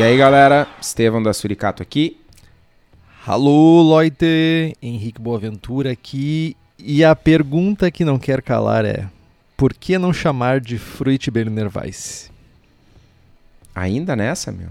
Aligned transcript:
E 0.00 0.02
aí 0.02 0.16
galera, 0.16 0.66
Estevão 0.80 1.22
da 1.22 1.30
Suricato 1.34 1.82
aqui. 1.82 2.18
Alô, 3.26 3.96
Leute! 3.98 4.74
Henrique 4.80 5.20
Boaventura 5.20 5.92
aqui. 5.92 6.56
E 6.78 7.04
a 7.04 7.14
pergunta 7.14 7.90
que 7.90 8.02
não 8.02 8.18
quer 8.18 8.40
calar 8.40 8.86
é: 8.86 9.06
por 9.58 9.74
que 9.74 9.98
não 9.98 10.10
chamar 10.12 10.58
de 10.60 10.78
Fruit 10.78 11.30
Berliner 11.30 11.70
Weiss? 11.76 12.30
Ainda 13.74 14.16
nessa, 14.16 14.50
meu? 14.50 14.68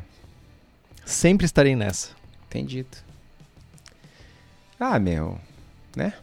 Sempre 1.06 1.46
estarei 1.46 1.76
nessa. 1.76 2.10
Entendido. 2.48 2.98
Ah, 4.80 4.98
meu, 4.98 5.38
né? 5.96 6.14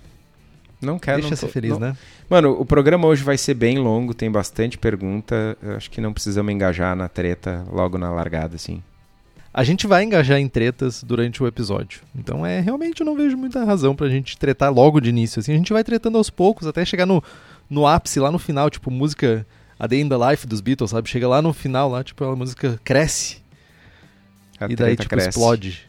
Não 0.83 0.99
quero. 0.99 1.19
Deixa 1.19 1.31
não 1.31 1.37
ser 1.37 1.47
tô- 1.47 1.53
feliz, 1.53 1.71
não- 1.73 1.79
né? 1.79 1.97
Mano, 2.29 2.61
o 2.61 2.67
programa 2.67 3.07
hoje 3.07 3.23
vai 3.23 3.39
ser 3.39 3.55
bem 3.55 3.79
longo, 3.79 4.13
tem 4.13 4.31
bastante 4.31 4.77
pergunta. 4.77 5.57
Eu 5.63 5.77
acho 5.77 5.89
que 5.91 6.01
não 6.01 6.13
precisamos 6.13 6.53
engajar 6.53 6.97
na 6.97 7.09
treta 7.09 7.65
logo 7.71 7.97
na 7.97 8.11
largada, 8.11 8.57
assim. 8.57 8.83
A 9.57 9.65
gente 9.65 9.87
vai 9.87 10.05
engajar 10.05 10.39
em 10.39 10.51
tretas 10.51 11.03
durante 11.03 11.43
o 11.43 11.47
episódio. 11.47 12.03
Então 12.15 12.45
é 12.45 12.61
realmente 12.61 13.01
eu 13.01 13.07
não 13.07 13.17
vejo 13.17 13.39
muita 13.39 13.65
razão 13.65 13.97
pra 13.97 14.07
gente 14.07 14.37
tretar 14.37 14.71
logo 14.71 15.01
de 15.01 15.09
início. 15.09 15.41
Assim, 15.41 15.55
a 15.55 15.57
gente 15.57 15.73
vai 15.73 15.83
tretando 15.83 16.19
aos 16.19 16.29
poucos 16.29 16.67
até 16.67 16.85
chegar 16.85 17.07
no, 17.07 17.25
no 17.71 17.87
ápice, 17.87 18.21
lá 18.21 18.31
no 18.31 18.39
final, 18.39 18.69
tipo, 18.69 18.91
música 18.91 19.47
A 19.79 19.87
Day 19.87 20.03
in 20.03 20.11
the 20.11 20.15
Life 20.15 20.47
dos 20.47 20.61
Beatles, 20.61 20.91
sabe? 20.91 21.09
Chega 21.09 21.27
lá 21.27 21.41
no 21.41 21.55
final, 21.55 21.89
lá, 21.89 22.05
tipo, 22.05 22.23
a 22.23 22.37
música 22.37 22.79
cresce. 22.85 23.39
A 24.61 24.67
e 24.67 24.77
daí, 24.77 24.95
tipo, 24.95 25.09
cresce. 25.09 25.31
explode. 25.31 25.89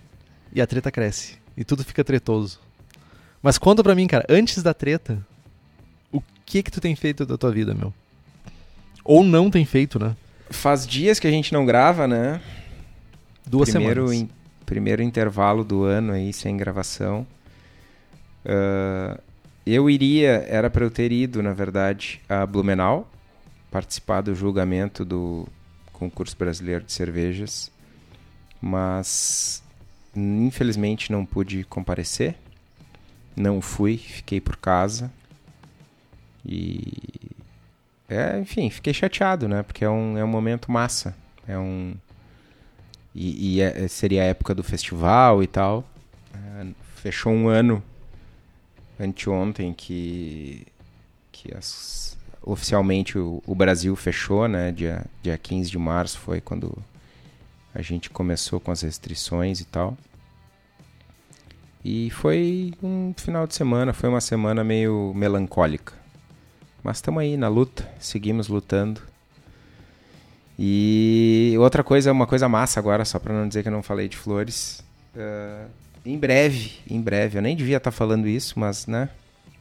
E 0.54 0.62
a 0.62 0.66
treta 0.66 0.90
cresce. 0.90 1.38
E 1.58 1.66
tudo 1.66 1.84
fica 1.84 2.06
tretoso. 2.06 2.62
Mas 3.44 3.58
conta 3.58 3.84
pra 3.84 3.94
mim, 3.94 4.08
cara, 4.08 4.26
antes 4.30 4.64
da 4.64 4.73
treta, 4.73 5.20
o 6.10 6.23
que 6.45 6.64
que 6.64 6.72
tu 6.72 6.80
tem 6.80 6.95
feito 6.95 7.26
da 7.26 7.38
tua 7.38 7.52
vida, 7.52 7.73
meu? 7.73 7.94
Ou 9.04 9.26
não 9.26 9.52
tem 9.52 9.66
feito, 9.66 10.00
né? 10.00 10.16
Faz 10.50 10.88
dias 10.88 11.20
que 11.20 11.28
a 11.28 11.32
gente 11.32 11.52
não 11.52 11.66
grava, 11.66 12.08
né? 12.08 12.40
Duas 13.48 13.70
primeiro, 13.70 14.08
semanas. 14.09 14.22
in- 14.22 14.30
primeiro 14.66 15.02
intervalo 15.02 15.64
do 15.64 15.84
ano 15.84 16.14
aí 16.14 16.31
sem 16.34 16.56
gravação. 16.58 17.26
Ah, 18.45 19.20
eu 19.66 19.89
iria, 19.89 20.45
era 20.48 20.70
para 20.70 20.86
eu 20.86 20.92
ter 20.92 21.12
ido, 21.12 21.44
na 21.44 21.52
verdade, 21.54 22.22
a 22.30 22.45
Blumenau, 22.45 23.09
participar 23.70 24.22
do 24.22 24.34
julgamento 24.34 25.04
do 25.04 25.48
concurso 25.92 26.38
brasileiro 26.38 26.83
de 26.86 26.94
cervejas, 26.94 27.72
mas 28.61 29.61
infelizmente 30.16 31.11
não 31.11 31.26
pude 31.26 31.64
comparecer. 31.66 32.36
Não 33.36 33.61
fui, 33.61 33.98
fiquei 33.98 34.39
por 34.42 34.58
casa. 34.58 35.11
E 36.45 36.93
é, 38.10 38.39
enfim, 38.39 38.70
fiquei 38.70 38.93
chateado, 38.93 39.48
né? 39.48 39.64
Porque 39.64 39.83
é 39.83 39.89
um, 39.89 40.17
é 40.17 40.23
um 40.23 40.27
momento 40.27 40.72
massa. 40.72 41.16
É 41.48 41.58
um 41.58 41.93
e, 43.17 43.55
e 43.58 43.61
é- 43.61 43.88
seria 43.88 44.22
a 44.22 44.26
época 44.26 44.54
do 44.54 44.64
festival 44.64 45.42
e 45.42 45.48
tal. 45.48 45.83
É, 46.33 46.67
fechou 46.95 47.32
um 47.33 47.48
ano 47.48 47.82
anteontem 49.00 49.73
que, 49.73 50.66
que 51.32 51.54
as- 51.55 52.17
oficialmente 52.44 53.17
o, 53.17 53.42
o 53.45 53.55
Brasil 53.55 53.95
fechou, 53.95 54.48
né? 54.48 54.72
Dia, 54.72 55.05
dia 55.22 55.38
15 55.38 55.70
de 55.70 55.78
março 55.78 56.20
foi 56.20 56.39
quando 56.42 56.78
a 57.73 57.82
gente 57.82 58.10
começou 58.10 58.60
com 58.60 58.72
as 58.72 58.82
restrições 58.82 59.60
e 59.60 59.66
tal. 59.66 59.98
E 61.84 62.10
foi 62.11 62.73
um 62.84 63.14
final 63.16 63.48
de 63.48 63.55
semana, 63.55 63.94
foi 63.94 64.10
uma 64.10 64.20
semana 64.22 64.64
meio 64.64 65.14
melancólica. 65.16 65.94
Mas 66.84 66.98
estamos 66.98 67.22
aí 67.22 67.38
na 67.38 67.48
luta, 67.48 67.89
seguimos 67.99 68.48
lutando. 68.48 69.02
E 70.60 71.56
outra 71.60 71.84
coisa, 71.84 72.12
uma 72.12 72.26
coisa 72.26 72.50
massa 72.50 72.80
agora, 72.80 73.06
só 73.06 73.20
para 73.20 73.34
não 73.34 73.48
dizer 73.48 73.62
que 73.62 73.70
eu 73.70 73.73
não 73.73 73.84
falei 73.84 74.08
de 74.08 74.18
flores. 74.18 74.84
eh, 75.16 75.66
em 76.06 76.18
breve, 76.18 76.72
em 76.90 77.02
breve, 77.02 77.38
eu 77.38 77.42
nem 77.42 77.56
devia 77.56 77.78
estar 77.78 77.92
falando 77.92 78.28
isso, 78.28 78.58
mas, 78.60 78.88
né? 78.88 79.10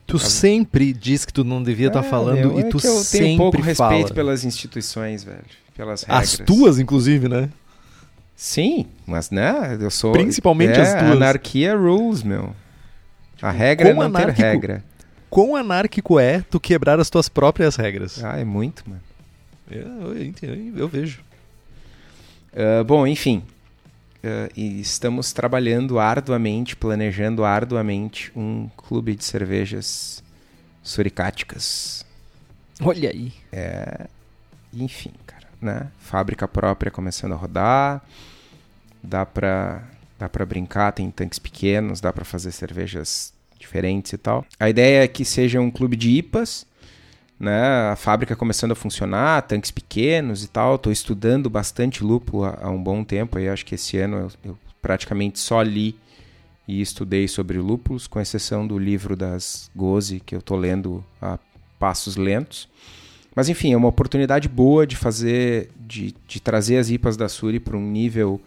Tu 0.07 0.19
sempre 0.19 0.93
diz 0.93 1.25
que 1.25 1.33
tu 1.33 1.43
não 1.43 1.61
devia 1.63 1.89
estar 1.89 2.05
É, 2.05 2.09
falando 2.09 2.37
meu, 2.51 2.59
e 2.61 2.63
é 2.63 2.69
tu 2.69 2.79
que 2.79 2.87
eu 2.87 2.93
sempre 2.99 3.27
tenho 3.27 3.39
pouco 3.39 3.57
respeito 3.61 3.77
fala. 3.77 4.15
pelas 4.15 4.45
instituições, 4.45 5.25
velho. 5.25 5.43
Pelas 5.77 6.05
regras. 6.05 6.41
As 6.41 6.47
tuas, 6.47 6.79
inclusive, 6.79 7.29
né? 7.29 7.51
Sim, 8.37 8.87
mas, 9.07 9.31
né? 9.31 9.77
Eu 9.81 9.91
sou. 9.91 10.13
Principalmente 10.13 10.79
é, 10.79 10.83
as 10.83 10.91
tuas. 10.95 11.11
Anarquia 11.13 11.75
rules, 11.77 12.23
meu. 12.23 12.55
A 13.43 13.51
regra 13.51 13.89
é 13.89 13.95
quão 13.95 14.09
não 14.09 14.13
ter 14.21 14.29
regra. 14.31 14.85
Quão 15.29 15.57
anárquico 15.57 16.21
é 16.21 16.41
tu 16.49 16.61
quebrar 16.61 17.01
as 17.01 17.11
tuas 17.11 17.29
próprias 17.29 17.75
regras? 17.77 18.23
Ah, 18.23 18.39
é 18.39 18.45
muito, 18.45 18.85
mano. 18.89 19.03
Eu, 19.71 20.15
eu 20.15 20.25
entendo, 20.25 20.79
eu 20.79 20.89
vejo. 20.89 21.21
Ah, 22.55 22.83
bom, 22.85 23.07
enfim. 23.07 23.43
E 24.57 24.81
estamos 24.81 25.33
trabalhando 25.33 26.01
arduamente, 26.01 26.75
planejando 26.75 27.45
arduamente 27.45 28.33
um 28.35 28.69
clube 28.77 29.15
de 29.15 29.25
cervejas 29.25 30.21
suricáticas. 30.83 32.05
Olha 32.81 33.11
aí. 33.11 33.33
É, 33.53 34.09
enfim, 34.73 35.13
cara, 35.25 35.47
né? 35.61 35.89
Fábrica 36.01 36.49
própria 36.49 36.91
começando 36.91 37.33
a 37.33 37.37
rodar. 37.37 38.05
Dá 39.01 39.25
pra, 39.25 39.85
dá 40.19 40.29
pra 40.29 40.45
brincar, 40.45 40.91
tem 40.91 41.09
tanques 41.09 41.39
pequenos, 41.39 42.01
dá 42.01 42.13
pra 42.13 42.25
fazer 42.25 42.51
cervejas 42.51 43.33
diferentes 43.59 44.13
e 44.13 44.19
tal. 44.19 44.45
A 44.59 44.69
ideia 44.69 45.05
é 45.05 45.09
que 45.09 45.25
seja 45.25 45.61
um 45.61 45.71
clube 45.71 45.97
de 45.97 46.11
IPAs, 46.11 46.67
né? 47.39 47.91
A 47.91 47.97
fábrica 47.97 48.35
começando 48.35 48.73
a 48.73 48.77
funcionar, 48.77 49.43
tanques 49.43 49.71
pequenos 49.71 50.43
e 50.43 50.49
tal. 50.49 50.79
Tô 50.79 50.91
estudando 50.91 51.51
bastante 51.51 52.03
lúpulo 52.03 52.45
há, 52.45 52.59
há 52.63 52.71
um 52.71 52.83
bom 52.83 53.05
tempo. 53.05 53.39
Aí 53.39 53.49
acho 53.49 53.65
que 53.65 53.75
esse 53.75 53.99
ano 53.99 54.17
eu, 54.17 54.31
eu 54.51 54.59
praticamente 54.81 55.39
só 55.39 55.63
li 55.63 55.97
e 56.69 56.81
estudei 56.81 57.29
sobre 57.29 57.59
lúpulos, 57.59 58.07
com 58.07 58.21
exceção 58.21 58.67
do 58.67 58.79
livro 58.79 59.15
das 59.15 59.71
Goze, 59.75 60.21
que 60.21 60.35
eu 60.35 60.43
tô 60.43 60.57
lendo 60.57 61.05
a 61.23 61.39
passos 61.79 62.17
lentos. 62.17 62.69
Mas 63.35 63.49
enfim, 63.49 63.73
é 63.73 63.77
uma 63.77 63.89
oportunidade 63.89 64.49
boa 64.49 64.87
de 64.87 64.97
fazer, 64.97 65.71
de, 65.79 66.15
de 66.27 66.41
trazer 66.41 66.79
as 66.79 66.91
IPAs 66.91 67.17
da 67.17 67.29
Suri 67.29 67.61
para 67.61 67.77
um 67.77 67.91
nível 67.91 68.41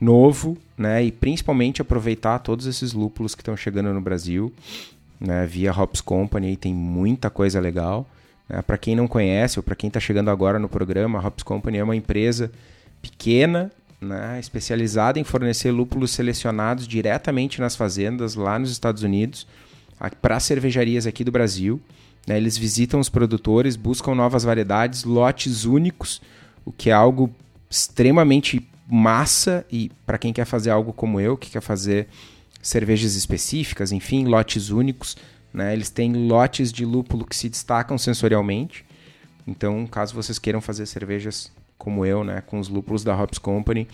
novo, 0.00 0.56
né? 0.76 1.04
E 1.04 1.10
principalmente 1.10 1.82
aproveitar 1.82 2.38
todos 2.38 2.66
esses 2.66 2.92
lúpulos 2.92 3.34
que 3.34 3.42
estão 3.42 3.56
chegando 3.56 3.92
no 3.92 4.00
Brasil, 4.00 4.52
né? 5.20 5.44
Via 5.44 5.72
Hops 5.72 6.00
Company, 6.00 6.56
tem 6.56 6.72
muita 6.72 7.28
coisa 7.28 7.60
legal. 7.60 8.06
Né? 8.48 8.62
Para 8.62 8.78
quem 8.78 8.96
não 8.96 9.06
conhece 9.06 9.58
ou 9.58 9.62
para 9.62 9.76
quem 9.76 9.88
está 9.88 10.00
chegando 10.00 10.30
agora 10.30 10.58
no 10.58 10.68
programa, 10.68 11.18
a 11.18 11.26
Hops 11.26 11.42
Company 11.42 11.78
é 11.78 11.84
uma 11.84 11.96
empresa 11.96 12.50
pequena, 13.02 13.70
né? 14.00 14.38
especializada 14.40 15.18
em 15.18 15.24
fornecer 15.24 15.70
lúpulos 15.70 16.10
selecionados 16.12 16.86
diretamente 16.86 17.60
nas 17.60 17.76
fazendas 17.76 18.34
lá 18.34 18.58
nos 18.58 18.70
Estados 18.70 19.02
Unidos 19.02 19.46
para 20.22 20.38
cervejarias 20.40 21.06
aqui 21.06 21.24
do 21.24 21.32
Brasil. 21.32 21.80
Né? 22.26 22.36
Eles 22.36 22.56
visitam 22.56 23.00
os 23.00 23.08
produtores, 23.08 23.76
buscam 23.76 24.14
novas 24.14 24.44
variedades, 24.44 25.04
lotes 25.04 25.64
únicos, 25.64 26.22
o 26.64 26.72
que 26.72 26.90
é 26.90 26.92
algo 26.92 27.30
extremamente 27.70 28.66
massa 28.88 29.66
e 29.70 29.90
para 30.06 30.16
quem 30.16 30.32
quer 30.32 30.46
fazer 30.46 30.70
algo 30.70 30.92
como 30.92 31.20
eu, 31.20 31.36
que 31.36 31.50
quer 31.50 31.60
fazer 31.60 32.08
cervejas 32.62 33.14
específicas, 33.14 33.92
enfim, 33.92 34.24
lotes 34.24 34.70
únicos, 34.70 35.16
né? 35.52 35.72
Eles 35.72 35.90
têm 35.90 36.28
lotes 36.28 36.72
de 36.72 36.84
lúpulo 36.84 37.24
que 37.24 37.36
se 37.36 37.48
destacam 37.48 37.96
sensorialmente. 37.98 38.84
Então, 39.46 39.86
caso 39.86 40.14
vocês 40.14 40.38
queiram 40.38 40.60
fazer 40.60 40.86
cervejas 40.86 41.50
como 41.78 42.04
eu, 42.04 42.24
né, 42.24 42.42
com 42.44 42.58
os 42.58 42.68
lúpulos 42.68 43.04
da 43.04 43.16
Hops 43.16 43.38
Company, 43.38 43.86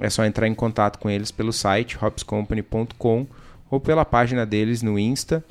é 0.00 0.08
só 0.08 0.24
entrar 0.24 0.46
em 0.46 0.54
contato 0.54 0.98
com 0.98 1.10
eles 1.10 1.30
pelo 1.30 1.52
site 1.52 1.98
hopscompany.com 2.02 3.26
ou 3.68 3.80
pela 3.80 4.04
página 4.04 4.46
deles 4.46 4.80
no 4.80 4.98
Insta 4.98 5.44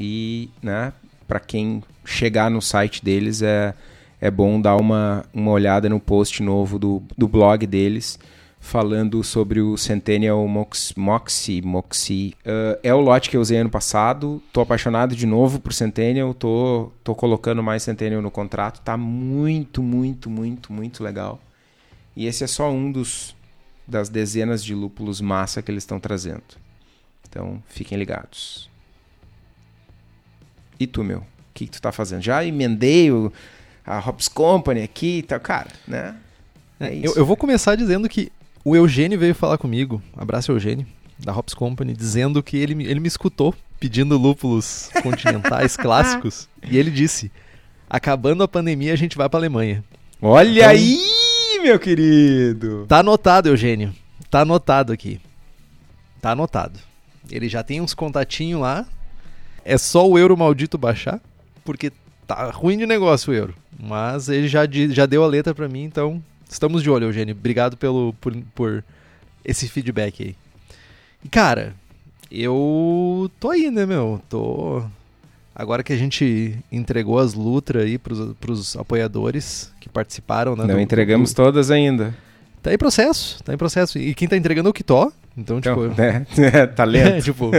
e, 0.00 0.50
né, 0.62 0.92
para 1.28 1.38
quem 1.38 1.82
chegar 2.04 2.50
no 2.50 2.60
site 2.60 3.04
deles 3.04 3.42
é, 3.42 3.74
é 4.20 4.30
bom 4.30 4.60
dar 4.60 4.76
uma, 4.76 5.24
uma 5.32 5.50
olhada 5.50 5.88
no 5.88 6.00
post 6.00 6.42
novo 6.42 6.78
do, 6.78 7.02
do 7.16 7.28
blog 7.28 7.66
deles 7.66 8.18
falando 8.62 9.24
sobre 9.24 9.60
o 9.60 9.76
Centennial 9.76 10.46
Mox, 10.46 10.94
Moxie. 10.96 11.60
Moxie. 11.60 12.34
Uh, 12.46 12.78
é 12.82 12.94
o 12.94 13.00
lote 13.00 13.28
que 13.28 13.36
eu 13.36 13.40
usei 13.40 13.58
ano 13.58 13.68
passado. 13.68 14.40
Tô 14.52 14.60
apaixonado 14.60 15.16
de 15.16 15.26
novo 15.26 15.58
por 15.58 15.74
Centennial. 15.74 16.32
Tô, 16.32 16.90
tô 17.02 17.12
colocando 17.14 17.60
mais 17.62 17.82
Centennial 17.82 18.22
no 18.22 18.30
contrato. 18.30 18.80
Tá 18.80 18.96
muito, 18.96 19.82
muito, 19.82 20.30
muito, 20.30 20.72
muito 20.72 21.02
legal. 21.02 21.40
E 22.16 22.24
esse 22.24 22.44
é 22.44 22.46
só 22.46 22.70
um 22.70 22.90
dos 22.90 23.36
das 23.86 24.08
dezenas 24.08 24.64
de 24.64 24.76
lúpulos 24.76 25.20
massa 25.20 25.60
que 25.60 25.70
eles 25.70 25.82
estão 25.82 25.98
trazendo. 25.98 26.44
Então, 27.28 27.60
fiquem 27.66 27.98
ligados. 27.98 28.70
E 30.78 30.86
tu, 30.86 31.02
meu? 31.02 31.18
O 31.18 31.24
que, 31.52 31.66
que 31.66 31.72
tu 31.72 31.82
tá 31.82 31.90
fazendo? 31.90 32.22
Já 32.22 32.44
emendei 32.44 33.10
o, 33.10 33.30
a 33.84 33.98
Hops 33.98 34.28
Company 34.28 34.82
aqui 34.82 35.18
e 35.18 35.22
tal. 35.22 35.40
Cara, 35.40 35.70
né? 35.86 36.16
É 36.78 36.94
eu, 36.94 37.14
eu 37.16 37.26
vou 37.26 37.36
começar 37.36 37.74
dizendo 37.74 38.08
que 38.08 38.30
o 38.64 38.76
Eugênio 38.76 39.18
veio 39.18 39.34
falar 39.34 39.58
comigo, 39.58 40.02
abraço 40.16 40.52
Eugênio, 40.52 40.86
da 41.18 41.36
Hops 41.36 41.54
Company, 41.54 41.94
dizendo 41.94 42.42
que 42.42 42.56
ele, 42.56 42.84
ele 42.84 43.00
me 43.00 43.08
escutou 43.08 43.54
pedindo 43.80 44.16
lúpulos 44.16 44.90
continentais 45.02 45.74
clássicos. 45.78 46.48
E 46.62 46.78
ele 46.78 46.90
disse: 46.90 47.30
acabando 47.90 48.42
a 48.42 48.48
pandemia, 48.48 48.92
a 48.92 48.96
gente 48.96 49.16
vai 49.16 49.28
pra 49.28 49.40
Alemanha. 49.40 49.82
Olha 50.20 50.60
então, 50.60 50.70
aí, 50.70 51.60
meu 51.62 51.78
querido! 51.78 52.86
Tá 52.86 53.00
anotado, 53.00 53.48
Eugênio. 53.48 53.92
Tá 54.30 54.40
anotado 54.40 54.92
aqui. 54.92 55.20
Tá 56.20 56.30
anotado. 56.30 56.78
Ele 57.30 57.48
já 57.48 57.62
tem 57.62 57.80
uns 57.80 57.94
contatinhos 57.94 58.60
lá. 58.60 58.86
É 59.64 59.76
só 59.76 60.08
o 60.08 60.18
euro 60.18 60.36
maldito 60.36 60.78
baixar, 60.78 61.20
porque 61.64 61.92
tá 62.26 62.50
ruim 62.50 62.78
de 62.78 62.86
negócio 62.86 63.32
o 63.32 63.36
euro. 63.36 63.54
Mas 63.78 64.28
ele 64.28 64.48
já, 64.48 64.62
já 64.90 65.06
deu 65.06 65.22
a 65.22 65.26
letra 65.26 65.54
para 65.54 65.68
mim, 65.68 65.84
então 65.84 66.22
Estamos 66.52 66.82
de 66.82 66.90
olho, 66.90 67.06
Eugênio. 67.06 67.34
Obrigado 67.34 67.78
pelo, 67.78 68.14
por, 68.20 68.36
por 68.54 68.84
esse 69.42 69.66
feedback 69.66 70.22
aí. 70.22 70.36
E, 71.24 71.28
cara, 71.28 71.72
eu 72.30 73.30
tô 73.40 73.50
aí, 73.50 73.70
né, 73.70 73.86
meu? 73.86 74.20
Tô. 74.28 74.82
Agora 75.54 75.82
que 75.82 75.94
a 75.94 75.96
gente 75.96 76.58
entregou 76.70 77.18
as 77.18 77.32
Lutra 77.32 77.82
aí 77.82 77.96
pros, 77.96 78.34
pros 78.38 78.76
apoiadores 78.76 79.72
que 79.80 79.88
participaram, 79.88 80.54
né? 80.54 80.66
Não 80.66 80.74
do, 80.74 80.80
entregamos 80.80 81.32
do... 81.32 81.36
todas 81.36 81.70
ainda. 81.70 82.14
Tá 82.62 82.72
em 82.72 82.78
processo, 82.78 83.42
tá 83.42 83.54
em 83.54 83.58
processo. 83.58 83.98
E 83.98 84.14
quem 84.14 84.28
tá 84.28 84.36
entregando 84.36 84.68
é 84.68 84.70
o 84.70 84.74
Kitó. 84.74 85.10
Então, 85.36 85.56
então 85.58 85.88
tipo. 85.88 86.00
É, 86.00 86.66
tá 86.68 86.84
lento. 86.84 87.12
É, 87.16 87.20
tipo. 87.22 87.50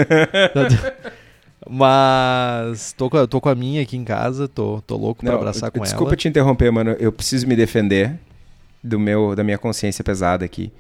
Mas 1.68 2.94
tô, 2.94 3.10
tô 3.28 3.42
com 3.42 3.50
a 3.50 3.56
minha 3.56 3.82
aqui 3.82 3.98
em 3.98 4.04
casa, 4.04 4.48
tô, 4.48 4.84
tô 4.86 4.98
louco 4.98 5.26
pra 5.26 5.34
abraçar 5.34 5.72
com 5.72 5.80
desculpa 5.80 5.86
ela. 5.86 5.86
Desculpa 5.86 6.16
te 6.16 6.28
interromper, 6.28 6.72
mano. 6.72 6.92
Eu 7.00 7.12
preciso 7.12 7.48
me 7.48 7.56
defender 7.56 8.20
do 8.84 9.00
meu 9.00 9.36
da 9.36 9.44
minha 9.44 9.58
consciência 9.58 10.04
pesada 10.04 10.44
aqui. 10.44 10.72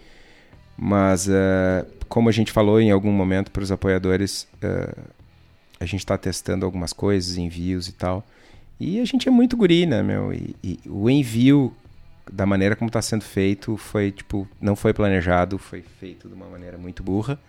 Mas 0.77 1.27
uh, 1.27 1.85
como 2.09 2.29
a 2.29 2.31
gente 2.31 2.51
falou 2.51 2.79
em 2.81 2.91
algum 2.91 3.11
momento 3.11 3.51
para 3.51 3.63
os 3.63 3.71
apoiadores, 3.71 4.47
uh, 4.63 5.01
a 5.79 5.85
gente 5.85 6.00
está 6.00 6.17
testando 6.17 6.65
algumas 6.65 6.94
coisas, 6.94 7.38
envios 7.38 7.88
e 7.88 7.94
tal. 7.94 8.25
E 8.79 9.00
a 9.00 9.05
gente 9.05 9.27
é 9.27 9.31
muito 9.31 9.55
guri, 9.55 9.85
né, 9.85 10.01
meu? 10.01 10.33
E, 10.33 10.55
e 10.63 10.79
o 10.85 11.09
envio 11.09 11.73
da 12.31 12.45
maneira 12.45 12.75
como 12.75 12.89
está 12.89 13.01
sendo 13.01 13.23
feito 13.23 13.75
foi 13.77 14.11
tipo 14.11 14.47
não 14.59 14.75
foi 14.75 14.94
planejado, 14.94 15.57
foi 15.57 15.83
feito 16.00 16.27
de 16.27 16.33
uma 16.33 16.47
maneira 16.47 16.77
muito 16.77 17.03
burra. 17.03 17.39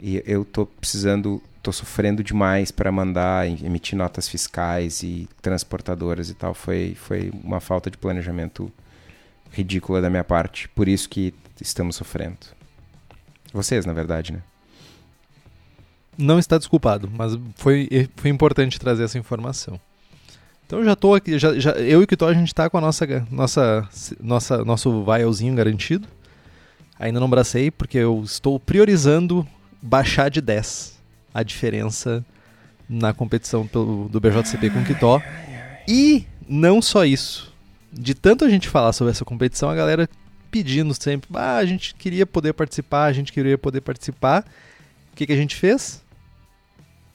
E 0.00 0.22
eu 0.26 0.44
tô 0.44 0.66
precisando, 0.66 1.40
tô 1.62 1.70
sofrendo 1.72 2.24
demais 2.24 2.72
para 2.72 2.90
mandar 2.90 3.46
emitir 3.46 3.96
notas 3.96 4.28
fiscais 4.28 5.02
e 5.02 5.28
transportadoras 5.40 6.28
e 6.28 6.34
tal. 6.34 6.54
Foi 6.54 6.94
foi 6.96 7.30
uma 7.44 7.60
falta 7.60 7.90
de 7.90 7.98
planejamento 7.98 8.72
ridícula 9.52 10.00
da 10.00 10.10
minha 10.10 10.24
parte. 10.24 10.68
Por 10.70 10.88
isso 10.88 11.08
que 11.08 11.34
estamos 11.60 11.96
sofrendo. 11.96 12.38
Vocês, 13.52 13.84
na 13.84 13.92
verdade, 13.92 14.32
né? 14.32 14.42
Não 16.16 16.38
está 16.38 16.58
desculpado, 16.58 17.10
mas 17.10 17.38
foi, 17.54 18.08
foi 18.16 18.30
importante 18.30 18.78
trazer 18.78 19.04
essa 19.04 19.18
informação. 19.18 19.80
Então 20.66 20.82
já 20.84 20.96
tô 20.96 21.14
aqui, 21.14 21.38
já, 21.38 21.58
já, 21.58 21.72
eu 21.72 22.00
e 22.00 22.04
o 22.04 22.06
Kitó 22.06 22.28
a 22.28 22.34
gente 22.34 22.48
está 22.48 22.68
com 22.68 22.78
a 22.78 22.80
nossa, 22.80 23.06
nossa, 23.30 23.88
nossa, 24.20 24.64
nosso 24.64 25.04
vialzinho 25.04 25.54
garantido. 25.54 26.08
Ainda 26.98 27.20
não 27.20 27.28
bracei 27.28 27.70
porque 27.70 27.98
eu 27.98 28.22
estou 28.24 28.58
priorizando 28.60 29.46
baixar 29.82 30.30
de 30.30 30.40
10 30.40 30.98
a 31.34 31.42
diferença 31.42 32.24
na 32.88 33.12
competição 33.12 33.66
pelo, 33.66 34.08
do 34.08 34.20
BJCP 34.20 34.70
com 34.70 34.80
o 34.80 34.84
Kitó. 34.84 35.20
E 35.88 36.26
não 36.48 36.80
só 36.80 37.04
isso 37.04 37.51
de 37.92 38.14
tanto 38.14 38.44
a 38.44 38.48
gente 38.48 38.68
falar 38.68 38.92
sobre 38.92 39.10
essa 39.10 39.24
competição, 39.24 39.68
a 39.68 39.74
galera 39.74 40.08
pedindo 40.50 40.92
sempre, 40.94 41.28
ah, 41.34 41.56
a 41.56 41.64
gente 41.64 41.94
queria 41.94 42.26
poder 42.26 42.52
participar, 42.52 43.04
a 43.04 43.12
gente 43.12 43.32
queria 43.32 43.56
poder 43.56 43.80
participar. 43.80 44.44
O 45.12 45.16
que, 45.16 45.26
que 45.26 45.32
a 45.32 45.36
gente 45.36 45.56
fez? 45.56 46.02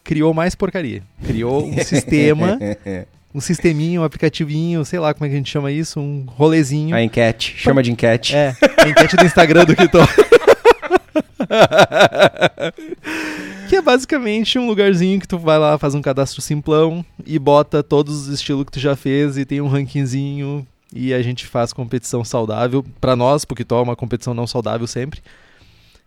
Criou 0.04 0.34
mais 0.34 0.56
porcaria. 0.56 1.04
Criou 1.26 1.66
um 1.66 1.78
sistema, 1.84 2.58
um 3.34 3.42
sisteminho, 3.42 4.02
um 4.02 4.04
aplicativinho, 4.04 4.84
sei 4.86 5.00
lá 5.00 5.14
como 5.14 5.26
é 5.26 5.30
que 5.30 5.36
a 5.36 5.38
gente 5.38 5.52
chama 5.52 5.72
isso, 5.72 6.00
um 6.00 6.26
rolezinho. 6.28 6.96
A 6.96 7.02
enquete, 7.02 7.56
chama 7.58 7.84
de 7.84 7.92
enquete. 7.92 8.36
É, 8.36 8.56
a 8.78 8.88
enquete 8.88 9.16
do 9.16 9.26
Instagram 9.26 9.66
do 9.66 9.76
Kiton. 9.76 10.06
que 13.70 13.76
é 13.76 13.82
basicamente 13.82 14.58
um 14.58 14.68
lugarzinho 14.68 15.20
que 15.20 15.28
tu 15.28 15.38
vai 15.38 15.58
lá, 15.58 15.78
faz 15.78 15.94
um 15.94 16.02
cadastro 16.02 16.42
simplão 16.42 17.06
e 17.26 17.38
bota 17.38 17.84
todos 17.84 18.22
os 18.22 18.28
estilos 18.28 18.66
que 18.66 18.72
tu 18.72 18.80
já 18.80 18.96
fez 18.96 19.38
e 19.38 19.46
tem 19.46 19.62
um 19.62 19.68
rankingzinho 19.68 20.66
e 20.94 21.14
a 21.14 21.22
gente 21.22 21.46
faz 21.46 21.74
competição 21.74 22.24
saudável. 22.24 22.86
para 23.00 23.16
nós, 23.16 23.46
porque 23.46 23.64
tu 23.64 23.76
é 23.76 23.82
uma 23.82 23.96
competição 23.96 24.34
não 24.34 24.48
saudável 24.48 24.88
sempre. 24.88 25.22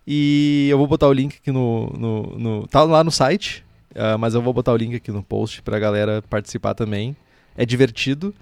E 0.06 0.68
eu 0.70 0.78
vou 0.78 0.86
botar 0.86 1.08
o 1.08 1.12
link 1.12 1.36
aqui 1.40 1.52
no. 1.52 1.92
no, 1.96 2.22
no 2.38 2.66
tá 2.66 2.82
lá 2.82 3.04
no 3.04 3.10
site, 3.10 3.64
uh, 3.90 4.18
mas 4.18 4.34
eu 4.34 4.42
vou 4.42 4.52
botar 4.52 4.72
o 4.72 4.76
link 4.76 4.94
aqui 4.94 5.12
no 5.12 5.22
post 5.22 5.62
pra 5.62 5.78
galera 5.78 6.22
participar 6.28 6.74
também. 6.74 7.14
É 7.56 7.66
divertido. 7.66 8.34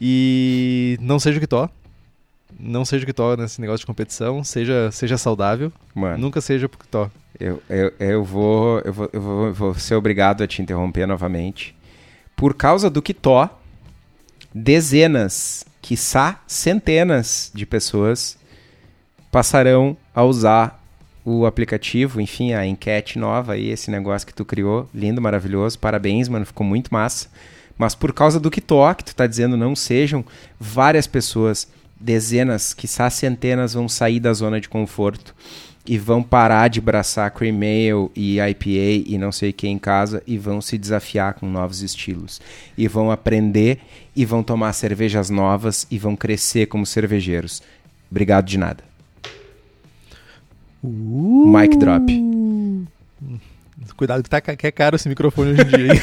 E 0.00 0.96
não 1.00 1.18
seja 1.18 1.38
o 1.38 1.40
que 1.40 1.46
to 1.46 1.68
não 2.58 2.84
seja 2.84 3.04
o 3.04 3.06
que 3.06 3.12
to 3.12 3.36
nesse 3.36 3.60
negócio 3.60 3.80
de 3.80 3.86
competição, 3.86 4.42
seja, 4.44 4.90
seja 4.90 5.18
saudável. 5.18 5.72
Mano, 5.94 6.18
nunca 6.18 6.40
seja 6.40 6.66
o 6.66 6.68
que 6.68 6.86
to. 6.86 7.10
Eu, 7.38 7.62
eu, 7.68 7.92
eu, 7.98 8.24
vou, 8.24 8.80
eu, 8.80 8.92
vou, 8.92 9.10
eu 9.12 9.20
vou, 9.20 9.52
vou 9.52 9.74
ser 9.74 9.94
obrigado 9.94 10.42
a 10.42 10.46
te 10.46 10.62
interromper 10.62 11.06
novamente. 11.06 11.74
Por 12.36 12.54
causa 12.54 12.88
do 12.88 13.02
que 13.02 13.12
to, 13.12 13.48
dezenas, 14.54 15.64
quiçá 15.82 16.40
centenas 16.46 17.50
de 17.54 17.66
pessoas 17.66 18.38
passarão 19.30 19.96
a 20.14 20.22
usar 20.22 20.80
o 21.24 21.44
aplicativo, 21.46 22.20
enfim, 22.20 22.52
a 22.52 22.64
enquete 22.64 23.18
nova 23.18 23.54
aí, 23.54 23.70
esse 23.70 23.90
negócio 23.90 24.26
que 24.26 24.34
tu 24.34 24.44
criou, 24.44 24.88
lindo, 24.94 25.20
maravilhoso, 25.20 25.78
parabéns, 25.78 26.28
mano, 26.28 26.46
ficou 26.46 26.64
muito 26.64 26.92
massa. 26.92 27.28
Mas 27.76 27.94
por 27.94 28.12
causa 28.12 28.38
do 28.38 28.50
que 28.50 28.60
to, 28.60 28.76
que 28.96 29.04
tu 29.04 29.16
tá 29.16 29.26
dizendo 29.26 29.56
não 29.56 29.74
sejam, 29.74 30.24
várias 30.60 31.08
pessoas 31.08 31.66
dezenas, 32.04 32.74
quiçá 32.74 33.08
centenas 33.08 33.72
vão 33.72 33.88
sair 33.88 34.20
da 34.20 34.32
zona 34.34 34.60
de 34.60 34.68
conforto 34.68 35.34
e 35.86 35.98
vão 35.98 36.22
parar 36.22 36.68
de 36.68 36.80
braçar 36.80 37.30
cream 37.30 37.56
ale 37.56 38.10
e 38.14 38.38
IPA 38.38 39.04
e 39.06 39.18
não 39.18 39.32
sei 39.32 39.50
o 39.50 39.52
que 39.52 39.66
em 39.66 39.78
casa 39.78 40.22
e 40.26 40.36
vão 40.36 40.60
se 40.60 40.76
desafiar 40.76 41.34
com 41.34 41.46
novos 41.46 41.82
estilos 41.82 42.40
e 42.76 42.86
vão 42.86 43.10
aprender 43.10 43.80
e 44.14 44.24
vão 44.24 44.42
tomar 44.42 44.72
cervejas 44.74 45.30
novas 45.30 45.86
e 45.90 45.98
vão 45.98 46.14
crescer 46.14 46.66
como 46.66 46.84
cervejeiros. 46.84 47.62
Obrigado 48.10 48.46
de 48.46 48.58
nada. 48.58 48.84
Uh. 50.82 51.46
Mic 51.46 51.76
drop. 51.78 52.06
Cuidado 53.96 54.22
que, 54.22 54.28
tá, 54.30 54.40
que 54.40 54.66
é 54.66 54.70
caro 54.70 54.96
esse 54.96 55.08
microfone 55.08 55.52
hoje 55.52 55.62
em 55.62 55.66
dia. 55.66 56.02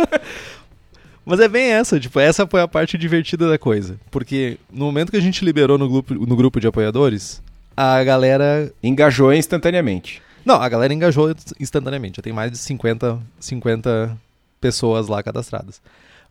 Mas 1.24 1.40
é 1.40 1.48
bem 1.48 1.72
essa, 1.72 1.98
tipo, 1.98 2.20
essa 2.20 2.46
foi 2.46 2.60
a 2.60 2.68
parte 2.68 2.98
divertida 2.98 3.48
da 3.48 3.58
coisa. 3.58 3.98
Porque 4.10 4.58
no 4.70 4.84
momento 4.84 5.10
que 5.10 5.16
a 5.16 5.22
gente 5.22 5.44
liberou 5.44 5.78
no 5.78 5.88
grupo, 5.88 6.14
no 6.14 6.36
grupo 6.36 6.60
de 6.60 6.66
apoiadores, 6.66 7.42
a 7.76 8.02
galera. 8.04 8.72
Engajou 8.82 9.32
instantaneamente. 9.32 10.22
Não, 10.44 10.56
a 10.56 10.68
galera 10.68 10.92
engajou 10.92 11.34
instantaneamente. 11.58 12.16
Já 12.16 12.22
tem 12.22 12.32
mais 12.32 12.50
de 12.50 12.58
50, 12.58 13.18
50 13.40 14.16
pessoas 14.60 15.08
lá 15.08 15.22
cadastradas. 15.22 15.80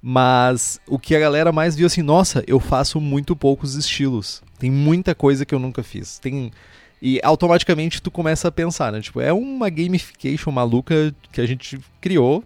Mas 0.01 0.79
o 0.87 0.99
que 0.99 1.15
a 1.15 1.19
galera 1.19 1.51
mais 1.51 1.75
viu 1.75 1.87
assim, 1.87 2.01
nossa, 2.01 2.43
eu 2.45 2.59
faço 2.59 2.99
muito 2.99 3.35
poucos 3.35 3.75
estilos. 3.75 4.43
Tem 4.59 4.69
muita 4.69 5.15
coisa 5.15 5.45
que 5.45 5.55
eu 5.55 5.59
nunca 5.59 5.81
fiz. 5.81 6.19
Tem. 6.19 6.51
E 7.01 7.19
automaticamente 7.23 8.01
tu 8.01 8.11
começa 8.11 8.47
a 8.47 8.51
pensar, 8.51 8.91
né? 8.91 9.01
Tipo, 9.01 9.19
é 9.21 9.33
uma 9.33 9.69
gamification 9.69 10.51
maluca 10.51 11.13
que 11.31 11.41
a 11.41 11.45
gente 11.45 11.79
criou 11.99 12.43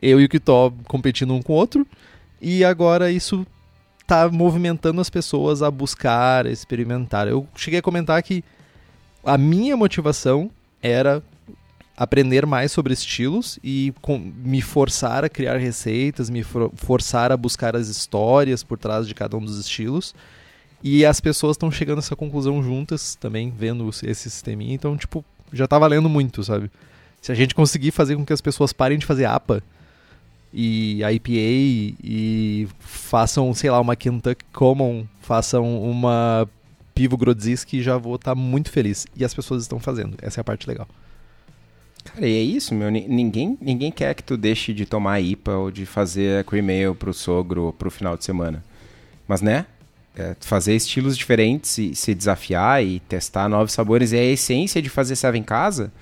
eu 0.00 0.20
e 0.20 0.24
o 0.24 0.28
Kitó 0.28 0.72
competindo 0.86 1.34
um 1.34 1.42
com 1.42 1.52
o 1.52 1.56
outro, 1.56 1.86
e 2.40 2.64
agora 2.64 3.10
isso 3.10 3.46
tá 4.06 4.28
movimentando 4.28 5.00
as 5.00 5.10
pessoas 5.10 5.62
a 5.62 5.70
buscar, 5.70 6.46
a 6.46 6.50
experimentar. 6.50 7.28
Eu 7.28 7.46
cheguei 7.54 7.80
a 7.80 7.82
comentar 7.82 8.22
que 8.22 8.42
a 9.22 9.36
minha 9.36 9.76
motivação 9.76 10.50
era 10.82 11.22
aprender 11.96 12.46
mais 12.46 12.70
sobre 12.70 12.94
estilos 12.94 13.58
e 13.62 13.92
com, 14.00 14.18
me 14.18 14.62
forçar 14.62 15.24
a 15.24 15.28
criar 15.28 15.56
receitas, 15.56 16.30
me 16.30 16.44
for, 16.44 16.70
forçar 16.76 17.32
a 17.32 17.36
buscar 17.36 17.74
as 17.74 17.88
histórias 17.88 18.62
por 18.62 18.78
trás 18.78 19.06
de 19.06 19.14
cada 19.14 19.36
um 19.36 19.40
dos 19.40 19.58
estilos. 19.58 20.14
E 20.82 21.04
as 21.04 21.20
pessoas 21.20 21.56
estão 21.56 21.70
chegando 21.70 21.98
a 21.98 21.98
essa 21.98 22.14
conclusão 22.14 22.62
juntas 22.62 23.16
também, 23.16 23.50
vendo 23.50 23.88
esse 23.90 24.30
sisteminha. 24.30 24.74
Então, 24.74 24.96
tipo, 24.96 25.24
já 25.52 25.66
tá 25.66 25.76
valendo 25.76 26.08
muito, 26.08 26.44
sabe? 26.44 26.70
Se 27.20 27.32
a 27.32 27.34
gente 27.34 27.52
conseguir 27.52 27.90
fazer 27.90 28.14
com 28.14 28.24
que 28.24 28.32
as 28.32 28.40
pessoas 28.40 28.72
parem 28.72 28.96
de 28.96 29.04
fazer 29.04 29.24
APA 29.24 29.60
e 30.52 31.02
IPA 31.02 31.98
e 32.02 32.68
façam, 32.78 33.52
sei 33.54 33.70
lá, 33.70 33.80
uma 33.80 33.96
Kentucky 33.96 34.44
Common, 34.52 35.06
façam 35.20 35.82
uma 35.82 36.48
Pivo 36.94 37.16
Grodziski, 37.16 37.82
já 37.82 37.96
vou 37.96 38.16
estar 38.16 38.32
tá 38.32 38.34
muito 38.34 38.70
feliz. 38.70 39.06
E 39.16 39.24
as 39.24 39.34
pessoas 39.34 39.62
estão 39.62 39.78
fazendo. 39.78 40.16
Essa 40.22 40.40
é 40.40 40.42
a 40.42 40.44
parte 40.44 40.68
legal. 40.68 40.88
Cara, 42.04 42.26
e 42.26 42.36
é 42.36 42.42
isso, 42.42 42.74
meu. 42.74 42.90
Ninguém, 42.90 43.58
ninguém 43.60 43.92
quer 43.92 44.14
que 44.14 44.22
tu 44.22 44.36
deixe 44.36 44.72
de 44.72 44.86
tomar 44.86 45.20
IPA 45.20 45.52
ou 45.52 45.70
de 45.70 45.84
fazer 45.84 46.44
cream 46.44 46.68
ale 46.68 46.94
pro 46.94 47.12
sogro 47.12 47.74
pro 47.78 47.90
final 47.90 48.16
de 48.16 48.24
semana. 48.24 48.64
Mas, 49.26 49.42
né? 49.42 49.66
É, 50.16 50.34
fazer 50.40 50.74
estilos 50.74 51.16
diferentes 51.16 51.78
e 51.78 51.94
se 51.94 52.12
desafiar 52.14 52.84
e 52.84 52.98
testar 53.00 53.48
novos 53.48 53.72
sabores. 53.72 54.12
é 54.12 54.18
a 54.18 54.24
essência 54.24 54.82
de 54.82 54.88
fazer 54.88 55.14
serva 55.14 55.38
em 55.38 55.42
casa 55.42 55.92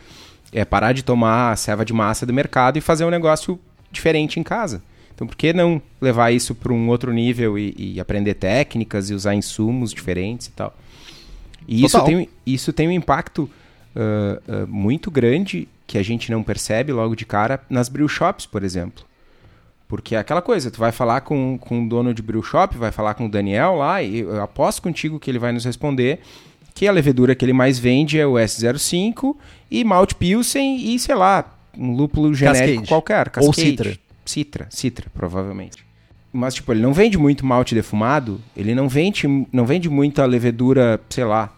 é 0.53 0.65
parar 0.65 0.93
de 0.93 1.03
tomar 1.03 1.53
a 1.53 1.57
serva 1.57 1.85
de 1.85 1.93
massa 1.93 2.25
do 2.25 2.33
mercado 2.33 2.79
e 2.79 2.81
fazer 2.81 3.05
um 3.05 3.11
negócio 3.11 3.59
diferente 3.97 4.39
em 4.39 4.43
casa. 4.43 4.83
Então, 5.15 5.27
por 5.27 5.35
que 5.35 5.53
não 5.53 5.81
levar 6.01 6.31
isso 6.31 6.55
para 6.55 6.73
um 6.73 6.89
outro 6.89 7.13
nível 7.13 7.59
e, 7.59 7.75
e, 7.77 8.01
aprender 8.01 8.35
técnicas 8.35 9.09
e 9.09 9.15
usar 9.15 9.35
insumos 9.35 9.93
diferentes 9.93 10.49
e 10.49 10.53
tal? 10.53 10.77
E 11.67 11.85
isso 11.85 12.05
tem, 12.05 12.29
isso 12.47 12.73
tem 12.73 12.87
um 12.87 12.93
impacto 12.93 13.51
uh, 13.97 14.65
uh, 14.65 14.67
muito 14.69 15.11
grande 15.11 15.67
que 15.87 15.97
a 15.97 16.03
gente 16.03 16.31
não 16.31 16.43
percebe 16.43 16.93
logo 16.93 17.17
de 17.17 17.25
cara 17.25 17.61
nas 17.71 17.89
brew 17.89 18.09
shops, 18.09 18.45
por 18.45 18.63
exemplo. 18.63 19.05
Porque 19.89 20.15
é 20.15 20.19
aquela 20.19 20.43
coisa, 20.43 20.71
tu 20.71 20.79
vai 20.79 20.93
falar 20.93 21.23
com, 21.23 21.57
com 21.59 21.85
o 21.85 21.89
dono 21.89 22.13
de 22.13 22.21
brew 22.21 22.43
shop, 22.43 22.77
vai 22.77 22.93
falar 22.93 23.15
com 23.15 23.27
o 23.27 23.31
Daniel 23.31 23.77
lá, 23.77 24.03
e 24.03 24.21
eu 24.21 24.43
aposto 24.43 24.83
contigo 24.83 25.19
que 25.19 25.31
ele 25.31 25.39
vai 25.39 25.53
nos 25.53 25.65
responder 25.65 26.21
que 26.75 26.87
a 26.87 26.93
levedura 26.93 27.35
que 27.35 27.43
ele 27.45 27.55
mais 27.55 27.79
vende 27.79 28.19
é 28.19 28.27
o 28.27 28.35
S05 28.35 29.35
e 29.71 29.83
malte 29.83 30.15
pilsen 30.15 30.77
e, 30.77 30.99
sei 30.99 31.15
lá, 31.15 31.56
um 31.77 31.93
lúpulo 31.93 32.33
genérico 32.35 32.67
Cascade. 32.67 32.89
qualquer. 32.89 33.31
Cascade. 33.31 33.47
Ou 33.47 33.53
citra. 33.53 33.99
Citra, 34.25 34.67
citra, 34.71 35.07
provavelmente. 35.15 35.85
Mas, 36.33 36.55
tipo, 36.55 36.73
ele 36.73 36.83
não 36.83 36.93
vende 36.93 37.17
muito 37.17 37.47
malte 37.47 37.75
defumado, 37.75 38.41
ele 38.57 38.75
não 38.75 38.89
vende, 38.89 39.27
não 39.53 39.65
vende 39.65 39.89
muita 39.89 40.25
levedura, 40.27 41.01
sei 41.09 41.25
lá, 41.25 41.55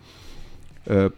uh, 0.87 1.13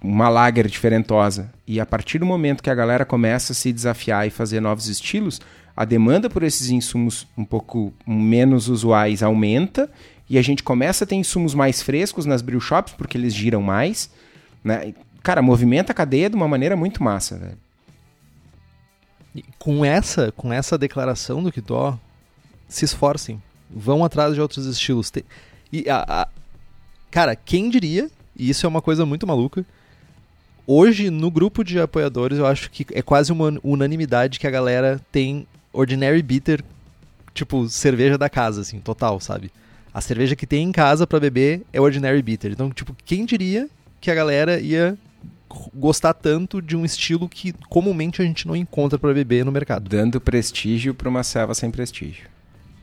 uma 0.00 0.28
lager 0.28 0.68
diferentosa. 0.68 1.50
E 1.66 1.80
a 1.80 1.86
partir 1.86 2.18
do 2.18 2.26
momento 2.26 2.62
que 2.62 2.70
a 2.70 2.74
galera 2.74 3.04
começa 3.04 3.52
a 3.52 3.54
se 3.54 3.72
desafiar 3.72 4.26
e 4.26 4.30
fazer 4.30 4.60
novos 4.60 4.86
estilos, 4.86 5.40
a 5.76 5.84
demanda 5.84 6.28
por 6.28 6.42
esses 6.42 6.70
insumos 6.70 7.26
um 7.36 7.44
pouco 7.44 7.92
menos 8.06 8.68
usuais 8.68 9.22
aumenta 9.22 9.90
e 10.28 10.36
a 10.38 10.42
gente 10.42 10.62
começa 10.62 11.04
a 11.04 11.06
ter 11.06 11.14
insumos 11.14 11.54
mais 11.54 11.82
frescos 11.82 12.26
nas 12.26 12.42
brew 12.42 12.60
shops 12.60 12.94
porque 12.96 13.16
eles 13.16 13.34
giram 13.34 13.62
mais, 13.62 14.10
né? 14.62 14.92
Cara, 15.22 15.42
movimenta 15.42 15.92
a 15.92 15.94
cadeia 15.94 16.30
de 16.30 16.36
uma 16.36 16.48
maneira 16.48 16.76
muito 16.76 17.02
massa, 17.02 17.36
velho. 17.36 17.58
Com 19.58 19.84
essa, 19.84 20.32
com 20.32 20.52
essa 20.52 20.78
declaração 20.78 21.42
do 21.42 21.52
Kitó, 21.52 21.98
se 22.68 22.84
esforcem, 22.84 23.42
vão 23.70 24.04
atrás 24.04 24.34
de 24.34 24.40
outros 24.40 24.66
estilos. 24.66 25.10
E 25.72 25.88
a, 25.88 26.04
a, 26.22 26.28
cara, 27.10 27.34
quem 27.34 27.70
diria? 27.70 28.10
E 28.36 28.50
isso 28.50 28.64
é 28.66 28.68
uma 28.68 28.82
coisa 28.82 29.04
muito 29.04 29.26
maluca. 29.26 29.64
Hoje, 30.66 31.10
no 31.10 31.30
grupo 31.30 31.64
de 31.64 31.80
apoiadores, 31.80 32.38
eu 32.38 32.46
acho 32.46 32.70
que 32.70 32.86
é 32.92 33.00
quase 33.00 33.32
uma 33.32 33.58
unanimidade 33.62 34.38
que 34.38 34.46
a 34.46 34.50
galera 34.50 35.00
tem 35.10 35.46
Ordinary 35.72 36.22
Bitter, 36.22 36.62
tipo, 37.32 37.68
cerveja 37.68 38.18
da 38.18 38.28
casa, 38.28 38.60
assim, 38.60 38.78
total, 38.78 39.18
sabe? 39.18 39.50
A 39.92 40.00
cerveja 40.00 40.36
que 40.36 40.46
tem 40.46 40.68
em 40.68 40.72
casa 40.72 41.06
para 41.06 41.18
beber 41.18 41.62
é 41.72 41.80
Ordinary 41.80 42.20
Bitter. 42.22 42.52
Então, 42.52 42.70
tipo, 42.70 42.94
quem 43.04 43.24
diria 43.24 43.68
que 44.00 44.10
a 44.10 44.14
galera 44.14 44.60
ia 44.60 44.96
gostar 45.74 46.14
tanto 46.14 46.60
de 46.60 46.76
um 46.76 46.84
estilo 46.84 47.28
que 47.28 47.52
comumente 47.68 48.20
a 48.22 48.24
gente 48.24 48.46
não 48.46 48.54
encontra 48.54 48.98
para 48.98 49.12
beber 49.12 49.44
no 49.44 49.52
mercado? 49.52 49.88
Dando 49.88 50.20
prestígio 50.20 50.94
para 50.94 51.08
uma 51.08 51.22
selva 51.22 51.54
sem 51.54 51.70
prestígio. 51.70 52.28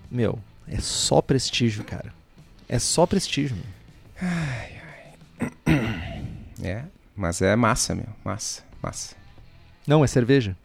Meu, 0.10 0.40
é 0.68 0.80
só 0.80 1.22
prestígio, 1.22 1.84
cara. 1.84 2.14
É 2.68 2.80
só 2.80 3.06
prestígio. 3.06 3.56
Meu. 3.56 4.30
Ai, 4.30 4.72
ai. 5.68 6.26
É, 6.64 6.84
mas 7.16 7.42
é 7.42 7.56
massa, 7.56 7.94
meu. 7.94 8.08
Massa, 8.24 8.64
massa. 8.82 9.16
Não, 9.86 10.04
é 10.04 10.08
cerveja. 10.08 10.56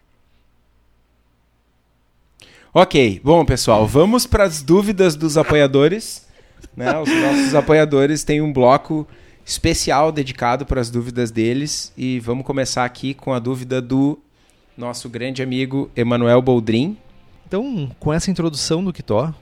Ok, 2.72 3.20
bom 3.24 3.44
pessoal, 3.44 3.84
vamos 3.84 4.26
para 4.26 4.44
as 4.44 4.62
dúvidas 4.62 5.16
dos 5.16 5.36
apoiadores. 5.36 6.26
Né? 6.76 6.96
Os 6.98 7.08
nossos 7.08 7.54
apoiadores 7.54 8.22
têm 8.22 8.40
um 8.40 8.52
bloco 8.52 9.06
especial 9.50 10.12
dedicado 10.12 10.64
para 10.64 10.80
as 10.80 10.90
dúvidas 10.90 11.32
deles 11.32 11.92
e 11.96 12.20
vamos 12.20 12.46
começar 12.46 12.84
aqui 12.84 13.12
com 13.12 13.34
a 13.34 13.40
dúvida 13.40 13.82
do 13.82 14.16
nosso 14.76 15.08
grande 15.08 15.42
amigo 15.42 15.90
Emanuel 15.96 16.40
Boldrin. 16.40 16.96
Então, 17.48 17.90
com 17.98 18.12
essa 18.12 18.30
introdução 18.30 18.84
do 18.84 18.92
Kitó, 18.92 19.34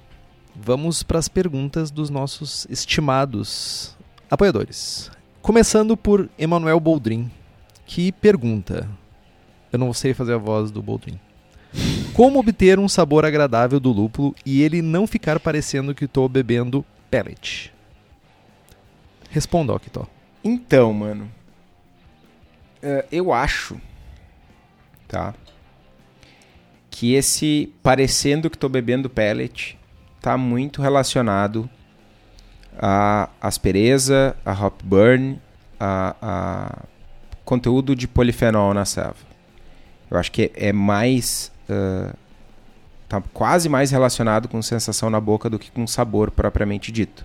vamos 0.57 1.03
para 1.03 1.19
as 1.19 1.29
perguntas 1.29 1.91
dos 1.91 2.09
nossos 2.09 2.67
estimados 2.71 3.95
apoiadores. 4.31 5.11
Começando 5.43 5.95
por 5.95 6.31
Emanuel 6.39 6.81
Boldrin, 6.81 7.31
que 7.85 8.11
pergunta: 8.11 8.89
Eu 9.71 9.79
não 9.79 9.93
sei 9.93 10.15
fazer 10.15 10.33
a 10.33 10.39
voz 10.39 10.71
do 10.71 10.83
Boldrin. 10.83 11.21
Como 12.15 12.39
obter 12.39 12.79
um 12.79 12.89
sabor 12.89 13.27
agradável 13.27 13.79
do 13.79 13.93
lúpulo 13.93 14.35
e 14.45 14.63
ele 14.63 14.81
não 14.81 15.07
ficar 15.07 15.39
parecendo 15.39 15.95
que 15.95 16.07
estou 16.07 16.27
bebendo 16.31 16.83
pellet? 17.11 17.71
Responda, 19.31 19.73
Octó. 19.73 20.07
Então, 20.43 20.93
mano. 20.93 21.31
Uh, 22.83 23.05
eu 23.11 23.33
acho. 23.33 23.81
Tá? 25.07 25.35
Que 26.91 27.15
esse 27.15 27.73
parecendo 27.83 28.51
que 28.51 28.57
estou 28.57 28.71
bebendo 28.71 29.09
pellet 29.09 29.79
tá 30.21 30.37
muito 30.37 30.83
relacionado 30.83 31.69
à 32.79 33.29
aspereza, 33.41 34.37
a 34.45 34.53
hop 34.53 34.81
burn, 34.83 35.41
a, 35.79 36.17
a 36.21 36.83
conteúdo 37.45 37.95
de 37.95 38.07
polifenol 38.07 38.75
na 38.75 38.85
selva. 38.85 39.29
Eu 40.11 40.19
acho 40.19 40.33
que 40.33 40.51
é 40.55 40.73
mais 40.73 41.53
uh, 41.69 42.15
tá 43.09 43.23
quase 43.33 43.69
mais 43.69 43.91
relacionado 43.91 44.49
com 44.49 44.61
sensação 44.61 45.09
na 45.09 45.21
boca 45.21 45.49
do 45.49 45.59
que 45.59 45.71
com 45.71 45.87
sabor 45.87 46.31
propriamente 46.31 46.93
dito. 46.93 47.25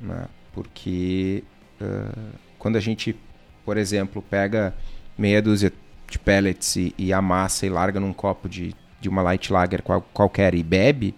Né? 0.00 0.26
Porque 0.52 1.44
uh, 1.80 2.32
quando 2.58 2.76
a 2.76 2.80
gente, 2.80 3.16
por 3.64 3.76
exemplo, 3.76 4.22
pega 4.22 4.74
meia 5.16 5.40
dúzia 5.40 5.72
de 6.08 6.18
pellets 6.18 6.76
e, 6.76 6.94
e 6.96 7.12
amassa 7.12 7.66
e 7.66 7.68
larga 7.68 7.98
num 7.98 8.12
copo 8.12 8.48
de, 8.48 8.74
de 9.00 9.08
uma 9.08 9.22
light 9.22 9.52
lager 9.52 9.82
qual, 9.82 10.00
qualquer 10.12 10.54
e 10.54 10.62
bebe, 10.62 11.14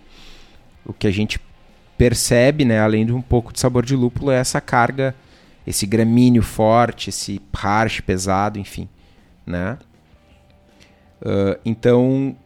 o 0.85 0.93
que 0.93 1.07
a 1.07 1.11
gente 1.11 1.41
percebe, 1.97 2.65
né, 2.65 2.81
além 2.81 3.05
de 3.05 3.13
um 3.13 3.21
pouco 3.21 3.53
de 3.53 3.59
sabor 3.59 3.85
de 3.85 3.95
lúpulo, 3.97 4.31
é 4.31 4.37
essa 4.37 4.61
carga, 4.61 5.15
esse 5.67 5.85
gramíneo 5.85 6.43
forte, 6.43 7.11
esse 7.11 7.43
harsh 7.53 8.01
pesado, 8.01 8.59
enfim, 8.59 8.89
né? 9.45 9.77
Uh, 11.21 11.59
então, 11.65 12.37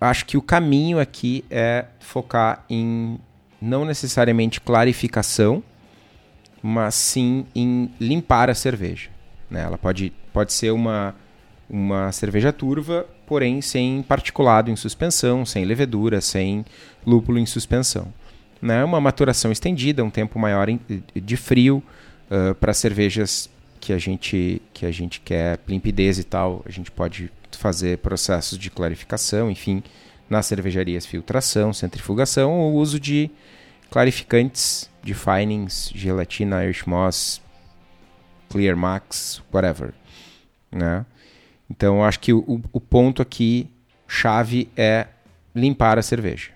acho 0.00 0.26
que 0.26 0.36
o 0.36 0.42
caminho 0.42 0.98
aqui 0.98 1.44
é 1.48 1.86
focar 2.00 2.64
em 2.68 3.18
não 3.62 3.84
necessariamente 3.84 4.60
clarificação, 4.60 5.62
mas 6.60 6.96
sim 6.96 7.46
em 7.54 7.88
limpar 8.00 8.50
a 8.50 8.54
cerveja. 8.54 9.08
Né? 9.48 9.62
Ela 9.62 9.78
pode, 9.78 10.12
pode 10.32 10.52
ser 10.52 10.72
uma, 10.72 11.14
uma 11.70 12.10
cerveja 12.10 12.52
turva, 12.52 13.06
porém 13.24 13.62
sem 13.62 14.02
particulado 14.02 14.68
em 14.68 14.74
suspensão, 14.74 15.46
sem 15.46 15.64
levedura, 15.64 16.20
sem 16.20 16.64
lúpulo 17.06 17.38
em 17.38 17.46
suspensão. 17.46 18.12
Né? 18.60 18.82
Uma 18.84 19.00
maturação 19.00 19.52
estendida, 19.52 20.04
um 20.04 20.10
tempo 20.10 20.40
maior 20.40 20.66
de 21.14 21.36
frio 21.36 21.82
uh, 22.30 22.54
para 22.56 22.74
cervejas 22.74 23.48
que 23.80 23.92
a 23.92 23.98
gente 23.98 24.62
que 24.72 24.86
a 24.86 24.92
gente 24.92 25.20
quer 25.20 25.58
limpidez 25.66 26.18
e 26.18 26.24
tal, 26.24 26.62
a 26.64 26.70
gente 26.70 26.90
pode 26.90 27.30
fazer 27.50 27.98
processos 27.98 28.56
de 28.56 28.70
clarificação, 28.70 29.50
enfim, 29.50 29.82
nas 30.30 30.46
cervejarias 30.46 31.04
filtração, 31.04 31.72
centrifugação 31.72 32.52
ou 32.52 32.74
uso 32.74 32.98
de 33.00 33.28
clarificantes, 33.92 34.88
definings, 35.04 35.92
gelatina, 35.94 36.64
Irish 36.64 36.86
Moss, 36.86 37.42
Clear 38.48 38.74
Max, 38.74 39.42
whatever, 39.52 39.92
né? 40.70 41.04
Então, 41.70 42.02
acho 42.02 42.18
que 42.18 42.32
o, 42.32 42.62
o 42.72 42.80
ponto 42.80 43.20
aqui 43.20 43.68
chave 44.08 44.70
é 44.76 45.08
limpar 45.54 45.98
a 45.98 46.02
cerveja. 46.02 46.52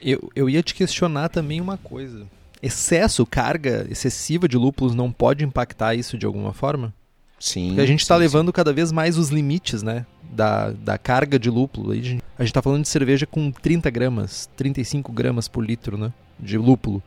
Eu, 0.00 0.30
eu 0.36 0.48
ia 0.48 0.62
te 0.62 0.74
questionar 0.74 1.28
também 1.28 1.60
uma 1.60 1.76
coisa. 1.76 2.24
Excesso, 2.62 3.26
carga 3.26 3.84
excessiva 3.90 4.48
de 4.48 4.56
lúpulos 4.56 4.94
não 4.94 5.10
pode 5.10 5.44
impactar 5.44 5.96
isso 5.96 6.16
de 6.16 6.24
alguma 6.24 6.52
forma? 6.52 6.94
Sim. 7.38 7.68
Porque 7.68 7.80
a 7.80 7.86
gente 7.86 8.00
está 8.00 8.14
sim, 8.14 8.20
levando 8.20 8.52
cada 8.52 8.72
vez 8.72 8.90
mais 8.92 9.18
os 9.18 9.28
limites, 9.28 9.82
né? 9.82 10.06
Da, 10.22 10.70
da 10.70 10.98
carga 10.98 11.38
de 11.38 11.50
lúpulo. 11.50 11.92
A 11.92 11.94
gente 11.94 12.22
está 12.40 12.62
falando 12.62 12.82
de 12.82 12.88
cerveja 12.88 13.26
com 13.26 13.50
30 13.50 13.90
gramas, 13.90 14.48
35 14.56 15.12
gramas 15.12 15.48
por 15.48 15.64
litro, 15.64 15.96
né? 15.96 16.12
De 16.38 16.56
lúpulo. 16.58 17.02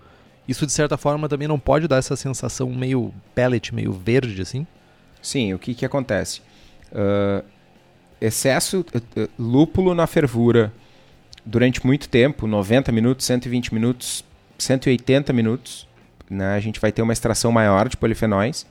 Isso, 0.47 0.65
de 0.65 0.71
certa 0.71 0.95
forma, 0.95 1.27
também 1.27 1.47
não 1.47 1.59
pode 1.59 1.87
dar 1.87 1.97
essa 1.97 2.15
sensação 2.15 2.69
meio 2.69 3.13
pellet, 3.35 3.75
meio 3.75 3.91
verde, 3.91 4.41
assim? 4.41 4.65
Sim, 5.21 5.53
o 5.53 5.59
que, 5.59 5.73
que 5.73 5.85
acontece? 5.85 6.41
Uh, 6.91 7.43
excesso 8.21 8.79
uh, 8.79 9.29
lúpulo 9.37 9.93
na 9.93 10.07
fervura 10.07 10.71
durante 11.45 11.85
muito 11.85 12.07
tempo, 12.09 12.47
90 12.47 12.91
minutos, 12.91 13.25
120 13.25 13.73
minutos, 13.73 14.23
180 14.57 15.31
minutos, 15.33 15.87
né, 16.29 16.55
a 16.55 16.59
gente 16.59 16.79
vai 16.79 16.91
ter 16.91 17.01
uma 17.01 17.13
extração 17.13 17.51
maior 17.51 17.87
de 17.87 17.95
polifenóis. 17.95 18.65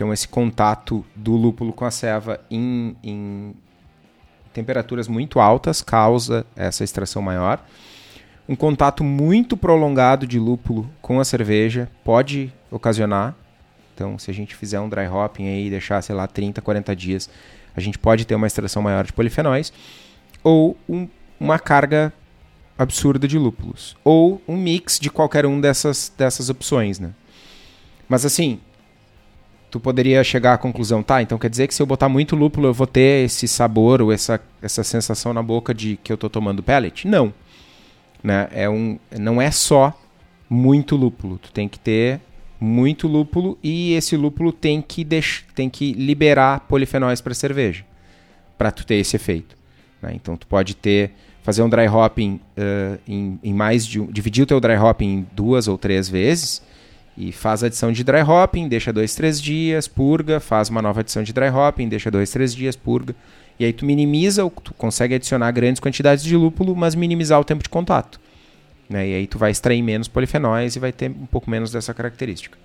Então, 0.00 0.14
esse 0.14 0.26
contato 0.26 1.04
do 1.14 1.36
lúpulo 1.36 1.74
com 1.74 1.84
a 1.84 1.90
ceva 1.90 2.40
em, 2.50 2.96
em 3.04 3.54
temperaturas 4.50 5.06
muito 5.06 5.38
altas 5.38 5.82
causa 5.82 6.46
essa 6.56 6.82
extração 6.82 7.20
maior. 7.20 7.62
Um 8.48 8.56
contato 8.56 9.04
muito 9.04 9.58
prolongado 9.58 10.26
de 10.26 10.38
lúpulo 10.38 10.88
com 11.02 11.20
a 11.20 11.24
cerveja 11.26 11.86
pode 12.02 12.50
ocasionar. 12.70 13.34
Então, 13.94 14.18
se 14.18 14.30
a 14.30 14.32
gente 14.32 14.56
fizer 14.56 14.80
um 14.80 14.88
dry 14.88 15.06
hopping 15.06 15.46
aí 15.46 15.66
e 15.66 15.70
deixar, 15.70 16.00
sei 16.00 16.14
lá, 16.14 16.26
30, 16.26 16.62
40 16.62 16.96
dias, 16.96 17.28
a 17.76 17.80
gente 17.82 17.98
pode 17.98 18.24
ter 18.24 18.34
uma 18.34 18.46
extração 18.46 18.80
maior 18.80 19.04
de 19.04 19.12
polifenóis. 19.12 19.70
Ou 20.42 20.78
um, 20.88 21.06
uma 21.38 21.58
carga 21.58 22.10
absurda 22.78 23.28
de 23.28 23.36
lúpulos. 23.38 23.94
Ou 24.02 24.40
um 24.48 24.56
mix 24.56 24.98
de 24.98 25.10
qualquer 25.10 25.44
um 25.44 25.60
dessas, 25.60 26.10
dessas 26.16 26.48
opções, 26.48 26.98
né? 26.98 27.10
Mas 28.08 28.24
assim, 28.24 28.60
tu 29.70 29.78
poderia 29.78 30.22
chegar 30.24 30.54
à 30.54 30.58
conclusão, 30.58 31.02
tá, 31.02 31.22
então 31.22 31.38
quer 31.38 31.48
dizer 31.48 31.68
que 31.68 31.74
se 31.74 31.80
eu 31.80 31.86
botar 31.86 32.08
muito 32.08 32.34
lúpulo 32.34 32.68
eu 32.68 32.74
vou 32.74 32.86
ter 32.86 33.24
esse 33.24 33.46
sabor 33.46 34.02
ou 34.02 34.12
essa, 34.12 34.40
essa 34.60 34.82
sensação 34.82 35.32
na 35.32 35.42
boca 35.42 35.72
de 35.72 35.98
que 36.02 36.12
eu 36.12 36.18
tô 36.18 36.28
tomando 36.28 36.62
pellet? 36.62 37.06
Não. 37.06 37.32
Né? 38.22 38.48
É 38.52 38.68
um, 38.68 38.98
não 39.18 39.40
é 39.40 39.50
só 39.50 39.98
muito 40.48 40.96
lúpulo. 40.96 41.38
Tu 41.38 41.52
tem 41.52 41.68
que 41.68 41.78
ter 41.78 42.20
muito 42.60 43.06
lúpulo 43.08 43.56
e 43.62 43.94
esse 43.94 44.16
lúpulo 44.16 44.52
tem 44.52 44.82
que, 44.82 45.04
deix 45.04 45.44
tem 45.54 45.70
que 45.70 45.92
liberar 45.92 46.60
polifenóis 46.60 47.20
para 47.20 47.32
cerveja 47.32 47.84
para 48.58 48.70
tu 48.70 48.84
ter 48.84 48.96
esse 48.96 49.16
efeito. 49.16 49.56
Né? 50.02 50.12
Então 50.14 50.36
tu 50.36 50.46
pode 50.46 50.74
ter 50.74 51.12
fazer 51.42 51.62
um 51.62 51.68
dry 51.70 51.88
hopping 51.88 52.38
uh, 52.58 52.98
em, 53.08 53.38
em, 53.42 53.54
mais 53.54 53.86
de 53.86 54.04
dividir 54.08 54.42
o 54.42 54.46
teu 54.46 54.60
dry 54.60 54.76
hopping 54.76 55.08
em 55.08 55.26
duas 55.32 55.66
ou 55.68 55.78
três 55.78 56.08
vezes 56.08 56.62
e 57.16 57.32
faz 57.32 57.62
adição 57.62 57.92
de 57.92 58.02
dry 58.02 58.22
hopping, 58.22 58.68
deixa 58.68 58.92
dois, 58.92 59.14
três 59.14 59.40
dias, 59.40 59.86
purga, 59.88 60.40
faz 60.40 60.68
uma 60.68 60.80
nova 60.80 61.00
adição 61.00 61.22
de 61.22 61.32
dry 61.32 61.48
hopping, 61.48 61.88
deixa 61.88 62.10
dois, 62.10 62.30
três 62.30 62.54
dias, 62.54 62.76
purga. 62.76 63.14
E 63.58 63.64
aí 63.64 63.72
tu 63.72 63.84
minimiza, 63.84 64.48
tu 64.62 64.72
consegue 64.74 65.14
adicionar 65.14 65.50
grandes 65.52 65.80
quantidades 65.80 66.24
de 66.24 66.34
lúpulo, 66.36 66.74
mas 66.74 66.94
minimizar 66.94 67.38
o 67.38 67.44
tempo 67.44 67.62
de 67.62 67.68
contato. 67.68 68.18
Né? 68.88 69.08
E 69.08 69.14
aí 69.14 69.26
tu 69.26 69.38
vai 69.38 69.50
extrair 69.50 69.82
menos 69.82 70.08
polifenóis 70.08 70.76
e 70.76 70.78
vai 70.78 70.92
ter 70.92 71.10
um 71.10 71.26
pouco 71.26 71.50
menos 71.50 71.70
dessa 71.70 71.92
característica. 71.92 72.58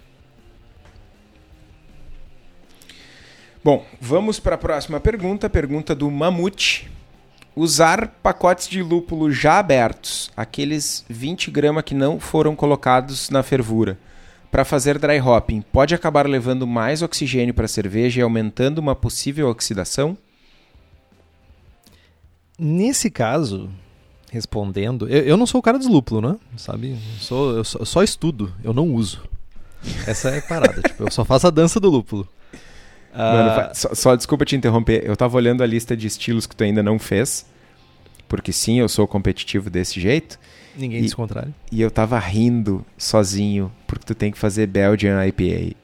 Bom, 3.63 3.83
vamos 3.99 4.39
para 4.39 4.55
a 4.55 4.59
próxima 4.59 4.99
pergunta, 4.99 5.49
pergunta 5.49 5.95
do 5.95 6.09
Mamute. 6.09 6.89
Usar 7.55 8.07
pacotes 8.21 8.67
de 8.67 8.83
lúpulo 8.83 9.31
já 9.31 9.59
abertos, 9.59 10.31
aqueles 10.37 11.03
20 11.09 11.49
gramas 11.49 11.83
que 11.83 11.95
não 11.95 12.19
foram 12.19 12.55
colocados 12.55 13.29
na 13.29 13.41
fervura, 13.41 13.97
para 14.55 14.63
fazer 14.63 14.97
dry 14.97 15.19
hopping, 15.19 15.59
pode 15.59 15.93
acabar 15.93 16.25
levando 16.25 16.65
mais 16.65 17.01
oxigênio 17.01 17.53
para 17.53 17.65
a 17.65 17.67
cerveja 17.67 18.21
e 18.21 18.23
aumentando 18.23 18.79
uma 18.79 18.95
possível 18.95 19.49
oxidação? 19.49 20.17
Nesse 22.57 23.11
caso, 23.11 23.69
respondendo, 24.31 25.09
eu, 25.09 25.23
eu 25.23 25.35
não 25.35 25.45
sou 25.45 25.59
o 25.59 25.61
cara 25.61 25.77
dos 25.77 25.87
lúpulo, 25.87 26.21
né? 26.21 26.37
Sabe? 26.55 26.91
Eu, 26.91 26.97
sou, 27.19 27.57
eu, 27.57 27.63
só, 27.65 27.79
eu 27.79 27.85
só 27.85 28.01
estudo, 28.01 28.53
eu 28.63 28.71
não 28.71 28.93
uso. 28.93 29.27
Essa 30.07 30.29
é 30.29 30.37
a 30.37 30.41
parada, 30.41 30.79
tipo, 30.87 31.03
eu 31.03 31.11
só 31.11 31.25
faço 31.25 31.47
a 31.47 31.49
dança 31.49 31.77
do 31.77 31.89
lúpulo. 31.89 32.25
Mano, 33.13 33.71
uh... 33.71 33.75
só, 33.75 33.93
só, 33.93 34.15
desculpa 34.15 34.45
te 34.45 34.55
interromper, 34.55 35.03
eu 35.05 35.17
tava 35.17 35.35
olhando 35.35 35.63
a 35.63 35.65
lista 35.65 35.97
de 35.97 36.07
estilos 36.07 36.47
que 36.47 36.55
tu 36.55 36.63
ainda 36.63 36.81
não 36.81 36.97
fez, 36.97 37.45
porque 38.25 38.53
sim, 38.53 38.79
eu 38.79 38.87
sou 38.87 39.05
competitivo 39.05 39.69
desse 39.69 39.99
jeito. 39.99 40.39
Ninguém 40.77 41.01
diz 41.01 41.13
o 41.13 41.15
contrário. 41.15 41.53
E 41.71 41.81
eu 41.81 41.89
tava 41.89 42.19
rindo 42.19 42.85
sozinho, 42.97 43.71
porque 43.87 44.05
tu 44.05 44.15
tem 44.15 44.31
que 44.31 44.37
fazer 44.37 44.67
Belgian 44.67 45.25
IPA. 45.25 45.75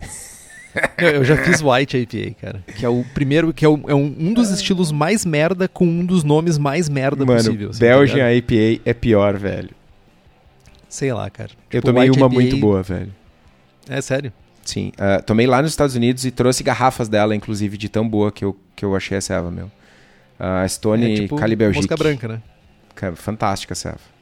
Eu 0.98 1.24
já 1.24 1.36
fiz 1.38 1.62
White 1.62 1.96
IPA, 1.96 2.36
cara. 2.40 2.64
Que 2.76 2.84
é 2.84 2.88
o 2.88 3.04
primeiro, 3.14 3.52
que 3.52 3.64
é, 3.64 3.68
o, 3.68 3.80
é 3.88 3.94
um, 3.94 4.14
um, 4.18 4.34
dos 4.34 4.50
estilos 4.50 4.92
mais 4.92 5.24
merda 5.24 5.66
com 5.66 5.86
um 5.86 6.04
dos 6.04 6.22
nomes 6.22 6.58
mais 6.58 6.88
merda 6.88 7.24
Mano, 7.24 7.38
possível. 7.38 7.70
Assim, 7.70 7.80
Belgian 7.80 8.24
tá 8.24 8.32
IPA 8.34 8.82
é 8.84 8.92
pior, 8.92 9.38
velho. 9.38 9.70
Sei 10.88 11.12
lá, 11.12 11.28
cara. 11.30 11.48
Tipo, 11.48 11.76
eu 11.76 11.82
tomei 11.82 12.10
White 12.10 12.18
uma 12.18 12.26
IPA... 12.26 12.34
muito 12.34 12.56
boa, 12.58 12.82
velho. 12.82 13.12
É 13.88 14.00
sério? 14.00 14.32
Sim. 14.64 14.92
Uh, 14.98 15.22
tomei 15.22 15.46
lá 15.46 15.62
nos 15.62 15.70
Estados 15.70 15.94
Unidos 15.94 16.24
e 16.24 16.30
trouxe 16.30 16.62
garrafas 16.62 17.08
dela, 17.08 17.34
inclusive, 17.34 17.76
de 17.76 17.88
tão 17.88 18.06
boa 18.06 18.32
que 18.32 18.44
eu, 18.44 18.56
que 18.74 18.84
eu 18.84 18.94
achei 18.94 19.16
a 19.16 19.20
serva, 19.20 19.50
meu. 19.50 19.70
A 20.38 20.64
uh, 20.64 20.68
Stone 20.68 21.12
é, 21.12 21.14
tipo 21.14 21.36
Cali 21.36 21.56
Belgique. 21.56 21.88
Mosca 21.88 21.96
branca, 21.96 22.28
né? 22.28 22.42
Cara, 22.94 23.16
fantástica 23.16 23.72
a 23.72 23.76
serva. 23.76 24.15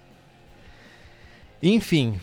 Enfim, 1.67 2.21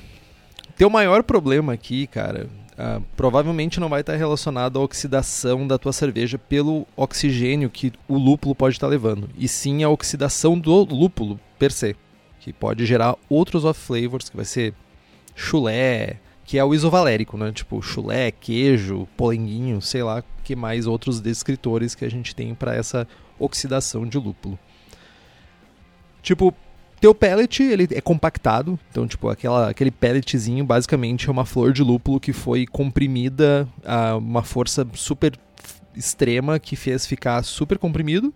teu 0.78 0.88
maior 0.88 1.24
problema 1.24 1.74
aqui, 1.74 2.06
cara, 2.06 2.48
uh, 2.74 3.04
provavelmente 3.18 3.80
não 3.80 3.90
vai 3.90 4.02
estar 4.02 4.16
relacionado 4.16 4.78
à 4.78 4.84
oxidação 4.84 5.66
da 5.66 5.80
tua 5.80 5.92
cerveja 5.92 6.38
pelo 6.38 6.86
oxigênio 6.96 7.68
que 7.68 7.92
o 8.08 8.20
lúpulo 8.20 8.54
pode 8.54 8.76
estar 8.76 8.86
levando, 8.86 9.28
e 9.36 9.48
sim 9.48 9.84
a 9.84 9.90
oxidação 9.90 10.60
do 10.60 10.84
lúpulo 10.84 11.40
per 11.58 11.72
se, 11.72 11.96
que 12.40 12.54
pode 12.54 12.86
gerar 12.86 13.16
outros 13.28 13.66
off 13.66 13.80
flavors, 13.80 14.30
que 14.30 14.36
vai 14.36 14.46
ser 14.46 14.76
chulé, 15.36 16.18
que 16.46 16.60
é 16.60 16.64
o 16.64 16.76
isovalérico, 16.76 17.36
né? 17.36 17.52
Tipo 17.52 17.82
chulé, 17.82 18.30
queijo, 18.30 19.08
polenguinho, 19.18 19.82
sei 19.82 20.04
lá, 20.04 20.24
que 20.44 20.56
mais 20.56 20.86
outros 20.86 21.20
descritores 21.20 21.96
que 21.96 22.06
a 22.06 22.12
gente 22.12 22.36
tem 22.36 22.54
para 22.54 22.76
essa 22.76 23.08
oxidação 23.40 24.06
de 24.06 24.20
lúpulo. 24.20 24.60
Tipo, 26.22 26.54
teu 27.02 27.16
pellet, 27.16 27.64
ele 27.64 27.88
é 27.92 28.00
compactado, 28.00 28.80
então 28.92 29.08
tipo, 29.08 29.28
aquela, 29.28 29.72
aquele 29.72 29.90
pelletzinho 29.90 30.64
basicamente 30.64 31.28
é 31.28 31.32
uma 31.32 31.46
flor 31.46 31.74
de 31.74 31.82
lúpulo 31.82 32.20
que 32.20 32.32
foi 32.32 32.68
comprimida 32.68 33.68
a 33.84 34.16
uma 34.16 34.44
força 34.44 34.88
super 34.94 35.34
extrema 35.96 36.60
que 36.60 36.76
fez 36.76 37.08
ficar 37.08 37.44
super 37.44 37.80
comprimido. 37.80 38.32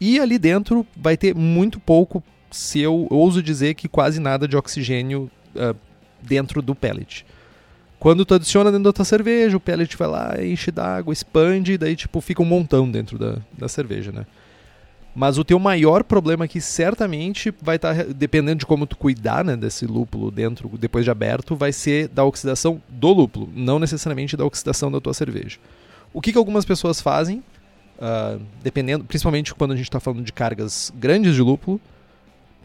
E 0.00 0.20
ali 0.20 0.38
dentro 0.38 0.86
vai 0.96 1.16
ter 1.16 1.34
muito 1.34 1.80
pouco, 1.80 2.22
se 2.50 2.78
eu 2.78 3.08
ouso 3.10 3.42
dizer 3.42 3.74
que 3.74 3.88
quase 3.88 4.20
nada 4.20 4.46
de 4.46 4.56
oxigênio 4.56 5.28
uh, 5.56 5.76
dentro 6.22 6.62
do 6.62 6.76
pellet. 6.76 7.26
Quando 7.98 8.24
tu 8.24 8.34
adiciona 8.34 8.70
dentro 8.70 8.84
da 8.84 8.92
tua 8.92 9.04
cerveja, 9.04 9.56
o 9.56 9.60
pellet 9.60 9.94
vai 9.96 10.08
lá, 10.08 10.42
enche 10.42 10.70
d'água, 10.70 11.12
expande, 11.12 11.72
e 11.72 11.78
daí 11.78 11.96
tipo 11.96 12.20
fica 12.20 12.40
um 12.40 12.46
montão 12.46 12.88
dentro 12.88 13.18
da, 13.18 13.38
da 13.58 13.68
cerveja, 13.68 14.12
né? 14.12 14.24
Mas 15.14 15.38
o 15.38 15.44
teu 15.44 15.58
maior 15.58 16.04
problema 16.04 16.44
aqui 16.44 16.60
certamente 16.60 17.52
vai 17.60 17.76
estar, 17.76 17.94
tá, 17.96 18.02
dependendo 18.04 18.60
de 18.60 18.66
como 18.66 18.86
tu 18.86 18.96
cuidar 18.96 19.44
né, 19.44 19.56
desse 19.56 19.84
lúpulo 19.84 20.30
dentro, 20.30 20.68
depois 20.78 21.04
de 21.04 21.10
aberto, 21.10 21.56
vai 21.56 21.72
ser 21.72 22.08
da 22.08 22.24
oxidação 22.24 22.80
do 22.88 23.12
lúpulo, 23.12 23.48
não 23.54 23.78
necessariamente 23.78 24.36
da 24.36 24.44
oxidação 24.44 24.90
da 24.90 25.00
tua 25.00 25.12
cerveja. 25.12 25.58
O 26.12 26.20
que, 26.20 26.32
que 26.32 26.38
algumas 26.38 26.64
pessoas 26.64 27.00
fazem, 27.00 27.42
uh, 27.98 28.40
dependendo, 28.62 29.04
principalmente 29.04 29.54
quando 29.54 29.72
a 29.72 29.76
gente 29.76 29.86
está 29.86 29.98
falando 29.98 30.24
de 30.24 30.32
cargas 30.32 30.92
grandes 30.96 31.34
de 31.34 31.42
lúpulo, 31.42 31.80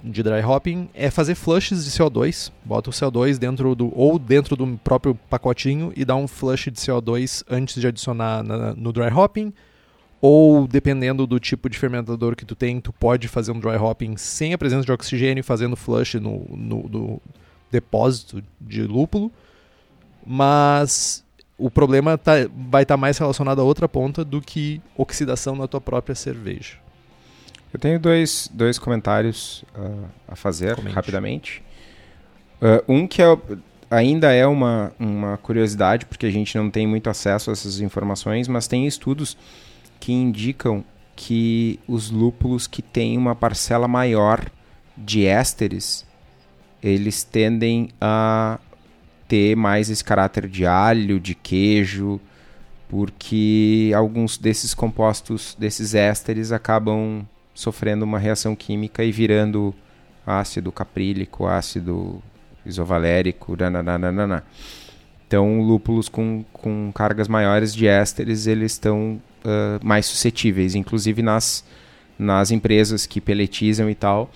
de 0.03 0.21
dry 0.21 0.43
hopping, 0.43 0.87
é 0.93 1.09
fazer 1.09 1.33
flushes 1.33 1.83
de 1.83 1.89
CO2. 1.89 2.51
Bota 2.63 2.91
o 2.91 2.93
CO2 2.93 3.39
dentro 3.39 3.73
do 3.73 3.91
ou 3.97 4.19
dentro 4.19 4.55
do 4.55 4.79
próprio 4.83 5.15
pacotinho 5.29 5.91
e 5.95 6.05
dá 6.05 6.15
um 6.15 6.27
flush 6.27 6.69
de 6.69 6.79
CO2 6.79 7.43
antes 7.49 7.81
de 7.81 7.87
adicionar 7.87 8.43
na, 8.43 8.75
no 8.75 8.93
dry 8.93 9.11
hopping 9.11 9.51
ou 10.27 10.67
dependendo 10.67 11.27
do 11.27 11.39
tipo 11.39 11.69
de 11.69 11.77
fermentador 11.77 12.35
que 12.35 12.45
tu 12.45 12.55
tem, 12.55 12.81
tu 12.81 12.91
pode 12.91 13.27
fazer 13.27 13.51
um 13.51 13.59
dry 13.59 13.75
hopping 13.75 14.17
sem 14.17 14.55
a 14.55 14.57
presença 14.57 14.83
de 14.83 14.91
oxigênio, 14.91 15.43
fazendo 15.43 15.75
flush 15.75 16.15
no, 16.15 16.43
no, 16.49 16.89
no 16.89 17.21
depósito 17.69 18.41
de 18.59 18.81
lúpulo. 18.81 19.31
Mas 20.25 21.23
o 21.59 21.69
problema 21.69 22.17
tá, 22.17 22.31
vai 22.67 22.81
estar 22.81 22.95
tá 22.95 22.97
mais 22.97 23.19
relacionado 23.19 23.61
a 23.61 23.63
outra 23.63 23.87
ponta 23.87 24.25
do 24.25 24.41
que 24.41 24.81
oxidação 24.97 25.55
na 25.55 25.67
tua 25.67 25.79
própria 25.79 26.15
cerveja. 26.15 26.77
Eu 27.71 27.77
tenho 27.79 27.99
dois, 27.99 28.49
dois 28.51 28.79
comentários 28.79 29.63
uh, 29.77 30.05
a 30.27 30.35
fazer 30.35 30.75
Comente. 30.75 30.95
rapidamente. 30.95 31.63
Uh, 32.59 32.91
um 32.91 33.05
que 33.05 33.21
é, 33.21 33.37
ainda 33.91 34.33
é 34.33 34.47
uma, 34.47 34.91
uma 34.99 35.37
curiosidade, 35.37 36.07
porque 36.07 36.25
a 36.25 36.31
gente 36.31 36.57
não 36.57 36.71
tem 36.71 36.87
muito 36.87 37.11
acesso 37.11 37.51
a 37.51 37.53
essas 37.53 37.79
informações, 37.79 38.47
mas 38.47 38.67
tem 38.67 38.87
estudos 38.87 39.37
que 40.05 40.13
indicam 40.13 40.85
que 41.15 41.79
os 41.87 42.11
lúpulos 42.11 42.67
que 42.67 42.83
têm 42.83 43.17
uma 43.17 43.33
parcela 43.33 43.87
maior 43.87 44.51
de 44.95 45.25
ésteres, 45.25 46.05
eles 46.79 47.23
tendem 47.23 47.89
a 47.99 48.59
ter 49.27 49.55
mais 49.55 49.89
esse 49.89 50.03
caráter 50.03 50.47
de 50.47 50.63
alho, 50.63 51.19
de 51.19 51.33
queijo, 51.33 52.21
porque 52.87 53.91
alguns 53.95 54.37
desses 54.37 54.75
compostos, 54.75 55.55
desses 55.57 55.95
ésteres, 55.95 56.51
acabam 56.51 57.25
sofrendo 57.51 58.05
uma 58.05 58.19
reação 58.19 58.55
química 58.55 59.03
e 59.03 59.11
virando 59.11 59.73
ácido 60.23 60.71
caprílico, 60.71 61.47
ácido 61.47 62.21
isovalérico, 62.63 63.57
nananana. 63.57 64.43
Então, 65.35 65.59
lúpulos 65.61 66.07
com, 66.07 66.45
com 66.53 66.93
cargas 66.95 67.27
maiores 67.27 67.75
de 67.75 67.85
ésteres, 67.85 68.47
eles 68.47 68.71
estão 68.71 69.21
uh, 69.43 69.85
mais 69.85 70.05
suscetíveis. 70.05 70.75
Inclusive 70.75 71.21
nas, 71.21 71.65
nas 72.17 72.51
empresas 72.51 73.05
que 73.05 73.19
peletizam 73.19 73.89
e 73.89 73.95
tal, 73.95 74.31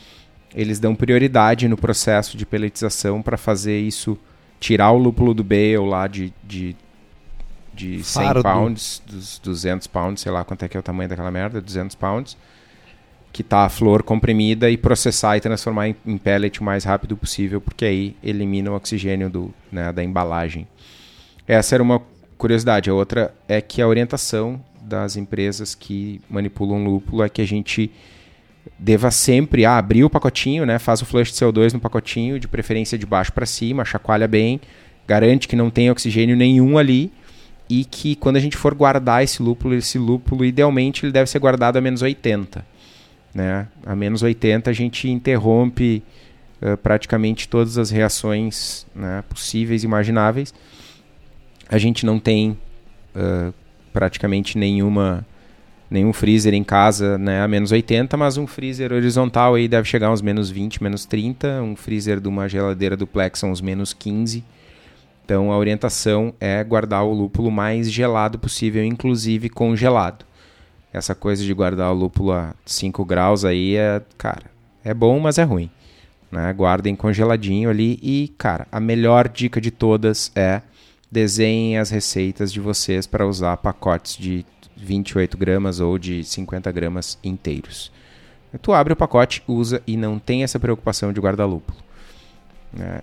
eles 0.53 0.77
dão 0.77 0.93
prioridade 0.93 1.69
no 1.69 1.77
processo 1.77 2.35
de 2.35 2.45
peletização 2.45 3.21
para 3.21 3.37
fazer 3.37 3.79
isso, 3.79 4.19
tirar 4.59 4.91
o 4.91 4.97
lúpulo 4.97 5.33
do 5.33 5.41
bale 5.41 5.77
lá 5.77 6.05
de, 6.05 6.33
de, 6.43 6.75
de 7.73 8.03
100 8.03 8.25
Fardo. 8.25 8.43
pounds, 8.43 9.01
dos 9.07 9.39
200 9.39 9.87
pounds, 9.87 10.21
sei 10.21 10.33
lá 10.33 10.43
quanto 10.43 10.65
é 10.65 10.67
que 10.67 10.75
é 10.75 10.79
o 10.81 10.83
tamanho 10.83 11.07
daquela 11.07 11.31
merda, 11.31 11.61
200 11.61 11.95
pounds, 11.95 12.35
que 13.31 13.43
tá 13.43 13.65
a 13.65 13.69
flor 13.69 14.03
comprimida 14.03 14.69
e 14.69 14.77
processar 14.77 15.37
e 15.37 15.41
transformar 15.41 15.89
em, 15.89 15.95
em 16.05 16.17
pellet 16.17 16.59
o 16.59 16.63
mais 16.63 16.83
rápido 16.83 17.15
possível, 17.15 17.61
porque 17.61 17.85
aí 17.85 18.15
elimina 18.23 18.71
o 18.71 18.75
oxigênio 18.75 19.29
do, 19.29 19.53
né, 19.71 19.93
da 19.93 20.03
embalagem. 20.03 20.67
Essa 21.47 21.75
era 21.75 21.83
uma 21.83 22.01
curiosidade. 22.37 22.89
A 22.89 22.93
outra 22.93 23.33
é 23.47 23.61
que 23.61 23.81
a 23.81 23.87
orientação 23.87 24.63
das 24.81 25.15
empresas 25.15 25.75
que 25.75 26.21
manipulam 26.29 26.83
lúpulo 26.83 27.23
é 27.23 27.29
que 27.29 27.41
a 27.41 27.47
gente 27.47 27.91
deva 28.77 29.11
sempre 29.11 29.65
ah, 29.65 29.77
abrir 29.77 30.03
o 30.03 30.09
pacotinho, 30.09 30.65
né, 30.65 30.79
faz 30.79 31.01
o 31.01 31.05
flush 31.05 31.31
de 31.31 31.37
CO2 31.37 31.73
no 31.73 31.79
pacotinho, 31.79 32.39
de 32.39 32.47
preferência 32.47 32.97
de 32.97 33.05
baixo 33.05 33.31
para 33.31 33.45
cima, 33.45 33.85
chacoalha 33.85 34.27
bem, 34.27 34.59
garante 35.07 35.47
que 35.47 35.55
não 35.55 35.69
tem 35.69 35.89
oxigênio 35.89 36.35
nenhum 36.35 36.77
ali 36.77 37.11
e 37.69 37.85
que 37.85 38.15
quando 38.15 38.37
a 38.37 38.39
gente 38.39 38.57
for 38.57 38.73
guardar 38.73 39.23
esse 39.23 39.41
lúpulo, 39.41 39.75
esse 39.75 39.97
lúpulo 39.97 40.43
idealmente 40.43 41.05
ele 41.05 41.11
deve 41.11 41.29
ser 41.29 41.39
guardado 41.39 41.77
a 41.77 41.81
menos 41.81 42.01
80. 42.01 42.65
Né? 43.33 43.67
A 43.85 43.95
menos 43.95 44.23
80 44.23 44.69
a 44.69 44.73
gente 44.73 45.09
interrompe 45.09 46.03
uh, 46.61 46.77
praticamente 46.77 47.47
todas 47.47 47.77
as 47.77 47.89
reações 47.89 48.85
né, 48.95 49.23
possíveis 49.29 49.83
e 49.83 49.85
imagináveis. 49.85 50.53
A 51.69 51.77
gente 51.77 52.05
não 52.05 52.19
tem 52.19 52.57
uh, 53.15 53.53
praticamente 53.93 54.57
nenhuma 54.57 55.25
nenhum 55.89 56.13
freezer 56.13 56.53
em 56.53 56.63
casa 56.63 57.17
né, 57.17 57.41
a 57.41 57.47
menos 57.47 57.71
80, 57.71 58.15
mas 58.15 58.37
um 58.37 58.45
freezer 58.45 58.93
horizontal 58.93 59.55
aí 59.55 59.67
deve 59.67 59.87
chegar 59.87 60.11
uns 60.11 60.21
menos 60.21 60.49
20, 60.49 60.83
menos 60.83 61.03
30, 61.03 61.63
um 61.63 61.75
freezer 61.75 62.19
de 62.19 62.27
uma 62.27 62.47
geladeira 62.47 62.95
duplex 62.95 63.43
uns 63.43 63.59
menos 63.59 63.91
15. 63.91 64.43
Então 65.25 65.51
a 65.51 65.57
orientação 65.57 66.33
é 66.39 66.63
guardar 66.63 67.03
o 67.03 67.13
lúpulo 67.13 67.51
mais 67.51 67.91
gelado 67.91 68.37
possível, 68.37 68.83
inclusive 68.83 69.49
congelado. 69.49 70.25
Essa 70.91 71.13
coisa 71.13 71.43
de 71.43 71.53
guardar 71.53 71.91
o 71.91 71.95
lúpulo 71.95 72.31
a 72.31 72.55
5 72.65 73.05
graus 73.05 73.45
aí 73.45 73.75
é, 73.75 74.01
cara, 74.17 74.51
é 74.83 74.93
bom, 74.93 75.19
mas 75.19 75.37
é 75.37 75.43
ruim. 75.43 75.69
Né? 76.31 76.51
Guardem 76.53 76.95
congeladinho 76.95 77.69
ali 77.69 77.99
e, 78.01 78.33
cara, 78.37 78.67
a 78.71 78.79
melhor 78.79 79.27
dica 79.27 79.61
de 79.61 79.71
todas 79.71 80.31
é 80.35 80.61
desenhem 81.11 81.77
as 81.77 81.89
receitas 81.89 82.51
de 82.51 82.59
vocês 82.59 83.07
para 83.07 83.27
usar 83.27 83.57
pacotes 83.57 84.15
de 84.17 84.45
28 84.77 85.37
gramas 85.37 85.79
ou 85.79 85.97
de 85.97 86.23
50 86.23 86.71
gramas 86.71 87.17
inteiros. 87.23 87.91
Tu 88.61 88.73
abre 88.73 88.93
o 88.93 88.95
pacote, 88.95 89.43
usa 89.47 89.81
e 89.85 89.95
não 89.95 90.17
tem 90.17 90.43
essa 90.43 90.59
preocupação 90.59 91.13
de 91.13 91.19
guarda-lúpulo. 91.19 91.77
É, 92.77 93.01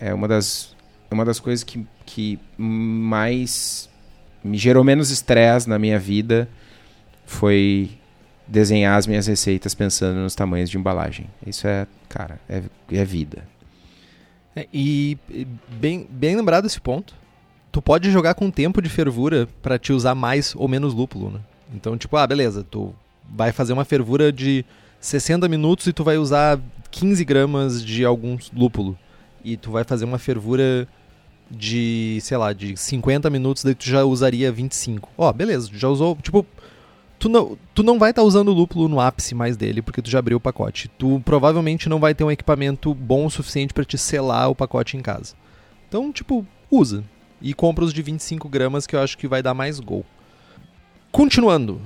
é, 0.00 0.08
é 0.08 0.14
uma, 0.14 0.26
das, 0.26 0.74
é 1.10 1.14
uma 1.14 1.24
das 1.24 1.38
coisas 1.38 1.62
que, 1.62 1.86
que 2.04 2.38
mais 2.56 3.88
me 4.42 4.56
gerou 4.56 4.82
menos 4.82 5.10
estresse 5.10 5.68
na 5.68 5.78
minha 5.78 5.98
vida 5.98 6.48
foi 7.28 7.90
desenhar 8.46 8.98
as 8.98 9.06
minhas 9.06 9.26
receitas 9.26 9.74
pensando 9.74 10.16
nos 10.16 10.34
tamanhos 10.34 10.70
de 10.70 10.78
embalagem. 10.78 11.26
Isso 11.46 11.66
é, 11.66 11.86
cara, 12.08 12.40
é, 12.48 12.62
é 12.90 13.04
vida. 13.04 13.46
É, 14.56 14.66
e 14.72 15.16
bem, 15.68 16.08
bem 16.10 16.34
lembrado 16.34 16.66
esse 16.66 16.80
ponto 16.80 17.14
tu 17.70 17.82
pode 17.82 18.10
jogar 18.10 18.34
com 18.34 18.50
tempo 18.50 18.80
de 18.80 18.88
fervura 18.88 19.48
para 19.62 19.78
te 19.78 19.92
usar 19.92 20.14
mais 20.14 20.54
ou 20.56 20.68
menos 20.68 20.94
lúpulo, 20.94 21.30
né? 21.30 21.40
Então, 21.74 21.96
tipo, 21.96 22.16
ah, 22.16 22.26
beleza, 22.26 22.64
tu 22.68 22.94
vai 23.30 23.52
fazer 23.52 23.72
uma 23.72 23.84
fervura 23.84 24.32
de 24.32 24.64
60 25.00 25.48
minutos 25.48 25.86
e 25.86 25.92
tu 25.92 26.02
vai 26.02 26.16
usar 26.16 26.58
15 26.90 27.24
gramas 27.24 27.84
de 27.84 28.04
algum 28.04 28.38
lúpulo. 28.52 28.98
E 29.44 29.56
tu 29.56 29.70
vai 29.70 29.84
fazer 29.84 30.04
uma 30.04 30.18
fervura 30.18 30.88
de, 31.50 32.18
sei 32.22 32.36
lá, 32.36 32.52
de 32.52 32.76
50 32.76 33.28
minutos, 33.30 33.62
daí 33.62 33.74
tu 33.74 33.86
já 33.86 34.04
usaria 34.04 34.50
25. 34.50 35.10
Ó, 35.16 35.28
oh, 35.28 35.32
beleza, 35.32 35.70
já 35.72 35.88
usou, 35.88 36.16
tipo, 36.16 36.44
tu 37.18 37.28
não, 37.28 37.58
tu 37.74 37.82
não 37.82 37.98
vai 37.98 38.10
estar 38.10 38.22
tá 38.22 38.26
usando 38.26 38.48
o 38.48 38.54
lúpulo 38.54 38.88
no 38.88 39.00
ápice 39.00 39.34
mais 39.34 39.56
dele, 39.56 39.82
porque 39.82 40.00
tu 40.00 40.10
já 40.10 40.18
abriu 40.18 40.36
o 40.36 40.40
pacote. 40.40 40.88
Tu 40.96 41.20
provavelmente 41.24 41.88
não 41.88 41.98
vai 41.98 42.14
ter 42.14 42.24
um 42.24 42.30
equipamento 42.30 42.94
bom 42.94 43.26
o 43.26 43.30
suficiente 43.30 43.74
para 43.74 43.84
te 43.84 43.98
selar 43.98 44.50
o 44.50 44.54
pacote 44.54 44.96
em 44.96 45.00
casa. 45.00 45.34
Então, 45.88 46.12
tipo, 46.12 46.46
usa. 46.70 47.04
E 47.40 47.54
compra 47.54 47.84
os 47.84 47.92
de 47.92 48.02
25 48.02 48.48
gramas, 48.48 48.86
que 48.86 48.96
eu 48.96 49.00
acho 49.00 49.16
que 49.16 49.28
vai 49.28 49.42
dar 49.42 49.54
mais 49.54 49.78
gol. 49.78 50.04
Continuando. 51.12 51.80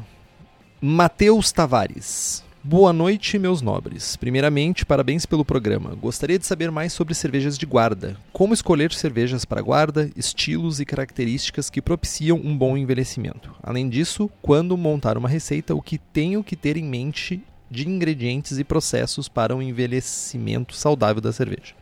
Matheus 0.80 1.52
Tavares. 1.52 2.42
Boa 2.64 2.92
noite, 2.92 3.40
meus 3.40 3.60
nobres. 3.60 4.14
Primeiramente, 4.14 4.86
parabéns 4.86 5.26
pelo 5.26 5.44
programa. 5.44 5.96
Gostaria 5.96 6.38
de 6.38 6.46
saber 6.46 6.70
mais 6.70 6.92
sobre 6.92 7.12
cervejas 7.12 7.58
de 7.58 7.66
guarda. 7.66 8.16
Como 8.32 8.54
escolher 8.54 8.92
cervejas 8.92 9.44
para 9.44 9.60
guarda, 9.60 10.08
estilos 10.14 10.78
e 10.78 10.84
características 10.84 11.68
que 11.68 11.82
propiciam 11.82 12.40
um 12.42 12.56
bom 12.56 12.76
envelhecimento. 12.76 13.52
Além 13.60 13.88
disso, 13.88 14.30
quando 14.40 14.76
montar 14.76 15.18
uma 15.18 15.28
receita, 15.28 15.74
o 15.74 15.82
que 15.82 15.98
tenho 15.98 16.44
que 16.44 16.54
ter 16.54 16.76
em 16.76 16.84
mente 16.84 17.42
de 17.68 17.88
ingredientes 17.88 18.56
e 18.56 18.62
processos 18.62 19.28
para 19.28 19.56
um 19.56 19.60
envelhecimento 19.60 20.76
saudável 20.76 21.20
da 21.20 21.32
cerveja? 21.32 21.74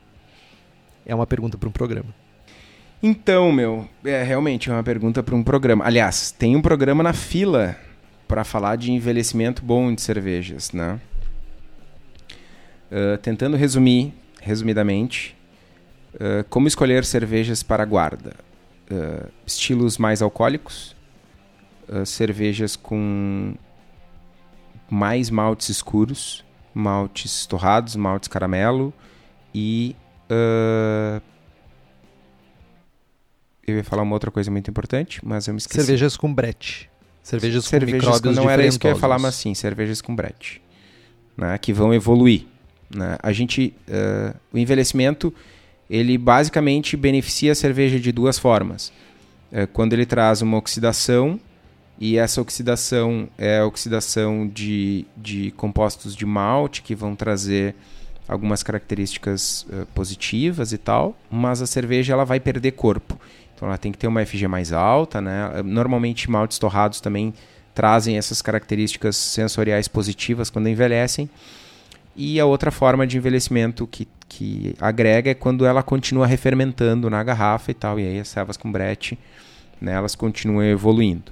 É 1.04 1.14
uma 1.14 1.26
pergunta 1.26 1.58
para 1.58 1.68
um 1.68 1.72
programa. 1.72 2.08
Então, 3.02 3.52
meu, 3.52 3.86
é 4.02 4.22
realmente 4.22 4.70
uma 4.70 4.82
pergunta 4.82 5.22
para 5.22 5.34
um 5.34 5.42
programa. 5.42 5.84
Aliás, 5.84 6.30
tem 6.30 6.56
um 6.56 6.62
programa 6.62 7.02
na 7.02 7.12
fila 7.12 7.76
para 8.30 8.44
falar 8.44 8.76
de 8.76 8.92
envelhecimento 8.92 9.60
bom 9.60 9.92
de 9.92 10.00
cervejas, 10.00 10.70
né? 10.70 11.00
Uh, 12.88 13.18
tentando 13.18 13.56
resumir, 13.56 14.14
resumidamente, 14.40 15.36
uh, 16.14 16.44
como 16.48 16.68
escolher 16.68 17.04
cervejas 17.04 17.64
para 17.64 17.84
guarda. 17.84 18.36
Uh, 18.88 19.28
estilos 19.44 19.98
mais 19.98 20.22
alcoólicos, 20.22 20.94
cervejas 22.06 22.76
com 22.76 23.54
mais 24.88 25.28
maltes 25.28 25.68
escuros, 25.68 26.44
maltes 26.72 27.46
torrados, 27.46 27.96
maltes 27.96 28.28
caramelo 28.28 28.94
e 29.52 29.96
eu 33.66 33.76
ia 33.76 33.84
falar 33.84 34.02
uma 34.02 34.14
outra 34.14 34.30
coisa 34.30 34.52
muito 34.52 34.70
importante, 34.70 35.20
mas 35.24 35.48
eu 35.48 35.54
me 35.54 35.58
esqueci. 35.58 35.80
Cervejas 35.80 36.16
com 36.16 36.32
brete. 36.32 36.89
Cervejas, 37.22 37.64
cervejas 37.64 38.04
com 38.04 38.10
micróbios 38.12 38.36
Não 38.36 38.50
era 38.50 38.66
isso 38.66 38.78
que 38.78 38.86
eu 38.86 38.92
ia 38.92 38.96
falar, 38.96 39.18
mas 39.18 39.34
sim, 39.34 39.54
cervejas 39.54 40.00
com 40.00 40.14
brete. 40.14 40.62
Né, 41.36 41.56
que 41.58 41.72
vão 41.72 41.94
evoluir. 41.94 42.44
Né? 42.94 43.16
A 43.22 43.32
gente, 43.32 43.74
uh, 43.88 44.36
o 44.52 44.58
envelhecimento, 44.58 45.32
ele 45.88 46.18
basicamente 46.18 46.96
beneficia 46.96 47.52
a 47.52 47.54
cerveja 47.54 47.98
de 47.98 48.12
duas 48.12 48.38
formas. 48.38 48.92
Uh, 49.50 49.66
quando 49.72 49.92
ele 49.92 50.04
traz 50.04 50.42
uma 50.42 50.58
oxidação, 50.58 51.40
e 51.98 52.16
essa 52.16 52.40
oxidação 52.40 53.28
é 53.36 53.58
a 53.58 53.66
oxidação 53.66 54.48
de, 54.48 55.06
de 55.16 55.50
compostos 55.52 56.16
de 56.16 56.24
malte, 56.24 56.82
que 56.82 56.94
vão 56.94 57.14
trazer 57.14 57.74
algumas 58.26 58.62
características 58.62 59.66
uh, 59.70 59.86
positivas 59.94 60.72
e 60.72 60.78
tal, 60.78 61.16
mas 61.30 61.60
a 61.60 61.66
cerveja 61.66 62.12
ela 62.12 62.24
vai 62.24 62.40
perder 62.40 62.72
corpo. 62.72 63.20
Então 63.60 63.68
ela 63.68 63.76
tem 63.76 63.92
que 63.92 63.98
ter 63.98 64.06
uma 64.06 64.24
FG 64.24 64.48
mais 64.48 64.72
alta, 64.72 65.20
né? 65.20 65.60
Normalmente 65.62 66.30
maltes 66.30 66.58
torrados 66.58 66.98
também 66.98 67.34
trazem 67.74 68.16
essas 68.16 68.40
características 68.40 69.16
sensoriais 69.16 69.86
positivas 69.86 70.48
quando 70.48 70.70
envelhecem. 70.70 71.28
E 72.16 72.40
a 72.40 72.46
outra 72.46 72.70
forma 72.70 73.06
de 73.06 73.18
envelhecimento 73.18 73.86
que, 73.86 74.08
que 74.26 74.74
agrega 74.80 75.32
é 75.32 75.34
quando 75.34 75.66
ela 75.66 75.82
continua 75.82 76.26
refermentando 76.26 77.10
na 77.10 77.22
garrafa 77.22 77.70
e 77.70 77.74
tal. 77.74 78.00
E 78.00 78.06
aí 78.06 78.18
as 78.18 78.28
servas 78.28 78.56
com 78.56 78.72
brete, 78.72 79.18
né, 79.78 79.92
elas 79.92 80.14
continuam 80.14 80.64
evoluindo. 80.64 81.30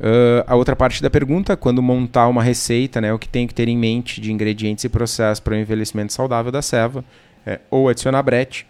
Uh, 0.00 0.42
a 0.48 0.56
outra 0.56 0.74
parte 0.74 1.00
da 1.00 1.08
pergunta, 1.08 1.56
quando 1.56 1.80
montar 1.80 2.26
uma 2.26 2.42
receita, 2.42 3.00
né, 3.00 3.12
o 3.12 3.20
que 3.20 3.28
tem 3.28 3.46
que 3.46 3.54
ter 3.54 3.68
em 3.68 3.78
mente 3.78 4.20
de 4.20 4.32
ingredientes 4.32 4.82
e 4.82 4.88
processos 4.88 5.38
para 5.38 5.54
o 5.54 5.56
envelhecimento 5.56 6.12
saudável 6.12 6.50
da 6.50 6.60
serva, 6.60 7.04
é 7.46 7.60
ou 7.70 7.88
adicionar 7.88 8.20
brete, 8.24 8.66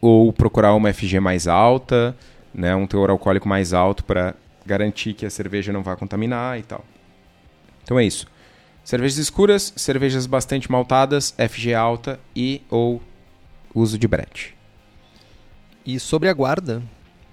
ou 0.00 0.32
procurar 0.32 0.74
uma 0.74 0.92
FG 0.92 1.20
mais 1.20 1.46
alta, 1.46 2.16
né, 2.54 2.74
um 2.74 2.86
teor 2.86 3.10
alcoólico 3.10 3.48
mais 3.48 3.72
alto 3.72 4.04
para 4.04 4.34
garantir 4.64 5.14
que 5.14 5.26
a 5.26 5.30
cerveja 5.30 5.72
não 5.72 5.82
vá 5.82 5.96
contaminar 5.96 6.58
e 6.58 6.62
tal. 6.62 6.84
Então 7.82 7.98
é 7.98 8.04
isso. 8.04 8.26
Cervejas 8.84 9.18
escuras, 9.18 9.72
cervejas 9.76 10.26
bastante 10.26 10.70
maltadas, 10.70 11.34
FG 11.36 11.74
alta 11.74 12.18
e 12.34 12.62
ou 12.70 13.02
uso 13.74 13.98
de 13.98 14.08
brete. 14.08 14.56
E 15.84 15.98
sobre 15.98 16.28
a 16.28 16.32
guarda, 16.32 16.82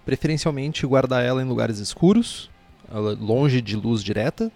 preferencialmente 0.05 0.85
guardar 0.85 1.23
ela 1.23 1.41
em 1.41 1.45
lugares 1.45 1.79
escuros, 1.79 2.49
longe 3.19 3.61
de 3.61 3.75
luz 3.75 4.03
direta, 4.03 4.51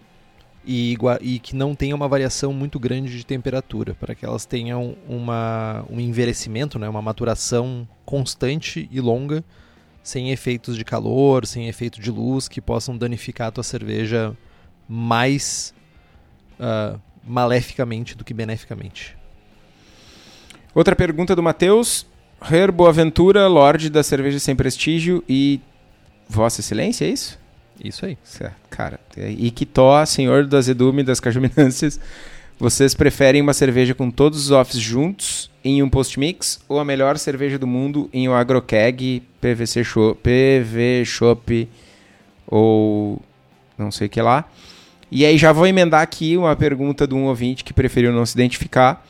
e, 0.64 0.96
e, 1.20 1.38
que 1.38 1.56
não 1.56 1.74
tenha 1.74 1.94
uma 1.94 2.06
variação 2.06 2.52
muito 2.52 2.78
grande 2.78 3.16
de 3.16 3.24
temperatura, 3.24 3.94
para 3.94 4.14
que 4.14 4.24
elas 4.24 4.44
tenham 4.44 4.94
uma, 5.08 5.84
um 5.88 5.98
envelhecimento, 5.98 6.78
né, 6.78 6.88
uma 6.88 7.00
maturação 7.00 7.88
constante 8.04 8.88
e 8.90 9.00
longa, 9.00 9.42
sem 10.02 10.30
efeitos 10.30 10.76
de 10.76 10.84
calor, 10.84 11.46
sem 11.46 11.68
efeito 11.68 12.00
de 12.00 12.10
luz, 12.10 12.48
que 12.48 12.60
possam 12.60 12.96
danificar 12.96 13.48
a 13.48 13.50
tua 13.50 13.64
cerveja 13.64 14.36
mais 14.88 15.74
uh, 16.58 17.00
maleficamente 17.24 18.16
do 18.16 18.24
que 18.24 18.34
beneficamente. 18.34 19.16
Outra 20.74 20.94
pergunta 20.94 21.34
do 21.34 21.42
Matheus. 21.42 22.06
Her 22.50 22.72
Boaventura, 22.72 23.46
Lorde 23.46 23.90
da 23.90 24.02
Cerveja 24.02 24.38
Sem 24.38 24.56
Prestígio 24.56 25.22
e 25.28 25.60
Vossa 26.26 26.60
Excelência, 26.60 27.04
é 27.04 27.08
isso? 27.08 27.39
Isso 27.82 28.04
aí. 28.04 28.18
Certo, 28.22 28.56
cara. 28.68 29.00
E 29.16 29.50
Quitó, 29.50 30.04
Senhor 30.04 30.46
do 30.46 30.56
Azedume 30.56 31.02
das 31.02 31.20
Cajuminâncias. 31.20 31.98
Vocês 32.58 32.94
preferem 32.94 33.40
uma 33.40 33.54
cerveja 33.54 33.94
com 33.94 34.10
todos 34.10 34.38
os 34.38 34.50
offs 34.50 34.78
juntos 34.78 35.50
em 35.64 35.82
um 35.82 35.88
post-mix 35.88 36.60
ou 36.68 36.78
a 36.78 36.84
melhor 36.84 37.16
cerveja 37.16 37.58
do 37.58 37.66
mundo 37.66 38.10
em 38.12 38.28
um 38.28 38.34
agrokeg, 38.34 39.22
PVC 39.40 39.82
Shop, 39.82 40.20
PV 40.22 41.04
Shop 41.06 41.68
ou 42.46 43.22
não 43.78 43.90
sei 43.90 44.08
o 44.08 44.10
que 44.10 44.20
lá? 44.20 44.46
E 45.10 45.24
aí 45.24 45.38
já 45.38 45.52
vou 45.52 45.66
emendar 45.66 46.02
aqui 46.02 46.36
uma 46.36 46.54
pergunta 46.54 47.06
de 47.06 47.14
um 47.14 47.24
ouvinte 47.24 47.64
que 47.64 47.72
preferiu 47.72 48.12
não 48.12 48.26
se 48.26 48.34
identificar, 48.34 49.06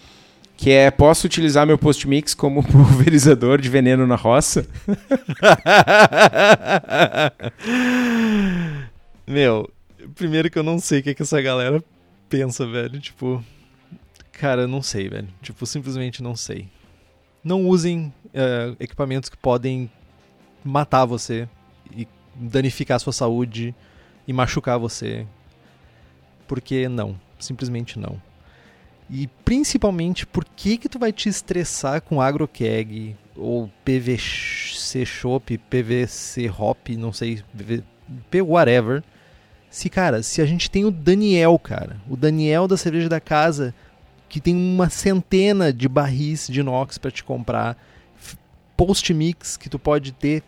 que 0.60 0.70
é, 0.70 0.90
posso 0.90 1.26
utilizar 1.26 1.66
meu 1.66 1.78
post-mix 1.78 2.34
como 2.34 2.62
pulverizador 2.68 3.62
de 3.62 3.70
veneno 3.70 4.06
na 4.06 4.14
roça? 4.14 4.68
meu, 9.26 9.72
primeiro 10.14 10.50
que 10.50 10.58
eu 10.58 10.62
não 10.62 10.78
sei 10.78 11.00
o 11.00 11.02
que, 11.02 11.08
é 11.10 11.14
que 11.14 11.22
essa 11.22 11.40
galera 11.40 11.82
pensa, 12.28 12.66
velho. 12.66 13.00
Tipo, 13.00 13.42
cara, 14.32 14.66
não 14.66 14.82
sei, 14.82 15.08
velho. 15.08 15.28
Tipo, 15.40 15.64
simplesmente 15.64 16.22
não 16.22 16.36
sei. 16.36 16.68
Não 17.42 17.66
usem 17.66 18.12
uh, 18.26 18.76
equipamentos 18.78 19.30
que 19.30 19.38
podem 19.38 19.90
matar 20.62 21.06
você 21.06 21.48
e 21.90 22.06
danificar 22.34 22.96
a 22.96 23.00
sua 23.00 23.14
saúde 23.14 23.74
e 24.28 24.32
machucar 24.34 24.78
você 24.78 25.26
porque 26.46 26.86
não, 26.86 27.18
simplesmente 27.38 27.98
não. 27.98 28.20
E 29.10 29.26
principalmente, 29.44 30.24
por 30.24 30.44
que 30.44 30.78
que 30.78 30.88
tu 30.88 30.98
vai 30.98 31.12
te 31.12 31.28
estressar 31.28 32.00
com 32.00 32.20
agrokeg 32.20 33.16
ou 33.36 33.68
PVC 33.84 35.04
Shop, 35.04 35.58
PVC 35.58 36.48
Hop, 36.48 36.88
não 36.90 37.12
sei, 37.12 37.42
whatever. 38.46 39.02
Se, 39.68 39.88
cara, 39.88 40.22
se 40.22 40.40
a 40.40 40.46
gente 40.46 40.70
tem 40.70 40.84
o 40.84 40.90
Daniel, 40.90 41.58
cara, 41.58 42.00
o 42.08 42.16
Daniel 42.16 42.68
da 42.68 42.76
cerveja 42.76 43.08
da 43.08 43.20
casa, 43.20 43.74
que 44.28 44.40
tem 44.40 44.54
uma 44.54 44.88
centena 44.88 45.72
de 45.72 45.88
barris 45.88 46.46
de 46.48 46.60
inox 46.60 46.96
para 46.96 47.10
te 47.10 47.24
comprar, 47.24 47.76
post 48.76 49.12
mix 49.12 49.56
que 49.56 49.68
tu 49.68 49.78
pode 49.78 50.12
ter 50.12 50.42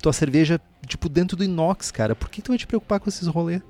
tua 0.00 0.12
cerveja 0.12 0.60
tipo 0.86 1.08
dentro 1.08 1.36
do 1.36 1.44
inox, 1.44 1.90
cara. 1.90 2.14
Por 2.14 2.28
que 2.28 2.42
tu 2.42 2.48
vai 2.48 2.58
te 2.58 2.66
preocupar 2.66 3.00
com 3.00 3.08
esses 3.08 3.26
rolês? 3.26 3.62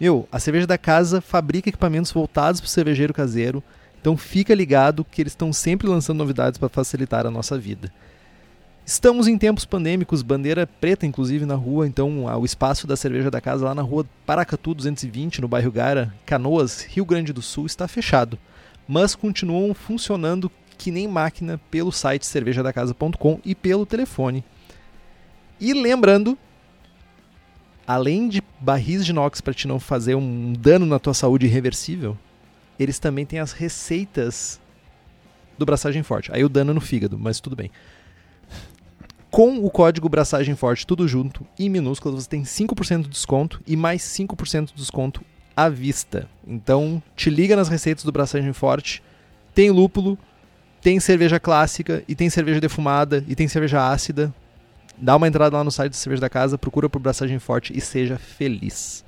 Meu, 0.00 0.28
a 0.32 0.40
cerveja 0.40 0.66
da 0.66 0.76
casa 0.76 1.20
fabrica 1.20 1.68
equipamentos 1.68 2.10
voltados 2.10 2.60
para 2.60 2.66
o 2.66 2.70
cervejeiro 2.70 3.14
caseiro, 3.14 3.62
então 4.00 4.16
fica 4.16 4.54
ligado 4.54 5.04
que 5.04 5.22
eles 5.22 5.32
estão 5.32 5.52
sempre 5.52 5.86
lançando 5.86 6.18
novidades 6.18 6.58
para 6.58 6.68
facilitar 6.68 7.26
a 7.26 7.30
nossa 7.30 7.56
vida. 7.56 7.92
Estamos 8.84 9.26
em 9.26 9.38
tempos 9.38 9.64
pandêmicos, 9.64 10.20
bandeira 10.20 10.66
preta 10.66 11.06
inclusive 11.06 11.46
na 11.46 11.54
rua, 11.54 11.86
então 11.86 12.26
o 12.26 12.44
espaço 12.44 12.86
da 12.86 12.96
cerveja 12.96 13.30
da 13.30 13.40
casa 13.40 13.64
lá 13.64 13.74
na 13.74 13.80
rua 13.80 14.04
Paracatu 14.26 14.74
220, 14.74 15.40
no 15.40 15.48
bairro 15.48 15.72
Gara, 15.72 16.12
Canoas, 16.26 16.82
Rio 16.82 17.06
Grande 17.06 17.32
do 17.32 17.40
Sul, 17.40 17.64
está 17.64 17.88
fechado, 17.88 18.38
mas 18.86 19.14
continuam 19.14 19.72
funcionando 19.72 20.50
que 20.76 20.90
nem 20.90 21.08
máquina 21.08 21.58
pelo 21.70 21.90
site 21.90 22.26
cervejadacasa.com 22.26 23.40
e 23.42 23.54
pelo 23.54 23.86
telefone. 23.86 24.44
E 25.58 25.72
lembrando 25.72 26.36
além 27.86 28.28
de 28.28 28.42
barris 28.60 29.04
de 29.04 29.10
inox 29.10 29.40
para 29.40 29.54
te 29.54 29.68
não 29.68 29.78
fazer 29.78 30.14
um 30.14 30.52
dano 30.52 30.86
na 30.86 30.98
tua 30.98 31.14
saúde 31.14 31.46
irreversível, 31.46 32.16
eles 32.78 32.98
também 32.98 33.24
têm 33.24 33.38
as 33.38 33.52
receitas 33.52 34.60
do 35.58 35.64
braçagem 35.64 36.02
forte. 36.02 36.30
Aí 36.32 36.44
o 36.44 36.48
dano 36.48 36.72
é 36.72 36.74
no 36.74 36.80
fígado, 36.80 37.18
mas 37.18 37.40
tudo 37.40 37.54
bem. 37.54 37.70
Com 39.30 39.64
o 39.64 39.70
código 39.70 40.08
braçagem 40.08 40.54
forte 40.54 40.86
tudo 40.86 41.08
junto 41.08 41.46
e 41.58 41.68
minúsculo, 41.68 42.20
você 42.20 42.28
tem 42.28 42.42
5% 42.42 43.02
de 43.02 43.08
desconto 43.08 43.60
e 43.66 43.76
mais 43.76 44.02
5% 44.02 44.66
de 44.68 44.74
desconto 44.74 45.22
à 45.56 45.68
vista. 45.68 46.28
Então, 46.46 47.02
te 47.16 47.30
liga 47.30 47.56
nas 47.56 47.68
receitas 47.68 48.04
do 48.04 48.12
braçagem 48.12 48.52
forte. 48.52 49.02
Tem 49.52 49.70
lúpulo, 49.70 50.18
tem 50.80 51.00
cerveja 51.00 51.40
clássica 51.40 52.04
e 52.06 52.14
tem 52.14 52.30
cerveja 52.30 52.60
defumada 52.60 53.24
e 53.26 53.34
tem 53.34 53.48
cerveja 53.48 53.88
ácida 53.88 54.32
Dá 54.96 55.16
uma 55.16 55.26
entrada 55.26 55.56
lá 55.56 55.64
no 55.64 55.70
site 55.70 55.90
do 55.90 55.96
Cerveja 55.96 56.20
da 56.20 56.28
Casa, 56.28 56.56
procura 56.56 56.88
por 56.88 56.98
Braçagem 57.00 57.38
Forte 57.38 57.76
e 57.76 57.80
seja 57.80 58.16
feliz. 58.16 59.04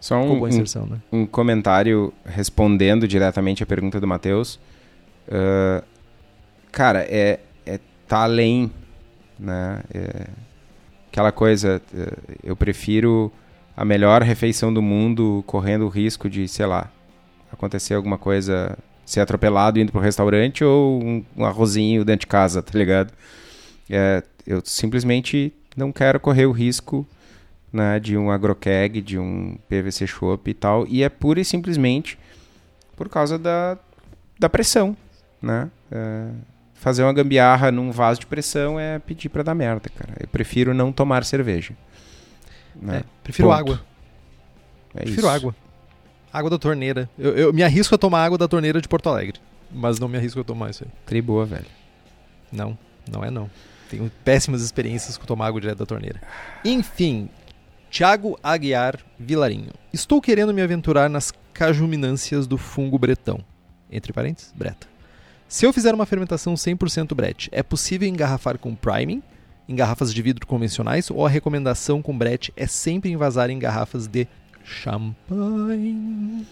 Só 0.00 0.20
um, 0.20 0.46
inserção, 0.46 0.84
um, 0.84 0.86
né? 0.86 0.98
um 1.10 1.26
comentário 1.26 2.12
respondendo 2.24 3.08
diretamente 3.08 3.62
a 3.62 3.66
pergunta 3.66 4.00
do 4.00 4.06
Matheus. 4.06 4.60
Uh, 5.26 5.84
cara, 6.70 7.00
é, 7.00 7.40
é 7.66 7.80
tá 8.06 8.22
além, 8.22 8.70
né? 9.38 9.80
É, 9.92 10.26
aquela 11.10 11.32
coisa, 11.32 11.82
é, 11.94 12.12
eu 12.44 12.54
prefiro 12.54 13.32
a 13.76 13.84
melhor 13.84 14.22
refeição 14.22 14.72
do 14.72 14.80
mundo 14.80 15.42
correndo 15.46 15.84
o 15.84 15.88
risco 15.88 16.28
de, 16.30 16.46
sei 16.46 16.66
lá, 16.66 16.90
acontecer 17.52 17.94
alguma 17.94 18.18
coisa, 18.18 18.78
ser 19.04 19.20
atropelado 19.20 19.80
indo 19.80 19.90
pro 19.90 20.00
restaurante 20.00 20.62
ou 20.62 21.02
um, 21.02 21.24
um 21.36 21.44
arrozinho 21.44 22.04
dentro 22.04 22.20
de 22.20 22.26
casa, 22.28 22.62
tá 22.62 22.78
ligado? 22.78 23.12
É, 23.90 24.22
eu 24.48 24.62
simplesmente 24.64 25.52
não 25.76 25.92
quero 25.92 26.18
correr 26.18 26.46
o 26.46 26.52
risco 26.52 27.06
né, 27.70 28.00
de 28.00 28.16
um 28.16 28.30
agrokeg, 28.30 29.02
de 29.02 29.18
um 29.18 29.58
PVC 29.68 30.06
shop 30.06 30.50
e 30.50 30.54
tal. 30.54 30.86
E 30.88 31.02
é 31.02 31.08
pura 31.10 31.38
e 31.38 31.44
simplesmente 31.44 32.18
por 32.96 33.10
causa 33.10 33.38
da, 33.38 33.76
da 34.38 34.48
pressão. 34.48 34.96
Né? 35.40 35.70
É, 35.92 36.28
fazer 36.72 37.02
uma 37.02 37.12
gambiarra 37.12 37.70
num 37.70 37.92
vaso 37.92 38.20
de 38.20 38.26
pressão 38.26 38.80
é 38.80 38.98
pedir 38.98 39.28
para 39.28 39.42
dar 39.42 39.54
merda, 39.54 39.90
cara. 39.90 40.14
Eu 40.18 40.28
prefiro 40.28 40.72
não 40.72 40.90
tomar 40.90 41.26
cerveja. 41.26 41.74
Né? 42.74 43.00
É, 43.00 43.04
prefiro 43.22 43.48
Ponto. 43.48 43.58
água. 43.58 43.82
É 44.94 45.02
prefiro 45.02 45.26
isso. 45.26 45.28
água. 45.28 45.54
Água 46.32 46.50
da 46.50 46.58
torneira. 46.58 47.08
Eu, 47.18 47.36
eu, 47.36 47.52
me 47.52 47.62
arrisco 47.62 47.94
a 47.94 47.98
tomar 47.98 48.24
água 48.24 48.38
da 48.38 48.48
torneira 48.48 48.80
de 48.80 48.88
Porto 48.88 49.10
Alegre. 49.10 49.38
Mas 49.70 49.98
não 50.00 50.08
me 50.08 50.16
arrisco 50.16 50.40
a 50.40 50.44
tomar 50.44 50.70
isso 50.70 50.84
aí. 50.84 50.90
Tri 51.04 51.20
boa, 51.20 51.44
velho. 51.44 51.66
Não, 52.50 52.78
não 53.10 53.22
é 53.22 53.30
não. 53.30 53.50
Tenho 53.88 54.10
péssimas 54.24 54.62
experiências 54.62 55.16
com 55.16 55.24
tomar 55.24 55.46
água 55.46 55.60
direto 55.60 55.78
da 55.78 55.86
torneira. 55.86 56.20
Enfim, 56.64 57.28
Tiago 57.90 58.38
Aguiar 58.42 58.98
Vilarinho. 59.18 59.72
Estou 59.92 60.20
querendo 60.20 60.52
me 60.52 60.62
aventurar 60.62 61.08
nas 61.08 61.32
cajuminâncias 61.52 62.46
do 62.46 62.58
fungo 62.58 62.98
bretão. 62.98 63.40
Entre 63.90 64.12
parênteses, 64.12 64.52
breta. 64.54 64.86
Se 65.48 65.64
eu 65.64 65.72
fizer 65.72 65.94
uma 65.94 66.04
fermentação 66.04 66.54
100% 66.54 67.14
brete, 67.14 67.48
é 67.50 67.62
possível 67.62 68.06
engarrafar 68.06 68.58
com 68.58 68.74
priming, 68.74 69.22
em 69.66 69.74
garrafas 69.74 70.12
de 70.12 70.20
vidro 70.20 70.46
convencionais, 70.46 71.10
ou 71.10 71.24
a 71.24 71.28
recomendação 71.28 72.02
com 72.02 72.16
brete 72.16 72.52
é 72.56 72.66
sempre 72.66 73.10
envasar 73.10 73.48
em 73.48 73.58
garrafas 73.58 74.06
de 74.06 74.28
champanhe? 74.62 76.46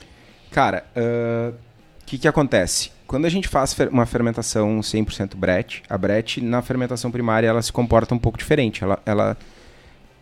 Cara, 0.50 0.86
o 0.96 1.50
uh, 1.50 1.58
que, 2.06 2.16
que 2.16 2.26
acontece? 2.26 2.90
Quando 3.06 3.24
a 3.24 3.28
gente 3.28 3.46
faz 3.46 3.76
uma 3.90 4.04
fermentação 4.04 4.80
100% 4.80 5.36
Brett, 5.36 5.82
a 5.88 5.96
Brett 5.96 6.40
na 6.40 6.60
fermentação 6.60 7.10
primária 7.10 7.46
ela 7.46 7.62
se 7.62 7.72
comporta 7.72 8.14
um 8.14 8.18
pouco 8.18 8.36
diferente. 8.36 8.82
Ela, 8.82 8.98
ela 9.06 9.36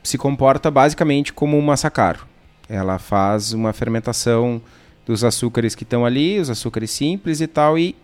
se 0.02 0.18
comporta 0.18 0.70
basicamente 0.70 1.32
como 1.32 1.56
um 1.56 1.62
massacaro. 1.62 2.26
Ela 2.68 2.98
faz 2.98 3.54
uma 3.54 3.72
fermentação 3.72 4.60
dos 5.06 5.24
açúcares 5.24 5.74
que 5.74 5.82
estão 5.82 6.04
ali, 6.04 6.38
os 6.38 6.50
açúcares 6.50 6.90
simples 6.90 7.40
e 7.40 7.46
tal, 7.46 7.78
e 7.78 7.96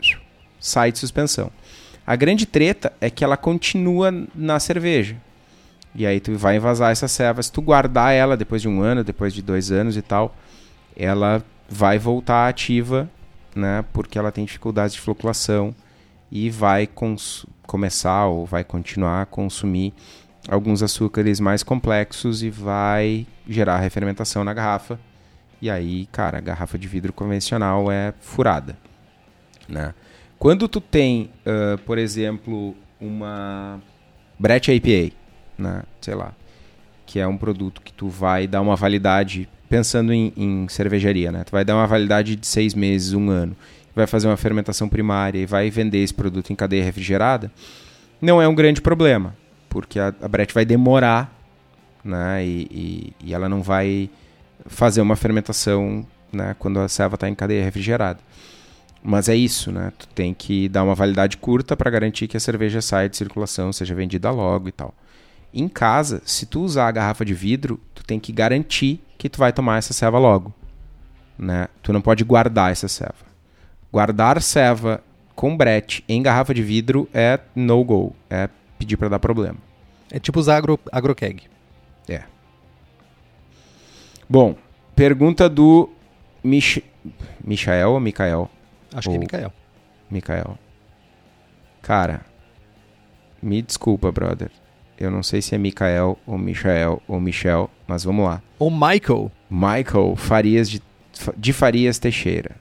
sai 0.59 0.91
de 0.91 0.99
suspensão. 0.99 1.51
A 2.07 2.17
grande 2.17 2.47
treta 2.47 2.93
é 3.01 3.11
que 3.11 3.23
ela 3.23 3.37
continua 3.37 4.11
na 4.35 4.59
cerveja. 4.59 5.17
E 5.95 6.07
aí 6.07 6.21
tu 6.21 6.37
vai 6.37 6.57
envasar 6.57 6.91
essa 6.91 7.07
serva. 7.07 7.43
Se 7.43 7.53
tu 7.53 7.61
guardar 7.61 8.15
ela 8.15 8.37
depois 8.37 8.63
de 8.63 8.69
um 8.69 8.81
ano, 8.81 9.05
depois 9.05 9.35
de 9.35 9.43
dois 9.43 9.71
anos 9.71 9.97
e 9.97 10.03
tal, 10.03 10.35
ela 10.97 11.45
vai 11.69 11.99
voltar 11.99 12.49
ativa 12.49 13.09
né, 13.55 13.85
porque 13.93 14.19
ela 14.19 14.33
tem 14.33 14.45
dificuldades 14.45 14.95
de 14.95 15.01
floculação 15.01 15.75
e 16.31 16.49
vai 16.49 16.89
começar 17.67 18.27
ou 18.27 18.47
vai 18.47 18.63
continuar 18.63 19.23
a 19.23 19.27
consumir 19.27 19.93
alguns 20.49 20.83
açúcares 20.83 21.41
mais 21.41 21.63
complexos 21.63 22.43
e 22.43 22.51
vai 22.51 23.27
gerar 23.49 23.79
refermentação 23.79 24.45
na 24.45 24.55
garrafa. 24.55 24.99
E 25.61 25.69
aí, 25.69 26.07
cara, 26.07 26.39
a 26.39 26.41
garrafa 26.41 26.79
de 26.79 26.89
vidro 26.89 27.13
convencional 27.13 27.91
é 27.91 28.15
furada, 28.21 28.79
né? 29.69 29.95
Quando 30.39 30.67
tu 30.67 30.81
tem, 30.81 31.31
uh, 31.45 31.77
por 31.79 31.99
exemplo, 31.99 32.75
uma 32.99 33.79
Brett 34.39 34.73
IPA, 34.73 35.15
né? 35.59 35.83
Sei 36.01 36.15
lá. 36.15 36.33
Que 37.05 37.21
é 37.21 37.27
um 37.27 37.37
produto 37.37 37.83
que 37.83 37.93
tu 37.93 38.09
vai 38.09 38.47
dar 38.47 38.63
uma 38.63 38.75
validade, 38.75 39.47
pensando 39.71 40.13
em, 40.13 40.33
em 40.37 40.69
cervejaria, 40.69 41.31
né? 41.31 41.45
Tu 41.45 41.53
vai 41.53 41.65
dar 41.65 41.77
uma 41.77 41.87
validade 41.87 42.35
de 42.35 42.47
seis 42.47 42.75
meses, 42.75 43.13
um 43.15 43.31
ano. 43.31 43.57
Vai 43.95 44.07
fazer 44.07 44.27
uma 44.27 44.37
fermentação 44.37 44.89
primária 44.89 45.39
e 45.39 45.47
vai 45.47 45.71
vender 45.71 45.99
esse 45.99 46.13
produto 46.13 46.53
em 46.53 46.57
cadeia 46.57 46.83
refrigerada. 46.85 47.51
Não 48.21 48.43
é 48.43 48.49
um 48.49 48.55
grande 48.55 48.83
problema, 48.83 49.35
porque 49.69 50.01
a, 50.01 50.09
a 50.21 50.29
brete 50.29 50.53
vai 50.53 50.65
demorar, 50.65 51.33
né? 52.05 52.45
E, 52.45 52.69
e, 52.71 53.29
e 53.29 53.33
ela 53.33 53.49
não 53.49 53.63
vai 53.63 54.11
fazer 54.67 55.01
uma 55.01 55.15
fermentação 55.15 56.05
né, 56.33 56.55
quando 56.59 56.81
a 56.81 56.89
serva 56.89 57.15
está 57.15 57.29
em 57.29 57.35
cadeia 57.35 57.65
refrigerada. 57.65 58.19
Mas 59.03 59.29
é 59.29 59.37
isso, 59.37 59.71
né? 59.71 59.93
Tu 59.97 60.09
tem 60.09 60.35
que 60.35 60.69
dar 60.69 60.83
uma 60.83 60.97
validade 60.97 61.37
curta 61.37 61.77
para 61.77 61.91
garantir 61.91 62.27
que 62.27 62.37
a 62.37 62.41
cerveja 62.41 62.83
saia 62.83 63.09
de 63.09 63.17
circulação, 63.17 63.73
seja 63.73 63.95
vendida 63.95 64.31
logo 64.33 64.69
e 64.69 64.73
tal. 64.73 64.93
Em 65.53 65.69
casa, 65.69 66.23
se 66.25 66.47
tu 66.47 66.61
usar 66.61 66.87
a 66.89 66.93
garrafa 66.93 67.25
de 67.25 67.35
vidro, 67.35 67.81
tu 67.95 68.05
tem 68.05 68.21
que 68.21 68.33
garantir 68.33 69.01
que 69.19 69.29
tu 69.29 69.39
vai 69.39 69.53
tomar 69.53 69.79
essa 69.79 69.93
ceva 69.93 70.19
logo, 70.19 70.55
né? 71.39 71.69
Tu 71.83 71.93
não 71.93 72.01
pode 72.01 72.23
guardar 72.25 72.71
essa 72.71 72.87
ceva. 72.89 73.29
Guardar 73.93 74.41
ceva 74.41 75.03
com 75.35 75.57
brete 75.57 76.05
em 76.09 76.23
garrafa 76.23 76.55
de 76.55 76.63
vidro 76.63 77.09
é 77.13 77.41
no 77.55 77.83
go, 77.83 78.15
é 78.29 78.49
pedir 78.79 78.97
para 78.97 79.09
dar 79.09 79.19
problema. 79.19 79.59
É 80.11 80.19
tipo 80.19 80.39
usar 80.39 80.57
agro, 80.57 80.79
agrokeg. 80.93 81.43
É. 82.09 82.23
Bom, 84.29 84.55
pergunta 84.95 85.49
do 85.49 85.91
Mich 86.43 86.85
Michael 87.45 87.91
ou 87.91 88.01
Mikael? 88.01 88.51
Acho 88.95 89.09
que 89.09 89.15
é 89.15 89.19
Ou- 89.19 89.21
Mikael. 89.21 89.53
Mikael. 90.11 90.59
Cara, 91.83 92.21
me 93.43 93.61
desculpa, 93.63 94.13
brother. 94.13 94.51
Eu 95.01 95.11
não 95.11 95.23
sei 95.23 95.41
se 95.41 95.55
é 95.55 95.59
Mikael 95.59 96.19
ou 96.27 96.37
Michael 96.37 97.03
ou 97.09 97.19
Michel, 97.19 97.71
mas 97.89 98.05
vamos 98.05 98.27
lá. 98.27 98.43
Ou 98.59 98.71
Michael. 98.71 99.33
Michael 99.51 100.15
Farias 100.15 100.69
de, 100.69 100.83
de 101.39 101.53
Farias 101.55 101.99
Teixeira. 101.99 102.55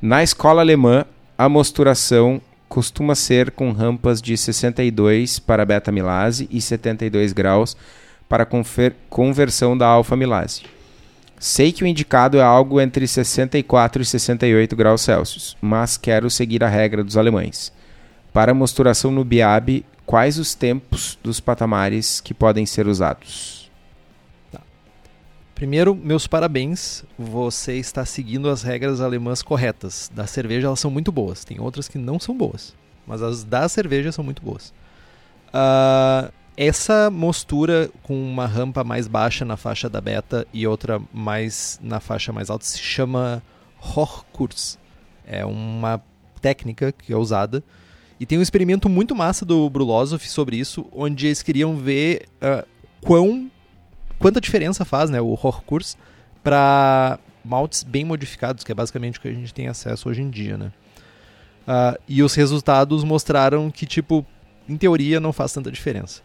Na 0.00 0.22
escola 0.22 0.60
alemã, 0.60 1.04
a 1.36 1.48
mosturação 1.48 2.40
costuma 2.68 3.16
ser 3.16 3.50
com 3.50 3.72
rampas 3.72 4.22
de 4.22 4.36
62 4.36 5.40
para 5.40 5.66
beta-milase 5.66 6.48
e 6.48 6.60
72 6.60 7.32
graus 7.32 7.76
para 8.28 8.46
conversão 9.08 9.76
da 9.76 9.88
alfa-milase. 9.88 10.62
Sei 11.36 11.72
que 11.72 11.82
o 11.82 11.86
indicado 11.86 12.38
é 12.38 12.42
algo 12.42 12.80
entre 12.80 13.08
64 13.08 14.02
e 14.02 14.04
68 14.04 14.76
graus 14.76 15.00
Celsius, 15.00 15.56
mas 15.60 15.96
quero 15.96 16.30
seguir 16.30 16.62
a 16.62 16.68
regra 16.68 17.02
dos 17.02 17.16
alemães. 17.16 17.72
Para 18.32 18.54
mosturação 18.54 19.10
no 19.10 19.24
BIAB, 19.24 19.84
quais 20.10 20.40
os 20.40 20.56
tempos 20.56 21.16
dos 21.22 21.38
patamares 21.38 22.20
que 22.20 22.34
podem 22.34 22.66
ser 22.66 22.88
usados? 22.88 23.70
Primeiro, 25.54 25.94
meus 25.94 26.26
parabéns. 26.26 27.04
Você 27.16 27.76
está 27.76 28.04
seguindo 28.04 28.50
as 28.50 28.64
regras 28.64 29.00
alemãs 29.00 29.40
corretas. 29.40 30.10
Da 30.12 30.26
cerveja, 30.26 30.66
elas 30.66 30.80
são 30.80 30.90
muito 30.90 31.12
boas. 31.12 31.44
Tem 31.44 31.60
outras 31.60 31.86
que 31.86 31.96
não 31.96 32.18
são 32.18 32.36
boas. 32.36 32.74
Mas 33.06 33.22
as 33.22 33.44
da 33.44 33.68
cerveja 33.68 34.10
são 34.10 34.24
muito 34.24 34.42
boas. 34.42 34.74
Ah, 35.54 36.32
essa 36.56 37.08
mostura 37.08 37.88
com 38.02 38.20
uma 38.20 38.46
rampa 38.46 38.82
mais 38.82 39.06
baixa 39.06 39.44
na 39.44 39.56
faixa 39.56 39.88
da 39.88 40.00
beta 40.00 40.44
e 40.52 40.66
outra 40.66 41.00
mais 41.14 41.78
na 41.80 42.00
faixa 42.00 42.32
mais 42.32 42.50
alta 42.50 42.64
se 42.64 42.80
chama 42.80 43.40
Hochkurs. 43.80 44.76
É 45.24 45.46
uma 45.46 46.02
técnica 46.40 46.90
que 46.90 47.12
é 47.12 47.16
usada. 47.16 47.62
E 48.20 48.26
tem 48.26 48.38
um 48.38 48.42
experimento 48.42 48.86
muito 48.86 49.16
massa 49.16 49.46
do 49.46 49.68
Brulosov 49.70 50.22
sobre 50.28 50.58
isso, 50.58 50.86
onde 50.92 51.26
eles 51.26 51.42
queriam 51.42 51.74
ver 51.74 52.26
ah, 52.40 52.66
quão 53.00 53.50
quanta 54.18 54.40
diferença 54.40 54.84
faz 54.84 55.08
né, 55.08 55.18
o 55.20 55.32
Hochkurs 55.32 55.96
para 56.44 57.18
maltes 57.42 57.82
bem 57.82 58.04
modificados, 58.04 58.62
que 58.62 58.70
é 58.70 58.74
basicamente 58.74 59.18
o 59.18 59.22
que 59.22 59.28
a 59.28 59.32
gente 59.32 59.54
tem 59.54 59.66
acesso 59.66 60.10
hoje 60.10 60.20
em 60.20 60.28
dia. 60.28 60.58
Né? 60.58 60.70
Ah, 61.66 61.98
e 62.06 62.22
os 62.22 62.34
resultados 62.34 63.02
mostraram 63.02 63.70
que, 63.70 63.86
tipo, 63.86 64.24
em 64.68 64.76
teoria 64.76 65.18
não 65.18 65.32
faz 65.32 65.52
tanta 65.52 65.70
diferença. 65.70 66.22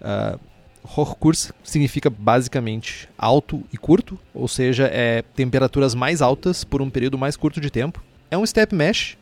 Uh, 0.00 0.38
Hochkurs 0.84 1.52
significa 1.62 2.10
basicamente 2.10 3.08
alto 3.16 3.62
e 3.72 3.78
curto, 3.78 4.18
ou 4.34 4.46
seja, 4.48 4.90
é 4.92 5.22
temperaturas 5.22 5.94
mais 5.94 6.20
altas 6.20 6.62
por 6.64 6.82
um 6.82 6.90
período 6.90 7.16
mais 7.16 7.36
curto 7.36 7.60
de 7.60 7.70
tempo. 7.70 8.02
É 8.30 8.36
um 8.36 8.44
step 8.44 8.74
mesh. 8.74 9.16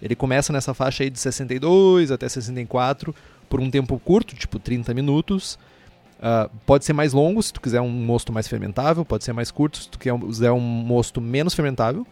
Ele 0.00 0.14
começa 0.14 0.52
nessa 0.52 0.74
faixa 0.74 1.02
aí 1.02 1.10
de 1.10 1.18
62 1.18 2.10
até 2.10 2.28
64 2.28 3.14
por 3.48 3.60
um 3.60 3.70
tempo 3.70 3.98
curto, 3.98 4.34
tipo 4.34 4.58
30 4.58 4.92
minutos. 4.94 5.58
Uh, 6.18 6.50
pode 6.64 6.84
ser 6.84 6.92
mais 6.92 7.12
longo 7.12 7.42
se 7.42 7.52
tu 7.52 7.60
quiser 7.60 7.80
um 7.80 7.90
mosto 7.90 8.32
mais 8.32 8.48
fermentável, 8.48 9.04
pode 9.04 9.24
ser 9.24 9.32
mais 9.32 9.50
curto 9.50 9.78
se 9.78 9.88
tu 9.88 9.98
quiser 9.98 10.52
um 10.52 10.60
mosto 10.60 11.20
menos 11.20 11.54
fermentável. 11.54 12.06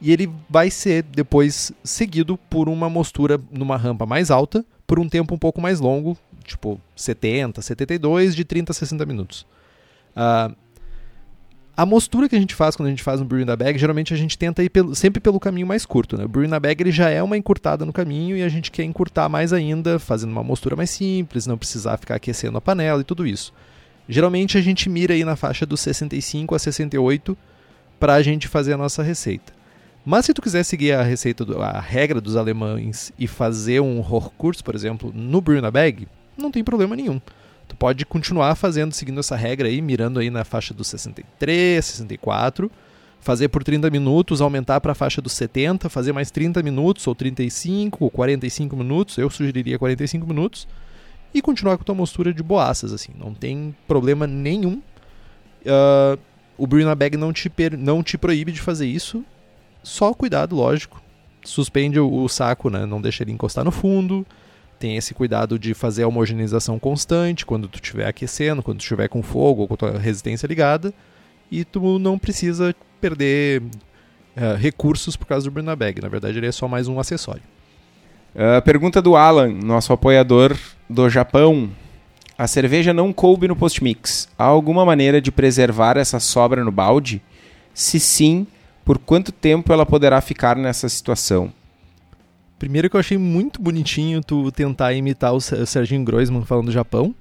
E 0.00 0.12
ele 0.12 0.30
vai 0.48 0.70
ser 0.70 1.02
depois 1.02 1.72
seguido 1.82 2.36
por 2.36 2.68
uma 2.68 2.88
mostura 2.90 3.40
numa 3.50 3.76
rampa 3.76 4.04
mais 4.04 4.30
alta 4.30 4.64
por 4.86 4.98
um 5.00 5.08
tempo 5.08 5.34
um 5.34 5.38
pouco 5.38 5.60
mais 5.60 5.80
longo, 5.80 6.16
tipo 6.44 6.80
70, 6.94 7.60
72, 7.62 8.36
de 8.36 8.44
30 8.44 8.72
a 8.72 8.74
60 8.74 9.06
minutos. 9.06 9.46
Uh, 10.14 10.54
a 11.76 11.84
mostura 11.84 12.28
que 12.28 12.34
a 12.34 12.40
gente 12.40 12.54
faz 12.54 12.74
quando 12.74 12.86
a 12.86 12.90
gente 12.90 13.02
faz 13.02 13.20
um 13.20 13.24
Brewing 13.24 13.44
da 13.44 13.54
Bag, 13.54 13.78
geralmente 13.78 14.14
a 14.14 14.16
gente 14.16 14.38
tenta 14.38 14.64
ir 14.64 14.70
pelo, 14.70 14.94
sempre 14.94 15.20
pelo 15.20 15.38
caminho 15.38 15.66
mais 15.66 15.84
curto. 15.84 16.16
Né? 16.16 16.24
O 16.24 16.28
Brewing 16.28 16.48
da 16.48 16.58
Bag 16.58 16.82
ele 16.82 16.90
já 16.90 17.10
é 17.10 17.22
uma 17.22 17.36
encurtada 17.36 17.84
no 17.84 17.92
caminho 17.92 18.34
e 18.34 18.42
a 18.42 18.48
gente 18.48 18.70
quer 18.70 18.84
encurtar 18.84 19.28
mais 19.28 19.52
ainda, 19.52 19.98
fazendo 19.98 20.30
uma 20.30 20.42
mostura 20.42 20.74
mais 20.74 20.88
simples, 20.88 21.46
não 21.46 21.58
precisar 21.58 21.98
ficar 21.98 22.14
aquecendo 22.14 22.56
a 22.56 22.60
panela 22.62 23.02
e 23.02 23.04
tudo 23.04 23.26
isso. 23.26 23.52
Geralmente 24.08 24.56
a 24.56 24.60
gente 24.62 24.88
mira 24.88 25.12
aí 25.12 25.22
na 25.24 25.36
faixa 25.36 25.66
dos 25.66 25.80
65 25.80 26.54
a 26.54 26.58
68 26.58 27.36
para 28.00 28.14
a 28.14 28.22
gente 28.22 28.48
fazer 28.48 28.72
a 28.72 28.78
nossa 28.78 29.02
receita. 29.02 29.52
Mas 30.04 30.24
se 30.24 30.32
tu 30.32 30.40
quiser 30.40 30.62
seguir 30.62 30.92
a 30.92 31.02
receita, 31.02 31.44
do, 31.44 31.60
a 31.60 31.80
regra 31.80 32.20
dos 32.20 32.36
alemães 32.36 33.12
e 33.18 33.26
fazer 33.26 33.80
um 33.80 34.00
Hochkurs, 34.00 34.62
por 34.62 34.74
exemplo, 34.74 35.12
no 35.14 35.40
Brewing 35.40 35.62
da 35.62 35.70
Bag, 35.70 36.08
não 36.38 36.50
tem 36.50 36.64
problema 36.64 36.96
nenhum. 36.96 37.20
Tu 37.76 37.78
pode 37.78 38.06
continuar 38.06 38.54
fazendo, 38.54 38.94
seguindo 38.94 39.20
essa 39.20 39.36
regra 39.36 39.68
aí, 39.68 39.82
mirando 39.82 40.18
aí 40.18 40.30
na 40.30 40.44
faixa 40.44 40.72
dos 40.72 40.86
63, 40.86 41.84
64, 41.84 42.70
fazer 43.20 43.48
por 43.48 43.62
30 43.62 43.90
minutos, 43.90 44.40
aumentar 44.40 44.80
para 44.80 44.92
a 44.92 44.94
faixa 44.94 45.20
dos 45.20 45.34
70, 45.34 45.90
fazer 45.90 46.10
mais 46.10 46.30
30 46.30 46.62
minutos, 46.62 47.06
ou 47.06 47.14
35, 47.14 48.02
ou 48.02 48.10
45 48.10 48.74
minutos, 48.74 49.18
eu 49.18 49.28
sugeriria 49.28 49.78
45 49.78 50.26
minutos, 50.26 50.66
e 51.34 51.42
continuar 51.42 51.76
com 51.76 51.84
tua 51.84 51.94
mostura 51.94 52.32
de 52.32 52.42
boaças, 52.42 52.94
assim, 52.94 53.12
não 53.14 53.34
tem 53.34 53.76
problema 53.86 54.26
nenhum. 54.26 54.80
Uh, 55.66 56.18
o 56.56 56.66
Brewing 56.66 56.94
Bag 56.94 57.18
não 57.18 57.30
te, 57.30 57.52
não 57.78 58.02
te 58.02 58.16
proíbe 58.16 58.52
de 58.52 58.60
fazer 58.62 58.86
isso, 58.86 59.22
só 59.82 60.14
cuidado, 60.14 60.56
lógico. 60.56 61.02
Suspende 61.44 62.00
o, 62.00 62.10
o 62.10 62.26
saco, 62.26 62.70
né? 62.70 62.86
não 62.86 63.02
deixa 63.02 63.22
ele 63.22 63.32
encostar 63.32 63.66
no 63.66 63.70
fundo, 63.70 64.26
tem 64.78 64.96
esse 64.96 65.14
cuidado 65.14 65.58
de 65.58 65.74
fazer 65.74 66.02
a 66.02 66.08
homogeneização 66.08 66.78
constante 66.78 67.46
quando 67.46 67.68
tu 67.68 67.76
estiver 67.76 68.06
aquecendo, 68.06 68.62
quando 68.62 68.78
tu 68.78 68.82
estiver 68.82 69.08
com 69.08 69.22
fogo 69.22 69.62
ou 69.62 69.68
com 69.68 69.74
a 69.74 69.76
tua 69.76 69.98
resistência 69.98 70.46
ligada, 70.46 70.92
e 71.50 71.64
tu 71.64 71.98
não 71.98 72.18
precisa 72.18 72.74
perder 73.00 73.62
uh, 73.62 74.56
recursos 74.58 75.16
por 75.16 75.26
causa 75.26 75.44
do 75.44 75.50
Bruna 75.50 75.76
Bag. 75.76 76.00
Na 76.00 76.08
verdade, 76.08 76.38
ele 76.38 76.46
é 76.46 76.52
só 76.52 76.68
mais 76.68 76.88
um 76.88 76.98
acessório. 76.98 77.42
Uh, 78.34 78.60
pergunta 78.62 79.00
do 79.00 79.16
Alan, 79.16 79.48
nosso 79.48 79.92
apoiador 79.92 80.56
do 80.88 81.08
Japão. 81.08 81.70
A 82.36 82.46
cerveja 82.46 82.92
não 82.92 83.12
coube 83.12 83.48
no 83.48 83.56
post-mix. 83.56 84.28
Há 84.38 84.44
alguma 84.44 84.84
maneira 84.84 85.20
de 85.22 85.32
preservar 85.32 85.96
essa 85.96 86.20
sobra 86.20 86.62
no 86.62 86.70
balde? 86.70 87.22
Se 87.72 87.98
sim, 87.98 88.46
por 88.84 88.98
quanto 88.98 89.32
tempo 89.32 89.72
ela 89.72 89.86
poderá 89.86 90.20
ficar 90.20 90.54
nessa 90.54 90.86
situação? 90.88 91.50
Primeiro 92.58 92.88
que 92.88 92.96
eu 92.96 93.00
achei 93.00 93.18
muito 93.18 93.60
bonitinho 93.60 94.22
tu 94.22 94.50
tentar 94.50 94.94
imitar 94.94 95.34
o 95.34 95.40
Serginho 95.40 96.04
Groisman 96.04 96.44
falando 96.44 96.66
do 96.66 96.72
Japão. 96.72 97.14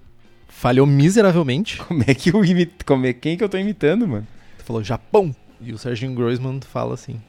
Falhou 0.48 0.88
miseravelmente. 0.88 1.78
Como 1.84 2.04
é 2.08 2.14
que 2.14 2.32
eu 2.32 2.44
imito? 2.44 2.86
Como 2.86 3.06
é... 3.06 3.14
Quem 3.14 3.38
que 3.38 3.44
eu 3.44 3.50
tô 3.50 3.58
imitando, 3.58 4.08
mano? 4.08 4.26
Tu 4.58 4.64
falou 4.64 4.84
Japão. 4.84 5.36
E 5.60 5.74
o 5.74 5.78
Serginho 5.78 6.14
Groisman 6.14 6.62
fala 6.62 6.94
assim. 6.94 7.22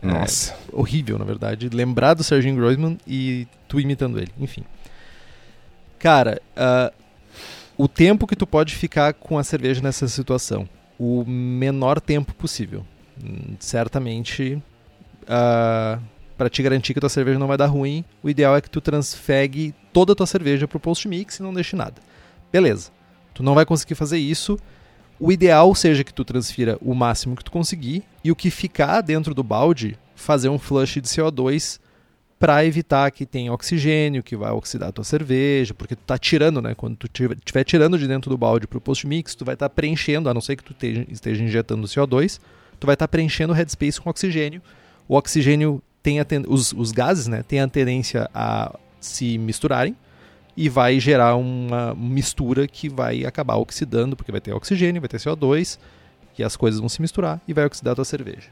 Nossa. 0.00 0.52
É 0.52 0.56
horrível, 0.72 1.18
na 1.18 1.24
verdade. 1.24 1.68
Lembrar 1.68 2.14
do 2.14 2.22
Serginho 2.22 2.54
Groisman 2.54 2.96
e 3.06 3.48
tu 3.66 3.80
imitando 3.80 4.18
ele. 4.18 4.32
Enfim. 4.38 4.62
Cara, 5.98 6.40
uh, 6.56 6.94
o 7.76 7.88
tempo 7.88 8.26
que 8.26 8.36
tu 8.36 8.46
pode 8.46 8.76
ficar 8.76 9.14
com 9.14 9.36
a 9.36 9.42
cerveja 9.42 9.82
nessa 9.82 10.06
situação. 10.06 10.68
O 10.96 11.24
menor 11.24 12.00
tempo 12.00 12.32
possível. 12.34 12.86
Hum, 13.22 13.56
certamente... 13.58 14.62
Uh, 15.22 16.00
para 16.40 16.48
te 16.48 16.62
garantir 16.62 16.94
que 16.94 16.98
a 16.98 17.02
tua 17.02 17.10
cerveja 17.10 17.38
não 17.38 17.46
vai 17.46 17.58
dar 17.58 17.66
ruim, 17.66 18.02
o 18.22 18.30
ideal 18.30 18.56
é 18.56 18.62
que 18.62 18.70
tu 18.70 18.80
transfegue 18.80 19.74
toda 19.92 20.14
a 20.14 20.16
tua 20.16 20.26
cerveja 20.26 20.66
pro 20.66 20.80
post 20.80 21.06
mix 21.06 21.38
e 21.38 21.42
não 21.42 21.52
deixe 21.52 21.76
nada. 21.76 22.00
Beleza. 22.50 22.90
Tu 23.34 23.42
não 23.42 23.54
vai 23.54 23.66
conseguir 23.66 23.94
fazer 23.94 24.16
isso. 24.16 24.58
O 25.18 25.30
ideal 25.30 25.74
seja 25.74 26.02
que 26.02 26.14
tu 26.14 26.24
transfira 26.24 26.78
o 26.80 26.94
máximo 26.94 27.36
que 27.36 27.44
tu 27.44 27.50
conseguir 27.50 28.04
e 28.24 28.32
o 28.32 28.34
que 28.34 28.50
ficar 28.50 29.02
dentro 29.02 29.34
do 29.34 29.42
balde, 29.42 29.98
fazer 30.14 30.48
um 30.48 30.58
flush 30.58 31.02
de 31.02 31.08
CO2 31.08 31.78
para 32.38 32.64
evitar 32.64 33.10
que 33.10 33.26
tenha 33.26 33.52
oxigênio 33.52 34.22
que 34.22 34.34
vai 34.34 34.50
oxidar 34.50 34.88
a 34.88 34.92
tua 34.92 35.04
cerveja, 35.04 35.74
porque 35.74 35.94
tu 35.94 36.04
tá 36.06 36.16
tirando, 36.16 36.62
né? 36.62 36.74
Quando 36.74 36.96
tu 36.96 37.06
estiver 37.06 37.64
tirando 37.64 37.98
de 37.98 38.08
dentro 38.08 38.30
do 38.30 38.38
balde 38.38 38.66
para 38.66 38.78
o 38.78 38.80
post 38.80 39.06
mix, 39.06 39.34
tu 39.34 39.44
vai 39.44 39.56
estar 39.56 39.68
tá 39.68 39.74
preenchendo, 39.74 40.26
a 40.30 40.32
não 40.32 40.40
ser 40.40 40.56
que 40.56 40.64
tu 40.64 40.74
esteja 41.10 41.44
injetando 41.44 41.86
CO2, 41.86 42.40
tu 42.78 42.86
vai 42.86 42.94
estar 42.94 43.06
tá 43.06 43.08
preenchendo 43.08 43.52
o 43.52 43.54
headspace 43.54 44.00
com 44.00 44.08
oxigênio. 44.08 44.62
O 45.06 45.16
oxigênio 45.16 45.82
tem 46.02 46.22
ten... 46.24 46.42
os, 46.48 46.72
os 46.72 46.92
gases, 46.92 47.26
né, 47.26 47.42
tem 47.42 47.60
a 47.60 47.68
tendência 47.68 48.28
a 48.34 48.74
se 49.00 49.38
misturarem 49.38 49.96
e 50.56 50.68
vai 50.68 51.00
gerar 51.00 51.36
uma 51.36 51.94
mistura 51.94 52.66
que 52.66 52.88
vai 52.88 53.24
acabar 53.24 53.56
oxidando, 53.56 54.16
porque 54.16 54.32
vai 54.32 54.40
ter 54.40 54.52
oxigênio, 54.52 55.00
vai 55.00 55.08
ter 55.08 55.18
CO2 55.18 55.78
e 56.38 56.44
as 56.44 56.56
coisas 56.56 56.80
vão 56.80 56.88
se 56.88 57.00
misturar 57.00 57.40
e 57.46 57.52
vai 57.52 57.64
oxidar 57.64 57.92
a 57.92 57.94
tua 57.96 58.04
cerveja. 58.04 58.48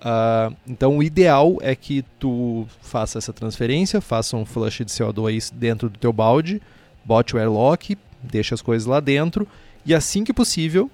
Uh, 0.00 0.54
então 0.66 0.96
o 0.96 1.02
ideal 1.02 1.58
é 1.60 1.74
que 1.74 2.04
tu 2.18 2.66
faça 2.80 3.18
essa 3.18 3.32
transferência, 3.32 4.00
faça 4.00 4.36
um 4.36 4.44
flush 4.44 4.84
de 4.84 4.92
CO2 4.92 5.52
dentro 5.52 5.88
do 5.88 5.98
teu 5.98 6.12
balde, 6.12 6.62
bote 7.04 7.34
o 7.34 7.38
airlock, 7.38 7.98
deixa 8.22 8.54
as 8.54 8.62
coisas 8.62 8.86
lá 8.86 9.00
dentro 9.00 9.46
e 9.84 9.94
assim 9.94 10.22
que 10.22 10.32
possível 10.32 10.90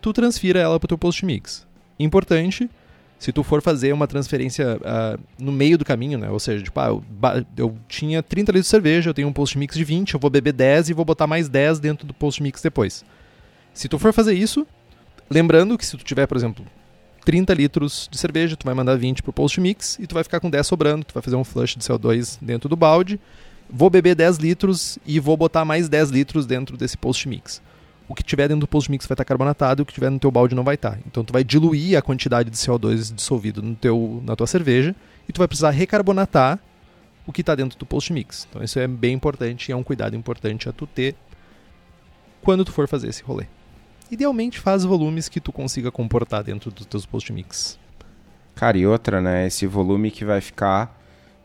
tu 0.00 0.12
transfira 0.12 0.58
ela 0.58 0.78
para 0.78 0.86
o 0.86 0.88
teu 0.88 0.98
post 0.98 1.24
mix. 1.24 1.66
Importante, 1.98 2.70
se 3.18 3.32
tu 3.32 3.42
for 3.42 3.62
fazer 3.62 3.92
uma 3.92 4.06
transferência 4.06 4.76
uh, 4.76 5.20
no 5.38 5.52
meio 5.52 5.78
do 5.78 5.84
caminho, 5.84 6.18
né? 6.18 6.28
Ou 6.30 6.38
seja, 6.38 6.62
tipo, 6.62 6.78
ah, 6.78 6.88
eu, 6.88 7.46
eu, 7.56 7.76
tinha 7.88 8.22
30 8.22 8.52
litros 8.52 8.66
de 8.66 8.70
cerveja, 8.70 9.10
eu 9.10 9.14
tenho 9.14 9.28
um 9.28 9.32
post 9.32 9.56
mix 9.56 9.76
de 9.76 9.84
20, 9.84 10.14
eu 10.14 10.20
vou 10.20 10.30
beber 10.30 10.52
10 10.52 10.90
e 10.90 10.92
vou 10.92 11.04
botar 11.04 11.26
mais 11.26 11.48
10 11.48 11.78
dentro 11.78 12.06
do 12.06 12.12
post 12.12 12.42
mix 12.42 12.60
depois. 12.60 13.04
Se 13.72 13.88
tu 13.88 13.98
for 13.98 14.12
fazer 14.12 14.34
isso, 14.34 14.66
lembrando 15.30 15.78
que 15.78 15.86
se 15.86 15.96
tu 15.96 16.04
tiver, 16.04 16.26
por 16.26 16.36
exemplo, 16.36 16.64
30 17.24 17.54
litros 17.54 18.08
de 18.10 18.18
cerveja, 18.18 18.56
tu 18.56 18.64
vai 18.64 18.74
mandar 18.74 18.96
20 18.96 19.22
pro 19.22 19.32
post 19.32 19.60
mix 19.60 19.98
e 19.98 20.06
tu 20.06 20.14
vai 20.14 20.22
ficar 20.22 20.38
com 20.38 20.50
10 20.50 20.66
sobrando, 20.66 21.04
tu 21.04 21.14
vai 21.14 21.22
fazer 21.22 21.36
um 21.36 21.44
flush 21.44 21.76
de 21.76 21.84
CO2 21.84 22.38
dentro 22.40 22.68
do 22.68 22.76
balde. 22.76 23.18
Vou 23.70 23.88
beber 23.88 24.14
10 24.14 24.36
litros 24.36 24.98
e 25.06 25.18
vou 25.18 25.36
botar 25.36 25.64
mais 25.64 25.88
10 25.88 26.10
litros 26.10 26.44
dentro 26.44 26.76
desse 26.76 26.96
post 26.98 27.26
mix. 27.28 27.62
O 28.06 28.14
que 28.14 28.22
tiver 28.22 28.48
dentro 28.48 28.60
do 28.60 28.68
post 28.68 28.90
mix 28.90 29.06
vai 29.06 29.14
estar 29.14 29.24
carbonatado 29.24 29.80
e 29.80 29.82
o 29.82 29.86
que 29.86 29.92
tiver 29.92 30.10
no 30.10 30.18
teu 30.18 30.30
balde 30.30 30.54
não 30.54 30.62
vai 30.62 30.74
estar. 30.74 30.98
Então 31.06 31.24
tu 31.24 31.32
vai 31.32 31.42
diluir 31.42 31.96
a 31.96 32.02
quantidade 32.02 32.50
de 32.50 32.56
CO2 32.56 33.14
dissolvido 33.14 33.62
no 33.62 33.74
teu, 33.74 34.22
na 34.24 34.36
tua 34.36 34.46
cerveja 34.46 34.94
e 35.28 35.32
tu 35.32 35.38
vai 35.38 35.48
precisar 35.48 35.70
recarbonatar 35.70 36.58
o 37.26 37.32
que 37.32 37.40
está 37.40 37.54
dentro 37.54 37.78
do 37.78 37.86
post 37.86 38.12
mix. 38.12 38.46
Então 38.48 38.62
isso 38.62 38.78
é 38.78 38.86
bem 38.86 39.14
importante 39.14 39.70
e 39.70 39.72
é 39.72 39.76
um 39.76 39.82
cuidado 39.82 40.14
importante 40.14 40.68
a 40.68 40.72
tu 40.72 40.86
ter 40.86 41.14
quando 42.42 42.64
tu 42.64 42.72
for 42.72 42.86
fazer 42.86 43.08
esse 43.08 43.22
rolê. 43.22 43.46
Idealmente 44.10 44.60
faz 44.60 44.84
volumes 44.84 45.28
que 45.30 45.40
tu 45.40 45.50
consiga 45.50 45.90
comportar 45.90 46.44
dentro 46.44 46.70
dos 46.70 46.84
teus 46.84 47.06
post 47.06 47.32
mix. 47.32 47.78
Cara, 48.54 48.76
e 48.76 48.86
outra, 48.86 49.20
né? 49.20 49.46
Esse 49.46 49.66
volume 49.66 50.10
que 50.10 50.24
vai 50.24 50.42
ficar 50.42 51.00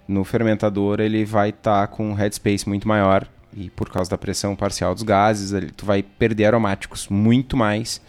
no 0.06 0.24
fermentador, 0.26 1.00
ele 1.00 1.24
vai 1.24 1.50
estar 1.50 1.88
tá 1.88 1.88
com 1.88 2.10
um 2.10 2.14
headspace 2.14 2.68
muito 2.68 2.88
maior 2.88 3.28
e 3.54 3.70
por 3.70 3.90
causa 3.90 4.10
da 4.10 4.18
pressão 4.18 4.56
parcial 4.56 4.94
dos 4.94 5.04
gases, 5.04 5.52
ele, 5.52 5.72
tu 5.72 5.86
vai 5.86 6.04
perder 6.04 6.46
aromáticos 6.46 7.08
muito 7.08 7.58
mais. 7.58 8.02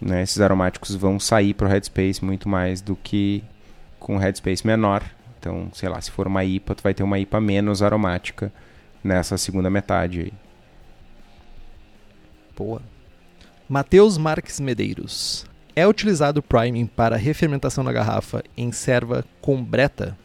Né? 0.00 0.22
Esses 0.22 0.40
aromáticos 0.40 0.94
vão 0.94 1.18
sair 1.18 1.54
para 1.54 1.66
o 1.66 1.70
headspace 1.70 2.24
muito 2.24 2.48
mais 2.48 2.80
do 2.80 2.96
que 2.96 3.42
com 3.98 4.16
headspace 4.16 4.66
menor. 4.66 5.02
Então, 5.38 5.68
sei 5.72 5.88
lá, 5.88 6.00
se 6.00 6.10
for 6.10 6.26
uma 6.26 6.44
IPA, 6.44 6.74
tu 6.74 6.82
vai 6.82 6.94
ter 6.94 7.02
uma 7.02 7.18
IPA 7.18 7.40
menos 7.40 7.82
aromática 7.82 8.52
nessa 9.02 9.36
segunda 9.36 9.68
metade 9.68 10.20
aí. 10.20 10.32
Boa. 12.56 12.82
Mateus 13.68 14.18
Marques 14.18 14.60
Medeiros. 14.60 15.46
É 15.74 15.86
utilizado 15.86 16.42
priming 16.42 16.86
para 16.86 17.16
refermentação 17.16 17.82
na 17.82 17.92
garrafa 17.92 18.44
em 18.56 18.70
serva 18.70 19.24
com 19.40 19.62
breta? 19.62 20.16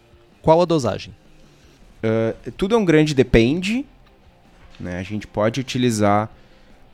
Qual 0.41 0.61
a 0.61 0.65
dosagem? 0.65 1.15
Uh, 2.03 2.51
tudo 2.51 2.75
é 2.75 2.77
um 2.77 2.85
grande 2.85 3.15
depende. 3.15 3.85
Né? 4.79 4.99
A 4.99 5.03
gente 5.03 5.27
pode 5.27 5.59
utilizar 5.59 6.29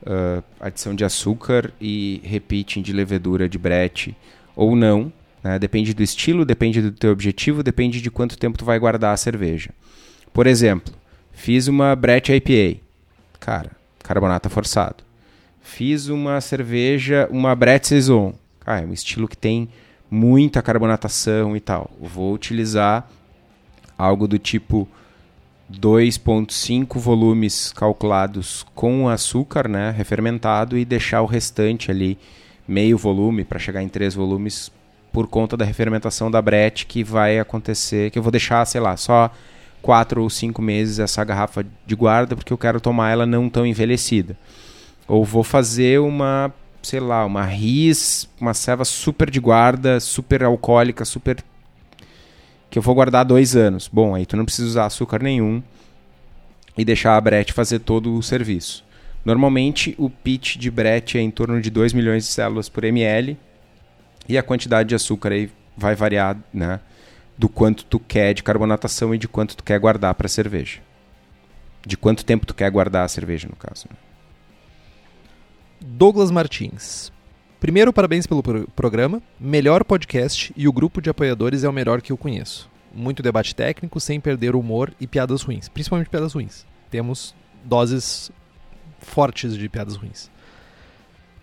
uh, 0.02 0.42
adição 0.60 0.94
de 0.94 1.04
açúcar 1.04 1.72
e 1.80 2.20
repeating 2.24 2.82
de 2.82 2.92
levedura 2.92 3.48
de 3.48 3.58
brete 3.58 4.16
ou 4.54 4.74
não. 4.74 5.12
Né? 5.42 5.58
Depende 5.58 5.92
do 5.92 6.02
estilo, 6.02 6.44
depende 6.44 6.80
do 6.80 6.92
teu 6.92 7.12
objetivo, 7.12 7.62
depende 7.62 8.00
de 8.00 8.10
quanto 8.10 8.38
tempo 8.38 8.58
tu 8.58 8.64
vai 8.64 8.78
guardar 8.78 9.12
a 9.12 9.16
cerveja. 9.16 9.70
Por 10.32 10.46
exemplo, 10.46 10.92
fiz 11.32 11.68
uma 11.68 11.94
Brett 11.94 12.32
IPA. 12.32 12.80
Cara, 13.38 13.70
carbonato 14.02 14.48
forçado. 14.48 15.04
Fiz 15.62 16.08
uma 16.08 16.40
cerveja, 16.40 17.28
uma 17.30 17.54
Brett 17.54 17.86
Saison. 17.86 18.34
Ah, 18.66 18.80
é 18.80 18.84
um 18.84 18.92
estilo 18.92 19.28
que 19.28 19.36
tem 19.36 19.68
muita 20.10 20.62
carbonatação 20.62 21.56
e 21.56 21.60
tal. 21.60 21.90
Vou 22.00 22.32
utilizar 22.32 23.08
algo 23.96 24.26
do 24.26 24.38
tipo 24.38 24.88
2.5 25.80 26.98
volumes 26.98 27.72
calculados 27.72 28.64
com 28.74 29.08
açúcar, 29.08 29.68
né, 29.68 29.90
refermentado 29.96 30.76
e 30.78 30.84
deixar 30.84 31.22
o 31.22 31.26
restante 31.26 31.90
ali 31.90 32.18
meio 32.66 32.96
volume 32.96 33.44
para 33.44 33.58
chegar 33.58 33.82
em 33.82 33.88
3 33.88 34.14
volumes 34.14 34.70
por 35.12 35.28
conta 35.28 35.56
da 35.56 35.64
refermentação 35.64 36.30
da 36.30 36.42
Brett 36.42 36.86
que 36.86 37.04
vai 37.04 37.38
acontecer, 37.38 38.10
que 38.10 38.18
eu 38.18 38.22
vou 38.22 38.32
deixar, 38.32 38.64
sei 38.66 38.80
lá, 38.80 38.96
só 38.96 39.30
4 39.80 40.22
ou 40.22 40.30
5 40.30 40.60
meses 40.62 40.98
essa 40.98 41.22
garrafa 41.22 41.64
de 41.86 41.94
guarda 41.94 42.34
porque 42.34 42.52
eu 42.52 42.58
quero 42.58 42.80
tomar 42.80 43.10
ela 43.10 43.26
não 43.26 43.48
tão 43.48 43.66
envelhecida. 43.66 44.36
Ou 45.06 45.24
vou 45.24 45.44
fazer 45.44 46.00
uma, 46.00 46.52
sei 46.82 47.00
lá, 47.00 47.24
uma 47.26 47.44
RIS, 47.44 48.28
uma 48.40 48.54
ceva 48.54 48.84
super 48.84 49.30
de 49.30 49.38
guarda, 49.38 50.00
super 50.00 50.42
alcoólica, 50.42 51.04
super. 51.04 51.36
Que 52.74 52.78
eu 52.78 52.82
vou 52.82 52.92
guardar 52.92 53.24
dois 53.24 53.54
anos. 53.54 53.86
Bom, 53.86 54.16
aí 54.16 54.26
tu 54.26 54.36
não 54.36 54.44
precisa 54.44 54.66
usar 54.66 54.86
açúcar 54.86 55.22
nenhum 55.22 55.62
e 56.76 56.84
deixar 56.84 57.16
a 57.16 57.20
Brett 57.20 57.52
fazer 57.52 57.78
todo 57.78 58.12
o 58.16 58.20
serviço. 58.20 58.84
Normalmente 59.24 59.94
o 59.96 60.10
pitch 60.10 60.56
de 60.56 60.72
Brett 60.72 61.16
é 61.16 61.20
em 61.20 61.30
torno 61.30 61.60
de 61.60 61.70
2 61.70 61.92
milhões 61.92 62.24
de 62.24 62.30
células 62.30 62.68
por 62.68 62.82
ml 62.82 63.38
e 64.28 64.36
a 64.36 64.42
quantidade 64.42 64.88
de 64.88 64.94
açúcar 64.96 65.30
aí 65.30 65.52
vai 65.76 65.94
variar, 65.94 66.36
né? 66.52 66.80
Do 67.38 67.48
quanto 67.48 67.84
tu 67.84 68.00
quer 68.00 68.34
de 68.34 68.42
carbonatação 68.42 69.14
e 69.14 69.18
de 69.18 69.28
quanto 69.28 69.56
tu 69.56 69.62
quer 69.62 69.78
guardar 69.78 70.12
para 70.16 70.26
a 70.26 70.28
cerveja. 70.28 70.80
De 71.86 71.96
quanto 71.96 72.24
tempo 72.24 72.44
tu 72.44 72.54
quer 72.54 72.72
guardar 72.72 73.04
a 73.04 73.08
cerveja, 73.08 73.46
no 73.48 73.54
caso. 73.54 73.86
Né? 73.88 73.96
Douglas 75.80 76.32
Martins. 76.32 77.12
Primeiro, 77.64 77.94
parabéns 77.94 78.26
pelo 78.26 78.42
pro 78.42 78.68
programa. 78.76 79.22
Melhor 79.40 79.84
podcast 79.84 80.52
e 80.54 80.68
o 80.68 80.72
grupo 80.72 81.00
de 81.00 81.08
apoiadores 81.08 81.64
é 81.64 81.68
o 81.68 81.72
melhor 81.72 82.02
que 82.02 82.12
eu 82.12 82.16
conheço. 82.18 82.68
Muito 82.94 83.22
debate 83.22 83.54
técnico, 83.54 83.98
sem 83.98 84.20
perder 84.20 84.54
o 84.54 84.60
humor 84.60 84.92
e 85.00 85.06
piadas 85.06 85.40
ruins. 85.40 85.66
Principalmente 85.66 86.10
piadas 86.10 86.34
ruins. 86.34 86.66
Temos 86.90 87.34
doses 87.64 88.30
fortes 88.98 89.56
de 89.56 89.66
piadas 89.70 89.96
ruins. 89.96 90.30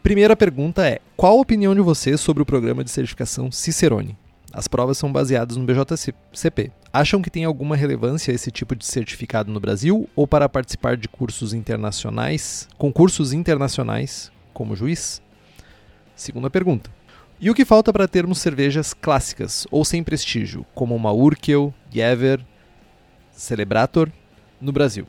Primeira 0.03 0.35
pergunta 0.35 0.87
é: 0.87 0.99
qual 1.17 1.39
a 1.39 1.41
opinião 1.41 1.73
de 1.73 1.81
vocês 1.81 2.21
sobre 2.21 2.43
o 2.43 2.45
programa 2.45 2.83
de 2.83 2.91
certificação 2.91 3.51
Cicerone? 3.51 4.15
As 4.53 4.67
provas 4.67 4.99
são 4.99 5.11
baseadas 5.11 5.57
no 5.57 5.65
BJCP. 5.65 6.71
Acham 6.93 7.19
que 7.19 7.31
tem 7.31 7.45
alguma 7.45 7.75
relevância 7.75 8.31
esse 8.31 8.51
tipo 8.51 8.75
de 8.75 8.85
certificado 8.85 9.51
no 9.51 9.59
Brasil 9.59 10.07
ou 10.15 10.27
para 10.27 10.47
participar 10.47 10.97
de 10.97 11.07
cursos 11.07 11.51
internacionais, 11.51 12.69
concursos 12.77 13.33
internacionais 13.33 14.31
como 14.53 14.75
juiz? 14.75 15.19
Segunda 16.21 16.51
pergunta. 16.51 16.91
E 17.39 17.49
o 17.49 17.55
que 17.55 17.65
falta 17.65 17.91
para 17.91 18.07
termos 18.07 18.37
cervejas 18.37 18.93
clássicas 18.93 19.65
ou 19.71 19.83
sem 19.83 20.03
prestígio, 20.03 20.63
como 20.75 20.95
uma 20.95 21.11
Urkel, 21.11 21.73
Jever, 21.89 22.45
Celebrator, 23.31 24.07
no 24.61 24.71
Brasil? 24.71 25.07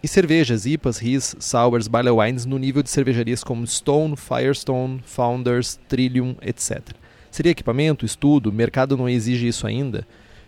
E 0.00 0.06
cervejas, 0.06 0.64
IPAs, 0.64 0.98
RIS, 0.98 1.34
Sours, 1.40 1.88
Barley 1.88 2.12
Wines 2.12 2.46
no 2.46 2.58
nível 2.58 2.80
de 2.80 2.90
cervejarias 2.90 3.42
como 3.42 3.66
Stone, 3.66 4.14
Firestone, 4.16 5.02
Founders, 5.04 5.80
Trillium, 5.88 6.36
etc. 6.40 6.94
Seria 7.28 7.50
equipamento, 7.50 8.06
estudo, 8.06 8.52
mercado 8.52 8.96
não 8.96 9.08
exige 9.08 9.48
isso 9.48 9.66
ainda? 9.66 10.06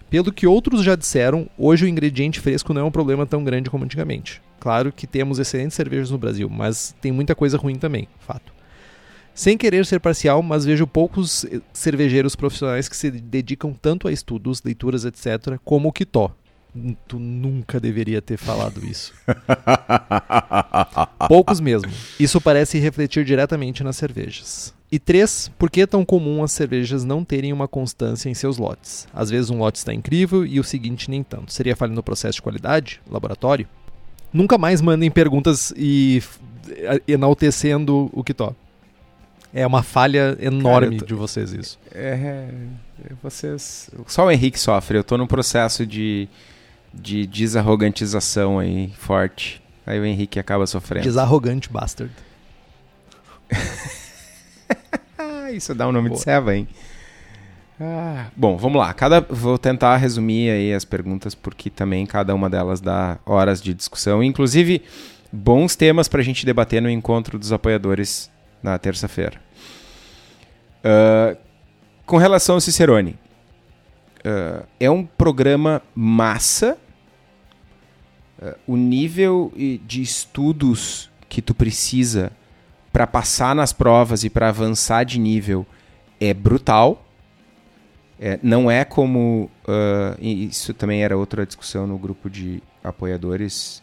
Pelo 0.09 0.33
que 0.33 0.47
outros 0.47 0.85
já 0.85 0.95
disseram, 0.95 1.51
hoje 1.59 1.87
o 1.87 1.89
ingrediente 1.89 2.39
fresco 2.39 2.73
não 2.73 2.83
é 2.83 2.85
um 2.85 2.93
problema 2.93 3.27
tão 3.27 3.43
grande 3.43 3.69
como 3.69 3.83
antigamente. 3.83 4.41
Claro 4.61 4.93
que 4.93 5.09
temos 5.09 5.41
excelentes 5.41 5.75
cervejas 5.75 6.09
no 6.09 6.19
Brasil, 6.19 6.49
mas 6.49 6.95
tem 7.01 7.11
muita 7.11 7.35
coisa 7.35 7.59
ruim 7.59 7.75
também, 7.75 8.07
fato. 8.21 8.58
Sem 9.39 9.57
querer 9.57 9.87
ser 9.87 10.01
parcial, 10.01 10.43
mas 10.43 10.65
vejo 10.65 10.85
poucos 10.85 11.45
eh, 11.45 11.61
cervejeiros 11.73 12.35
profissionais 12.35 12.89
que 12.89 12.97
se 12.97 13.09
dedicam 13.09 13.73
tanto 13.73 14.09
a 14.09 14.13
estudos, 14.13 14.61
leituras, 14.65 15.05
etc., 15.05 15.61
como 15.65 15.89
o 15.89 15.93
Kitó. 15.93 16.35
Tu 17.07 17.21
nunca 17.21 17.79
deveria 17.79 18.21
ter 18.21 18.37
falado 18.37 18.85
isso. 18.85 19.15
poucos 21.29 21.61
mesmo. 21.61 21.89
Isso 22.19 22.41
parece 22.41 22.81
refletir 22.81 23.25
diretamente 23.25 23.85
nas 23.85 23.97
cervejas. 23.97 24.75
E 24.91 24.99
três, 24.99 25.49
por 25.57 25.71
que 25.71 25.83
é 25.83 25.87
tão 25.87 26.05
comum 26.05 26.43
as 26.43 26.51
cervejas 26.51 27.05
não 27.05 27.25
terem 27.25 27.53
uma 27.53 27.69
constância 27.69 28.29
em 28.29 28.35
seus 28.35 28.59
lotes? 28.59 29.07
Às 29.15 29.31
vezes 29.31 29.51
um 29.51 29.59
lote 29.59 29.79
está 29.79 29.95
incrível 29.95 30.45
e 30.45 30.59
o 30.59 30.65
seguinte 30.65 31.09
nem 31.09 31.23
tanto. 31.23 31.53
Seria 31.53 31.77
falha 31.77 31.95
no 31.95 32.03
processo 32.03 32.35
de 32.35 32.43
qualidade? 32.43 33.01
Laboratório? 33.09 33.69
Nunca 34.33 34.59
mais 34.59 34.81
mandem 34.81 35.13
perguntas 35.13 35.73
e 35.77 36.21
enaltecendo 37.07 38.11
o 38.13 38.25
que 38.25 38.35
top. 38.35 38.57
É 39.53 39.67
uma 39.67 39.83
falha 39.83 40.37
enorme 40.41 40.97
Cara, 40.97 40.99
tô... 40.99 41.07
de 41.07 41.15
vocês 41.15 41.53
isso. 41.53 41.79
É, 41.95 42.49
vocês... 43.23 43.91
Só 44.07 44.27
o 44.27 44.31
Henrique 44.31 44.59
sofre, 44.59 44.99
eu 44.99 45.05
tô 45.05 45.17
num 45.17 45.27
processo 45.27 45.87
de, 45.87 46.29
de 46.93 47.27
desarrogantização 47.27 48.59
aí, 48.59 48.93
forte. 48.99 49.63
Aí 49.87 49.99
o 49.99 50.05
Henrique 50.05 50.39
acaba 50.39 50.67
sofrendo. 50.67 51.05
Desarrogante 51.05 51.71
bastard. 51.71 52.13
Isso 55.55 55.75
dá 55.75 55.87
o 55.87 55.89
um 55.89 55.93
nome 55.93 56.11
Boa. 56.11 56.19
de 56.19 56.25
Seva, 56.25 56.55
hein? 56.55 56.69
Ah, 57.81 58.27
bom, 58.37 58.57
vamos 58.57 58.79
lá. 58.79 58.93
Cada, 58.93 59.21
vou 59.21 59.57
tentar 59.57 59.97
resumir 59.97 60.51
aí 60.51 60.75
as 60.75 60.85
perguntas, 60.85 61.35
porque 61.35 61.71
também 61.71 62.05
cada 62.05 62.35
uma 62.35 62.51
delas 62.51 62.81
dá 62.81 63.19
horas 63.25 63.63
de 63.63 63.73
discussão. 63.73 64.23
Inclusive, 64.23 64.83
bons 65.33 65.77
temas 65.77 66.09
para 66.09 66.21
a 66.21 66.25
gente 66.25 66.45
debater 66.45 66.83
no 66.83 66.91
encontro 66.91 67.39
dos 67.39 67.53
apoiadores 67.53 68.31
na 68.63 68.79
terça-feira. 68.79 69.41
Uh, 70.85 71.37
com 72.07 72.17
relação 72.17 72.55
ao 72.55 72.61
Cicerone, 72.61 73.19
uh, 74.25 74.67
é 74.79 74.91
um 74.91 75.05
programa 75.05 75.83
massa. 75.95 76.79
Uh, 78.41 78.55
o 78.67 78.77
nível 78.77 79.53
de 79.57 80.01
estudos 80.01 81.11
que 81.29 81.43
tu 81.43 81.55
precisa 81.55 82.33
para 82.93 83.07
passar 83.07 83.55
nas 83.55 83.73
provas 83.73 84.25
e 84.25 84.31
para 84.31 84.49
avançar 84.49 85.05
de 85.05 85.19
nível 85.19 85.67
é 86.21 86.33
brutal. 86.33 87.05
É, 88.21 88.39
não 88.43 88.71
é 88.71 88.85
como. 88.85 89.49
Uh, 89.65 90.21
isso 90.21 90.75
também 90.75 91.05
era 91.05 91.17
outra 91.17 91.47
discussão 91.47 91.87
no 91.87 91.97
grupo 91.97 92.29
de 92.29 92.63
apoiadores. 92.83 93.83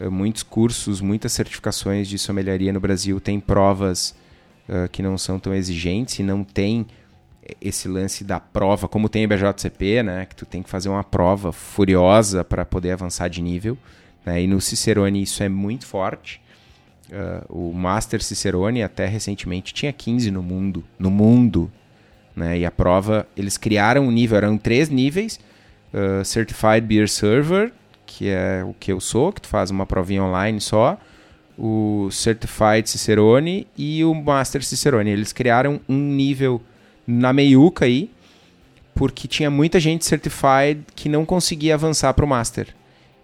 Uh, 0.00 0.10
muitos 0.10 0.42
cursos, 0.42 1.00
muitas 1.00 1.32
certificações 1.32 2.08
de 2.08 2.18
sommeliaria 2.18 2.72
no 2.72 2.80
Brasil 2.80 3.20
têm 3.20 3.40
provas 3.40 4.14
uh, 4.68 4.88
que 4.90 5.02
não 5.02 5.16
são 5.16 5.38
tão 5.38 5.54
exigentes 5.54 6.18
e 6.18 6.22
não 6.22 6.44
tem 6.44 6.86
esse 7.60 7.86
lance 7.86 8.24
da 8.24 8.40
prova, 8.40 8.88
como 8.88 9.08
tem 9.08 9.24
o 9.24 9.28
BJCP, 9.28 10.02
né, 10.02 10.26
que 10.26 10.34
tu 10.34 10.44
tem 10.44 10.62
que 10.62 10.68
fazer 10.68 10.88
uma 10.88 11.04
prova 11.04 11.52
furiosa 11.52 12.42
para 12.42 12.64
poder 12.64 12.90
avançar 12.90 13.28
de 13.28 13.40
nível. 13.40 13.78
Né, 14.24 14.42
e 14.42 14.46
no 14.48 14.60
Cicerone 14.60 15.22
isso 15.22 15.42
é 15.42 15.48
muito 15.48 15.86
forte. 15.86 16.42
o 17.48 17.72
Master 17.72 18.20
Cicerone 18.20 18.82
até 18.82 19.06
recentemente 19.06 19.72
tinha 19.72 19.92
15 19.92 20.28
no 20.32 20.42
mundo. 20.42 20.82
No 20.98 21.08
mundo 21.08 21.70
né? 22.36 22.58
E 22.58 22.66
a 22.66 22.70
prova, 22.70 23.26
eles 23.34 23.56
criaram 23.56 24.06
um 24.06 24.10
nível, 24.10 24.36
eram 24.36 24.58
três 24.58 24.90
níveis. 24.90 25.40
Uh, 25.94 26.22
Certified 26.22 26.82
Beer 26.82 27.08
Server, 27.08 27.72
que 28.06 28.28
é 28.28 28.64
o 28.64 28.74
que 28.78 28.92
eu 28.92 29.00
sou, 29.00 29.32
que 29.32 29.40
tu 29.40 29.48
faz 29.48 29.70
uma 29.70 29.84
provinha 29.84 30.22
online 30.22 30.60
só. 30.60 30.98
O 31.58 32.08
Certified 32.10 32.88
Cicerone 32.88 33.66
e 33.76 34.04
o 34.04 34.14
Master 34.14 34.64
Cicerone. 34.64 35.10
Eles 35.10 35.32
criaram 35.32 35.80
um 35.88 35.96
nível 35.96 36.60
na 37.06 37.32
meiuca 37.32 37.84
aí, 37.84 38.10
porque 38.94 39.26
tinha 39.26 39.50
muita 39.50 39.80
gente 39.80 40.04
Certified 40.04 40.82
que 40.94 41.08
não 41.08 41.24
conseguia 41.24 41.74
avançar 41.74 42.12
para 42.14 42.24
o 42.24 42.28
Master. 42.28 42.68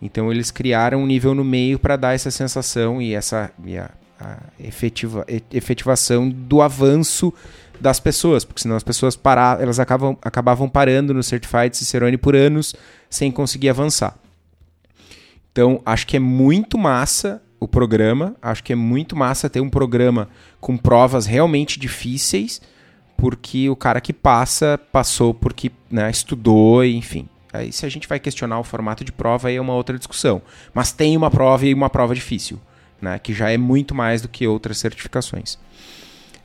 Então 0.01 0.33
eles 0.33 0.51
criaram 0.51 1.03
um 1.03 1.07
nível 1.07 1.35
no 1.35 1.45
meio 1.45 1.79
para 1.79 1.97
dar 1.97 2.15
essa 2.15 2.31
sensação 2.31 3.01
e 3.01 3.15
essa 3.15 3.53
e 3.65 3.79
a, 3.79 3.91
a 4.19 4.39
efetiva, 4.59 5.25
efetivação 5.53 6.29
do 6.29 6.61
avanço 6.61 7.33
das 7.81 7.99
pessoas, 7.99 8.45
porque 8.45 8.63
senão 8.63 8.77
as 8.77 8.83
pessoas 8.83 9.17
parar, 9.17 9.61
elas 9.61 9.81
acabam, 9.81 10.17
acabavam 10.23 10.69
parando 10.69 11.13
no 11.13 11.23
Certified 11.23 11.77
Cicerone 11.77 12.17
por 12.17 12.35
anos 12.35 12.75
sem 13.11 13.31
conseguir 13.31 13.69
avançar. 13.69 14.17
Então, 15.53 15.83
acho 15.85 16.07
que 16.07 16.17
é 16.17 16.21
muito 16.21 16.79
massa 16.79 17.43
o 17.61 17.69
programa, 17.69 18.35
acho 18.43 18.65
que 18.65 18.73
é 18.73 18.77
muito 18.77 19.15
massa 19.15 19.49
ter 19.49 19.61
um 19.61 19.71
programa 19.71 20.29
com 20.61 20.77
provas 20.77 21.27
realmente 21.27 21.79
difíceis, 21.79 22.61
porque 23.17 23.69
o 23.71 23.77
cara 23.77 24.01
que 24.01 24.13
passa, 24.13 24.81
passou 24.91 25.33
porque 25.33 25.71
né, 25.91 26.11
estudou, 26.11 26.85
enfim. 26.85 27.29
Aí 27.53 27.71
se 27.71 27.85
a 27.85 27.89
gente 27.89 28.09
vai 28.09 28.19
questionar 28.19 28.59
o 28.59 28.65
formato 28.65 29.05
de 29.05 29.13
prova, 29.13 29.49
aí 29.49 29.57
é 29.57 29.61
uma 29.61 29.75
outra 29.75 29.97
discussão. 29.97 30.41
Mas 30.75 30.91
tem 30.91 31.17
uma 31.17 31.31
prova 31.31 31.67
e 31.67 31.75
uma 31.75 31.91
prova 31.91 32.15
difícil, 32.15 32.59
né, 33.01 33.19
que 33.19 33.33
já 33.33 33.51
é 33.51 33.59
muito 33.59 33.95
mais 33.95 34.23
do 34.23 34.29
que 34.29 34.47
outras 34.47 34.79
certificações. 34.79 35.55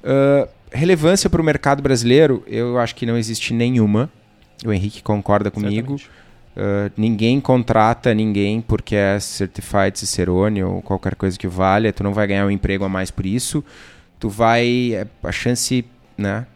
Uh, 0.03 0.47
relevância 0.71 1.29
para 1.29 1.41
o 1.41 1.45
mercado 1.45 1.81
brasileiro, 1.81 2.43
eu 2.45 2.77
acho 2.77 2.93
que 2.93 3.05
não 3.05 3.17
existe 3.17 3.53
nenhuma. 3.53 4.09
O 4.65 4.71
Henrique 4.71 5.01
concorda 5.01 5.49
comigo. 5.49 5.97
Uh, 6.57 6.91
ninguém 6.97 7.39
contrata 7.39 8.15
ninguém 8.15 8.61
porque 8.61 8.95
é 8.95 9.19
Certified 9.19 9.99
Cicerone 9.99 10.63
ou 10.63 10.81
qualquer 10.81 11.13
coisa 11.13 11.37
que 11.37 11.47
valha. 11.47 11.93
Tu 11.93 12.03
não 12.03 12.15
vai 12.15 12.25
ganhar 12.25 12.47
um 12.47 12.49
emprego 12.49 12.83
a 12.83 12.89
mais 12.89 13.11
por 13.11 13.27
isso. 13.27 13.63
Tu 14.19 14.27
vai. 14.27 15.07
A 15.21 15.31
chance. 15.31 15.85
Né? 16.17 16.47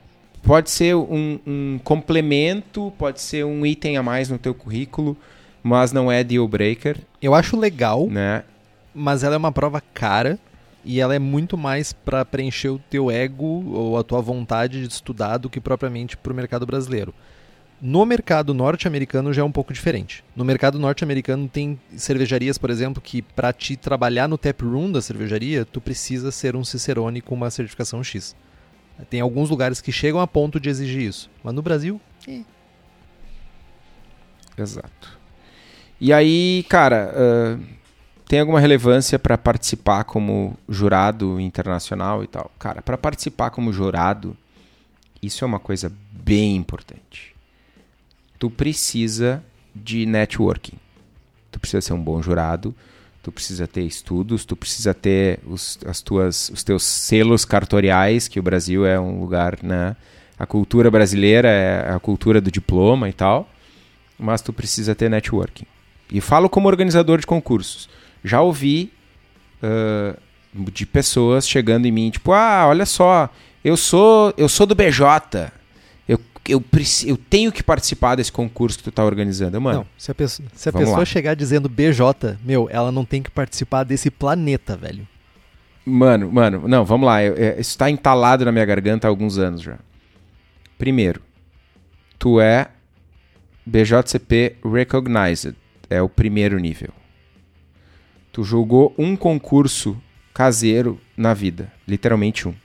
Pode 0.41 0.71
ser 0.71 0.95
um, 0.95 1.39
um 1.45 1.79
complemento, 1.83 2.91
pode 2.97 3.21
ser 3.21 3.45
um 3.45 3.63
item 3.63 3.95
a 3.95 4.01
mais 4.01 4.27
no 4.27 4.39
teu 4.39 4.55
currículo, 4.55 5.15
mas 5.61 5.91
não 5.91 6.11
é 6.11 6.23
deal 6.23 6.47
breaker. 6.47 6.97
Eu 7.21 7.35
acho 7.35 7.55
legal, 7.55 8.07
né? 8.07 8.43
mas 8.95 9.23
ela 9.23 9.35
é 9.35 9.37
uma 9.37 9.51
prova 9.51 9.79
cara 9.93 10.39
e 10.83 10.99
ela 10.99 11.13
é 11.13 11.19
muito 11.19 11.55
mais 11.55 11.93
para 11.93 12.25
preencher 12.25 12.69
o 12.69 12.81
teu 12.89 13.11
ego 13.11 13.71
ou 13.71 13.99
a 13.99 14.03
tua 14.03 14.19
vontade 14.19 14.81
de 14.81 14.91
estudar 14.91 15.37
do 15.37 15.47
que 15.47 15.59
propriamente 15.59 16.17
para 16.17 16.33
o 16.33 16.35
mercado 16.35 16.65
brasileiro. 16.65 17.13
No 17.81 18.05
mercado 18.05 18.53
norte-americano 18.53 19.33
já 19.33 19.41
é 19.41 19.45
um 19.45 19.51
pouco 19.51 19.73
diferente. 19.73 20.23
No 20.35 20.45
mercado 20.45 20.77
norte-americano 20.77 21.47
tem 21.47 21.79
cervejarias, 21.95 22.57
por 22.57 22.69
exemplo, 22.69 23.01
que 23.01 23.21
para 23.21 23.51
te 23.51 23.75
trabalhar 23.75 24.27
no 24.27 24.37
tap 24.37 24.61
room 24.61 24.91
da 24.91 25.01
cervejaria, 25.01 25.65
tu 25.65 25.81
precisa 25.81 26.31
ser 26.31 26.55
um 26.55 26.63
Cicerone 26.63 27.21
com 27.21 27.33
uma 27.33 27.49
certificação 27.49 28.03
X. 28.03 28.35
Tem 29.09 29.19
alguns 29.19 29.49
lugares 29.49 29.81
que 29.81 29.91
chegam 29.91 30.21
a 30.21 30.27
ponto 30.27 30.59
de 30.59 30.69
exigir 30.69 31.01
isso, 31.01 31.29
mas 31.43 31.53
no 31.55 31.61
Brasil, 31.63 31.99
eh. 32.27 32.43
Exato. 34.55 35.19
E 35.99 36.13
aí, 36.13 36.63
cara, 36.69 37.11
uh 37.15 37.81
tem 38.31 38.39
alguma 38.39 38.61
relevância 38.61 39.19
para 39.19 39.37
participar 39.37 40.05
como 40.05 40.57
jurado 40.69 41.37
internacional 41.37 42.23
e 42.23 42.27
tal? 42.27 42.49
Cara, 42.57 42.81
para 42.81 42.97
participar 42.97 43.49
como 43.49 43.73
jurado, 43.73 44.37
isso 45.21 45.43
é 45.43 45.45
uma 45.45 45.59
coisa 45.59 45.91
bem 46.13 46.55
importante. 46.55 47.30
Tu 48.41 48.49
precisa 48.49 49.43
de 49.75 50.03
networking. 50.03 50.79
Tu 51.51 51.59
precisa 51.59 51.79
ser 51.79 51.93
um 51.93 52.01
bom 52.01 52.23
jurado, 52.23 52.73
tu 53.21 53.31
precisa 53.31 53.67
ter 53.67 53.83
estudos, 53.83 54.45
tu 54.45 54.55
precisa 54.55 54.95
ter 54.95 55.39
os, 55.45 55.77
as 55.85 56.01
tuas, 56.01 56.49
os 56.49 56.63
teus 56.63 56.81
selos 56.81 57.45
cartoriais, 57.45 58.27
que 58.27 58.39
o 58.39 58.43
Brasil 58.43 58.83
é 58.83 58.99
um 58.99 59.19
lugar, 59.19 59.59
né? 59.61 59.95
A 60.39 60.47
cultura 60.47 60.89
brasileira 60.89 61.49
é 61.49 61.93
a 61.93 61.99
cultura 61.99 62.41
do 62.41 62.49
diploma 62.49 63.07
e 63.07 63.13
tal, 63.13 63.47
mas 64.17 64.41
tu 64.41 64.51
precisa 64.51 64.95
ter 64.95 65.07
networking. 65.07 65.67
E 66.11 66.19
falo 66.19 66.49
como 66.49 66.67
organizador 66.67 67.19
de 67.19 67.27
concursos 67.27 67.87
já 68.23 68.41
ouvi 68.41 68.91
uh, 69.61 70.17
de 70.71 70.87
pessoas 70.87 71.47
chegando 71.47 71.85
em 71.85 71.91
mim, 71.91 72.09
tipo, 72.09 72.33
ah, 72.33 72.65
olha 72.67 72.87
só, 72.87 73.29
eu 73.63 73.77
sou, 73.77 74.33
eu 74.35 74.49
sou 74.49 74.65
do 74.65 74.73
BJ. 74.73 75.51
Eu, 76.47 76.63
eu, 77.05 77.17
tenho 77.17 77.51
que 77.51 77.61
participar 77.61 78.15
desse 78.15 78.31
concurso 78.31 78.77
que 78.77 78.83
tu 78.83 78.91
tá 78.91 79.05
organizando, 79.05 79.61
mano. 79.61 79.79
Não, 79.79 79.87
se 79.97 80.09
a 80.09 80.15
pessoa, 80.15 80.49
se 80.53 80.69
a 80.69 80.73
pessoa 80.73 81.05
chegar 81.05 81.35
dizendo 81.35 81.69
BJ, 81.69 82.37
meu, 82.43 82.67
ela 82.71 82.91
não 82.91 83.05
tem 83.05 83.21
que 83.21 83.29
participar 83.29 83.83
desse 83.83 84.09
planeta, 84.09 84.75
velho. 84.75 85.07
Mano, 85.85 86.31
mano, 86.31 86.67
não, 86.67 86.83
vamos 86.83 87.05
lá. 87.05 87.23
Eu, 87.23 87.35
eu, 87.35 87.59
isso 87.59 87.77
tá 87.77 87.89
entalado 87.89 88.43
na 88.43 88.51
minha 88.51 88.65
garganta 88.65 89.07
há 89.07 89.09
alguns 89.09 89.37
anos 89.37 89.61
já. 89.61 89.77
Primeiro, 90.77 91.21
tu 92.17 92.41
é 92.41 92.69
BJCP 93.65 94.57
Recognized. 94.63 95.55
É 95.89 96.01
o 96.01 96.09
primeiro 96.09 96.57
nível. 96.57 96.89
Tu 98.31 98.43
julgou 98.43 98.95
um 98.97 99.15
concurso 99.15 100.01
caseiro 100.33 100.99
na 101.15 101.33
vida, 101.33 101.71
literalmente 101.87 102.47
um. 102.47 102.55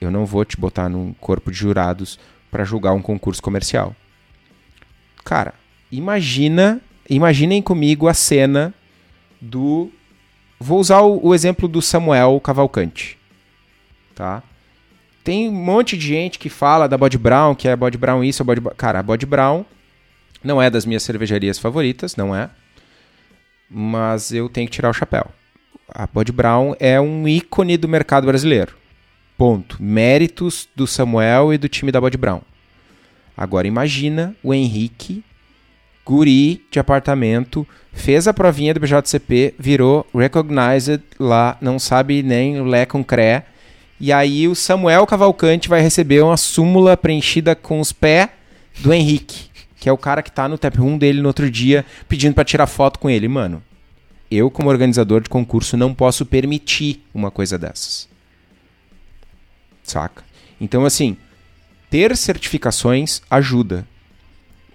Eu 0.00 0.10
não 0.10 0.26
vou 0.26 0.44
te 0.44 0.56
botar 0.56 0.88
num 0.88 1.12
corpo 1.14 1.50
de 1.50 1.56
jurados 1.56 2.18
para 2.56 2.64
julgar 2.64 2.94
um 2.94 3.02
concurso 3.02 3.42
comercial. 3.42 3.94
Cara, 5.22 5.52
imagina, 5.92 6.80
imaginem 7.06 7.60
comigo 7.60 8.08
a 8.08 8.14
cena 8.14 8.72
do 9.38 9.90
vou 10.58 10.80
usar 10.80 11.02
o, 11.02 11.20
o 11.22 11.34
exemplo 11.34 11.68
do 11.68 11.82
Samuel 11.82 12.40
Cavalcante, 12.40 13.18
tá? 14.14 14.42
Tem 15.22 15.50
um 15.50 15.52
monte 15.52 15.98
de 15.98 16.06
gente 16.06 16.38
que 16.38 16.48
fala 16.48 16.88
da 16.88 16.96
Body 16.96 17.18
Brown, 17.18 17.54
que 17.54 17.68
é 17.68 17.76
Body 17.76 17.98
Brown 17.98 18.24
isso, 18.24 18.42
Body 18.42 18.62
Cara, 18.74 19.00
a 19.00 19.02
Body 19.02 19.26
Brown 19.26 19.62
não 20.42 20.62
é 20.62 20.70
das 20.70 20.86
minhas 20.86 21.02
cervejarias 21.02 21.58
favoritas, 21.58 22.16
não 22.16 22.34
é 22.34 22.48
mas 23.68 24.32
eu 24.32 24.48
tenho 24.48 24.66
que 24.66 24.72
tirar 24.72 24.88
o 24.88 24.94
chapéu. 24.94 25.26
A 25.88 26.06
Bud 26.06 26.32
Brown 26.32 26.74
é 26.80 26.98
um 26.98 27.28
ícone 27.28 27.76
do 27.76 27.86
mercado 27.86 28.26
brasileiro. 28.26 28.74
Ponto. 29.36 29.76
Méritos 29.80 30.68
do 30.74 30.86
Samuel 30.86 31.52
e 31.52 31.58
do 31.58 31.68
time 31.68 31.92
da 31.92 32.00
Bud 32.00 32.16
Brown. 32.16 32.40
Agora 33.36 33.66
imagina 33.66 34.34
o 34.42 34.54
Henrique, 34.54 35.22
guri 36.04 36.64
de 36.70 36.78
apartamento, 36.78 37.66
fez 37.92 38.26
a 38.26 38.32
provinha 38.32 38.72
do 38.72 38.80
BJCP, 38.80 39.54
virou 39.58 40.06
recognized 40.14 41.02
lá, 41.18 41.58
não 41.60 41.78
sabe 41.78 42.22
nem 42.22 42.60
o 42.60 42.64
Lé 42.64 42.86
com 42.86 43.04
Cré, 43.04 43.44
E 43.98 44.12
aí 44.12 44.46
o 44.46 44.54
Samuel 44.54 45.06
Cavalcante 45.06 45.68
vai 45.68 45.80
receber 45.80 46.22
uma 46.22 46.36
súmula 46.36 46.96
preenchida 46.96 47.54
com 47.54 47.80
os 47.80 47.92
pés 47.92 48.28
do 48.78 48.92
Henrique, 48.92 49.48
que 49.78 49.88
é 49.88 49.92
o 49.92 49.96
cara 49.96 50.22
que 50.22 50.30
tá 50.30 50.46
no 50.48 50.58
tap 50.58 50.76
room 50.76 50.98
dele 50.98 51.22
no 51.22 51.28
outro 51.28 51.50
dia 51.50 51.84
pedindo 52.06 52.34
para 52.34 52.44
tirar 52.44 52.66
foto 52.66 52.98
com 52.98 53.08
ele, 53.08 53.26
mano. 53.26 53.62
Eu, 54.30 54.50
como 54.50 54.68
organizador 54.68 55.22
de 55.22 55.30
concurso, 55.30 55.76
não 55.76 55.94
posso 55.94 56.26
permitir 56.26 57.04
uma 57.14 57.30
coisa 57.30 57.56
dessas. 57.56 58.08
Saca? 59.86 60.24
Então, 60.60 60.84
assim, 60.84 61.16
ter 61.88 62.16
certificações 62.16 63.22
ajuda. 63.30 63.86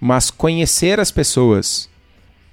Mas 0.00 0.30
conhecer 0.30 0.98
as 0.98 1.10
pessoas 1.10 1.88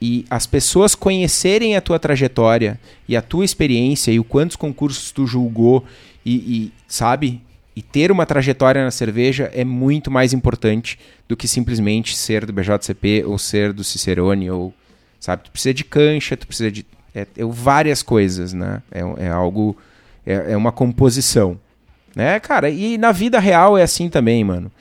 e 0.01 0.25
as 0.29 0.45
pessoas 0.45 0.93
conhecerem 0.93 1.75
a 1.75 1.81
tua 1.81 1.97
trajetória 1.97 2.79
e 3.07 3.17
a 3.17 3.21
tua 3.21 3.43
experiência 3.43 4.11
e 4.11 4.19
o 4.19 4.23
quantos 4.23 4.55
concursos 4.55 5.11
tu 5.11 5.25
julgou 5.25 5.83
e, 6.25 6.35
e, 6.35 6.73
sabe? 6.87 7.41
E 7.75 7.81
ter 7.81 8.11
uma 8.11 8.25
trajetória 8.25 8.83
na 8.83 8.91
cerveja 8.91 9.49
é 9.53 9.65
muito 9.65 10.11
mais 10.11 10.31
importante 10.31 10.99
do 11.27 11.35
que 11.35 11.47
simplesmente 11.47 12.15
ser 12.15 12.45
do 12.45 12.53
BJCP 12.53 13.23
ou 13.25 13.37
ser 13.37 13.73
do 13.73 13.83
Cicerone 13.83 14.51
ou 14.51 14.73
sabe? 15.19 15.43
Tu 15.45 15.51
precisa 15.51 15.73
de 15.73 15.83
cancha, 15.83 16.37
tu 16.37 16.45
precisa 16.45 16.71
de 16.71 16.85
é, 17.15 17.21
é 17.21 17.45
várias 17.45 18.03
coisas, 18.03 18.53
né? 18.53 18.81
É, 18.91 19.25
é 19.25 19.29
algo 19.29 19.75
é, 20.25 20.53
é 20.53 20.57
uma 20.57 20.71
composição, 20.71 21.59
né, 22.15 22.39
cara? 22.39 22.69
E 22.69 22.97
na 22.97 23.11
vida 23.11 23.39
real 23.39 23.77
é 23.77 23.83
assim 23.83 24.09
também, 24.09 24.43
mano. 24.43 24.71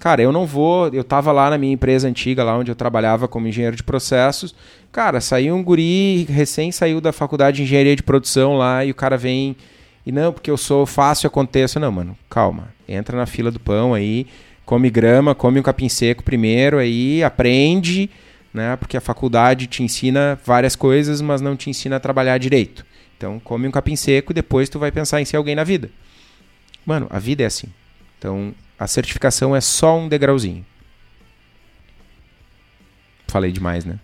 Cara, 0.00 0.22
eu 0.22 0.32
não 0.32 0.46
vou. 0.46 0.88
Eu 0.88 1.04
tava 1.04 1.30
lá 1.30 1.50
na 1.50 1.58
minha 1.58 1.74
empresa 1.74 2.08
antiga, 2.08 2.42
lá 2.42 2.56
onde 2.56 2.70
eu 2.70 2.74
trabalhava 2.74 3.28
como 3.28 3.46
engenheiro 3.46 3.76
de 3.76 3.82
processos. 3.82 4.54
Cara, 4.90 5.20
saiu 5.20 5.54
um 5.54 5.62
guri, 5.62 6.24
recém 6.24 6.72
saiu 6.72 7.02
da 7.02 7.12
faculdade 7.12 7.58
de 7.58 7.64
engenharia 7.64 7.94
de 7.94 8.02
produção 8.02 8.56
lá, 8.56 8.82
e 8.84 8.90
o 8.90 8.94
cara 8.94 9.18
vem. 9.18 9.54
E 10.06 10.10
não, 10.10 10.32
porque 10.32 10.50
eu 10.50 10.56
sou 10.56 10.86
fácil, 10.86 11.26
aconteço. 11.26 11.78
Não, 11.78 11.92
mano, 11.92 12.16
calma. 12.30 12.68
Entra 12.88 13.16
na 13.16 13.26
fila 13.26 13.50
do 13.50 13.60
pão 13.60 13.92
aí, 13.92 14.26
come 14.64 14.88
grama, 14.88 15.34
come 15.34 15.60
um 15.60 15.62
capim 15.62 15.88
seco 15.88 16.22
primeiro 16.22 16.78
aí, 16.78 17.22
aprende, 17.22 18.08
né? 18.54 18.76
Porque 18.76 18.96
a 18.96 19.02
faculdade 19.02 19.66
te 19.66 19.82
ensina 19.82 20.40
várias 20.46 20.74
coisas, 20.74 21.20
mas 21.20 21.42
não 21.42 21.54
te 21.54 21.68
ensina 21.68 21.96
a 21.96 22.00
trabalhar 22.00 22.38
direito. 22.38 22.86
Então, 23.18 23.38
come 23.38 23.68
um 23.68 23.70
capim 23.70 23.96
seco 23.96 24.32
e 24.32 24.34
depois 24.34 24.70
tu 24.70 24.78
vai 24.78 24.90
pensar 24.90 25.20
em 25.20 25.26
ser 25.26 25.36
alguém 25.36 25.54
na 25.54 25.62
vida. 25.62 25.90
Mano, 26.90 27.06
a 27.08 27.20
vida 27.20 27.44
é 27.44 27.46
assim. 27.46 27.68
Então, 28.18 28.52
a 28.76 28.88
certificação 28.88 29.54
é 29.54 29.60
só 29.60 29.96
um 29.96 30.08
degrauzinho. 30.08 30.66
Falei 33.28 33.52
demais, 33.52 33.84
né? 33.84 34.00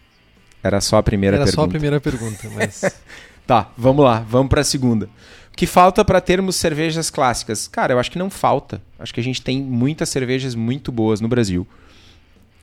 Era 0.63 0.81
só 0.81 0.99
a 0.99 1.03
primeira 1.03 1.35
Era 1.37 1.47
pergunta. 1.47 1.63
só 1.63 1.65
a 1.65 1.69
primeira 1.69 2.01
pergunta, 2.01 2.49
mas. 2.55 3.03
tá, 3.45 3.73
vamos 3.77 4.05
lá, 4.05 4.21
vamos 4.21 4.49
para 4.49 4.61
a 4.61 4.65
segunda. 4.65 5.07
O 5.53 5.57
que 5.57 5.67
falta 5.67 6.05
para 6.05 6.21
termos 6.21 6.55
cervejas 6.55 7.11
clássicas? 7.11 7.67
Cara, 7.67 7.93
eu 7.93 7.99
acho 7.99 8.09
que 8.09 8.21
não 8.21 8.31
falta. 8.31 8.81
Acho 9.01 9.13
que 9.13 9.19
a 9.19 9.25
gente 9.25 9.43
tem 9.43 9.61
muitas 9.61 10.09
cervejas 10.09 10.55
muito 10.55 10.93
boas 10.93 11.21
no 11.21 11.27
Brasil. 11.27 11.67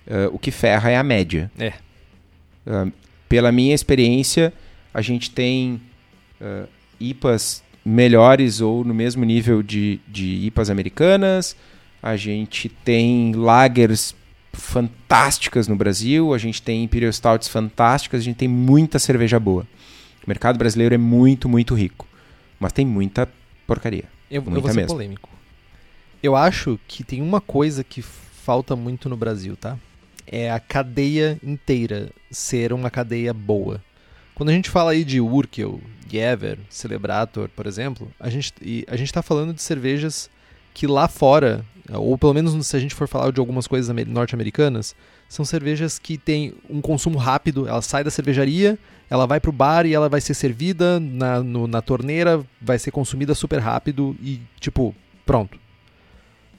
Uh, 0.07 0.31
o 0.31 0.39
que 0.39 0.51
ferra 0.51 0.89
é 0.89 0.95
a 0.95 1.03
média. 1.03 1.51
É. 1.59 1.73
Uh, 2.65 2.93
pela 3.27 3.51
minha 3.51 3.75
experiência, 3.75 4.53
a 4.93 5.01
gente 5.01 5.31
tem 5.31 5.81
uh, 6.39 6.65
IPAs 6.97 7.62
melhores 7.83 8.61
ou 8.61 8.83
no 8.83 8.93
mesmo 8.93 9.23
nível 9.25 9.61
de, 9.61 9.99
de 10.07 10.45
IPAs 10.45 10.69
americanas. 10.69 11.55
A 12.01 12.15
gente 12.15 12.69
tem 12.69 13.33
lagers 13.33 14.15
fantásticas 14.53 15.67
no 15.67 15.75
Brasil, 15.75 16.33
a 16.33 16.37
gente 16.37 16.61
tem 16.61 16.83
Imperial 16.83 17.11
Stouts 17.11 17.47
fantásticas, 17.47 18.21
a 18.21 18.23
gente 18.23 18.37
tem 18.37 18.47
muita 18.47 18.99
cerveja 18.99 19.39
boa. 19.39 19.67
O 20.25 20.29
mercado 20.29 20.57
brasileiro 20.57 20.95
é 20.95 20.97
muito, 20.97 21.49
muito 21.49 21.73
rico. 21.73 22.07
Mas 22.59 22.71
tem 22.71 22.85
muita 22.85 23.27
porcaria. 23.67 24.05
Eu, 24.29 24.41
muita 24.41 24.57
eu 24.57 24.61
vou 24.61 24.71
ser 24.71 24.77
mesmo. 24.77 24.95
polêmico. 24.95 25.29
Eu 26.21 26.35
acho 26.35 26.79
que 26.87 27.03
tem 27.03 27.21
uma 27.21 27.41
coisa 27.41 27.83
que 27.83 28.01
falta 28.01 28.75
muito 28.75 29.09
no 29.09 29.17
Brasil, 29.17 29.57
tá? 29.57 29.77
É 30.25 30.49
a 30.49 30.59
cadeia 30.59 31.37
inteira 31.43 32.09
ser 32.31 32.71
uma 32.71 32.89
cadeia 32.89 33.33
boa. 33.33 33.83
Quando 34.33 34.49
a 34.49 34.53
gente 34.53 34.69
fala 34.69 34.91
aí 34.91 35.03
de 35.03 35.19
Urkel, 35.19 35.81
Gever, 36.13 36.59
Celebrator, 36.69 37.49
por 37.49 37.65
exemplo, 37.65 38.11
a 38.19 38.29
gente, 38.29 38.53
a 38.87 38.95
gente 38.95 39.11
tá 39.11 39.23
falando 39.23 39.53
de 39.53 39.61
cervejas 39.63 40.29
que 40.73 40.85
lá 40.85 41.07
fora, 41.07 41.65
ou 41.91 42.17
pelo 42.17 42.33
menos 42.33 42.67
se 42.67 42.75
a 42.75 42.79
gente 42.79 42.93
for 42.93 43.07
falar 43.07 43.31
de 43.31 43.39
algumas 43.39 43.65
coisas 43.67 43.89
amer- 43.89 44.07
norte-americanas, 44.07 44.95
são 45.27 45.43
cervejas 45.43 45.97
que 45.97 46.17
têm 46.17 46.53
um 46.69 46.81
consumo 46.81 47.17
rápido. 47.17 47.67
Ela 47.67 47.81
sai 47.81 48.03
da 48.03 48.11
cervejaria, 48.11 48.77
ela 49.09 49.25
vai 49.25 49.39
pro 49.39 49.51
bar 49.51 49.85
e 49.85 49.93
ela 49.93 50.07
vai 50.07 50.21
ser 50.21 50.35
servida 50.35 50.99
na, 50.99 51.41
no- 51.41 51.67
na 51.67 51.81
torneira, 51.81 52.45
vai 52.61 52.77
ser 52.77 52.91
consumida 52.91 53.33
super 53.33 53.59
rápido 53.59 54.15
e, 54.21 54.39
tipo, 54.59 54.95
pronto. 55.25 55.59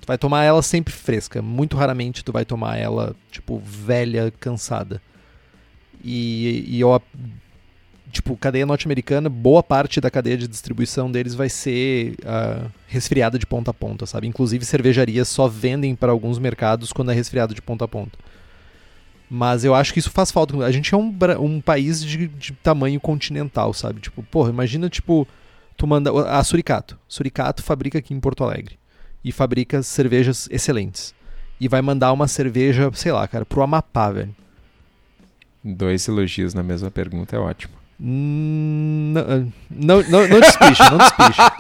Tu 0.00 0.07
vai 0.07 0.18
tomar 0.18 0.42
ela 0.44 0.62
sempre 0.62 0.92
fresca. 0.92 1.40
Muito 1.40 1.76
raramente 1.76 2.24
tu 2.24 2.32
vai 2.32 2.44
tomar 2.44 2.76
ela, 2.76 3.14
tipo, 3.30 3.59
velha, 3.64 4.32
cansada. 4.40 5.00
E, 6.02 6.64
e 6.68 6.80
eu, 6.80 7.00
tipo, 8.11 8.36
cadeia 8.36 8.66
norte-americana, 8.66 9.28
boa 9.28 9.62
parte 9.62 10.00
da 10.00 10.11
cadeia 10.11 10.36
de 10.36 10.46
distribuição 10.46 11.11
deles 11.11 11.34
vai 11.34 11.48
ser 11.48 12.16
ah, 12.24 12.66
resfriada 12.86 13.38
de 13.38 13.46
ponta 13.46 13.70
a 13.70 13.74
ponta, 13.74 14.07
sabe? 14.07 14.26
Inclusive 14.26 14.64
cervejarias 14.64 15.28
só 15.28 15.48
vendem 15.48 15.94
para 15.94 16.12
alguns 16.12 16.38
mercados 16.38 16.92
quando 16.92 17.11
é 17.11 17.14
resfriado 17.14 17.55
de 17.55 17.62
ponta 17.62 17.84
a 17.84 17.88
ponta. 17.88 18.18
Mas 19.28 19.64
eu 19.64 19.74
acho 19.74 19.92
que 19.92 19.98
isso 19.98 20.11
faz 20.11 20.30
falta. 20.30 20.57
A 20.64 20.70
gente 20.70 20.94
é 20.94 20.96
um, 20.96 21.12
um 21.40 21.61
país 21.61 22.05
de, 22.05 22.28
de 22.28 22.52
tamanho 22.52 23.00
continental, 23.00 23.72
sabe? 23.72 24.00
Tipo, 24.00 24.22
porra, 24.22 24.50
imagina, 24.50 24.88
tipo, 24.88 25.26
tu 25.76 25.86
manda. 25.86 26.11
A 26.28 26.44
Suricato. 26.44 26.98
Suricato 27.09 27.62
fabrica 27.62 27.98
aqui 27.98 28.14
em 28.14 28.20
Porto 28.20 28.44
Alegre. 28.44 28.78
E 29.24 29.32
fabrica 29.32 29.82
cervejas 29.82 30.46
excelentes. 30.50 31.14
E 31.59 31.66
vai 31.66 31.80
mandar 31.80 32.12
uma 32.12 32.28
cerveja, 32.28 32.90
sei 32.94 33.11
lá, 33.11 33.26
cara, 33.26 33.44
pro 33.44 33.62
Amapá, 33.62 34.11
velho. 34.11 34.36
Dois 35.64 36.07
elogios 36.07 36.52
na 36.52 36.62
mesma 36.62 36.90
pergunta 36.90 37.34
é 37.34 37.38
ótimo. 37.38 37.84
Hum, 38.07 39.14
Não, 39.14 39.52
não, 39.70 40.02
não, 40.02 40.28
não 40.28 40.40
despicha, 40.40 40.90
não 40.90 40.98
despicha. 40.98 41.52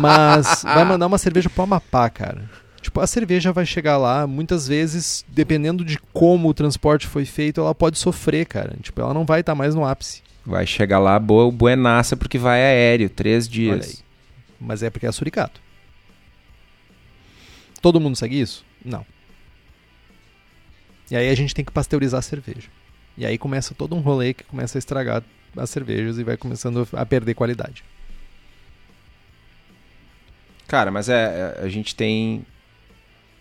Mas 0.00 0.62
vai 0.62 0.84
mandar 0.84 1.06
uma 1.08 1.18
cerveja 1.18 1.50
pro 1.50 1.64
Amapá, 1.64 2.08
cara. 2.08 2.48
Tipo, 2.80 3.00
a 3.00 3.06
cerveja 3.06 3.50
vai 3.50 3.66
chegar 3.66 3.96
lá, 3.96 4.26
muitas 4.26 4.68
vezes, 4.68 5.24
dependendo 5.26 5.84
de 5.84 5.98
como 6.12 6.48
o 6.48 6.54
transporte 6.54 7.06
foi 7.08 7.24
feito, 7.24 7.60
ela 7.60 7.74
pode 7.74 7.98
sofrer, 7.98 8.46
cara. 8.46 8.76
Tipo, 8.82 9.00
ela 9.00 9.12
não 9.12 9.24
vai 9.24 9.40
estar 9.40 9.54
mais 9.54 9.74
no 9.74 9.84
ápice. 9.84 10.22
Vai 10.46 10.66
chegar 10.66 10.98
lá 10.98 11.18
boa, 11.18 11.50
buenaça 11.50 12.16
porque 12.16 12.38
vai 12.38 12.60
aéreo, 12.62 13.08
três 13.10 13.48
dias. 13.48 14.04
Mas 14.60 14.82
é 14.82 14.90
porque 14.90 15.06
é 15.06 15.12
suricato. 15.12 15.60
Todo 17.80 17.98
mundo 17.98 18.16
segue 18.16 18.40
isso? 18.40 18.64
Não. 18.84 19.04
E 21.10 21.16
aí 21.16 21.28
a 21.28 21.34
gente 21.34 21.54
tem 21.54 21.64
que 21.64 21.72
pasteurizar 21.72 22.18
a 22.18 22.22
cerveja. 22.22 22.68
E 23.16 23.24
aí 23.26 23.38
começa 23.38 23.74
todo 23.74 23.94
um 23.96 24.00
rolê 24.00 24.34
que 24.34 24.44
começa 24.44 24.76
a 24.76 24.80
estragar 24.80 25.22
as 25.56 25.70
cervejas 25.70 26.18
e 26.18 26.24
vai 26.24 26.36
começando 26.36 26.86
a 26.92 27.06
perder 27.06 27.34
qualidade. 27.34 27.84
Cara, 30.66 30.90
mas 30.90 31.08
é, 31.08 31.56
é, 31.58 31.64
a 31.64 31.68
gente 31.68 31.94
tem 31.94 32.44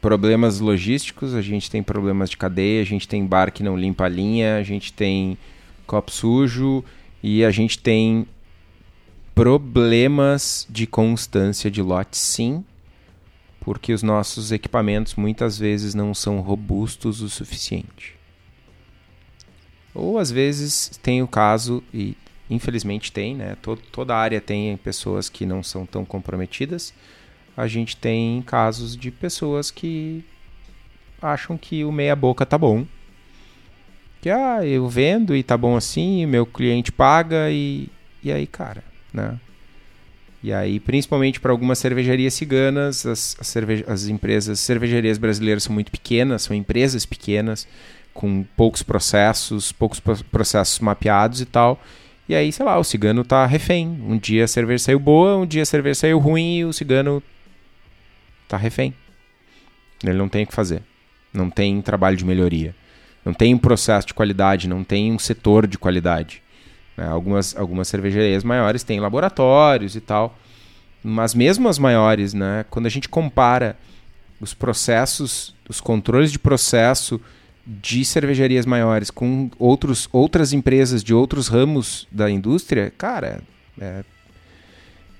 problemas 0.02 0.60
logísticos, 0.60 1.34
a 1.34 1.42
gente 1.42 1.72
tem 1.72 1.82
problemas 1.82 2.30
de 2.30 2.38
cadeia, 2.38 2.82
a 2.82 2.86
gente 2.86 3.08
tem 3.08 3.26
bar 3.26 3.52
que 3.52 3.64
não 3.64 3.78
limpa 3.78 4.06
a 4.06 4.10
linha, 4.10 4.58
a 4.58 4.64
gente 4.64 4.92
tem 4.92 5.38
copo 5.88 6.12
sujo 6.12 6.84
e 7.22 7.44
a 7.46 7.52
gente 7.52 7.80
tem 7.80 8.28
problemas 9.34 10.68
de 10.70 10.86
constância 10.86 11.72
de 11.72 11.82
lote 11.82 12.18
sim, 12.18 12.64
porque 13.62 13.94
os 13.94 14.04
nossos 14.04 14.52
equipamentos 14.52 15.16
muitas 15.16 15.58
vezes 15.58 15.96
não 15.96 16.14
são 16.14 16.42
robustos 16.42 17.22
o 17.22 17.30
suficiente. 17.30 18.16
Ou 19.94 20.18
às 20.18 20.32
vezes 20.32 20.90
tem 21.02 21.22
o 21.22 21.28
caso, 21.28 21.84
e 21.94 22.16
infelizmente 22.50 23.12
tem, 23.12 23.36
né? 23.36 23.56
To- 23.62 23.78
toda 23.92 24.16
área 24.16 24.42
tem 24.42 24.76
pessoas 24.78 25.30
que 25.30 25.46
não 25.46 25.62
são 25.64 25.86
tão 25.86 26.04
comprometidas. 26.04 26.94
A 27.56 27.68
gente 27.68 27.96
tem 27.96 28.42
casos 28.42 28.98
de 28.98 29.12
pessoas 29.12 29.70
que 29.70 30.24
acham 31.22 31.58
que 31.58 31.84
o 31.86 31.92
meia 31.92 32.16
boca 32.16 32.46
tá 32.46 32.58
bom. 32.58 32.86
Que 34.22 34.30
ah, 34.30 34.66
eu 34.66 34.88
vendo 34.88 35.36
e 35.36 35.44
tá 35.44 35.58
bom 35.58 35.76
assim, 35.76 36.26
meu 36.26 36.46
cliente 36.46 36.92
paga 36.92 37.52
e, 37.52 37.90
e 38.24 38.32
aí, 38.32 38.48
cara, 38.48 38.84
né? 39.14 39.38
E 40.42 40.52
aí, 40.52 40.80
principalmente 40.80 41.40
para 41.40 41.52
algumas 41.52 41.80
cervejarias 41.80 42.34
ciganas, 42.34 43.06
as, 43.06 43.36
as, 43.40 43.48
cerveja- 43.48 43.86
as 43.88 44.08
empresas, 44.08 44.60
cervejarias 44.60 45.18
brasileiras 45.18 45.64
são 45.64 45.74
muito 45.74 45.90
pequenas, 45.92 46.42
são 46.42 46.56
empresas 46.56 47.06
pequenas, 47.06 47.66
com 48.14 48.44
poucos 48.56 48.84
processos, 48.84 49.72
poucos 49.72 50.00
pro- 50.00 50.24
processos 50.26 50.80
mapeados 50.80 51.42
e 51.42 51.46
tal. 51.46 51.82
E 52.28 52.36
aí, 52.36 52.52
sei 52.52 52.66
lá, 52.66 52.78
o 52.78 52.84
cigano 52.84 53.24
tá 53.24 53.46
refém. 53.46 53.88
Um 54.08 54.18
dia 54.18 54.46
a 54.46 54.48
cerveja 54.48 54.86
saiu 54.86 55.00
boa, 55.00 55.38
um 55.38 55.46
dia 55.46 55.62
a 55.64 55.66
cerveja 55.66 55.96
saiu 56.02 56.20
ruim 56.20 56.58
e 56.60 56.66
o 56.66 56.72
cigano 56.74 57.22
tá 58.48 58.56
refém. 58.58 58.94
Ele 60.04 60.18
não 60.18 60.30
tem 60.30 60.44
o 60.44 60.48
que 60.48 60.54
fazer. 60.54 60.84
Não 61.34 61.50
tem 61.50 61.82
trabalho 61.82 62.16
de 62.16 62.26
melhoria. 62.26 62.76
Não 63.26 63.34
tem 63.34 63.54
um 63.54 63.58
processo 63.58 64.08
de 64.08 64.14
qualidade, 64.14 64.68
não 64.68 64.84
tem 64.84 65.12
um 65.12 65.20
setor 65.20 65.66
de 65.66 65.78
qualidade. 65.78 66.42
né? 66.96 67.08
Algumas, 67.08 67.56
algumas 67.56 67.88
cervejarias 67.88 68.44
maiores 68.44 68.84
têm 68.84 69.00
laboratórios 69.00 69.96
e 69.96 70.02
tal. 70.02 70.38
mas 71.04 71.34
mesmo 71.34 71.68
as 71.68 71.80
maiores, 71.80 72.34
né? 72.34 72.66
Quando 72.70 72.86
a 72.86 72.90
gente 72.90 73.10
compara 73.10 73.78
os 74.40 74.54
processos, 74.54 75.56
os 75.68 75.80
controles 75.82 76.32
de 76.32 76.40
processo 76.40 77.20
de 77.66 78.04
cervejarias 78.04 78.66
maiores 78.66 79.10
com 79.10 79.50
outros, 79.58 80.10
outras 80.12 80.52
empresas 80.52 81.04
de 81.04 81.14
outros 81.14 81.48
ramos 81.48 82.08
da 82.12 82.30
indústria, 82.30 82.92
cara, 82.98 83.42
é, 83.80 84.04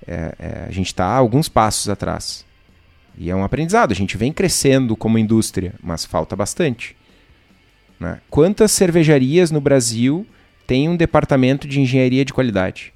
é, 0.06 0.34
é, 0.38 0.64
a 0.68 0.70
gente 0.70 0.86
está 0.86 1.06
alguns 1.06 1.48
passos 1.48 1.88
atrás. 1.88 2.44
E 3.16 3.30
é 3.30 3.36
um 3.36 3.44
aprendizado. 3.44 3.92
A 3.92 3.94
gente 3.94 4.16
vem 4.16 4.32
crescendo 4.32 4.96
como 4.96 5.18
indústria, 5.18 5.74
mas 5.82 6.04
falta 6.04 6.34
bastante. 6.34 6.96
Né? 7.98 8.20
Quantas 8.28 8.72
cervejarias 8.72 9.50
no 9.50 9.60
Brasil 9.60 10.26
têm 10.66 10.88
um 10.88 10.96
departamento 10.96 11.66
de 11.66 11.80
engenharia 11.80 12.24
de 12.24 12.32
qualidade? 12.32 12.92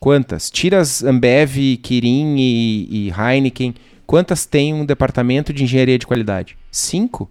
Quantas? 0.00 0.50
Tira 0.50 0.80
as 0.80 1.04
Ambev, 1.04 1.76
Kirin 1.82 2.36
e, 2.36 3.08
e 3.08 3.12
Heineken. 3.12 3.74
Quantas 4.04 4.44
têm 4.44 4.74
um 4.74 4.84
departamento 4.84 5.52
de 5.52 5.62
engenharia 5.62 5.98
de 5.98 6.06
qualidade? 6.06 6.56
Cinco? 6.72 7.30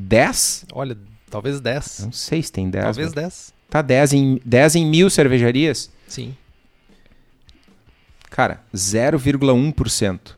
Dez? 0.00 0.64
Olha, 0.72 0.96
talvez 1.30 1.60
10. 1.60 2.00
Não 2.04 2.12
sei 2.12 2.42
se 2.42 2.52
tem 2.52 2.70
dez. 2.70 2.84
Talvez 2.84 3.08
mas- 3.08 3.14
10. 3.14 3.54
Tá 3.68 3.82
10 3.82 4.12
em, 4.14 4.40
10 4.44 4.76
em 4.76 4.86
mil 4.86 5.10
cervejarias? 5.10 5.90
Sim. 6.06 6.34
Cara, 8.30 8.60
0,1%. 8.74 10.36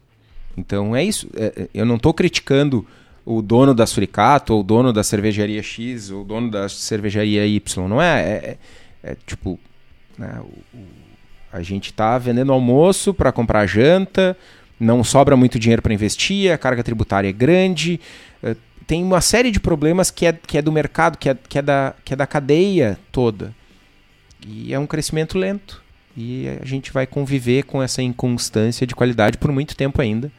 Então 0.56 0.94
é 0.96 1.04
isso. 1.04 1.28
É, 1.36 1.44
é, 1.62 1.68
eu 1.74 1.84
não 1.84 1.96
estou 1.96 2.12
criticando 2.14 2.86
o 3.24 3.40
dono 3.42 3.74
da 3.74 3.86
Suricato, 3.86 4.54
ou 4.54 4.60
o 4.60 4.62
dono 4.64 4.92
da 4.92 5.04
cervejaria 5.04 5.62
X, 5.62 6.10
ou 6.10 6.22
o 6.22 6.24
dono 6.24 6.50
da 6.50 6.68
cervejaria 6.68 7.46
Y. 7.46 7.88
Não 7.88 8.00
é. 8.00 8.20
É, 8.22 8.56
é- 9.04 9.10
é 9.12 9.16
tipo. 9.26 9.58
né, 10.18 10.38
o- 10.40 10.76
o- 10.76 10.86
a 11.52 11.62
gente 11.62 11.86
está 11.90 12.18
vendendo 12.18 12.52
almoço 12.52 13.12
para 13.14 13.32
comprar 13.32 13.66
janta, 13.66 14.36
não 14.78 15.02
sobra 15.02 15.36
muito 15.36 15.58
dinheiro 15.58 15.80
para 15.82 15.94
investir, 15.94 16.52
a 16.52 16.58
carga 16.58 16.82
tributária 16.82 17.28
é 17.28 17.32
grande. 17.32 17.98
Tem 18.90 19.04
uma 19.04 19.20
série 19.20 19.52
de 19.52 19.60
problemas 19.60 20.10
que 20.10 20.26
é, 20.26 20.32
que 20.32 20.58
é 20.58 20.62
do 20.62 20.72
mercado, 20.72 21.16
que 21.16 21.28
é, 21.28 21.34
que, 21.48 21.56
é 21.56 21.62
da, 21.62 21.94
que 22.04 22.12
é 22.12 22.16
da 22.16 22.26
cadeia 22.26 22.98
toda. 23.12 23.54
E 24.44 24.74
é 24.74 24.78
um 24.80 24.86
crescimento 24.86 25.38
lento. 25.38 25.80
E 26.16 26.48
a 26.60 26.64
gente 26.64 26.90
vai 26.90 27.06
conviver 27.06 27.62
com 27.62 27.80
essa 27.80 28.02
inconstância 28.02 28.84
de 28.84 28.92
qualidade 28.96 29.38
por 29.38 29.52
muito 29.52 29.76
tempo 29.76 30.02
ainda. 30.02 30.32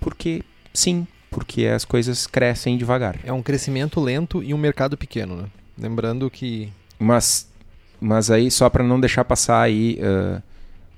Porque, 0.00 0.42
sim, 0.72 1.06
porque 1.30 1.66
as 1.66 1.84
coisas 1.84 2.26
crescem 2.26 2.76
devagar. 2.76 3.16
É 3.22 3.32
um 3.32 3.40
crescimento 3.40 4.00
lento 4.00 4.42
e 4.42 4.52
um 4.52 4.58
mercado 4.58 4.98
pequeno, 4.98 5.36
né? 5.36 5.44
Lembrando 5.78 6.28
que 6.28 6.72
Mas, 6.98 7.48
mas 8.00 8.28
aí, 8.28 8.50
só 8.50 8.68
para 8.68 8.82
não 8.82 8.98
deixar 8.98 9.24
passar 9.24 9.62
aí, 9.62 10.00
ah, 10.02 10.42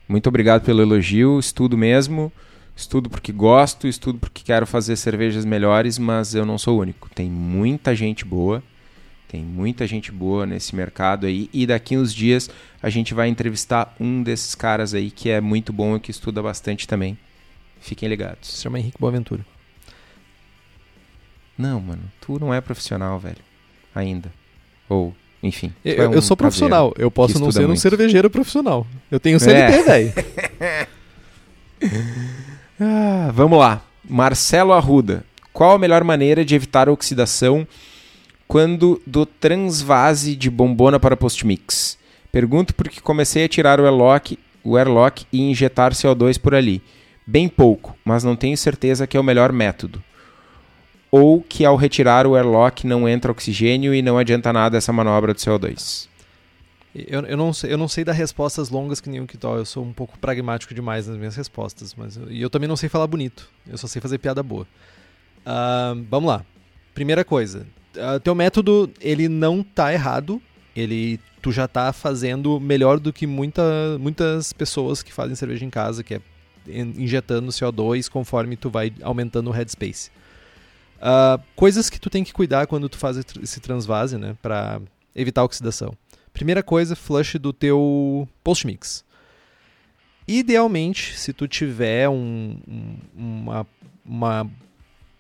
muito 0.09 0.31
obrigado 0.31 0.63
pelo 0.65 0.81
elogio, 0.81 1.39
estudo 1.39 1.77
mesmo. 1.77 2.33
Estudo 2.77 3.09
porque 3.09 3.33
gosto, 3.33 3.89
estudo 3.89 4.19
porque 4.19 4.43
quero 4.45 4.67
fazer 4.67 4.97
cervejas 4.97 5.47
melhores, 5.47 5.99
mas 5.99 6.35
eu 6.35 6.45
não 6.45 6.59
sou 6.59 6.77
o 6.77 6.81
único. 6.83 7.09
Tem 7.15 7.29
muita 7.31 7.97
gente 7.97 8.23
boa, 8.23 8.63
tem 9.29 9.43
muita 9.43 9.87
gente 9.87 10.13
boa 10.13 10.45
nesse 10.45 10.77
mercado 10.77 11.25
aí. 11.27 11.49
E 11.55 11.67
daqui 11.67 11.97
uns 11.97 12.13
dias 12.15 12.51
a 12.83 12.91
gente 12.91 13.15
vai 13.15 13.29
entrevistar 13.29 13.97
um 13.99 14.23
desses 14.23 14.55
caras 14.55 14.93
aí 14.93 15.11
que 15.11 15.31
é 15.31 15.41
muito 15.41 15.73
bom 15.73 15.97
e 15.97 16.01
que 16.01 16.11
estuda 16.11 16.43
bastante 16.43 16.87
também. 16.87 17.17
Fiquem 17.81 18.09
ligados. 18.11 18.51
se 18.51 18.63
chama 18.63 18.79
Henrique 18.79 18.99
Boaventura. 19.01 19.45
Não, 21.57 21.81
mano, 21.81 22.03
tu 22.21 22.39
não 22.39 22.53
é 22.53 22.61
profissional, 22.61 23.19
velho. 23.19 23.39
Ainda. 23.95 24.31
Ou, 24.87 25.17
enfim. 25.43 25.73
Eu, 25.83 26.05
é 26.05 26.09
um 26.09 26.13
eu 26.13 26.21
sou 26.21 26.37
profissional. 26.37 26.93
Eu 26.99 27.11
posso 27.11 27.39
não 27.39 27.51
ser 27.51 27.65
um 27.65 27.69
muito. 27.69 27.81
cervejeiro 27.81 28.29
profissional. 28.29 28.87
Eu 29.11 29.19
tenho 29.19 29.41
CLT, 29.41 29.73
É. 29.79 29.83
velho. 29.83 30.13
Ah, 32.79 33.31
vamos 33.33 33.59
lá. 33.59 33.83
Marcelo 34.09 34.73
Arruda. 34.73 35.25
Qual 35.53 35.75
a 35.75 35.79
melhor 35.79 36.05
maneira 36.05 36.45
de 36.45 36.55
evitar 36.55 36.89
a 36.89 36.93
oxidação 36.93 37.67
quando 38.47 39.01
do 39.07 39.25
transvase 39.25 40.37
de 40.37 40.51
bombona 40.51 41.01
para 41.01 41.17
postmix? 41.17 41.99
Pergunto 42.31 42.75
porque 42.75 43.01
comecei 43.01 43.45
a 43.45 43.49
tirar 43.49 43.81
o 43.81 43.85
airlock, 43.85 44.39
o 44.63 44.77
airlock 44.77 45.25
e 45.33 45.41
injetar 45.41 45.93
CO2 45.93 46.39
por 46.39 46.55
ali. 46.55 46.83
Bem 47.27 47.49
pouco, 47.49 47.97
mas 48.05 48.23
não 48.23 48.37
tenho 48.37 48.57
certeza 48.57 49.07
que 49.07 49.17
é 49.17 49.21
o 49.21 49.25
melhor 49.25 49.51
método. 49.53 50.03
Ou 51.11 51.41
que 51.41 51.65
ao 51.65 51.77
retirar 51.77 52.27
o 52.27 52.37
airlock 52.37 52.87
não 52.87 53.09
entra 53.09 53.33
oxigênio 53.33 53.95
e 53.95 54.03
não 54.03 54.19
adianta 54.19 54.53
nada 54.53 54.77
essa 54.77 54.93
manobra 54.93 55.33
do 55.33 55.41
CO2. 55.41 56.09
Eu, 57.09 57.21
eu, 57.23 57.37
não 57.37 57.53
sei, 57.53 57.73
eu 57.73 57.79
não 57.79 57.89
sei 57.89 58.05
dar 58.05 58.13
respostas 58.13 58.71
longas 58.71 59.01
que 59.01 59.09
nem 59.11 59.21
o 59.21 59.27
Kitó. 59.27 59.57
Eu 59.57 59.65
sou 59.65 59.85
um 59.85 59.93
pouco 59.93 60.19
pragmático 60.19 60.73
demais 60.75 61.07
nas 61.07 61.17
minhas 61.17 61.35
respostas. 61.37 61.95
Mas, 61.95 62.17
eu- 62.17 62.31
e 62.31 62.41
eu 62.41 62.49
também 62.51 62.69
não 62.69 62.77
sei 62.77 62.89
falar 62.89 63.07
bonito. 63.07 63.49
Eu 63.67 63.77
só 63.77 63.87
sei 63.87 64.01
fazer 64.01 64.19
piada 64.19 64.43
boa. 64.43 64.67
Ah, 65.45 65.95
vamos 66.11 66.29
lá. 66.29 66.45
Primeira 66.95 67.25
coisa. 67.25 67.67
ah, 67.99 68.19
teu 68.21 68.35
método, 68.35 68.91
ele 69.01 69.29
não 69.29 69.63
tá 69.63 69.93
errado. 69.93 70.41
Ele, 70.75 71.19
tu 71.41 71.51
já 71.53 71.67
tá 71.67 71.93
fazendo 71.93 72.61
melhor 72.61 73.01
do 73.01 73.13
que 73.13 73.27
muita, 73.27 73.63
muitas 73.99 74.53
pessoas 74.53 75.03
que 75.03 75.13
fazem 75.13 75.35
cerveja 75.35 75.65
em 75.65 75.71
casa, 75.71 76.03
que 76.05 76.15
é 76.15 76.21
in- 76.69 76.95
injetando 77.03 77.51
CO2 77.51 78.09
conforme 78.11 78.57
tu 78.57 78.69
vai 78.69 78.93
aumentando 79.03 79.49
o 79.49 79.53
headspace. 79.53 80.11
Ah, 81.01 81.39
coisas 81.55 81.89
que 81.91 81.99
tu 82.01 82.11
tem 82.11 82.23
que 82.25 82.33
cuidar 82.33 82.67
quando 82.67 82.89
tu 82.89 82.99
faz 82.99 83.17
esse 83.43 83.61
transvase, 83.61 84.19
né? 84.19 84.37
Pra 84.43 84.81
evitar 85.15 85.45
oxidação. 85.45 85.95
Primeira 86.37 86.63
coisa, 86.63 86.95
flush 86.95 87.39
do 87.39 87.51
teu 87.51 88.29
post-mix. 88.45 89.03
Idealmente, 90.29 91.17
se 91.19 91.33
tu 91.33 91.49
tiver 91.49 92.11
um, 92.11 92.59
um- 92.69 92.97
uma, 93.17 93.67
uma- 94.05 94.51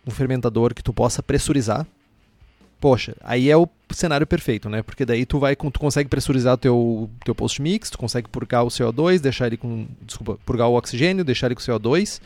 um 0.06 0.10
fermentador 0.10 0.74
que 0.74 0.82
tu 0.82 0.92
possa 0.92 1.22
pressurizar, 1.22 1.86
poxa, 2.78 3.16
aí 3.22 3.48
é 3.48 3.56
o 3.56 3.66
cenário 3.90 4.26
perfeito, 4.26 4.68
né? 4.68 4.82
Porque 4.82 5.06
daí 5.06 5.24
tu 5.24 5.38
vai, 5.38 5.56
tu 5.56 5.80
consegue 5.80 6.10
pressurizar 6.10 6.52
o 6.52 6.58
teu, 6.58 7.10
teu 7.24 7.34
post-mix, 7.34 7.88
tu 7.88 7.96
consegue 7.96 8.28
purgar 8.28 8.62
o 8.64 8.68
CO2, 8.68 9.18
deixar 9.18 9.46
ele 9.46 9.56
com, 9.56 9.86
desculpa, 10.02 10.38
purgar 10.44 10.68
o 10.68 10.76
oxigênio, 10.76 11.24
deixar 11.24 11.46
ele 11.46 11.54
com 11.54 11.62
CO2 11.62 12.20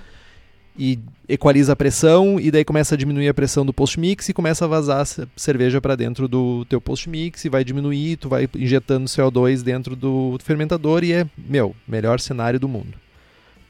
e 0.78 0.98
equaliza 1.28 1.72
a 1.72 1.76
pressão 1.76 2.38
e 2.40 2.50
daí 2.50 2.64
começa 2.64 2.94
a 2.94 2.98
diminuir 2.98 3.28
a 3.28 3.34
pressão 3.34 3.64
do 3.66 3.72
post-mix 3.72 4.28
e 4.28 4.32
começa 4.32 4.64
a 4.64 4.68
vazar 4.68 5.04
ce- 5.06 5.26
cerveja 5.36 5.80
para 5.80 5.96
dentro 5.96 6.26
do 6.26 6.64
teu 6.66 6.80
post-mix 6.80 7.44
e 7.44 7.48
vai 7.48 7.62
diminuir, 7.64 8.16
tu 8.16 8.28
vai 8.28 8.48
injetando 8.56 9.06
CO2 9.06 9.62
dentro 9.62 9.94
do 9.94 10.38
fermentador 10.42 11.04
e 11.04 11.12
é, 11.12 11.26
meu, 11.36 11.74
melhor 11.86 12.18
cenário 12.20 12.58
do 12.58 12.68
mundo. 12.68 12.94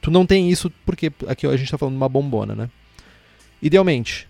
Tu 0.01 0.11
não 0.11 0.25
tem 0.25 0.51
isso 0.51 0.71
porque 0.87 1.13
aqui 1.27 1.47
a 1.47 1.53
gente 1.53 1.65
está 1.65 1.77
falando 1.77 1.95
de 1.95 2.01
uma 2.01 2.09
bombona, 2.09 2.55
né? 2.55 2.71
Idealmente, 3.63 4.27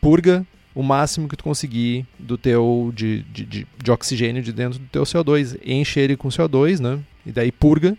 purga 0.00 0.46
o 0.74 0.82
máximo 0.82 1.28
que 1.28 1.36
tu 1.36 1.42
conseguir 1.44 2.06
do 2.18 2.36
teu 2.36 2.92
de, 2.94 3.22
de, 3.22 3.44
de, 3.44 3.66
de 3.82 3.90
oxigênio 3.90 4.42
de 4.42 4.52
dentro 4.52 4.78
do 4.78 4.86
teu 4.86 5.02
CO2, 5.04 5.58
enche 5.64 5.98
ele 5.98 6.16
com 6.16 6.28
CO2, 6.28 6.78
né? 6.80 6.98
E 7.24 7.32
daí 7.32 7.50
purga 7.50 7.96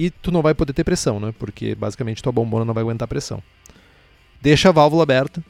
e 0.00 0.08
tu 0.08 0.32
não 0.32 0.40
vai 0.40 0.54
poder 0.54 0.72
ter 0.72 0.82
pressão, 0.82 1.20
né? 1.20 1.34
Porque 1.38 1.74
basicamente 1.74 2.22
tua 2.22 2.32
bombona 2.32 2.64
não 2.64 2.72
vai 2.72 2.82
aguentar 2.82 3.06
pressão. 3.06 3.42
Deixa 4.40 4.70
a 4.70 4.72
válvula 4.72 5.02
aberta 5.02 5.44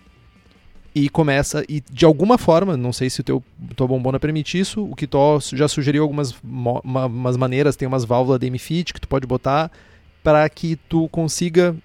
e 0.93 1.09
começa 1.09 1.65
e 1.69 1.81
de 1.89 2.05
alguma 2.05 2.37
forma, 2.37 2.77
não 2.77 2.93
sei 2.93 3.09
se 3.09 3.21
o 3.21 3.23
teu 3.23 3.45
tua 3.77 3.87
bombona 3.87 4.19
permite 4.19 4.59
isso, 4.59 4.83
o 4.83 4.97
que 4.97 5.07
tu 5.07 5.39
já 5.55 5.69
sugeriu 5.69 6.03
algumas 6.03 6.35
uma- 6.43 7.07
umas 7.07 7.37
maneiras, 7.37 7.77
tem 7.77 7.87
umas 7.87 8.05
válvulas 8.05 8.41
de 8.41 8.59
fit 8.59 8.93
que 8.93 9.01
tu 9.01 9.07
pode 9.07 9.25
botar 9.25 9.71
para 10.21 10.49
que 10.49 10.75
tu 10.89 11.09
consiga 11.11 11.77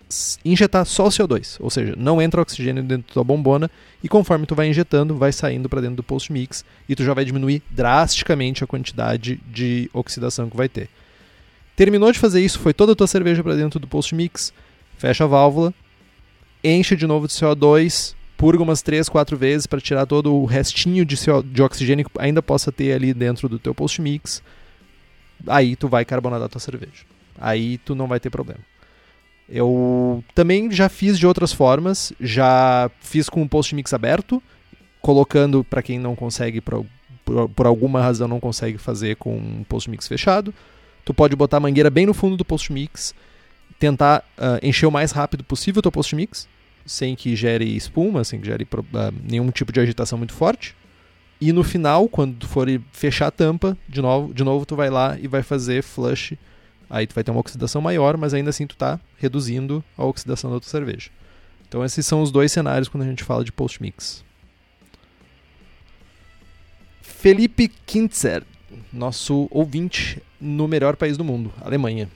injetar 0.43 0.86
só 0.88 1.05
o 1.05 1.09
CO2, 1.11 1.57
ou 1.59 1.70
seja, 1.70 1.93
não 1.95 2.20
entra 2.20 2.41
oxigênio 2.41 2.82
dentro 2.82 3.07
da 3.07 3.13
tua 3.13 3.24
bombona 3.24 3.70
e 4.03 4.09
conforme 4.09 4.47
tu 4.47 4.55
vai 4.55 4.68
injetando, 4.68 5.16
vai 5.16 5.32
saindo 5.32 5.70
para 5.70 5.82
dentro 5.82 5.97
do 5.97 6.03
post 6.03 6.34
mix 6.34 6.66
e 6.89 6.95
tu 6.95 7.03
já 7.03 7.13
vai 7.13 7.24
diminuir 7.24 7.61
drasticamente 7.70 8.63
a 8.63 8.68
quantidade 8.68 9.39
de 9.53 9.88
oxidação 9.93 10.49
que 10.49 10.57
vai 10.57 10.68
ter. 10.68 10.89
Terminou 11.76 12.11
de 12.11 12.19
fazer 12.19 12.43
isso, 12.43 12.59
foi 12.59 12.73
toda 12.73 12.93
a 12.93 12.95
tua 12.95 13.07
cerveja 13.07 13.43
para 13.43 13.55
dentro 13.55 13.80
do 13.80 13.88
post 13.88 14.15
mix, 14.15 14.53
fecha 14.97 15.26
a 15.26 15.28
válvula, 15.28 15.73
enche 16.63 16.95
de 16.95 17.05
novo 17.05 17.28
de 17.28 17.34
CO2, 17.34 18.15
purga 18.38 18.63
umas 18.63 18.82
3, 18.82 19.09
4 19.09 19.38
vezes 19.38 19.67
para 19.67 19.82
tirar 19.82 20.05
todo 20.05 20.34
o 20.34 20.45
restinho 20.45 21.05
de, 21.05 21.17
CO 21.17 21.43
de 21.43 21.61
oxigênio 21.61 22.05
que 22.05 22.11
ainda 22.17 22.41
possa 22.41 22.71
ter 22.71 22.93
ali 22.93 23.13
dentro 23.13 23.49
do 23.49 23.59
teu 23.59 23.73
post 23.76 24.01
mix. 24.01 24.41
Aí 25.47 25.76
tu 25.76 25.88
vai 25.88 26.05
carbonatar 26.05 26.45
a 26.45 26.49
tua 26.49 26.61
cerveja. 26.61 27.03
Aí 27.38 27.78
tu 27.80 27.93
não 27.93 28.07
vai 28.07 28.19
ter 28.19 28.30
problema. 28.30 28.61
Eu 29.47 30.23
também 30.34 30.71
já 30.71 30.89
fiz 30.89 31.19
de 31.19 31.28
outras 31.28 31.53
formas, 31.53 32.11
já 32.19 32.89
fiz 32.99 33.30
com 33.30 33.43
o 33.43 33.49
post 33.49 33.76
mix 33.76 33.93
aberto, 33.93 34.41
colocando 35.01 35.63
para 35.63 35.84
quem 35.84 35.99
não 35.99 36.15
consegue 36.15 36.61
por, 36.61 36.86
por, 37.23 37.49
por 37.49 37.67
alguma 37.67 38.01
razão 38.01 38.28
não 38.28 38.39
consegue 38.39 38.78
fazer 38.78 39.17
com 39.17 39.36
um 39.36 39.63
post 39.67 39.89
mix 39.89 40.07
fechado. 40.07 40.53
Tu 41.05 41.13
pode 41.13 41.35
botar 41.35 41.57
a 41.57 41.59
mangueira 41.59 41.89
bem 41.89 42.05
no 42.05 42.13
fundo 42.13 42.35
do 42.35 42.43
post 42.43 42.73
mix, 42.73 43.15
tentar 43.79 44.23
ah, 44.37 44.59
encher 44.61 44.87
o 44.87 44.91
mais 44.91 45.11
rápido 45.11 45.43
possível 45.43 45.79
o 45.79 45.81
teu 45.83 45.91
post 45.91 46.15
mix, 46.15 46.47
sem 46.85 47.15
que 47.15 47.35
gere 47.35 47.75
espuma, 47.75 48.23
sem 48.23 48.41
que 48.41 48.47
gere 48.47 48.67
ah, 48.95 49.13
nenhum 49.23 49.49
tipo 49.51 49.71
de 49.71 49.79
agitação 49.79 50.17
muito 50.17 50.33
forte. 50.33 50.75
E 51.39 51.53
no 51.53 51.63
final, 51.63 52.09
quando 52.09 52.37
tu 52.37 52.47
for 52.47 52.67
fechar 52.91 53.27
a 53.27 53.31
tampa, 53.31 53.77
de 53.87 54.01
novo, 54.01 54.33
de 54.33 54.43
novo 54.43 54.65
tu 54.65 54.75
vai 54.75 54.89
lá 54.89 55.17
e 55.19 55.27
vai 55.27 55.43
fazer 55.43 55.83
flush 55.83 56.35
Aí 56.89 57.07
tu 57.07 57.15
vai 57.15 57.23
ter 57.23 57.31
uma 57.31 57.39
oxidação 57.39 57.81
maior, 57.81 58.17
mas 58.17 58.33
ainda 58.33 58.49
assim 58.49 58.67
tu 58.67 58.75
tá 58.75 58.99
reduzindo 59.17 59.83
a 59.97 60.05
oxidação 60.05 60.51
da 60.51 60.59
tua 60.59 60.69
cerveja. 60.69 61.09
Então 61.67 61.83
esses 61.83 62.05
são 62.05 62.21
os 62.21 62.31
dois 62.31 62.51
cenários 62.51 62.87
quando 62.87 63.03
a 63.03 63.07
gente 63.07 63.23
fala 63.23 63.43
de 63.43 63.51
post-mix. 63.51 64.23
Felipe 67.01 67.67
Kintzer, 67.67 68.43
nosso 68.91 69.47
ouvinte 69.51 70.21
no 70.39 70.67
melhor 70.67 70.95
país 70.95 71.17
do 71.17 71.23
mundo, 71.23 71.53
Alemanha. 71.61 72.09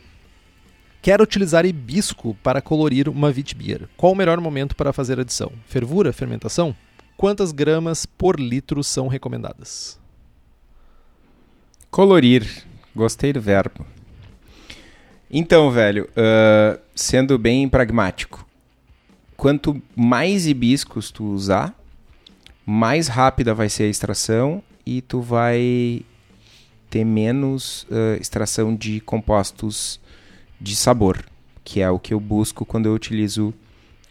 Quero 1.01 1.23
utilizar 1.23 1.65
hibisco 1.65 2.35
para 2.43 2.61
colorir 2.61 3.07
uma 3.07 3.27
Witbier. 3.27 3.87
Qual 3.95 4.11
o 4.11 4.15
melhor 4.15 4.39
momento 4.41 4.75
para 4.75 4.91
fazer 4.91 5.19
adição? 5.19 5.51
Fervura? 5.65 6.11
Fermentação? 6.11 6.75
Quantas 7.15 7.51
gramas 7.51 8.05
por 8.05 8.39
litro 8.39 8.83
são 8.83 9.07
recomendadas? 9.07 9.99
Colorir. 11.89 12.45
Gostei 12.95 13.31
do 13.31 13.39
verbo. 13.39 13.85
Então, 15.31 15.71
velho, 15.71 16.09
uh, 16.11 16.79
sendo 16.95 17.37
bem 17.37 17.69
pragmático, 17.69 18.45
quanto 19.37 19.81
mais 19.95 20.47
hibiscos 20.47 21.11
tu 21.11 21.23
usar, 21.25 21.73
mais 22.65 23.07
rápida 23.07 23.53
vai 23.53 23.69
ser 23.69 23.83
a 23.83 23.89
extração 23.89 24.61
e 24.85 25.01
tu 25.01 25.21
vai 25.21 26.03
ter 26.89 27.03
menos 27.03 27.83
uh, 27.83 28.19
extração 28.19 28.75
de 28.75 28.99
compostos 29.01 29.99
de 30.59 30.75
sabor, 30.75 31.23
que 31.63 31.81
é 31.81 31.89
o 31.89 31.99
que 31.99 32.13
eu 32.13 32.19
busco 32.19 32.65
quando 32.65 32.87
eu 32.87 32.93
utilizo 32.93 33.53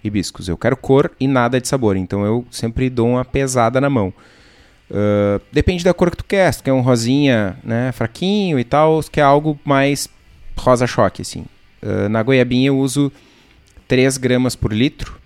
hibiscos. 0.03 0.49
Eu 0.49 0.57
quero 0.57 0.77
cor 0.77 1.11
e 1.19 1.27
nada 1.27 1.61
de 1.61 1.69
sabor, 1.69 1.97
então 1.97 2.25
eu 2.25 2.47
sempre 2.51 2.89
dou 2.89 3.09
uma 3.09 3.25
pesada 3.25 3.81
na 3.81 3.91
mão. 3.91 4.13
Uh, 4.91 5.41
depende 5.53 5.85
da 5.85 5.93
cor 5.93 6.11
que 6.11 6.17
tu 6.17 6.25
quer, 6.25 6.51
se 6.53 6.61
tu 6.61 6.65
quer 6.65 6.73
um 6.73 6.81
rosinha 6.81 7.59
né, 7.63 7.93
fraquinho 7.93 8.59
e 8.59 8.65
tal, 8.65 9.03
se 9.03 9.11
quer 9.11 9.23
algo 9.23 9.59
mais 9.65 10.09
rosa 10.57 10.87
choque, 10.87 11.23
assim. 11.23 11.45
Uh, 11.83 12.09
na 12.09 12.23
goiabinha 12.23 12.69
eu 12.69 12.79
uso 12.79 13.13
3 13.87 14.17
gramas 14.17 14.57
por 14.57 14.73
litro 14.73 15.19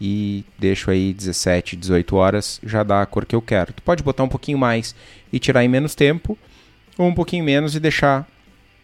e 0.00 0.44
deixo 0.58 0.90
aí 0.90 1.14
17, 1.14 1.76
18 1.76 2.16
horas, 2.16 2.60
já 2.62 2.82
dá 2.82 3.00
a 3.00 3.06
cor 3.06 3.24
que 3.24 3.34
eu 3.34 3.40
quero. 3.40 3.72
Tu 3.72 3.82
pode 3.82 4.02
botar 4.02 4.22
um 4.22 4.28
pouquinho 4.28 4.58
mais 4.58 4.94
e 5.32 5.38
tirar 5.38 5.64
em 5.64 5.68
menos 5.68 5.94
tempo, 5.94 6.36
ou 6.98 7.06
um 7.06 7.14
pouquinho 7.14 7.44
menos 7.44 7.74
e 7.74 7.80
deixar 7.80 8.28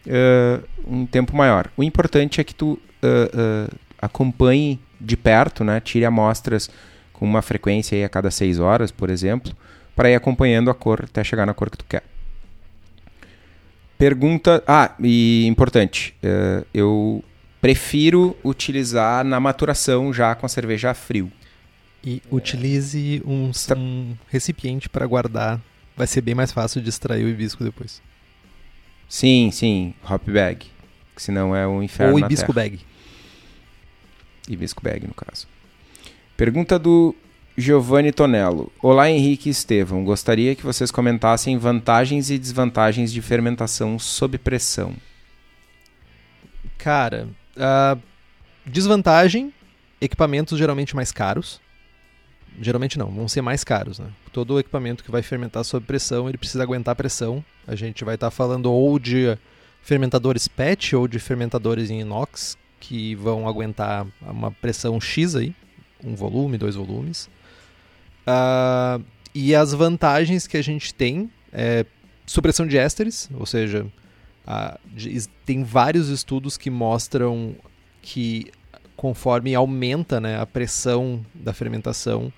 uh, 0.07 0.63
um 0.87 1.05
tempo 1.05 1.35
maior. 1.35 1.69
O 1.75 1.83
importante 1.83 2.39
é 2.39 2.43
que 2.43 2.53
tu 2.53 2.79
acompanhe 4.01 4.79
de 4.99 5.17
perto, 5.17 5.63
né? 5.63 5.81
Tire 5.81 6.05
amostras 6.05 6.69
com 7.11 7.25
uma 7.25 7.41
frequência 7.41 8.05
a 8.05 8.09
cada 8.09 8.31
6 8.31 8.59
horas, 8.59 8.91
por 8.91 9.09
exemplo, 9.09 9.53
para 9.95 10.09
ir 10.09 10.15
acompanhando 10.15 10.69
a 10.69 10.73
cor 10.73 11.03
até 11.03 11.23
chegar 11.23 11.45
na 11.45 11.53
cor 11.53 11.69
que 11.69 11.77
tu 11.77 11.85
quer. 11.85 12.03
Pergunta. 13.97 14.63
Ah, 14.67 14.95
e 14.99 15.45
importante, 15.45 16.13
uh, 16.23 16.65
eu 16.73 17.23
prefiro 17.61 18.35
utilizar 18.43 19.23
na 19.23 19.39
maturação 19.39 20.13
já 20.13 20.35
com 20.35 20.45
a 20.45 20.49
cerveja 20.49 20.91
a 20.91 20.93
frio. 20.93 21.31
E 22.03 22.21
utilize 22.29 23.23
um, 23.25 23.51
um 23.77 24.15
recipiente 24.27 24.89
para 24.89 25.05
guardar. 25.05 25.61
Vai 25.95 26.07
ser 26.07 26.21
bem 26.21 26.33
mais 26.33 26.51
fácil 26.51 26.81
de 26.81 26.89
extrair 26.89 27.23
o 27.23 27.29
hibisco 27.29 27.63
depois. 27.63 28.01
Sim, 29.07 29.51
sim, 29.51 29.93
hop 30.09 30.27
bag. 30.27 30.65
Senão 31.15 31.55
é 31.55 31.67
um 31.67 31.83
inferno. 31.83 32.13
Ou 32.13 32.19
hibisco 32.19 32.51
bag. 32.51 32.79
Hibisco 34.49 34.81
bag, 34.81 35.05
no 35.05 35.13
caso. 35.13 35.47
Pergunta 36.35 36.79
do 36.79 37.15
Giovanni 37.55 38.11
Tonello. 38.11 38.71
Olá, 38.81 39.09
Henrique 39.09 39.49
e 39.49 39.51
Estevão. 39.51 40.03
Gostaria 40.03 40.55
que 40.55 40.63
vocês 40.63 40.89
comentassem 40.89 41.57
vantagens 41.57 42.31
e 42.31 42.39
desvantagens 42.39 43.13
de 43.13 43.21
fermentação 43.21 43.99
sob 43.99 44.39
pressão. 44.39 44.95
Cara, 46.79 47.29
uh, 47.55 48.01
desvantagem: 48.65 49.53
equipamentos 50.01 50.57
geralmente 50.57 50.95
mais 50.95 51.11
caros. 51.11 51.61
Geralmente 52.61 52.97
não, 52.97 53.09
vão 53.09 53.27
ser 53.27 53.41
mais 53.41 53.63
caros. 53.63 53.99
Né? 53.99 54.07
Todo 54.31 54.59
equipamento 54.59 55.03
que 55.03 55.11
vai 55.11 55.21
fermentar 55.21 55.63
sob 55.63 55.85
pressão, 55.85 56.29
ele 56.29 56.37
precisa 56.37 56.63
aguentar 56.63 56.95
pressão. 56.95 57.43
A 57.67 57.75
gente 57.75 58.03
vai 58.03 58.15
estar 58.15 58.27
tá 58.27 58.31
falando 58.31 58.71
ou 58.71 58.99
de 58.99 59.37
fermentadores 59.81 60.47
PET 60.47 60.95
ou 60.95 61.07
de 61.07 61.19
fermentadores 61.19 61.89
em 61.89 62.01
inox, 62.01 62.57
que 62.79 63.15
vão 63.15 63.47
aguentar 63.47 64.05
uma 64.21 64.51
pressão 64.51 64.99
X 64.99 65.35
aí, 65.35 65.53
um 66.03 66.15
volume, 66.15 66.57
dois 66.57 66.75
volumes. 66.75 67.29
Uh, 68.27 69.03
e 69.33 69.55
as 69.55 69.73
vantagens 69.73 70.47
que 70.47 70.57
a 70.57 70.61
gente 70.61 70.93
tem 70.93 71.29
é 71.51 71.85
supressão 72.25 72.65
de 72.65 72.77
ésteres, 72.77 73.29
ou 73.33 73.45
seja, 73.45 73.85
uh, 74.47 74.79
tem 75.45 75.63
vários 75.63 76.09
estudos 76.09 76.57
que 76.57 76.69
mostram 76.69 77.55
que 78.01 78.51
conforme 78.95 79.53
aumenta 79.55 80.21
né, 80.21 80.39
a 80.39 80.45
pressão 80.45 81.25
da 81.33 81.51
fermentação, 81.51 82.31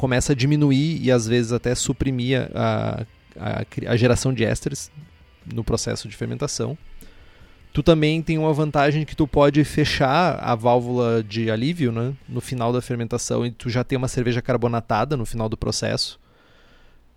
começa 0.00 0.32
a 0.32 0.34
diminuir 0.34 0.98
e 1.04 1.12
às 1.12 1.28
vezes 1.28 1.52
até 1.52 1.74
suprimir 1.74 2.50
a, 2.54 3.04
a, 3.38 3.64
a 3.86 3.96
geração 3.98 4.32
de 4.32 4.42
ésteres 4.42 4.90
no 5.44 5.62
processo 5.62 6.08
de 6.08 6.16
fermentação. 6.16 6.76
Tu 7.70 7.82
também 7.82 8.22
tem 8.22 8.38
uma 8.38 8.50
vantagem 8.54 9.04
que 9.04 9.14
tu 9.14 9.28
pode 9.28 9.62
fechar 9.62 10.38
a 10.40 10.54
válvula 10.54 11.22
de 11.22 11.50
alívio 11.50 11.92
né, 11.92 12.14
no 12.26 12.40
final 12.40 12.72
da 12.72 12.80
fermentação 12.80 13.44
e 13.44 13.50
tu 13.50 13.68
já 13.68 13.84
tem 13.84 13.98
uma 13.98 14.08
cerveja 14.08 14.40
carbonatada 14.40 15.18
no 15.18 15.26
final 15.26 15.50
do 15.50 15.56
processo. 15.56 16.18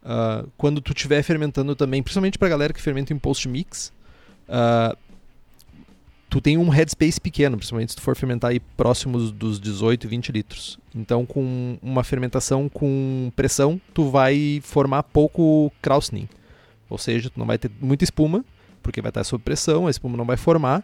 Uh, 0.03 0.51
quando 0.57 0.81
tu 0.81 0.91
estiver 0.91 1.23
fermentando 1.23 1.77
também, 1.77 2.03
principalmente 2.03 2.37
para 2.37 2.49
galera 2.49 2.73
que 2.73 2.81
fermenta 2.81 3.13
em 3.13 3.17
post-mix, 3.17 3.93
uh, 4.49 4.97
tu 6.33 6.41
tem 6.41 6.57
um 6.57 6.67
headspace 6.67 7.21
pequeno, 7.21 7.57
principalmente 7.57 7.91
se 7.91 7.95
tu 7.95 8.01
for 8.01 8.15
fermentar 8.15 8.49
aí 8.49 8.59
próximos 8.59 9.31
dos 9.31 9.59
18, 9.59 10.07
20 10.07 10.31
litros. 10.31 10.79
Então, 10.95 11.27
com 11.27 11.77
uma 11.79 12.03
fermentação 12.03 12.67
com 12.67 13.31
pressão, 13.35 13.79
tu 13.93 14.09
vai 14.09 14.59
formar 14.63 15.03
pouco 15.03 15.71
Krausning. 15.79 16.27
Ou 16.89 16.97
seja, 16.97 17.29
tu 17.29 17.37
não 17.37 17.45
vai 17.45 17.59
ter 17.59 17.69
muita 17.79 18.03
espuma, 18.03 18.43
porque 18.81 18.99
vai 18.99 19.11
estar 19.11 19.23
sob 19.23 19.43
pressão, 19.43 19.85
a 19.85 19.91
espuma 19.91 20.17
não 20.17 20.25
vai 20.25 20.35
formar 20.35 20.83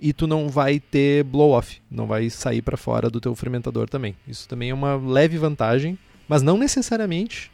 e 0.00 0.12
tu 0.12 0.26
não 0.26 0.48
vai 0.48 0.80
ter 0.80 1.22
blow 1.22 1.52
off, 1.52 1.80
não 1.88 2.08
vai 2.08 2.28
sair 2.28 2.60
para 2.60 2.76
fora 2.76 3.08
do 3.08 3.20
teu 3.20 3.32
fermentador 3.36 3.88
também. 3.88 4.16
Isso 4.26 4.48
também 4.48 4.70
é 4.70 4.74
uma 4.74 4.96
leve 4.96 5.38
vantagem, 5.38 5.96
mas 6.26 6.42
não 6.42 6.58
necessariamente 6.58 7.52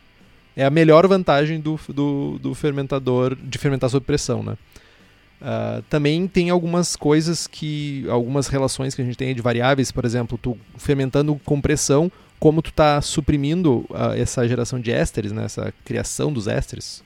é 0.57 0.65
a 0.65 0.71
melhor 0.71 1.07
vantagem 1.07 1.61
do, 1.61 1.79
do, 1.89 2.39
do 2.39 2.55
fermentador 2.55 3.37
de 3.37 3.59
fermentar 3.59 3.91
sob 3.91 4.07
pressão, 4.07 4.43
né? 4.43 4.57
Uh, 5.41 5.83
também 5.91 6.27
tem 6.27 6.49
algumas 6.49 6.97
coisas 6.97 7.47
que, 7.47 8.07
algumas 8.09 8.47
relações 8.49 8.95
que 8.95 9.03
a 9.03 9.05
gente 9.05 9.17
tem 9.17 9.35
de 9.35 9.43
variáveis, 9.43 9.93
por 9.93 10.05
exemplo, 10.05 10.39
tu 10.39 10.57
fermentando 10.79 11.39
com 11.45 11.61
pressão, 11.61 12.11
como 12.39 12.63
tu 12.63 12.71
está 12.71 13.01
suprimindo 13.03 13.85
uh, 13.91 14.13
essa 14.17 14.47
geração 14.49 14.81
de 14.81 14.91
ésteres, 14.91 15.33
né, 15.33 15.45
essa 15.45 15.73
criação 15.85 16.33
dos 16.33 16.47
ésteres. 16.47 17.03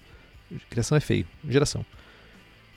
Criação 0.71 0.97
é 0.97 1.01
feio, 1.01 1.27
geração. 1.49 1.85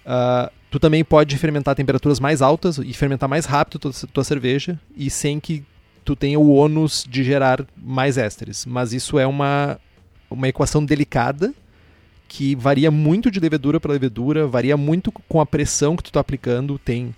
Uh, 0.05 0.51
tu 0.71 0.79
também 0.79 1.03
pode 1.03 1.37
fermentar 1.37 1.73
a 1.73 1.75
temperaturas 1.75 2.19
mais 2.19 2.41
altas 2.41 2.77
e 2.79 2.91
fermentar 2.93 3.29
mais 3.29 3.45
rápido 3.45 3.79
tua, 3.79 3.91
tua 4.11 4.23
cerveja 4.23 4.79
e 4.97 5.09
sem 5.09 5.39
que 5.39 5.63
tu 6.03 6.15
tenha 6.15 6.39
o 6.39 6.51
ônus 6.53 7.05
de 7.07 7.23
gerar 7.23 7.63
mais 7.77 8.17
ésteres. 8.17 8.65
Mas 8.65 8.93
isso 8.93 9.19
é 9.19 9.27
uma, 9.27 9.79
uma 10.29 10.47
equação 10.47 10.83
delicada 10.83 11.53
que 12.31 12.55
varia 12.55 12.89
muito 12.89 13.29
de 13.29 13.41
levedura 13.41 13.77
para 13.77 13.91
levedura, 13.91 14.47
varia 14.47 14.77
muito 14.77 15.11
com 15.11 15.41
a 15.41 15.45
pressão 15.45 15.97
que 15.97 16.03
tu 16.03 16.11
está 16.11 16.21
aplicando. 16.21 16.79
Tem 16.79 17.13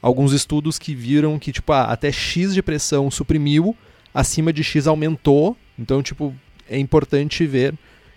alguns 0.00 0.32
estudos 0.32 0.78
que 0.78 0.94
viram 0.94 1.36
que 1.36 1.50
tipo, 1.50 1.72
ah, 1.72 1.86
até 1.86 2.12
X 2.12 2.54
de 2.54 2.62
pressão 2.62 3.10
suprimiu, 3.10 3.76
acima 4.14 4.52
de 4.52 4.62
X 4.62 4.86
aumentou. 4.86 5.56
Então, 5.76 6.00
tipo, 6.00 6.32
é 6.70 6.78
importante 6.78 7.44
ver 7.44 7.74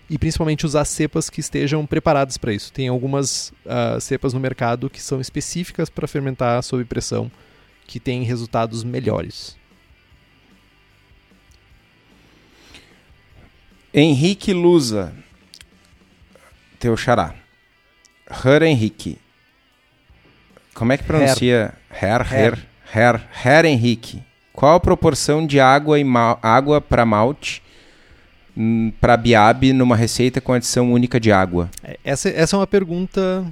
e 0.08 0.20
principalmente 0.20 0.68
usar 0.68 0.86
cepas 0.86 1.32
que 1.32 1.40
estejam 1.40 1.84
preparadas 1.84 2.38
para 2.38 2.54
isso. 2.54 2.72
Tem 2.72 2.90
algumas 2.90 3.52
uh, 3.66 4.00
cepas 4.00 4.32
no 4.32 4.40
mercado 4.40 4.88
que 4.88 5.02
são 5.02 5.20
específicas 5.20 5.90
para 5.90 6.08
fermentar 6.08 6.62
sob 6.62 6.86
pressão, 6.86 7.32
que 7.88 8.00
têm 8.00 8.22
resultados 8.22 8.84
melhores. 8.84 9.58
Henrique 13.92 14.54
Lusa, 14.54 15.25
teu 16.86 16.96
xará. 16.96 17.34
Her 18.30 18.62
Henrique. 18.64 19.18
Como 20.74 20.94
é 20.94 20.98
que 20.98 21.04
pronuncia? 21.04 21.74
Her, 21.90 22.22
Her, 22.22 22.58
Her, 22.94 23.22
Her, 23.44 23.66
Henrique. 23.66 24.22
Qual 24.54 24.76
a 24.76 24.80
proporção 24.80 25.46
de 25.46 25.60
água, 25.60 26.00
e 26.00 26.06
água 26.42 26.80
para 26.80 27.06
malte 27.06 27.62
Hum, 28.58 28.92
para 29.02 29.18
Biab 29.18 29.74
numa 29.74 29.98
receita 29.98 30.40
com 30.40 30.54
adição 30.54 30.94
única 30.94 31.20
de 31.20 31.30
água? 31.30 31.70
É, 31.84 32.00
essa, 32.06 32.30
essa 32.30 32.56
é 32.56 32.60
uma 32.60 32.68
pergunta 32.68 33.46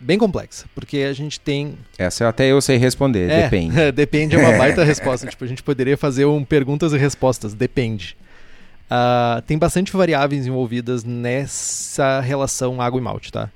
bem 0.00 0.16
complexa, 0.18 0.64
porque 0.74 0.98
a 0.98 1.12
gente 1.12 1.38
tem. 1.38 1.76
Essa 1.98 2.26
até 2.28 2.50
eu 2.50 2.62
sei 2.62 2.78
responder, 2.78 3.28
é, 3.28 3.42
depende. 3.42 3.76
depende 3.92 4.36
é 4.36 4.38
uma 4.38 4.52
baita 4.56 4.82
resposta. 4.84 5.26
Tipo, 5.26 5.44
a 5.44 5.46
gente 5.46 5.62
poderia 5.62 5.98
fazer 5.98 6.24
um 6.24 6.42
perguntas 6.42 6.94
e 6.94 6.96
respostas, 6.96 7.52
depende. 7.52 8.16
Uh, 8.84 9.40
tem 9.42 9.56
bastante 9.56 9.92
variáveis 9.92 10.46
envolvidas 10.46 11.04
nessa 11.04 12.20
relação 12.20 12.80
água 12.80 13.00
e 13.00 13.02
malte, 13.02 13.32
tá? 13.32 13.50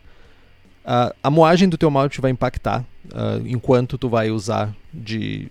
Uh, 0.84 1.14
a 1.22 1.30
moagem 1.30 1.68
do 1.68 1.76
teu 1.76 1.90
malte 1.90 2.20
vai 2.20 2.30
impactar 2.30 2.80
uh, 3.06 3.46
enquanto 3.46 3.98
tu 3.98 4.08
vai 4.08 4.30
usar 4.30 4.74
de, 4.92 5.50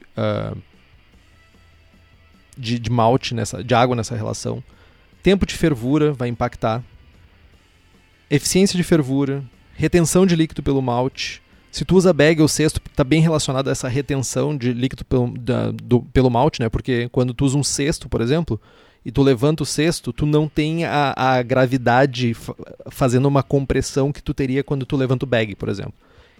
de, 2.57 2.79
de, 2.79 2.89
malte, 2.89 3.35
nessa, 3.35 3.63
de 3.63 3.75
água 3.75 3.95
nessa 3.95 4.15
relação. 4.15 4.63
Tempo 5.21 5.45
de 5.45 5.55
fervura 5.55 6.11
vai 6.11 6.27
impactar. 6.27 6.83
Eficiência 8.29 8.75
de 8.75 8.83
fervura. 8.83 9.43
Retenção 9.75 10.25
de 10.25 10.35
líquido 10.35 10.63
pelo 10.63 10.81
malte. 10.81 11.41
Se 11.71 11.85
tu 11.85 11.95
usa 11.95 12.11
bag 12.11 12.41
ou 12.41 12.47
cesto, 12.47 12.81
está 12.83 13.03
bem 13.03 13.21
relacionado 13.21 13.67
a 13.67 13.71
essa 13.71 13.87
retenção 13.87 14.57
de 14.57 14.73
líquido 14.73 15.05
pelo, 15.05 15.37
da, 15.37 15.71
do, 15.71 16.01
pelo 16.01 16.29
malte, 16.29 16.59
né? 16.59 16.69
Porque 16.69 17.07
quando 17.09 17.33
tu 17.33 17.45
usa 17.45 17.55
um 17.55 17.63
cesto, 17.63 18.09
por 18.09 18.21
exemplo, 18.21 18.59
e 19.07 19.11
tu 19.11 19.23
levanta 19.23 19.63
o 19.63 19.65
cesto, 19.65 20.11
tu 20.11 20.25
não 20.25 20.49
tem 20.49 20.83
a, 20.83 21.13
a 21.15 21.41
gravidade 21.41 22.35
fazendo 22.91 23.25
uma 23.25 23.41
compressão 23.41 24.11
que 24.11 24.21
tu 24.21 24.33
teria 24.33 24.65
quando 24.65 24.85
tu 24.85 24.97
levanta 24.97 25.23
o 25.23 25.27
bag, 25.27 25.55
por 25.55 25.69
exemplo. 25.69 25.93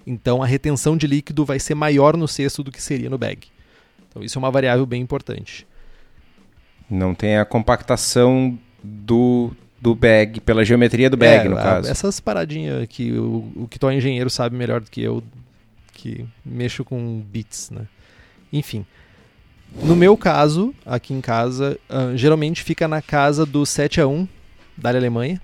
Então 0.05 0.43
a 0.43 0.45
retenção 0.45 0.97
de 0.97 1.07
líquido 1.07 1.45
vai 1.45 1.59
ser 1.59 1.75
maior 1.75 2.17
no 2.17 2.27
cesto 2.27 2.61
do 2.61 2.69
que 2.69 2.81
seria 2.81 3.09
no 3.09 3.17
bag. 3.17 3.47
Então 4.09 4.21
isso 4.21 4.37
é 4.37 4.39
uma 4.39 4.51
variável 4.51 4.85
bem 4.85 5.01
importante. 5.01 5.65
Não 6.89 7.15
tem 7.15 7.37
a 7.37 7.45
compactação 7.45 8.59
do, 8.83 9.51
do 9.79 9.95
bag, 9.95 10.41
pela 10.41 10.65
geometria 10.65 11.09
do 11.09 11.15
bag, 11.15 11.45
é, 11.45 11.49
no 11.49 11.55
caso. 11.55 11.89
Essas 11.89 12.19
paradinhas 12.19 12.85
que 12.89 13.13
o, 13.13 13.49
o 13.55 13.67
que 13.69 13.79
tu 13.79 13.87
é 13.87 13.95
engenheiro 13.95 14.29
sabe 14.29 14.57
melhor 14.57 14.81
do 14.81 14.91
que 14.91 15.01
eu, 15.01 15.23
que 15.93 16.25
mexo 16.45 16.83
com 16.83 17.21
bits, 17.21 17.69
né? 17.71 17.87
Enfim. 18.51 18.85
No 19.83 19.95
meu 19.95 20.17
caso, 20.17 20.73
aqui 20.85 21.13
em 21.13 21.21
casa, 21.21 21.77
uh, 21.89 22.15
geralmente 22.15 22.63
fica 22.63 22.87
na 22.87 23.01
casa 23.01 23.45
do 23.45 23.65
7 23.65 24.01
a 24.01 24.07
1 24.07 24.27
da 24.75 24.89
Alemanha. 24.89 25.41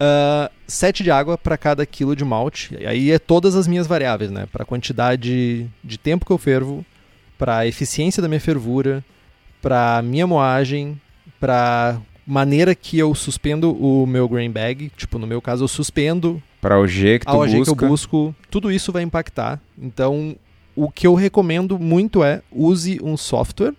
Uh, 0.00 0.50
7 0.66 1.02
de 1.02 1.10
água 1.10 1.36
para 1.36 1.58
cada 1.58 1.84
quilo 1.84 2.14
de 2.14 2.24
malte. 2.24 2.76
E 2.78 2.86
aí 2.86 3.10
é 3.10 3.18
todas 3.18 3.56
as 3.56 3.66
minhas 3.66 3.86
variáveis, 3.86 4.30
né? 4.30 4.46
Para 4.50 4.62
a 4.62 4.66
quantidade 4.66 5.68
de 5.82 5.98
tempo 5.98 6.24
que 6.24 6.32
eu 6.32 6.38
fervo, 6.38 6.84
para 7.36 7.58
a 7.58 7.66
eficiência 7.66 8.22
da 8.22 8.28
minha 8.28 8.40
fervura, 8.40 9.04
para 9.60 10.00
minha 10.02 10.26
moagem, 10.26 11.00
para 11.40 12.00
maneira 12.26 12.74
que 12.74 12.98
eu 12.98 13.14
suspendo 13.14 13.72
o 13.72 14.06
meu 14.06 14.28
grain 14.28 14.50
bag. 14.50 14.90
Tipo, 14.96 15.18
no 15.18 15.26
meu 15.26 15.42
caso, 15.42 15.64
eu 15.64 15.68
suspendo 15.68 16.42
para 16.60 16.78
o 16.78 16.86
G 16.86 17.18
que 17.18 17.26
tu 17.26 17.30
a 17.30 17.36
OG 17.36 17.56
busca. 17.56 17.76
que 17.76 17.84
eu 17.84 17.88
busco. 17.88 18.34
Tudo 18.50 18.70
isso 18.70 18.92
vai 18.92 19.02
impactar. 19.02 19.60
Então, 19.80 20.36
o 20.80 20.88
que 20.88 21.08
eu 21.08 21.14
recomendo 21.14 21.76
muito 21.76 22.22
é 22.22 22.40
use 22.52 23.00
um 23.02 23.16
software 23.16 23.74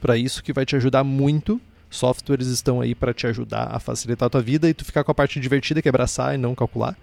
para 0.00 0.16
isso 0.16 0.44
que 0.44 0.52
vai 0.52 0.64
te 0.64 0.76
ajudar 0.76 1.02
muito. 1.02 1.60
Softwares 1.90 2.46
estão 2.46 2.80
aí 2.80 2.94
para 2.94 3.12
te 3.12 3.26
ajudar 3.26 3.68
a 3.72 3.80
facilitar 3.80 4.28
a 4.28 4.30
tua 4.30 4.42
vida 4.42 4.68
e 4.68 4.74
tu 4.74 4.84
ficar 4.84 5.02
com 5.02 5.10
a 5.10 5.14
parte 5.14 5.40
divertida 5.40 5.82
que 5.82 5.88
é 5.88 5.90
abraçar 5.90 6.36
e 6.36 6.38
não 6.38 6.54
calcular. 6.54 6.96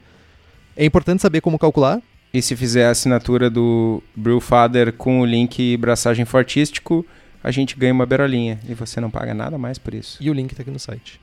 É 0.78 0.86
importante 0.86 1.22
saber 1.22 1.42
como 1.42 1.60
calcular. 1.60 2.02
E 2.34 2.42
se 2.42 2.56
fizer 2.56 2.86
a 2.86 2.92
assinatura 2.92 3.50
do 3.50 4.02
Brewfather 4.16 4.94
com 4.94 5.20
o 5.20 5.26
link 5.26 5.76
braçagem 5.76 6.24
fortístico, 6.24 7.06
a 7.44 7.52
gente 7.52 7.76
ganha 7.76 7.94
uma 7.94 8.06
berolinha 8.06 8.62
e 8.68 8.74
você 8.74 9.02
não 9.02 9.12
paga 9.12 9.34
nada 9.34 9.58
mais 9.58 9.78
por 9.78 9.94
isso. 9.94 10.18
E 10.22 10.30
o 10.30 10.34
link 10.34 10.52
está 10.52 10.62
aqui 10.62 10.72
no 10.72 10.80
site. 10.80 11.20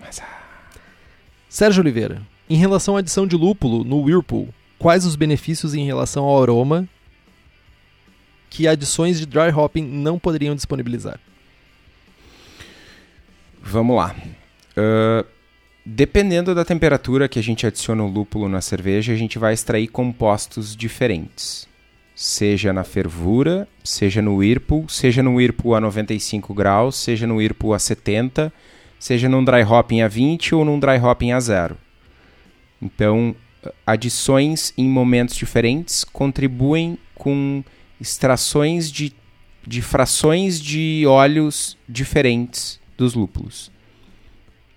Mas, 0.00 0.20
ah... 0.20 0.72
Sérgio 1.50 1.82
Oliveira, 1.82 2.22
em 2.48 2.56
relação 2.56 2.96
à 2.96 3.00
adição 3.00 3.26
de 3.26 3.36
lúpulo 3.36 3.84
no 3.84 4.00
Whirlpool, 4.00 4.48
quais 4.78 5.04
os 5.04 5.16
benefícios 5.16 5.74
em 5.74 5.84
relação 5.84 6.24
ao 6.24 6.42
aroma 6.42 6.88
que 8.50 8.66
adições 8.66 9.18
de 9.18 9.26
dry 9.26 9.50
hopping 9.54 9.82
não 9.82 10.18
poderiam 10.18 10.54
disponibilizar? 10.54 11.18
Vamos 13.62 13.96
lá. 13.96 14.14
Uh, 14.76 15.26
dependendo 15.84 16.54
da 16.54 16.64
temperatura 16.64 17.28
que 17.28 17.38
a 17.38 17.42
gente 17.42 17.66
adiciona 17.66 18.02
o 18.02 18.08
lúpulo 18.08 18.48
na 18.48 18.60
cerveja, 18.60 19.12
a 19.12 19.16
gente 19.16 19.38
vai 19.38 19.54
extrair 19.54 19.88
compostos 19.88 20.76
diferentes. 20.76 21.66
Seja 22.14 22.72
na 22.72 22.84
fervura, 22.84 23.68
seja 23.84 24.22
no 24.22 24.36
Whirlpool, 24.36 24.88
seja 24.88 25.22
no 25.22 25.34
Whirlpool 25.34 25.74
a 25.74 25.80
95 25.80 26.54
graus, 26.54 26.96
seja 26.96 27.26
no 27.26 27.36
Whirlpool 27.36 27.74
a 27.74 27.78
70, 27.78 28.52
seja 28.98 29.28
num 29.28 29.44
dry 29.44 29.62
hopping 29.62 30.00
a 30.00 30.08
20 30.08 30.54
ou 30.54 30.64
num 30.64 30.78
dry 30.78 30.98
hopping 30.98 31.32
a 31.32 31.40
zero. 31.40 31.76
Então, 32.80 33.34
adições 33.86 34.72
em 34.78 34.88
momentos 34.88 35.34
diferentes 35.34 36.04
contribuem 36.04 36.98
com 37.14 37.62
extrações 38.00 38.90
de, 38.90 39.12
de 39.66 39.82
frações 39.82 40.60
de 40.60 41.04
óleos 41.06 41.76
diferentes 41.88 42.80
dos 42.96 43.14
lúpulos. 43.14 43.70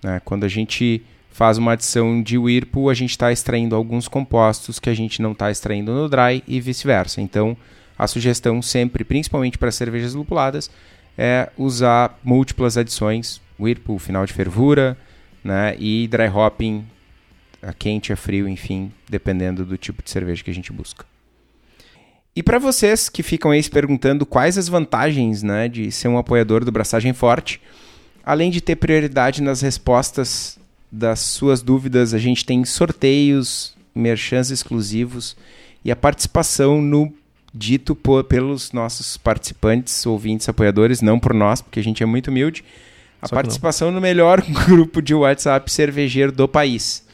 Né? 0.02 0.20
Quando 0.24 0.44
a 0.44 0.48
gente 0.48 1.02
faz 1.30 1.58
uma 1.58 1.72
adição 1.72 2.22
de 2.22 2.36
Whirlpool, 2.36 2.90
a 2.90 2.94
gente 2.94 3.10
está 3.10 3.32
extraindo 3.32 3.74
alguns 3.74 4.08
compostos 4.08 4.78
que 4.78 4.90
a 4.90 4.94
gente 4.94 5.22
não 5.22 5.32
está 5.32 5.50
extraindo 5.50 5.92
no 5.92 6.08
dry 6.08 6.42
e 6.46 6.60
vice-versa. 6.60 7.20
Então, 7.20 7.56
a 7.98 8.06
sugestão 8.06 8.60
sempre, 8.60 9.04
principalmente 9.04 9.58
para 9.58 9.70
cervejas 9.70 10.14
lupuladas, 10.14 10.70
é 11.16 11.50
usar 11.56 12.18
múltiplas 12.22 12.76
adições, 12.76 13.40
Whirlpool, 13.58 13.98
final 13.98 14.24
de 14.24 14.32
fervura, 14.32 14.96
né? 15.44 15.76
e 15.78 16.08
dry 16.08 16.28
hopping, 16.28 16.86
a 17.62 17.72
quente, 17.72 18.12
a 18.12 18.16
frio, 18.16 18.48
enfim, 18.48 18.92
dependendo 19.08 19.64
do 19.64 19.76
tipo 19.76 20.02
de 20.02 20.10
cerveja 20.10 20.42
que 20.42 20.50
a 20.50 20.54
gente 20.54 20.72
busca. 20.72 21.04
E 22.34 22.42
para 22.42 22.58
vocês 22.58 23.08
que 23.08 23.22
ficam 23.22 23.50
aí 23.50 23.62
se 23.62 23.70
perguntando 23.70 24.24
quais 24.24 24.56
as 24.56 24.68
vantagens 24.68 25.42
né, 25.42 25.68
de 25.68 25.90
ser 25.90 26.08
um 26.08 26.16
apoiador 26.16 26.64
do 26.64 26.70
Braçagem 26.70 27.12
Forte, 27.12 27.60
além 28.24 28.50
de 28.50 28.60
ter 28.60 28.76
prioridade 28.76 29.42
nas 29.42 29.60
respostas 29.60 30.58
das 30.90 31.20
suas 31.20 31.60
dúvidas, 31.60 32.14
a 32.14 32.18
gente 32.18 32.44
tem 32.44 32.64
sorteios, 32.64 33.76
merchans 33.94 34.50
exclusivos 34.50 35.36
e 35.84 35.90
a 35.90 35.96
participação 35.96 36.80
no 36.80 37.12
dito 37.52 37.96
por, 37.96 38.22
pelos 38.24 38.70
nossos 38.70 39.16
participantes, 39.16 40.06
ouvintes, 40.06 40.48
apoiadores, 40.48 41.02
não 41.02 41.18
por 41.18 41.34
nós, 41.34 41.60
porque 41.60 41.80
a 41.80 41.82
gente 41.82 42.02
é 42.02 42.06
muito 42.06 42.28
humilde, 42.28 42.64
a 43.20 43.28
participação 43.28 43.90
no 43.90 44.00
melhor 44.00 44.40
grupo 44.66 45.02
de 45.02 45.14
WhatsApp 45.14 45.70
cervejeiro 45.70 46.30
do 46.30 46.46
país 46.46 47.04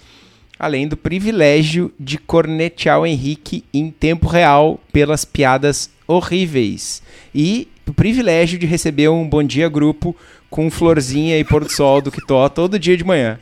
além 0.58 0.88
do 0.88 0.96
privilégio 0.96 1.92
de 1.98 2.18
cornetear 2.18 3.00
o 3.00 3.06
Henrique 3.06 3.64
em 3.72 3.90
tempo 3.90 4.26
real 4.26 4.80
pelas 4.92 5.24
piadas 5.24 5.90
horríveis. 6.06 7.02
E 7.34 7.68
o 7.86 7.92
privilégio 7.92 8.58
de 8.58 8.66
receber 8.66 9.08
um 9.08 9.28
Bom 9.28 9.42
Dia 9.42 9.68
Grupo 9.68 10.16
com 10.50 10.70
florzinha 10.70 11.38
e 11.38 11.44
pôr 11.44 11.64
do 11.64 11.70
sol 11.70 12.00
do 12.00 12.10
Quitó 12.10 12.48
todo 12.48 12.78
dia 12.78 12.96
de 12.96 13.04
manhã. 13.04 13.38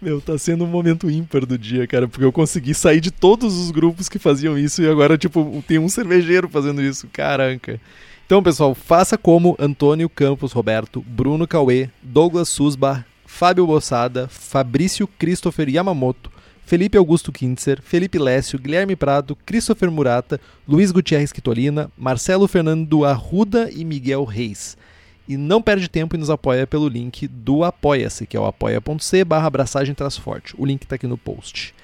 Meu, 0.00 0.20
tá 0.20 0.38
sendo 0.38 0.64
um 0.64 0.68
momento 0.68 1.10
ímpar 1.10 1.44
do 1.44 1.58
dia, 1.58 1.86
cara, 1.86 2.08
porque 2.08 2.24
eu 2.24 2.32
consegui 2.32 2.72
sair 2.72 3.00
de 3.00 3.10
todos 3.10 3.58
os 3.58 3.70
grupos 3.70 4.08
que 4.08 4.18
faziam 4.18 4.58
isso 4.58 4.82
e 4.82 4.88
agora, 4.88 5.18
tipo, 5.18 5.62
tem 5.68 5.78
um 5.78 5.88
cervejeiro 5.88 6.48
fazendo 6.48 6.80
isso. 6.82 7.06
Caraca. 7.12 7.78
Então, 8.24 8.42
pessoal, 8.42 8.74
faça 8.74 9.18
como 9.18 9.56
Antônio 9.58 10.08
Campos 10.08 10.52
Roberto, 10.52 11.04
Bruno 11.06 11.46
Cauê, 11.46 11.90
Douglas 12.02 12.48
Susbar, 12.48 13.04
Fábio 13.26 13.66
Bossada, 13.66 14.28
Fabrício 14.28 15.06
Christopher 15.06 15.68
Yamamoto, 15.68 16.30
Felipe 16.70 16.96
Augusto 16.96 17.32
Kintzer, 17.32 17.82
Felipe 17.82 18.16
Lécio, 18.16 18.56
Guilherme 18.56 18.94
Prado, 18.94 19.34
Christopher 19.44 19.90
Murata, 19.90 20.40
Luiz 20.68 20.92
Gutierrez 20.92 21.32
Quitolina, 21.32 21.90
Marcelo 21.98 22.46
Fernando 22.46 23.04
Arruda 23.04 23.68
e 23.72 23.84
Miguel 23.84 24.22
Reis. 24.22 24.78
E 25.26 25.36
não 25.36 25.60
perde 25.60 25.88
tempo 25.88 26.14
e 26.14 26.18
nos 26.18 26.30
apoia 26.30 26.68
pelo 26.68 26.86
link 26.86 27.26
do 27.26 27.64
Apoia-se, 27.64 28.24
que 28.24 28.36
é 28.36 28.40
o 28.40 28.46
apoia.c 28.46 29.24
barra 29.24 29.48
abraçagem 29.48 29.96
forte. 30.22 30.54
O 30.56 30.64
link 30.64 30.84
está 30.84 30.94
aqui 30.94 31.08
no 31.08 31.18
post. 31.18 31.74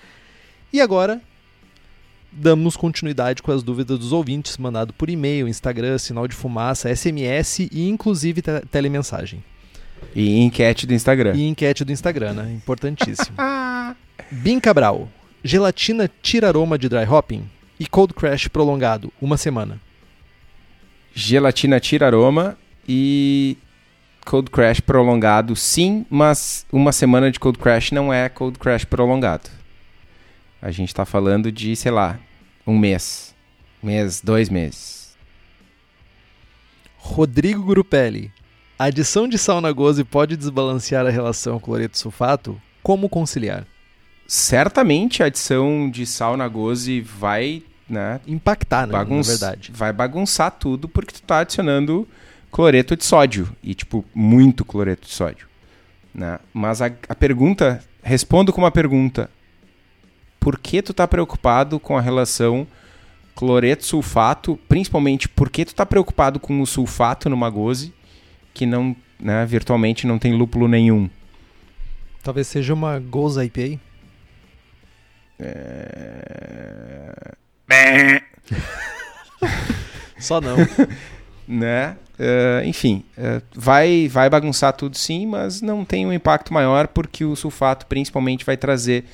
E 0.73 0.81
agora, 0.81 1.21
damos 2.31 2.77
continuidade 2.77 3.43
com 3.43 3.51
as 3.51 3.65
dúvidas 3.65 3.99
dos 3.99 4.13
ouvintes, 4.13 4.57
mandado 4.57 4.93
por 4.93 5.11
e-mail, 5.11 5.49
Instagram, 5.49 5.99
sinal 5.99 6.29
de 6.29 6.37
fumaça, 6.37 6.95
SMS 6.95 7.59
e 7.73 7.89
inclusive 7.89 8.41
te 8.41 8.61
telemensagem. 8.71 9.43
E 10.15 10.39
enquete 10.39 10.87
do 10.87 10.95
Instagram. 10.95 11.35
E 11.35 11.49
enquete 11.49 11.85
do 11.85 11.91
Instagram, 11.91 12.35
né? 12.35 12.53
Importantíssimo. 12.53 13.37
Bim 14.31 14.59
Cabral. 14.59 15.09
Gelatina 15.45 16.11
tira 16.21 16.49
aroma 16.49 16.77
de 16.77 16.89
dry 16.89 17.05
hopping 17.05 17.49
e 17.79 17.87
cold 17.87 18.13
crash 18.13 18.49
prolongado, 18.49 19.13
uma 19.21 19.37
semana. 19.37 19.81
Gelatina 21.15 21.79
tira 21.79 22.07
aroma 22.07 22.59
e 22.89 23.57
cold 24.25 24.51
crash 24.51 24.81
prolongado, 24.81 25.55
sim, 25.55 26.05
mas 26.11 26.67
uma 26.73 26.91
semana 26.91 27.31
de 27.31 27.39
cold 27.39 27.59
crash 27.59 27.93
não 27.93 28.13
é 28.13 28.29
cold 28.29 28.59
crash 28.59 28.85
prolongado. 28.85 29.49
A 30.61 30.73
gente 30.73 30.89
está 30.89 31.05
falando 31.05 31.53
de, 31.53 31.77
sei 31.77 31.93
lá, 31.93 32.19
um 32.67 32.77
mês, 32.77 33.33
mês, 33.81 34.21
dois 34.21 34.49
meses. 34.49 35.17
Rodrigo 36.97 37.63
Grupelli. 37.63 38.33
A 38.77 38.87
adição 38.87 39.29
de 39.29 39.39
sal 39.39 39.61
na 39.61 39.71
goze 39.71 40.03
pode 40.03 40.37
desbalancear 40.37 41.07
a 41.07 41.11
relação 41.11 41.61
cloreto-sulfato? 41.61 42.61
Como 42.83 43.09
conciliar? 43.09 43.65
Certamente 44.27 45.23
a 45.23 45.27
adição 45.27 45.91
de 45.91 46.07
sal 46.07 46.37
na 46.37 46.49
goze 46.49 47.01
vai 47.01 47.63
né, 47.89 48.21
impactar, 48.27 48.87
né, 48.87 48.93
na 48.93 49.05
verdade. 49.05 49.71
Vai 49.73 49.93
bagunçar 49.93 50.51
tudo 50.51 50.89
porque 50.89 51.15
tu 51.15 51.23
tá 51.23 51.41
adicionando 51.41 52.07
cloreto 52.51 52.97
de 52.97 53.05
sódio 53.05 53.49
e 53.63 53.75
tipo 53.75 54.05
muito 54.15 54.65
cloreto 54.65 55.07
de 55.07 55.15
sódio, 55.15 55.47
né? 56.15 56.39
Mas 56.53 56.83
a, 56.83 56.91
a 57.09 57.15
pergunta, 57.15 57.83
respondo 58.03 58.53
com 58.53 58.61
uma 58.61 58.71
pergunta: 58.71 59.31
por 60.41 60.59
que 60.59 60.83
tu 60.83 60.93
tá 60.93 61.07
preocupado 61.07 61.79
com 61.79 61.97
a 61.97 62.01
relação 62.01 62.67
cloreto-sulfato, 63.35 64.59
principalmente 64.67 65.29
por 65.29 65.51
que 65.51 65.67
tu 65.67 65.75
tá 65.75 65.85
preocupado 65.85 66.41
com 66.41 66.61
o 66.61 66.67
sulfato 66.67 67.29
numa 67.29 67.51
goze 67.51 67.93
que 68.55 68.65
não, 68.65 68.97
né, 69.21 69.45
virtualmente 69.45 70.07
não 70.07 70.19
tem 70.19 70.33
lúpulo 70.35 70.67
nenhum. 70.67 71.11
Talvez 72.23 72.47
seja 72.47 72.73
uma 72.73 72.99
Goza 72.99 73.45
IPA. 73.45 73.79
É... 75.39 77.33
Só 80.19 80.41
não. 80.41 80.57
né? 81.47 81.97
Uh, 82.19 82.65
enfim, 82.65 83.05
uh, 83.19 83.43
vai, 83.55 84.09
vai 84.09 84.31
bagunçar 84.31 84.73
tudo 84.73 84.97
sim, 84.97 85.27
mas 85.27 85.61
não 85.61 85.85
tem 85.85 86.07
um 86.07 86.13
impacto 86.13 86.53
maior 86.53 86.89
porque 86.89 87.25
o 87.25 87.37
sulfato 87.37 87.85
principalmente 87.87 88.45
vai 88.45 88.57
trazer 88.57 89.05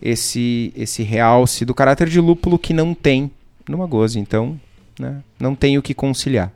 esse, 0.00 0.72
esse 0.76 1.02
realce 1.02 1.64
do 1.64 1.74
caráter 1.74 2.08
de 2.08 2.20
lúpulo 2.20 2.58
que 2.58 2.72
não 2.72 2.94
tem 2.94 3.30
numa 3.68 3.86
goze. 3.86 4.18
Então, 4.18 4.60
né, 4.98 5.22
não 5.40 5.54
tem 5.54 5.76
o 5.76 5.82
que 5.82 5.94
conciliar. 5.94 6.52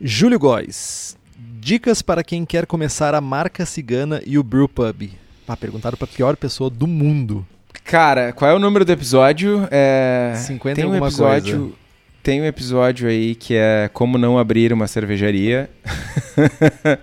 Júlio 0.00 0.38
Góes. 0.38 1.16
Dicas 1.60 2.02
para 2.02 2.22
quem 2.22 2.44
quer 2.44 2.66
começar 2.66 3.14
a 3.14 3.20
marca 3.20 3.66
cigana 3.66 4.22
e 4.24 4.38
o 4.38 4.44
Brewpub. 4.44 5.10
Ah, 5.46 5.56
perguntaram 5.56 5.98
para 5.98 6.04
a 6.04 6.14
pior 6.14 6.36
pessoa 6.36 6.70
do 6.70 6.86
mundo. 6.86 7.44
Cara, 7.84 8.32
qual 8.32 8.50
é 8.50 8.54
o 8.54 8.58
número 8.58 8.84
do 8.84 8.92
episódio? 8.92 9.66
É... 9.70 10.34
50 10.36 10.74
tem 10.80 10.84
um 10.90 10.94
episódio, 10.94 11.58
coisa. 11.58 11.74
Tem 12.22 12.42
um 12.42 12.44
episódio 12.44 13.08
aí 13.08 13.34
que 13.34 13.54
é 13.54 13.88
Como 13.92 14.18
Não 14.18 14.38
Abrir 14.38 14.72
uma 14.72 14.86
Cervejaria. 14.86 15.70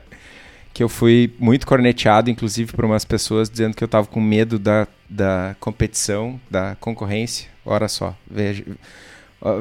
que 0.73 0.83
eu 0.83 0.89
fui 0.89 1.33
muito 1.39 1.65
corneteado, 1.65 2.29
inclusive, 2.29 2.73
por 2.73 2.83
umas 2.85 3.05
pessoas 3.05 3.49
dizendo 3.49 3.75
que 3.75 3.83
eu 3.83 3.87
tava 3.87 4.07
com 4.07 4.19
medo 4.19 4.59
da, 4.59 4.85
da 5.09 5.55
competição, 5.59 6.39
da 6.51 6.75
concorrência. 6.79 7.49
Ora 7.65 7.87
só, 7.87 8.15
veja, 8.29 8.63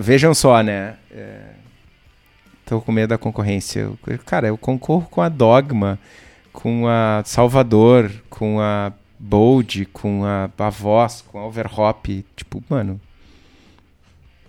vejam 0.00 0.34
só, 0.34 0.60
né? 0.60 0.96
É, 1.10 1.38
tô 2.66 2.80
com 2.80 2.90
medo 2.92 3.10
da 3.10 3.18
concorrência. 3.18 3.80
Eu- 3.80 4.18
cara, 4.26 4.48
eu 4.48 4.58
concorro 4.58 5.06
com 5.08 5.22
a 5.22 5.28
Dogma, 5.28 5.98
com 6.52 6.86
a 6.88 7.22
Salvador, 7.24 8.10
com 8.28 8.60
a 8.60 8.92
Bold, 9.26 9.86
com 9.86 10.22
a 10.22 10.48
Bavoz, 10.48 11.22
com 11.22 11.38
a 11.38 11.46
Overhop. 11.46 12.24
Tipo, 12.36 12.62
mano, 12.68 13.00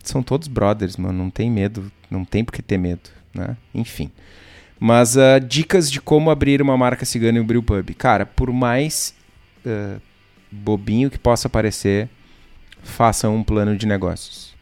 são 0.03 0.21
todos 0.21 0.49
brothers, 0.49 0.97
mano. 0.97 1.17
Não 1.17 1.29
tem 1.29 1.49
medo, 1.49 1.89
não 2.11 2.25
tem 2.25 2.43
por 2.43 2.51
que 2.51 2.61
ter 2.61 2.77
medo, 2.77 3.09
né? 3.33 3.55
Enfim. 3.73 4.11
Mas 4.77 5.17
ah, 5.17 5.39
dicas 5.39 5.89
de 5.89 6.01
como 6.01 6.29
abrir 6.29 6.61
uma 6.61 6.77
marca 6.77 7.05
cigana 7.05 7.37
em 7.37 7.41
um 7.41 7.45
brewpub. 7.45 7.93
Cara, 7.93 8.25
por 8.25 8.51
mais 8.51 9.15
ah, 9.65 9.97
bobinho 10.51 11.09
que 11.09 11.17
possa 11.17 11.47
parecer, 11.47 12.09
façam 12.83 13.33
um 13.33 13.43
plano 13.43 13.77
de 13.77 13.85
negócios. 13.85 14.53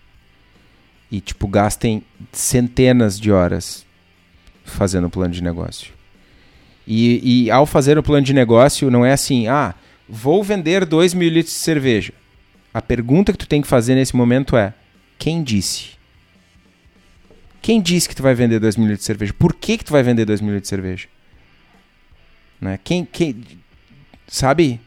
E, 1.11 1.19
tipo, 1.21 1.47
gastem 1.47 2.03
centenas 2.31 3.19
de 3.19 3.31
horas 3.31 3.83
fazendo 4.63 5.07
um 5.07 5.09
plano 5.09 5.33
de 5.33 5.43
negócio. 5.43 5.91
E, 6.85 7.45
e 7.45 7.51
ao 7.51 7.65
fazer 7.65 7.97
o 7.97 8.03
plano 8.03 8.25
de 8.25 8.33
negócio, 8.33 8.91
não 8.91 9.03
é 9.03 9.13
assim, 9.13 9.47
ah, 9.47 9.73
vou 10.13 10.43
vender 10.43 10.85
2 10.85 11.15
mil 11.15 11.27
litros 11.29 11.55
de 11.55 11.59
cerveja. 11.59 12.13
A 12.71 12.81
pergunta 12.81 13.31
que 13.31 13.37
tu 13.37 13.47
tem 13.47 13.61
que 13.61 13.67
fazer 13.67 13.95
nesse 13.95 14.15
momento 14.15 14.55
é, 14.55 14.73
quem 15.17 15.43
disse? 15.43 15.93
Quem 17.61 17.81
disse 17.81 18.07
que 18.07 18.15
tu 18.15 18.21
vai 18.21 18.35
vender 18.35 18.59
2 18.59 18.75
mil 18.77 18.85
litros 18.85 18.99
de 18.99 19.05
cerveja? 19.05 19.33
Por 19.33 19.53
que, 19.53 19.77
que 19.77 19.83
tu 19.83 19.91
vai 19.91 20.03
vender 20.03 20.25
2 20.25 20.39
mil 20.39 20.51
litros 20.51 20.63
de 20.63 20.69
cerveja? 20.69 21.07
Né? 22.61 22.79
Quem, 22.83 23.05
quem, 23.05 23.43
sabe? 24.27 24.79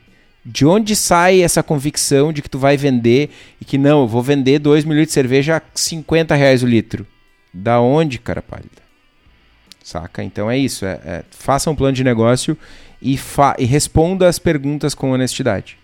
De 0.44 0.64
onde 0.64 0.94
sai 0.94 1.42
essa 1.42 1.62
convicção 1.62 2.32
de 2.32 2.40
que 2.40 2.48
tu 2.48 2.58
vai 2.58 2.76
vender 2.76 3.30
e 3.60 3.64
que 3.64 3.76
não, 3.76 4.02
eu 4.02 4.08
vou 4.08 4.22
vender 4.22 4.60
2 4.60 4.84
mil 4.84 4.94
litros 4.94 5.08
de 5.08 5.14
cerveja 5.14 5.56
a 5.56 5.62
50 5.74 6.36
reais 6.36 6.62
o 6.62 6.66
litro? 6.66 7.04
Da 7.52 7.80
onde, 7.80 8.18
cara 8.20 8.40
pálida? 8.40 8.86
Saca? 9.82 10.22
Então 10.22 10.48
é 10.48 10.56
isso. 10.56 10.84
É, 10.84 11.00
é, 11.04 11.24
faça 11.30 11.68
um 11.68 11.74
plano 11.74 11.94
de 11.94 12.04
negócio 12.04 12.56
e, 13.00 13.18
e 13.58 13.64
responda 13.64 14.28
as 14.28 14.38
perguntas 14.38 14.94
com 14.94 15.12
honestidade. 15.12 15.78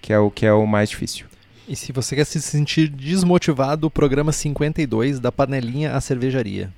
Que 0.00 0.12
é 0.12 0.18
o 0.18 0.30
que 0.30 0.46
é 0.46 0.52
o 0.52 0.66
mais 0.66 0.90
difícil. 0.90 1.26
E 1.68 1.76
se 1.76 1.92
você 1.92 2.16
quer 2.16 2.24
se 2.24 2.40
sentir 2.40 2.88
desmotivado, 2.88 3.86
o 3.86 3.90
programa 3.90 4.32
52 4.32 5.20
da 5.20 5.30
Panelinha 5.30 5.94
à 5.94 6.00
Cervejaria. 6.00 6.72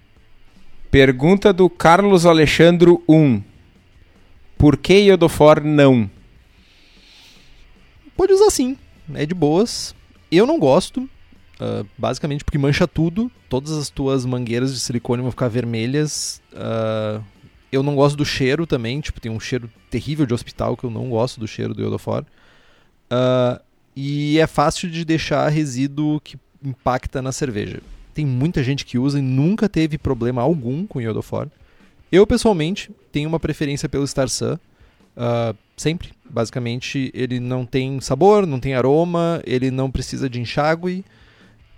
Pergunta 0.91 1.53
do 1.53 1.69
Carlos 1.71 2.27
Alexandro 2.27 3.03
1. 3.09 3.43
Por 4.59 4.77
que 4.77 4.95
Iodofor 4.95 5.63
não? 5.65 6.09
Pode 8.17 8.33
usar 8.33 8.51
sim, 8.51 8.77
é 9.15 9.27
de 9.27 9.35
boas. 9.35 9.95
Eu 10.31 10.47
não 10.47 10.59
gosto, 10.59 11.09
ah, 11.61 11.85
basicamente 11.97 12.45
porque 12.45 12.59
mancha 12.59 12.87
tudo. 12.87 13.31
Todas 13.49 13.73
as 13.73 13.89
tuas 13.89 14.25
mangueiras 14.25 14.73
de 14.73 14.81
silicone 14.81 15.23
vão 15.23 15.31
ficar 15.31 15.49
vermelhas. 15.49 16.41
Ah, 16.55 17.21
eu 17.75 17.83
não 17.83 17.95
gosto 17.95 18.17
do 18.17 18.25
cheiro 18.25 18.67
também, 18.67 19.01
tipo, 19.01 19.21
tem 19.21 19.31
um 19.31 19.41
cheiro 19.41 19.71
terrível 19.91 20.25
de 20.25 20.33
hospital 20.33 20.77
que 20.77 20.85
eu 20.85 20.91
não 20.91 21.11
gosto 21.11 21.41
do 21.41 21.47
cheiro 21.49 21.75
do 21.75 21.83
Iodofor. 21.83 22.25
Ah, 23.11 23.61
e 23.97 24.39
é 24.39 24.47
fácil 24.47 24.91
de 24.91 25.05
deixar 25.05 25.49
resíduo 25.49 26.21
que 26.21 26.39
impacta 26.65 27.21
na 27.21 27.33
cerveja. 27.33 27.81
Tem 28.15 28.25
muita 28.25 28.63
gente 28.63 28.85
que 28.85 28.99
usa 28.99 29.19
e 29.19 29.23
nunca 29.23 29.69
teve 29.69 29.99
problema 29.99 30.41
algum 30.41 30.87
com 30.87 31.01
Iodofor. 31.01 31.49
Eu, 32.11 32.27
pessoalmente, 32.27 32.91
tenho 33.11 33.29
uma 33.29 33.41
preferência 33.41 33.89
pelo 33.89 34.07
Star 34.07 34.29
Sun. 34.29 34.57
Ah, 35.17 35.55
sempre, 35.77 36.11
basicamente, 36.29 37.11
ele 37.13 37.41
não 37.41 37.67
tem 37.67 38.01
sabor, 38.01 38.47
não 38.47 38.61
tem 38.61 38.75
aroma, 38.75 39.43
ele 39.45 39.71
não 39.71 39.91
precisa 39.91 40.31
de 40.31 40.41
enxágue. 40.41 41.05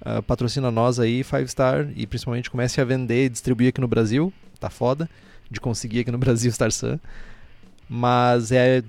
Ah, 0.00 0.20
patrocina 0.20 0.70
nós 0.70 1.00
aí, 1.00 1.24
Five 1.24 1.48
Star, 1.48 1.88
e 1.96 2.06
principalmente 2.06 2.50
comece 2.50 2.80
a 2.80 2.84
vender 2.84 3.26
e 3.26 3.28
distribuir 3.30 3.70
aqui 3.70 3.80
no 3.80 3.88
Brasil. 3.88 4.32
Tá 4.60 4.68
foda 4.68 5.08
de 5.50 5.60
conseguir 5.60 6.00
aqui 6.00 6.10
no 6.10 6.18
Brasil 6.18 6.50
Star 6.52 6.70
Sun. 6.72 6.98
Mas 7.88 8.50
é 8.50 8.82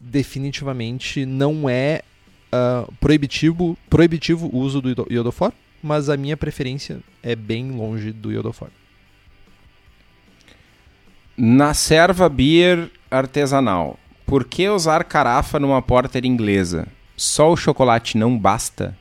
definitivamente 0.00 1.24
não 1.24 1.68
é 1.68 2.02
ah, 2.50 2.86
proibitivo, 2.98 3.78
proibitivo 3.88 4.48
o 4.52 4.58
uso 4.58 4.80
do 4.80 4.88
Iodo- 4.88 5.06
Iodofor, 5.10 5.52
mas 5.82 6.08
a 6.08 6.16
minha 6.16 6.36
preferência 6.36 6.98
é 7.22 7.36
bem 7.36 7.70
longe 7.70 8.12
do 8.12 8.32
Iodofor. 8.32 8.68
Na 11.36 11.72
serva 11.72 12.28
beer 12.28 12.90
artesanal, 13.10 13.98
por 14.26 14.44
que 14.44 14.68
usar 14.68 15.04
carafa 15.04 15.58
numa 15.58 15.80
porter 15.80 16.24
inglesa? 16.26 16.86
Só 17.16 17.52
o 17.52 17.56
chocolate 17.56 18.18
não 18.18 18.36
basta? 18.36 18.96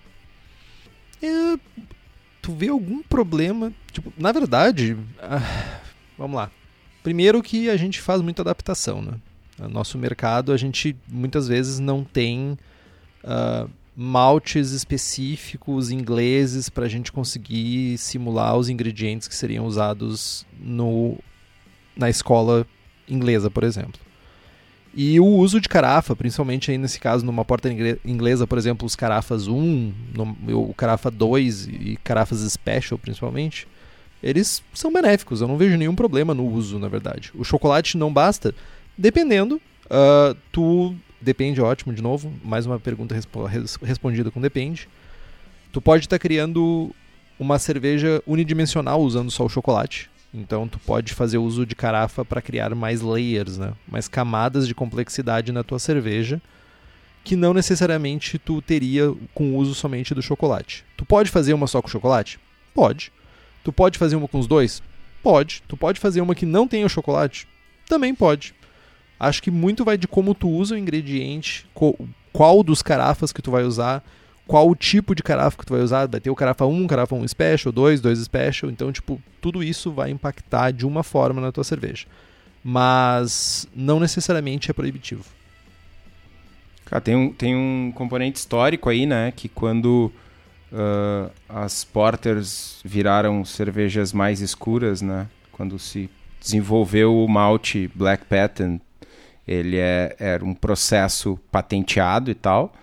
É, 1.21 1.57
tu 2.41 2.53
vê 2.53 2.69
algum 2.69 3.01
problema? 3.03 3.73
Tipo, 3.91 4.13
na 4.17 4.31
verdade, 4.31 4.95
ah, 5.21 5.79
vamos 6.17 6.35
lá. 6.37 6.51
Primeiro 7.03 7.41
que 7.41 7.69
a 7.69 7.77
gente 7.77 8.01
faz 8.01 8.21
muita 8.21 8.41
adaptação, 8.41 9.01
né? 9.01 9.13
No 9.57 9.69
nosso 9.69 9.97
mercado, 9.97 10.51
a 10.53 10.57
gente 10.57 10.95
muitas 11.07 11.47
vezes 11.47 11.79
não 11.79 12.03
tem 12.03 12.57
ah, 13.23 13.67
maltes 13.95 14.71
específicos 14.71 15.91
ingleses 15.91 16.69
para 16.69 16.85
a 16.85 16.89
gente 16.89 17.11
conseguir 17.11 17.97
simular 17.97 18.55
os 18.55 18.69
ingredientes 18.69 19.27
que 19.27 19.35
seriam 19.35 19.65
usados 19.65 20.45
no, 20.59 21.17
na 21.95 22.09
escola 22.09 22.65
inglesa, 23.07 23.49
por 23.51 23.63
exemplo. 23.63 23.99
E 24.93 25.19
o 25.19 25.25
uso 25.25 25.59
de 25.61 25.69
carafa, 25.69 26.15
principalmente 26.15 26.71
aí 26.71 26.77
nesse 26.77 26.99
caso 26.99 27.25
numa 27.25 27.45
porta 27.45 27.69
inglesa, 28.05 28.47
por 28.47 28.57
exemplo, 28.57 28.85
os 28.87 28.95
carafas 28.95 29.47
1, 29.47 29.93
no- 30.15 30.37
o 30.69 30.73
carafa 30.73 31.11
2 31.11 31.67
e 31.67 31.99
carafas 32.03 32.39
special 32.51 32.97
principalmente, 32.97 33.67
eles 34.21 34.61
são 34.73 34.91
benéficos, 34.91 35.41
eu 35.41 35.47
não 35.47 35.57
vejo 35.57 35.77
nenhum 35.77 35.95
problema 35.95 36.33
no 36.33 36.45
uso, 36.45 36.77
na 36.79 36.87
verdade. 36.87 37.31
O 37.35 37.43
chocolate 37.43 37.97
não 37.97 38.11
basta, 38.11 38.53
dependendo, 38.97 39.61
ah, 39.89 40.35
tu 40.51 40.95
depende, 41.21 41.61
ótimo, 41.61 41.93
de 41.93 42.01
novo, 42.01 42.31
mais 42.43 42.65
uma 42.65 42.79
pergunta 42.79 43.15
res- 43.47 43.75
respondida 43.81 44.31
com 44.31 44.39
depende. 44.41 44.87
Tu 45.71 45.81
pode 45.81 46.05
estar 46.05 46.19
criando 46.19 46.93
uma 47.39 47.57
cerveja 47.59 48.21
unidimensional 48.27 49.01
usando 49.01 49.31
só 49.31 49.45
o 49.45 49.49
chocolate. 49.49 50.09
Então 50.33 50.67
tu 50.67 50.77
pode 50.79 51.13
fazer 51.13 51.37
uso 51.37 51.65
de 51.65 51.75
carafa 51.75 52.23
para 52.23 52.41
criar 52.41 52.73
mais 52.75 53.01
layers, 53.01 53.57
né? 53.57 53.73
mais 53.87 54.07
camadas 54.07 54.67
de 54.67 54.75
complexidade 54.75 55.51
na 55.51 55.63
tua 55.63 55.79
cerveja, 55.79 56.41
que 57.23 57.35
não 57.35 57.53
necessariamente 57.53 58.37
tu 58.37 58.61
teria 58.61 59.13
com 59.33 59.51
o 59.51 59.55
uso 59.57 59.73
somente 59.73 60.13
do 60.13 60.21
chocolate. 60.21 60.85
Tu 60.95 61.05
pode 61.05 61.31
fazer 61.31 61.53
uma 61.53 61.67
só 61.67 61.81
com 61.81 61.87
chocolate? 61.87 62.39
Pode. 62.73 63.11
Tu 63.63 63.71
pode 63.73 63.97
fazer 63.97 64.15
uma 64.15 64.27
com 64.27 64.39
os 64.39 64.47
dois? 64.47 64.81
Pode. 65.21 65.63
Tu 65.67 65.75
pode 65.75 65.99
fazer 65.99 66.21
uma 66.21 66.35
que 66.35 66.45
não 66.45 66.67
tenha 66.67 66.85
o 66.85 66.89
chocolate? 66.89 67.47
Também 67.87 68.15
pode. 68.15 68.53
Acho 69.19 69.43
que 69.43 69.51
muito 69.51 69.83
vai 69.83 69.97
de 69.97 70.07
como 70.07 70.33
tu 70.33 70.47
usa 70.49 70.75
o 70.75 70.77
ingrediente, 70.77 71.65
qual 72.31 72.63
dos 72.63 72.81
carafas 72.81 73.33
que 73.33 73.41
tu 73.41 73.51
vai 73.51 73.63
usar, 73.63 74.03
qual 74.47 74.69
o 74.69 74.75
tipo 74.75 75.13
de 75.13 75.21
carafa 75.21 75.57
que 75.57 75.65
tu 75.65 75.73
vai 75.73 75.81
usar. 75.81 76.07
Vai 76.07 76.21
ter 76.21 76.29
o 76.29 76.35
carafa 76.35 76.65
1, 76.65 76.87
carafa 76.87 77.15
1 77.15 77.27
special, 77.27 77.71
2, 77.71 78.01
2 78.01 78.19
special. 78.19 78.71
Então, 78.71 78.91
tipo, 78.91 79.21
tudo 79.41 79.61
isso 79.61 79.91
vai 79.91 80.09
impactar 80.09 80.71
de 80.71 80.85
uma 80.85 81.03
forma 81.03 81.41
na 81.41 81.51
tua 81.51 81.63
cerveja. 81.63 82.07
Mas 82.63 83.67
não 83.75 83.99
necessariamente 83.99 84.71
é 84.71 84.73
proibitivo. 84.73 85.25
Cara, 86.85 87.01
tem 87.01 87.15
um, 87.15 87.31
tem 87.31 87.55
um 87.55 87.91
componente 87.93 88.39
histórico 88.39 88.89
aí, 88.89 89.05
né? 89.05 89.31
Que 89.35 89.47
quando 89.47 90.11
uh, 90.71 91.31
as 91.47 91.83
porters 91.83 92.79
viraram 92.83 93.43
cervejas 93.45 94.13
mais 94.13 94.41
escuras, 94.41 95.01
né? 95.01 95.27
Quando 95.51 95.77
se 95.77 96.09
desenvolveu 96.39 97.15
o 97.15 97.27
malte 97.27 97.89
Black 97.93 98.25
Patent, 98.25 98.81
ele 99.47 99.77
é, 99.77 100.15
era 100.19 100.43
um 100.43 100.53
processo 100.53 101.39
patenteado 101.51 102.31
e 102.31 102.35
tal, 102.35 102.73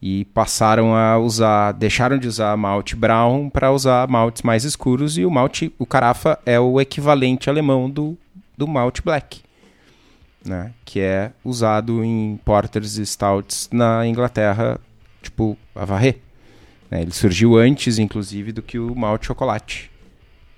e 0.00 0.24
passaram 0.26 0.94
a 0.94 1.18
usar, 1.18 1.72
deixaram 1.72 2.18
de 2.18 2.28
usar 2.28 2.56
malte 2.56 2.94
brown 2.94 3.50
para 3.50 3.72
usar 3.72 4.08
maltes 4.08 4.42
mais 4.42 4.64
escuros 4.64 5.18
e 5.18 5.24
o 5.24 5.30
malte, 5.30 5.72
o 5.78 5.86
carafa 5.86 6.38
é 6.46 6.58
o 6.60 6.80
equivalente 6.80 7.50
alemão 7.50 7.90
do, 7.90 8.16
do 8.56 8.66
malte 8.68 9.02
black 9.02 9.42
né? 10.44 10.72
Que 10.84 11.00
é 11.00 11.32
usado 11.44 12.04
em 12.04 12.38
porters 12.44 12.96
e 12.96 13.06
stouts 13.06 13.68
na 13.72 14.06
Inglaterra, 14.06 14.80
tipo 15.22 15.56
a 15.74 15.84
varrer. 15.84 16.18
Né? 16.90 17.02
Ele 17.02 17.12
surgiu 17.12 17.56
antes, 17.56 17.98
inclusive, 17.98 18.52
do 18.52 18.62
que 18.62 18.78
o 18.78 18.94
malte 18.94 19.26
chocolate. 19.26 19.90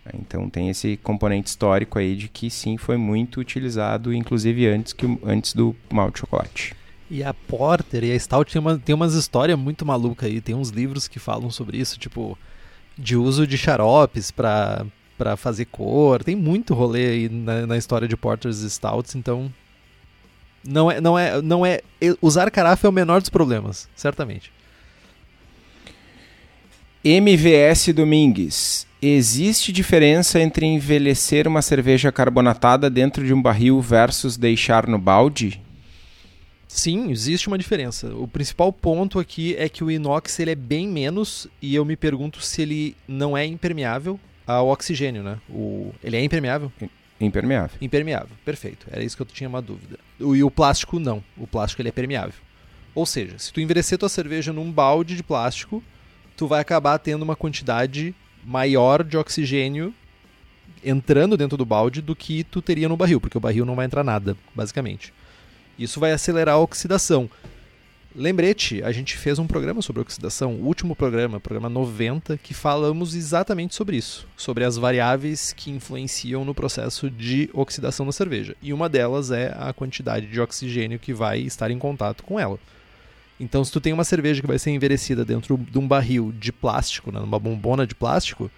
Né? 0.04 0.12
Então 0.20 0.48
tem 0.48 0.68
esse 0.68 0.96
componente 0.96 1.48
histórico 1.48 1.98
aí 1.98 2.16
de 2.16 2.28
que 2.28 2.50
sim 2.50 2.76
foi 2.76 2.96
muito 2.96 3.40
utilizado, 3.40 4.12
inclusive 4.12 4.66
antes, 4.66 4.92
que, 4.92 5.06
antes 5.24 5.52
do 5.54 5.76
malte 5.92 6.20
chocolate. 6.20 6.74
E 7.10 7.22
a 7.22 7.34
Porter 7.34 8.04
e 8.04 8.12
a 8.12 8.18
Stout 8.18 8.50
tem, 8.50 8.60
uma, 8.60 8.78
tem 8.78 8.94
umas 8.94 9.14
histórias 9.14 9.58
muito 9.58 9.84
malucas 9.84 10.30
aí. 10.30 10.40
Tem 10.40 10.54
uns 10.54 10.70
livros 10.70 11.06
que 11.06 11.18
falam 11.18 11.50
sobre 11.50 11.76
isso, 11.76 11.98
tipo, 11.98 12.38
de 12.96 13.16
uso 13.16 13.46
de 13.46 13.58
xaropes 13.58 14.30
para 14.30 14.86
para 15.22 15.36
fazer 15.36 15.66
cor. 15.66 16.24
Tem 16.24 16.34
muito 16.34 16.74
rolê 16.74 17.06
aí 17.06 17.28
na, 17.28 17.66
na 17.66 17.76
história 17.76 18.08
de 18.08 18.16
Porters 18.16 18.62
e 18.62 18.70
Stouts, 18.70 19.14
então 19.14 19.52
não 20.64 20.90
é, 20.90 21.00
não 21.00 21.18
é, 21.18 21.42
não 21.42 21.66
é. 21.66 21.80
Usar 22.20 22.50
carafa 22.50 22.88
é 22.88 22.90
o 22.90 22.92
menor 22.92 23.20
dos 23.20 23.30
problemas, 23.30 23.88
certamente. 23.94 24.52
MVS 27.04 27.88
Domingues. 27.92 28.86
Existe 29.02 29.72
diferença 29.72 30.40
entre 30.40 30.64
envelhecer 30.64 31.48
uma 31.48 31.60
cerveja 31.60 32.12
carbonatada 32.12 32.88
dentro 32.88 33.26
de 33.26 33.34
um 33.34 33.42
barril 33.42 33.80
versus 33.80 34.36
deixar 34.36 34.86
no 34.86 35.00
balde? 35.00 35.60
Sim, 36.68 37.10
existe 37.10 37.48
uma 37.48 37.58
diferença. 37.58 38.14
O 38.14 38.28
principal 38.28 38.72
ponto 38.72 39.18
aqui 39.18 39.56
é 39.58 39.68
que 39.68 39.82
o 39.82 39.90
inox 39.90 40.38
ele 40.38 40.52
é 40.52 40.54
bem 40.54 40.86
menos 40.86 41.48
e 41.60 41.74
eu 41.74 41.84
me 41.84 41.96
pergunto 41.96 42.40
se 42.40 42.62
ele 42.62 42.96
não 43.08 43.36
é 43.36 43.44
impermeável 43.44 44.18
ao 44.46 44.68
oxigênio, 44.68 45.24
né? 45.24 45.38
O... 45.50 45.92
Ele 46.04 46.16
é 46.16 46.22
impermeável? 46.22 46.70
Impermeável. 47.20 47.76
Impermeável, 47.80 48.36
perfeito. 48.44 48.86
Era 48.88 49.02
isso 49.02 49.16
que 49.16 49.22
eu 49.22 49.26
tinha 49.26 49.48
uma 49.48 49.60
dúvida. 49.60 49.98
E 50.20 50.44
o 50.44 50.50
plástico 50.52 51.00
não. 51.00 51.22
O 51.36 51.48
plástico 51.48 51.82
ele 51.82 51.88
é 51.88 51.92
permeável. 51.92 52.40
Ou 52.94 53.04
seja, 53.04 53.36
se 53.38 53.52
tu 53.52 53.60
envelhecer 53.60 53.98
tua 53.98 54.08
cerveja 54.08 54.52
num 54.52 54.70
balde 54.70 55.16
de 55.16 55.22
plástico, 55.24 55.82
tu 56.36 56.46
vai 56.46 56.60
acabar 56.60 56.98
tendo 56.98 57.22
uma 57.22 57.36
quantidade 57.36 58.14
maior 58.44 59.04
de 59.04 59.16
oxigênio 59.16 59.94
entrando 60.84 61.36
dentro 61.36 61.56
do 61.56 61.64
balde 61.64 62.02
do 62.02 62.16
que 62.16 62.44
tu 62.44 62.60
teria 62.60 62.88
no 62.88 62.96
barril, 62.96 63.20
porque 63.20 63.38
o 63.38 63.40
barril 63.40 63.64
não 63.64 63.76
vai 63.76 63.86
entrar 63.86 64.02
nada, 64.02 64.36
basicamente. 64.54 65.12
Isso 65.78 66.00
vai 66.00 66.12
acelerar 66.12 66.56
a 66.56 66.58
oxidação. 66.58 67.30
Lembrete, 68.14 68.82
a 68.82 68.92
gente 68.92 69.16
fez 69.16 69.38
um 69.38 69.46
programa 69.46 69.80
sobre 69.80 70.02
oxidação, 70.02 70.54
o 70.56 70.66
último 70.66 70.94
programa, 70.94 71.40
programa 71.40 71.70
90, 71.70 72.36
que 72.36 72.52
falamos 72.52 73.14
exatamente 73.14 73.74
sobre 73.74 73.96
isso, 73.96 74.28
sobre 74.36 74.64
as 74.64 74.76
variáveis 74.76 75.54
que 75.54 75.70
influenciam 75.70 76.44
no 76.44 76.54
processo 76.54 77.08
de 77.08 77.48
oxidação 77.54 78.04
da 78.04 78.12
cerveja. 78.12 78.54
E 78.60 78.70
uma 78.70 78.86
delas 78.86 79.30
é 79.30 79.56
a 79.58 79.72
quantidade 79.72 80.26
de 80.26 80.38
oxigênio 80.38 80.98
que 80.98 81.14
vai 81.14 81.40
estar 81.40 81.70
em 81.70 81.78
contato 81.78 82.22
com 82.22 82.38
ela. 82.38 82.58
Então, 83.42 83.64
se 83.64 83.72
tu 83.72 83.80
tem 83.80 83.92
uma 83.92 84.04
cerveja 84.04 84.40
que 84.40 84.46
vai 84.46 84.56
ser 84.56 84.70
envelhecida 84.70 85.24
dentro 85.24 85.58
de 85.58 85.76
um 85.76 85.88
barril 85.88 86.32
de 86.38 86.52
plástico, 86.52 87.10
né, 87.10 87.18
numa 87.18 87.40
bombona 87.40 87.84
de 87.84 87.92
plástico, 87.92 88.48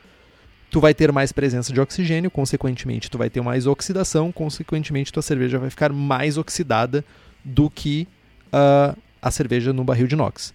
tu 0.71 0.79
vai 0.79 0.93
ter 0.93 1.11
mais 1.11 1.33
presença 1.33 1.73
de 1.73 1.81
oxigênio, 1.81 2.31
consequentemente 2.31 3.11
tu 3.11 3.17
vai 3.17 3.31
ter 3.31 3.41
mais 3.41 3.67
oxidação, 3.67 4.31
consequentemente 4.31 5.11
tua 5.11 5.23
cerveja 5.23 5.59
vai 5.59 5.71
ficar 5.71 5.91
mais 5.91 6.37
oxidada 6.37 7.03
do 7.43 7.71
que 7.71 8.07
uh, 8.49 8.95
a 9.23 9.31
cerveja 9.31 9.73
no 9.73 9.85
barril 9.85 10.07
de 10.07 10.17
inox. 10.17 10.53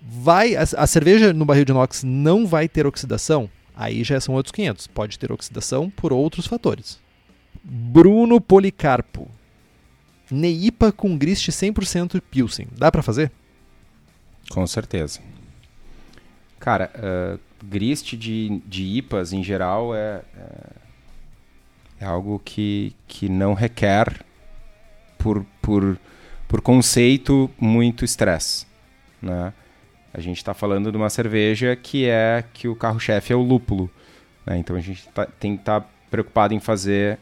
Vai, 0.00 0.54
a, 0.54 0.62
a, 0.62 0.86
cerveja 0.86 1.32
no 1.32 1.44
barril 1.44 1.64
de 1.64 1.72
inox 1.72 2.04
não 2.04 2.46
vai 2.46 2.68
ter 2.68 2.86
oxidação? 2.86 3.50
Aí 3.74 4.04
já 4.04 4.20
são 4.20 4.36
outros 4.36 4.52
500. 4.52 4.86
Pode 4.86 5.18
ter 5.18 5.32
oxidação 5.32 5.90
por 5.90 6.12
outros 6.12 6.46
fatores. 6.46 7.00
Bruno 7.64 8.40
Policarpo. 8.40 9.28
Neipa 10.30 10.90
com 10.92 11.16
grist 11.16 11.48
100% 11.48 12.20
Pilsen. 12.30 12.68
Dá 12.76 12.90
para 12.90 13.02
fazer? 13.02 13.30
Com 14.50 14.66
certeza. 14.66 15.20
Cara, 16.58 16.90
uh, 16.96 17.40
grist 17.64 18.14
de, 18.14 18.60
de 18.66 18.84
IPAs 18.84 19.32
em 19.32 19.42
geral 19.42 19.94
é, 19.94 20.22
é, 20.36 20.70
é 22.00 22.04
algo 22.04 22.40
que, 22.44 22.94
que 23.06 23.28
não 23.28 23.54
requer 23.54 24.24
por, 25.18 25.44
por 25.60 25.98
por 26.48 26.60
conceito, 26.60 27.50
muito 27.58 28.04
estresse. 28.04 28.66
Né? 29.20 29.52
A 30.12 30.20
gente 30.20 30.36
está 30.38 30.54
falando 30.54 30.90
de 30.90 30.96
uma 30.96 31.10
cerveja 31.10 31.76
que 31.76 32.08
é 32.08 32.44
que 32.52 32.68
o 32.68 32.76
carro-chefe 32.76 33.32
é 33.32 33.36
o 33.36 33.42
lúpulo. 33.42 33.90
Né? 34.44 34.58
Então 34.58 34.76
a 34.76 34.80
gente 34.80 35.06
tá, 35.08 35.26
tem 35.26 35.56
que 35.56 35.62
estar 35.62 35.80
tá 35.80 35.88
preocupado 36.10 36.54
em 36.54 36.60
fazer 36.60 37.18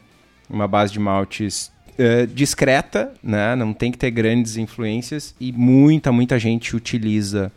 uma 0.49 0.69
base 0.69 0.93
de 0.93 1.01
maltes 1.01 1.73
uh, 1.99 2.27
discreta, 2.27 3.13
né? 3.23 3.55
não 3.55 3.73
tem 3.73 3.91
que 3.91 3.99
ter 3.99 4.11
grandes 4.11 4.57
influências 4.57 5.35
e 5.41 5.53
muita, 5.53 6.13
muita 6.13 6.39
gente 6.39 6.75
utiliza 6.77 7.53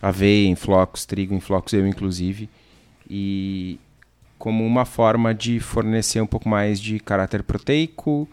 aveia 0.00 0.48
em 0.48 0.54
flocos, 0.54 1.04
trigo 1.04 1.34
em 1.34 1.40
flocos, 1.40 1.72
eu 1.72 1.86
inclusive, 1.86 2.48
e 3.08 3.78
como 4.38 4.64
uma 4.64 4.86
forma 4.86 5.34
de 5.34 5.60
fornecer 5.60 6.20
um 6.20 6.26
pouco 6.26 6.48
mais 6.48 6.80
de 6.80 6.98
caráter 6.98 7.42
proteico 7.42 8.26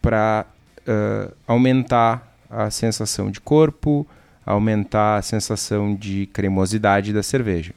para 0.00 0.46
uh, 0.86 1.34
aumentar 1.46 2.36
a 2.48 2.70
sensação 2.70 3.30
de 3.30 3.40
corpo, 3.40 4.06
aumentar 4.46 5.16
a 5.16 5.22
sensação 5.22 5.94
de 5.94 6.26
cremosidade 6.26 7.12
da 7.12 7.22
cerveja. 7.22 7.74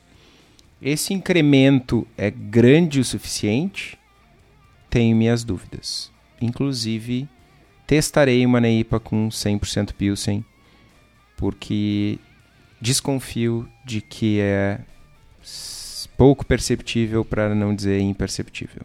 Esse 0.80 1.14
incremento 1.14 2.06
é 2.16 2.30
grande 2.30 3.00
o 3.00 3.04
suficiente? 3.04 3.98
Tenho 4.90 5.16
minhas 5.16 5.44
dúvidas. 5.44 6.12
Inclusive, 6.42 7.28
testarei 7.86 8.46
uma 8.46 8.62
Neipa 8.62 9.00
com 9.00 9.30
100% 9.30 9.94
Pilsen, 9.94 10.44
porque 11.36 12.20
desconfio 12.82 13.68
de 13.86 14.02
que 14.02 14.40
é 14.40 14.80
pouco 16.18 16.46
perceptível, 16.46 17.24
para 17.24 17.54
não 17.54 17.76
dizer 17.76 18.00
imperceptível. 18.00 18.82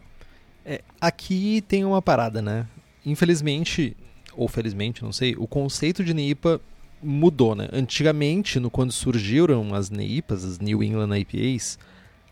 É, 0.63 0.81
aqui 1.01 1.63
tem 1.67 1.83
uma 1.83 2.01
parada, 2.01 2.41
né? 2.41 2.67
Infelizmente, 3.03 3.97
ou 4.35 4.47
felizmente, 4.47 5.03
não 5.03 5.11
sei, 5.11 5.35
o 5.37 5.47
conceito 5.47 6.03
de 6.03 6.13
NEIPA 6.13 6.61
mudou, 7.01 7.55
né? 7.55 7.67
Antigamente, 7.73 8.59
no, 8.59 8.69
quando 8.69 8.91
surgiram 8.91 9.73
as 9.73 9.89
NEIPAs, 9.89 10.45
as 10.45 10.59
New 10.59 10.81
England 10.83 11.17
IPAs, 11.17 11.77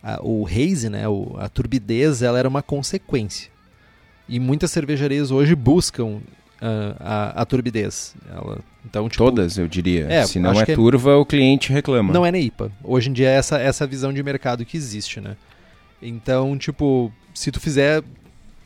a, 0.01 0.19
o 0.23 0.47
haze, 0.47 0.89
né, 0.89 1.07
o, 1.07 1.35
a 1.37 1.49
turbidez, 1.49 2.21
ela 2.21 2.39
era 2.39 2.47
uma 2.47 2.61
consequência. 2.61 3.50
E 4.31 4.39
muitas 4.39 4.71
cervejarias 4.71 5.29
hoje 5.29 5.53
buscam 5.53 6.05
uh, 6.05 6.21
a, 7.01 7.41
a, 7.41 7.45
turbidez. 7.45 8.15
Ela, 8.29 8.59
então, 8.85 9.09
tipo, 9.09 9.21
Todas, 9.21 9.57
eu 9.57 9.67
diria. 9.67 10.07
É, 10.09 10.25
Se 10.25 10.39
não 10.39 10.53
é, 10.53 10.63
é 10.63 10.73
turva, 10.73 11.11
é... 11.11 11.15
o 11.15 11.25
cliente 11.25 11.73
reclama. 11.73 12.13
Não 12.13 12.25
é 12.25 12.31
NEIPA. 12.31 12.71
Hoje 12.81 13.09
em 13.09 13.13
dia 13.13 13.29
é 13.29 13.33
essa, 13.33 13.59
essa 13.59 13.85
visão 13.85 14.13
de 14.13 14.23
mercado 14.23 14.63
que 14.63 14.77
existe, 14.77 15.19
né? 15.19 15.35
Então, 16.01 16.57
tipo, 16.57 17.11
se 17.33 17.51
tu 17.51 17.59
fizer 17.59 18.01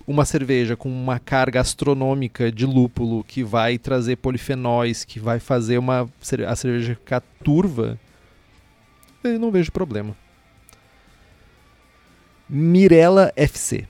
uma 0.05 0.23
cerveja 0.23 0.75
com 0.75 0.87
uma 0.87 1.17
carga 1.17 1.61
astronômica 1.61 2.51
de 2.51 2.67
lúpulo 2.67 3.23
que 3.23 3.43
vai 3.43 3.79
trazer 3.79 4.17
polifenóis, 4.17 5.03
que 5.03 5.19
vai 5.19 5.39
fazer 5.39 5.79
uma 5.79 6.07
a 6.47 6.55
cerveja 6.55 6.93
ficar 6.93 7.23
turva, 7.43 7.99
eu 9.23 9.39
não 9.39 9.49
vejo 9.49 9.71
problema. 9.71 10.15
Mirella 12.47 13.33
FC. 13.35 13.87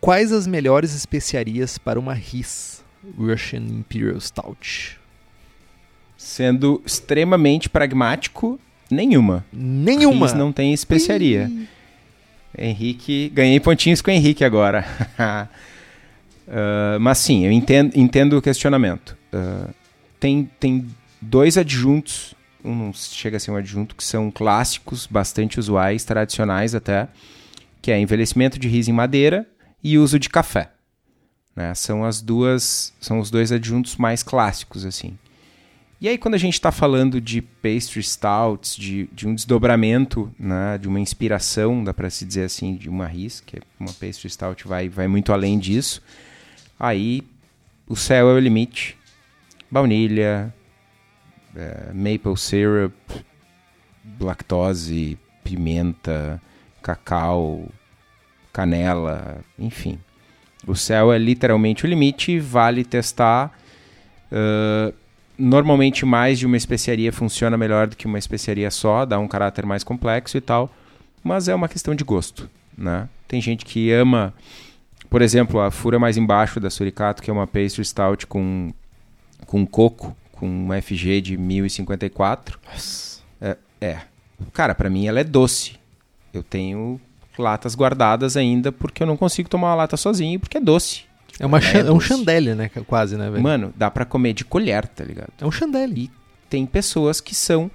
Quais 0.00 0.32
as 0.32 0.46
melhores 0.46 0.94
especiarias 0.94 1.76
para 1.76 1.98
uma 1.98 2.14
RIS, 2.14 2.84
Russian 3.18 3.62
Imperial 3.62 4.20
Stout? 4.20 4.98
Sendo 6.16 6.80
extremamente 6.86 7.68
pragmático, 7.68 8.60
nenhuma. 8.90 9.44
Nenhuma. 9.52 10.26
RIS 10.26 10.34
não 10.34 10.52
tem 10.52 10.72
especiaria. 10.72 11.50
Ih. 11.50 11.68
Henrique, 12.56 13.28
ganhei 13.34 13.60
pontinhos 13.60 14.00
com 14.00 14.10
o 14.10 14.14
Henrique 14.14 14.44
agora. 14.44 14.84
uh, 16.46 16.98
mas 17.00 17.18
sim, 17.18 17.44
eu 17.44 17.52
entendo, 17.52 17.92
entendo 17.96 18.38
o 18.38 18.42
questionamento. 18.42 19.16
Uh, 19.32 19.72
tem, 20.18 20.50
tem 20.58 20.86
dois 21.20 21.58
adjuntos, 21.58 22.34
um 22.64 22.92
chega 22.94 23.36
a 23.36 23.40
ser 23.40 23.50
um 23.50 23.56
adjunto, 23.56 23.94
que 23.94 24.04
são 24.04 24.30
clássicos, 24.30 25.06
bastante 25.06 25.58
usuais, 25.58 26.04
tradicionais 26.04 26.74
até, 26.74 27.08
que 27.82 27.90
é 27.90 28.00
envelhecimento 28.00 28.58
de 28.58 28.68
riso 28.68 28.90
em 28.90 28.94
madeira 28.94 29.46
e 29.82 29.98
uso 29.98 30.18
de 30.18 30.28
café. 30.28 30.70
Né? 31.54 31.74
São 31.74 32.04
as 32.04 32.20
duas, 32.20 32.94
são 33.00 33.18
os 33.18 33.30
dois 33.30 33.52
adjuntos 33.52 33.96
mais 33.96 34.22
clássicos 34.22 34.84
assim. 34.84 35.18
E 36.00 36.08
aí, 36.08 36.16
quando 36.16 36.34
a 36.34 36.38
gente 36.38 36.54
está 36.54 36.70
falando 36.70 37.20
de 37.20 37.42
pastry 37.42 38.00
stouts, 38.00 38.76
de, 38.76 39.08
de 39.12 39.26
um 39.26 39.34
desdobramento, 39.34 40.32
né, 40.38 40.78
de 40.78 40.86
uma 40.86 41.00
inspiração, 41.00 41.82
dá 41.82 41.92
para 41.92 42.08
se 42.08 42.24
dizer 42.24 42.44
assim, 42.44 42.76
de 42.76 42.88
uma 42.88 43.04
RIS, 43.04 43.40
que 43.40 43.56
é 43.56 43.60
uma 43.80 43.92
pastry 43.92 44.30
stout 44.30 44.68
vai, 44.68 44.88
vai 44.88 45.08
muito 45.08 45.32
além 45.32 45.58
disso, 45.58 46.00
aí 46.78 47.24
o 47.84 47.96
céu 47.96 48.30
é 48.30 48.34
o 48.34 48.38
limite. 48.38 48.96
Baunilha, 49.68 50.54
é, 51.56 51.92
maple 51.92 52.36
syrup, 52.36 52.94
lactose, 54.20 55.18
pimenta, 55.42 56.40
cacau, 56.80 57.68
canela, 58.58 59.38
enfim. 59.56 60.00
O 60.66 60.74
céu 60.74 61.12
é 61.12 61.18
literalmente 61.18 61.84
o 61.84 61.86
limite, 61.86 62.40
vale 62.40 62.84
testar. 62.84 63.56
Uh, 64.32 64.92
normalmente 65.38 66.04
mais 66.04 66.40
de 66.40 66.44
uma 66.44 66.56
especiaria 66.56 67.12
funciona 67.12 67.56
melhor 67.56 67.86
do 67.86 67.96
que 67.96 68.06
uma 68.06 68.18
especiaria 68.18 68.68
só, 68.72 69.06
dá 69.06 69.16
um 69.16 69.28
caráter 69.28 69.64
mais 69.64 69.84
complexo 69.84 70.36
e 70.36 70.40
tal, 70.40 70.74
mas 71.22 71.46
é 71.46 71.54
uma 71.54 71.68
questão 71.68 71.94
de 71.94 72.02
gosto, 72.02 72.50
né? 72.76 73.08
Tem 73.28 73.40
gente 73.40 73.64
que 73.64 73.92
ama, 73.92 74.34
por 75.08 75.22
exemplo, 75.22 75.60
a 75.60 75.70
fura 75.70 76.00
mais 76.00 76.16
embaixo 76.16 76.58
da 76.58 76.68
Suricato, 76.68 77.22
que 77.22 77.30
é 77.30 77.32
uma 77.32 77.46
pastry 77.46 77.84
stout 77.84 78.26
com 78.26 78.72
com 79.46 79.64
coco, 79.64 80.16
com 80.32 80.48
um 80.48 80.82
FG 80.82 81.20
de 81.20 81.36
1054. 81.36 82.58
É, 83.40 83.56
é. 83.80 84.00
Cara, 84.52 84.74
para 84.74 84.90
mim 84.90 85.06
ela 85.06 85.20
é 85.20 85.24
doce. 85.24 85.78
Eu 86.34 86.42
tenho 86.42 87.00
latas 87.38 87.74
guardadas 87.74 88.36
ainda 88.36 88.70
porque 88.70 89.02
eu 89.02 89.06
não 89.06 89.16
consigo 89.16 89.48
tomar 89.48 89.68
uma 89.68 89.74
lata 89.76 89.96
sozinho 89.96 90.38
porque 90.38 90.58
é 90.58 90.60
doce. 90.60 91.08
É, 91.38 91.46
uma 91.46 91.58
é, 91.58 91.78
é 91.78 91.92
um 91.92 92.00
chandelle, 92.00 92.54
né? 92.54 92.68
Quase, 92.86 93.16
né, 93.16 93.30
velho? 93.30 93.42
Mano, 93.42 93.72
dá 93.76 93.90
pra 93.90 94.04
comer 94.04 94.32
de 94.32 94.44
colher, 94.44 94.86
tá 94.88 95.04
ligado? 95.04 95.32
É 95.40 95.46
um 95.46 95.50
chandelle. 95.50 96.04
E 96.04 96.10
tem 96.50 96.66
pessoas 96.66 97.20
que 97.20 97.34
são 97.34 97.70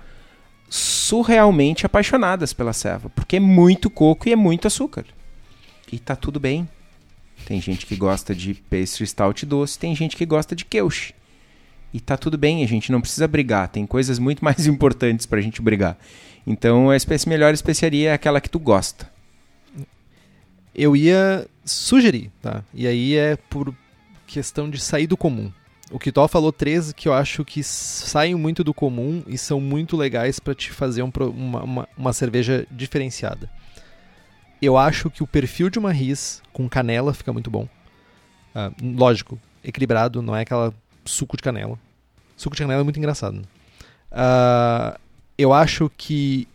surrealmente 0.69 1.85
apaixonadas 1.85 2.51
pela 2.51 2.73
ceva, 2.73 3.09
porque 3.09 3.37
é 3.37 3.39
muito 3.39 3.89
coco 3.89 4.27
e 4.27 4.33
é 4.33 4.35
muito 4.35 4.67
açúcar. 4.67 5.05
E 5.91 5.99
tá 5.99 6.15
tudo 6.15 6.39
bem. 6.39 6.67
Tem 7.45 7.61
gente 7.61 7.85
que 7.85 7.95
gosta 7.95 8.33
de 8.33 8.53
pastry 8.53 9.05
stout 9.05 9.45
doce, 9.45 9.77
tem 9.77 9.95
gente 9.95 10.15
que 10.15 10.25
gosta 10.25 10.55
de 10.55 10.65
queuche. 10.65 11.13
E 11.93 11.99
tá 11.99 12.17
tudo 12.17 12.37
bem, 12.37 12.63
a 12.63 12.67
gente 12.67 12.91
não 12.91 13.01
precisa 13.01 13.27
brigar, 13.27 13.67
tem 13.67 13.85
coisas 13.85 14.17
muito 14.17 14.43
mais 14.43 14.65
importantes 14.67 15.25
pra 15.25 15.41
gente 15.41 15.61
brigar. 15.61 15.97
Então 16.45 16.89
a 16.89 16.97
espécie 16.97 17.29
melhor 17.29 17.53
especiaria 17.53 18.09
é 18.09 18.13
aquela 18.13 18.41
que 18.41 18.49
tu 18.49 18.59
gosta 18.59 19.12
eu 20.75 20.95
ia 20.95 21.47
sugerir, 21.65 22.31
tá? 22.41 22.63
E 22.73 22.87
aí 22.87 23.15
é 23.15 23.35
por 23.35 23.73
questão 24.25 24.69
de 24.69 24.79
sair 24.79 25.07
do 25.07 25.17
comum. 25.17 25.51
O 25.91 25.99
Kitó 25.99 26.27
falou 26.27 26.51
três 26.51 26.91
que 26.91 27.07
eu 27.07 27.13
acho 27.13 27.45
que 27.45 27.61
saem 27.63 28.33
muito 28.33 28.63
do 28.63 28.73
comum 28.73 29.21
e 29.27 29.37
são 29.37 29.61
muito 29.61 29.95
legais 29.95 30.39
para 30.39 30.55
te 30.55 30.71
fazer 30.71 31.03
um, 31.03 31.11
uma, 31.29 31.63
uma, 31.63 31.89
uma, 31.95 32.13
cerveja 32.13 32.65
diferenciada. 32.71 33.47
Eu 34.59 34.75
acho 34.75 35.09
que 35.11 35.21
o 35.21 35.27
perfil 35.27 35.69
de 35.69 35.77
uma 35.77 35.91
RIS 35.91 36.41
com 36.51 36.67
canela 36.67 37.13
fica 37.13 37.31
muito 37.31 37.51
bom. 37.51 37.67
Uh, 38.55 38.97
lógico, 38.97 39.39
equilibrado, 39.63 40.21
não 40.21 40.35
é 40.35 40.41
aquela 40.41 40.73
suco 41.05 41.37
de 41.37 41.43
canela. 41.43 41.77
Suco 42.35 42.55
de 42.55 42.63
canela 42.63 42.81
é 42.81 42.83
muito 42.83 42.97
engraçado. 42.97 43.37
Uh, 44.11 44.99
eu 45.37 45.53
acho 45.53 45.91
que 45.95 46.47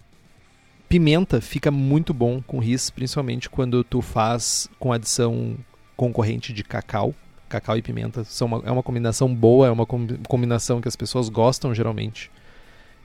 Pimenta 0.89 1.41
fica 1.41 1.71
muito 1.71 2.15
bom 2.15 2.41
com 2.41 2.59
ris, 2.59 2.89
principalmente 2.89 3.51
quando 3.51 3.85
tu 3.85 4.01
faz 4.01 4.71
com 4.79 4.93
adição 4.93 5.57
concorrente 5.97 6.53
de 6.53 6.65
cacau. 6.65 7.15
Cacau 7.49 7.77
e 7.77 7.83
pimenta 7.83 8.25
são 8.25 8.47
uma, 8.47 8.63
é 8.65 8.71
uma 8.71 8.83
combinação 8.83 9.35
boa, 9.35 9.67
é 9.67 9.71
uma 9.71 9.87
combinação 9.87 10.81
que 10.81 10.89
as 10.89 10.97
pessoas 10.97 11.29
gostam 11.29 11.75
geralmente. 11.75 12.31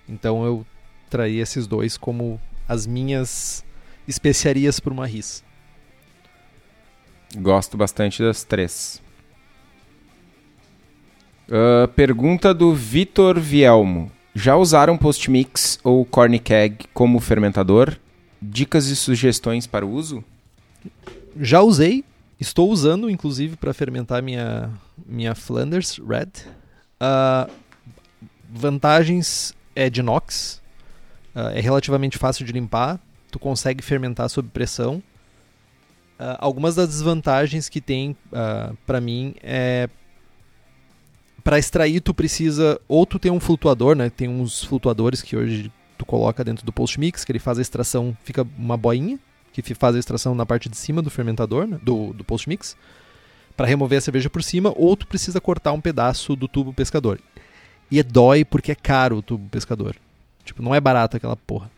Então 0.07 0.45
eu 0.45 0.65
traí 1.09 1.39
esses 1.39 1.67
dois 1.67 1.97
como 1.97 2.39
as 2.67 2.87
minhas 2.87 3.65
especiarias 4.07 4.79
para 4.79 4.93
uma 4.93 5.05
ris. 5.05 5.43
Gosto 7.35 7.75
bastante 7.75 8.21
das 8.21 8.43
três. 8.43 9.01
Uh, 11.47 11.87
pergunta 11.89 12.53
do 12.53 12.73
Vitor 12.73 13.39
Vielmo. 13.39 14.11
Já 14.35 14.55
usaram 14.55 14.97
Postmix 14.97 15.79
ou 15.83 16.03
Corn 16.03 16.39
Keg 16.39 16.85
como 16.91 17.19
fermentador? 17.19 17.97
Dicas 18.41 18.87
e 18.87 18.95
sugestões 18.95 19.67
para 19.67 19.85
o 19.85 19.91
uso? 19.91 20.23
Já 21.39 21.61
usei, 21.61 22.03
estou 22.39 22.71
usando 22.71 23.09
inclusive 23.11 23.55
para 23.55 23.73
fermentar 23.73 24.23
minha, 24.23 24.71
minha 25.05 25.35
Flanders 25.35 25.99
Red. 25.99 26.31
Uh, 26.99 27.51
vantagens 28.49 29.53
é 29.75 29.87
de 29.87 29.99
inox, 29.99 30.61
uh, 31.35 31.49
é 31.53 31.59
relativamente 31.59 32.17
fácil 32.17 32.43
de 32.43 32.51
limpar, 32.51 32.99
tu 33.31 33.37
consegue 33.37 33.83
fermentar 33.83 34.29
sob 34.29 34.49
pressão. 34.49 34.95
Uh, 36.19 36.37
algumas 36.39 36.73
das 36.73 36.87
desvantagens 36.87 37.69
que 37.69 37.79
tem 37.79 38.17
para 38.85 38.99
mim 38.99 39.35
é 39.43 39.89
para 41.43 41.59
extrair 41.59 41.99
tu 41.99 42.13
precisa 42.13 42.79
ou 42.87 43.05
tu 43.05 43.19
tem 43.19 43.31
um 43.31 43.39
flutuador, 43.39 43.95
né? 43.95 44.09
Tem 44.09 44.27
uns 44.27 44.63
flutuadores 44.63 45.21
que 45.21 45.35
hoje 45.35 45.71
tu 45.97 46.05
coloca 46.05 46.43
dentro 46.43 46.65
do 46.65 46.71
post 46.71 46.99
mix, 46.99 47.23
que 47.23 47.31
ele 47.31 47.39
faz 47.39 47.59
a 47.59 47.61
extração, 47.61 48.15
fica 48.23 48.47
uma 48.57 48.77
boinha 48.77 49.19
que 49.51 49.75
faz 49.75 49.95
a 49.95 49.99
extração 49.99 50.33
na 50.33 50.45
parte 50.45 50.67
de 50.67 50.75
cima 50.75 51.01
do 51.01 51.11
fermentador, 51.11 51.67
né? 51.67 51.79
do, 51.83 52.11
do 52.13 52.23
post 52.23 52.49
mix, 52.49 52.75
para 53.55 53.67
remover 53.67 53.99
a 53.99 54.01
cerveja 54.01 54.29
por 54.29 54.41
cima, 54.41 54.73
ou 54.75 54.97
tu 54.97 55.05
precisa 55.05 55.39
cortar 55.39 55.73
um 55.73 55.81
pedaço 55.81 56.35
do 56.35 56.47
tubo 56.47 56.73
pescador. 56.73 57.19
E 57.91 57.99
é 57.99 58.03
dói 58.03 58.43
porque 58.43 58.71
é 58.71 58.75
caro 58.75 59.17
o 59.17 59.21
tubo 59.21 59.47
pescador. 59.49 59.95
Tipo, 60.43 60.63
não 60.63 60.73
é 60.73 60.81
barato 60.81 61.17
aquela 61.17 61.35
porra. 61.35 61.69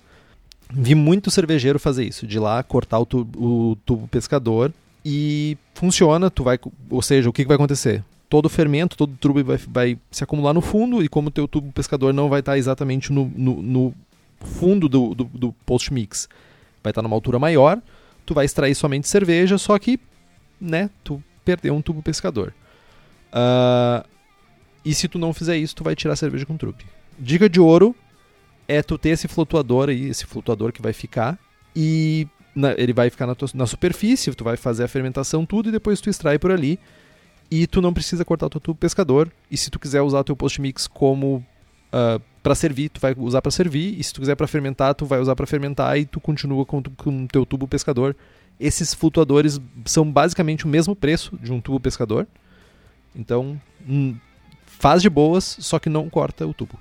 Vi 0.72 0.96
muito 0.96 1.30
cervejeiro 1.30 1.78
fazer 1.78 2.06
isso, 2.06 2.26
de 2.26 2.40
lá 2.40 2.64
cortar 2.64 3.00
o 3.00 3.06
tubo, 3.06 3.72
o 3.72 3.76
tubo 3.86 4.08
pescador 4.08 4.74
e 5.04 5.58
funciona, 5.74 6.32
tu 6.32 6.44
vai, 6.44 6.58
ou 6.90 7.02
seja, 7.02 7.30
o 7.30 7.34
que, 7.34 7.44
que 7.44 7.48
vai 7.48 7.56
acontecer? 7.56 8.04
Todo 8.30 8.46
o 8.46 8.50
fermento, 8.50 8.98
todo 8.98 9.14
o 9.14 9.18
tubo 9.18 9.44
vai, 9.44 9.58
vai, 9.58 10.00
se 10.12 10.24
acumular 10.24 10.54
no 10.54 10.62
fundo 10.62 11.04
e 11.04 11.08
como 11.08 11.28
o 11.30 11.32
teu 11.32 11.48
tubo 11.48 11.72
pescador 11.72 12.14
não 12.14 12.30
vai 12.30 12.40
estar 12.40 12.58
exatamente 12.58 13.12
no, 13.12 13.32
no, 13.36 13.62
no 13.62 13.94
fundo 14.40 14.90
do, 14.90 15.14
do, 15.14 15.24
do 15.26 15.54
post-mix, 15.66 16.28
vai 16.84 16.92
estar 16.92 17.02
numa 17.02 17.16
altura 17.16 17.40
maior, 17.40 17.82
tu 18.26 18.34
vai 18.34 18.46
extrair 18.46 18.76
somente 18.76 19.08
cerveja, 19.08 19.58
só 19.58 19.78
que, 19.78 20.00
né, 20.60 20.90
tu 21.04 21.22
perdeu 21.44 21.74
um 21.76 21.82
tubo 21.82 22.02
pescador. 22.02 22.54
Uh, 23.32 24.08
e 24.84 24.94
se 24.94 25.08
tu 25.08 25.20
não 25.20 25.34
fizer 25.34 25.58
isso, 25.58 25.76
tu 25.76 25.84
vai 25.84 25.96
tirar 25.96 26.16
cerveja 26.16 26.46
com 26.46 26.58
trupe. 26.58 26.86
Dica 27.18 27.50
de 27.50 27.60
ouro 27.60 27.96
é 28.68 28.82
tu 28.82 28.98
ter 28.98 29.10
esse 29.10 29.28
flutuador 29.28 29.90
aí, 29.90 30.10
esse 30.10 30.26
flutuador 30.26 30.72
que 30.72 30.82
vai 30.82 30.94
ficar, 30.94 31.38
e 31.76 32.28
na, 32.56 32.72
ele 32.74 32.94
vai 32.94 33.10
ficar 33.10 33.28
na, 33.28 33.36
tua, 33.36 33.50
na 33.54 33.68
superfície, 33.68 34.34
tu 34.34 34.44
vai 34.44 34.58
fazer 34.58 34.84
a 34.84 34.88
fermentação 34.88 35.46
tudo 35.46 35.70
e 35.70 35.72
depois 35.72 36.00
tu 36.00 36.10
extrai 36.10 36.40
por 36.40 36.52
ali 36.52 36.80
e 37.50 37.68
tu 37.68 37.82
não 37.82 37.94
precisa 37.94 38.26
cortar 38.26 38.48
o 38.48 38.50
teu 38.50 38.62
tubo 38.62 38.80
pescador. 38.80 39.32
E 39.50 39.58
se 39.58 39.70
tu 39.70 39.80
quiser 39.80 40.02
usar 40.02 40.20
o 40.20 40.24
teu 40.24 40.36
post 40.36 40.60
mix 40.62 40.88
como 40.88 41.38
uh, 41.38 41.44
ah, 41.94 42.22
para 42.42 42.56
servir, 42.56 42.90
tu 42.90 43.00
vai 43.00 43.16
usar 43.18 43.42
para 43.42 43.52
servir. 43.52 44.00
E 44.00 44.04
se 44.04 44.14
tu 44.14 44.20
quiser 44.20 44.36
para 44.36 44.48
fermentar, 44.48 44.94
tu 44.94 45.06
vai 45.06 45.20
usar 45.20 45.36
para 45.36 45.46
fermentar 45.46 45.98
e 45.98 46.06
tu 46.06 46.20
continua 46.20 46.66
com 46.66 46.78
o 46.80 47.28
teu 47.28 47.46
tubo 47.46 47.68
pescador. 47.68 48.16
Esses 48.60 48.94
flutuadores 48.94 49.60
são 49.86 50.10
basicamente 50.10 50.66
o 50.66 50.68
mesmo 50.68 50.96
preço 50.96 51.38
de 51.38 51.52
um 51.52 51.60
tubo 51.60 51.80
pescador. 51.80 52.28
Então, 53.16 53.60
hum, 53.88 54.16
faz 54.66 55.02
de 55.02 55.10
boas, 55.10 55.58
só 55.60 55.80
que 55.80 55.90
não 55.90 56.10
corta 56.10 56.46
o 56.46 56.54
tubo. 56.54 56.80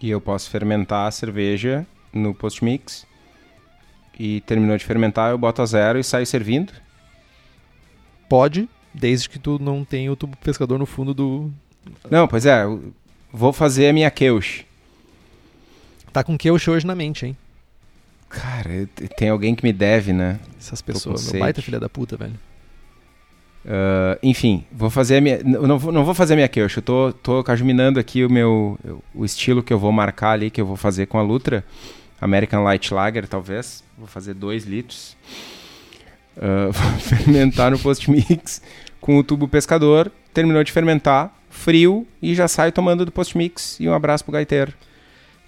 E 0.00 0.10
eu 0.10 0.20
posso 0.20 0.50
fermentar 0.50 1.06
a 1.06 1.10
cerveja 1.10 1.86
no 2.12 2.34
post 2.34 2.64
mix. 2.64 3.06
E 4.18 4.40
terminou 4.42 4.76
de 4.76 4.84
fermentar, 4.84 5.30
eu 5.30 5.38
boto 5.38 5.60
a 5.60 5.66
zero 5.66 5.98
e 5.98 6.04
saio 6.04 6.26
servindo. 6.26 6.72
Pode, 8.28 8.68
desde 8.92 9.28
que 9.28 9.38
tu 9.38 9.58
não 9.58 9.84
tenha 9.84 10.10
o 10.10 10.16
tubo 10.16 10.36
pescador 10.38 10.78
no 10.78 10.86
fundo 10.86 11.12
do. 11.14 11.50
Não, 12.10 12.26
pois 12.26 12.46
é, 12.46 12.64
vou 13.32 13.52
fazer 13.52 13.88
a 13.88 13.92
minha 13.92 14.10
Keush. 14.10 14.64
Tá 16.12 16.24
com 16.24 16.36
Keush 16.36 16.68
hoje 16.68 16.86
na 16.86 16.94
mente, 16.94 17.26
hein? 17.26 17.36
Cara, 18.28 18.88
tem 19.16 19.28
alguém 19.28 19.54
que 19.54 19.64
me 19.64 19.72
deve, 19.72 20.12
né? 20.12 20.40
Essas 20.58 20.82
pessoas, 20.82 21.30
meu 21.30 21.40
baita 21.40 21.62
filha 21.62 21.78
da 21.78 21.88
puta, 21.88 22.16
velho. 22.16 22.34
Uh, 23.64 24.18
enfim, 24.22 24.64
vou 24.72 24.90
fazer 24.90 25.18
a 25.18 25.20
minha. 25.20 25.42
Não, 25.44 25.78
não 25.78 26.04
vou 26.04 26.14
fazer 26.14 26.34
a 26.34 26.36
minha 26.36 26.48
Keush, 26.48 26.76
eu 26.76 26.82
tô, 26.82 27.12
tô 27.12 27.44
cajuminando 27.44 28.00
aqui 28.00 28.24
o 28.24 28.30
meu. 28.30 28.78
O 29.14 29.24
estilo 29.24 29.62
que 29.62 29.72
eu 29.72 29.78
vou 29.78 29.92
marcar 29.92 30.32
ali, 30.32 30.50
que 30.50 30.60
eu 30.60 30.66
vou 30.66 30.76
fazer 30.76 31.06
com 31.06 31.18
a 31.18 31.22
Lutra. 31.22 31.64
American 32.20 32.64
Light 32.64 32.92
Lager, 32.92 33.28
talvez. 33.28 33.84
Vou 33.98 34.06
fazer 34.06 34.34
2 34.34 34.64
litros 34.64 35.16
uh, 36.68 36.72
fermentar 37.00 37.70
no 37.70 37.78
post-mix 37.78 38.62
com 39.00 39.18
o 39.18 39.24
tubo 39.24 39.48
pescador, 39.48 40.10
terminou 40.34 40.62
de 40.62 40.72
fermentar, 40.72 41.32
frio, 41.48 42.06
e 42.20 42.34
já 42.34 42.48
sai 42.48 42.72
tomando 42.72 43.04
do 43.04 43.12
post-mix. 43.12 43.78
E 43.80 43.88
um 43.88 43.94
abraço 43.94 44.24
pro 44.24 44.32
gaiteiro. 44.32 44.72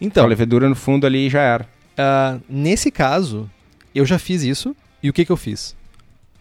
Então. 0.00 0.24
A 0.24 0.28
levedura 0.28 0.68
no 0.68 0.74
fundo 0.74 1.06
ali 1.06 1.28
já 1.28 1.42
era. 1.42 1.64
Uh, 1.64 2.40
nesse 2.48 2.90
caso, 2.90 3.50
eu 3.94 4.06
já 4.06 4.18
fiz 4.18 4.42
isso. 4.42 4.74
E 5.02 5.10
o 5.10 5.12
que, 5.12 5.24
que 5.24 5.32
eu 5.32 5.36
fiz? 5.36 5.76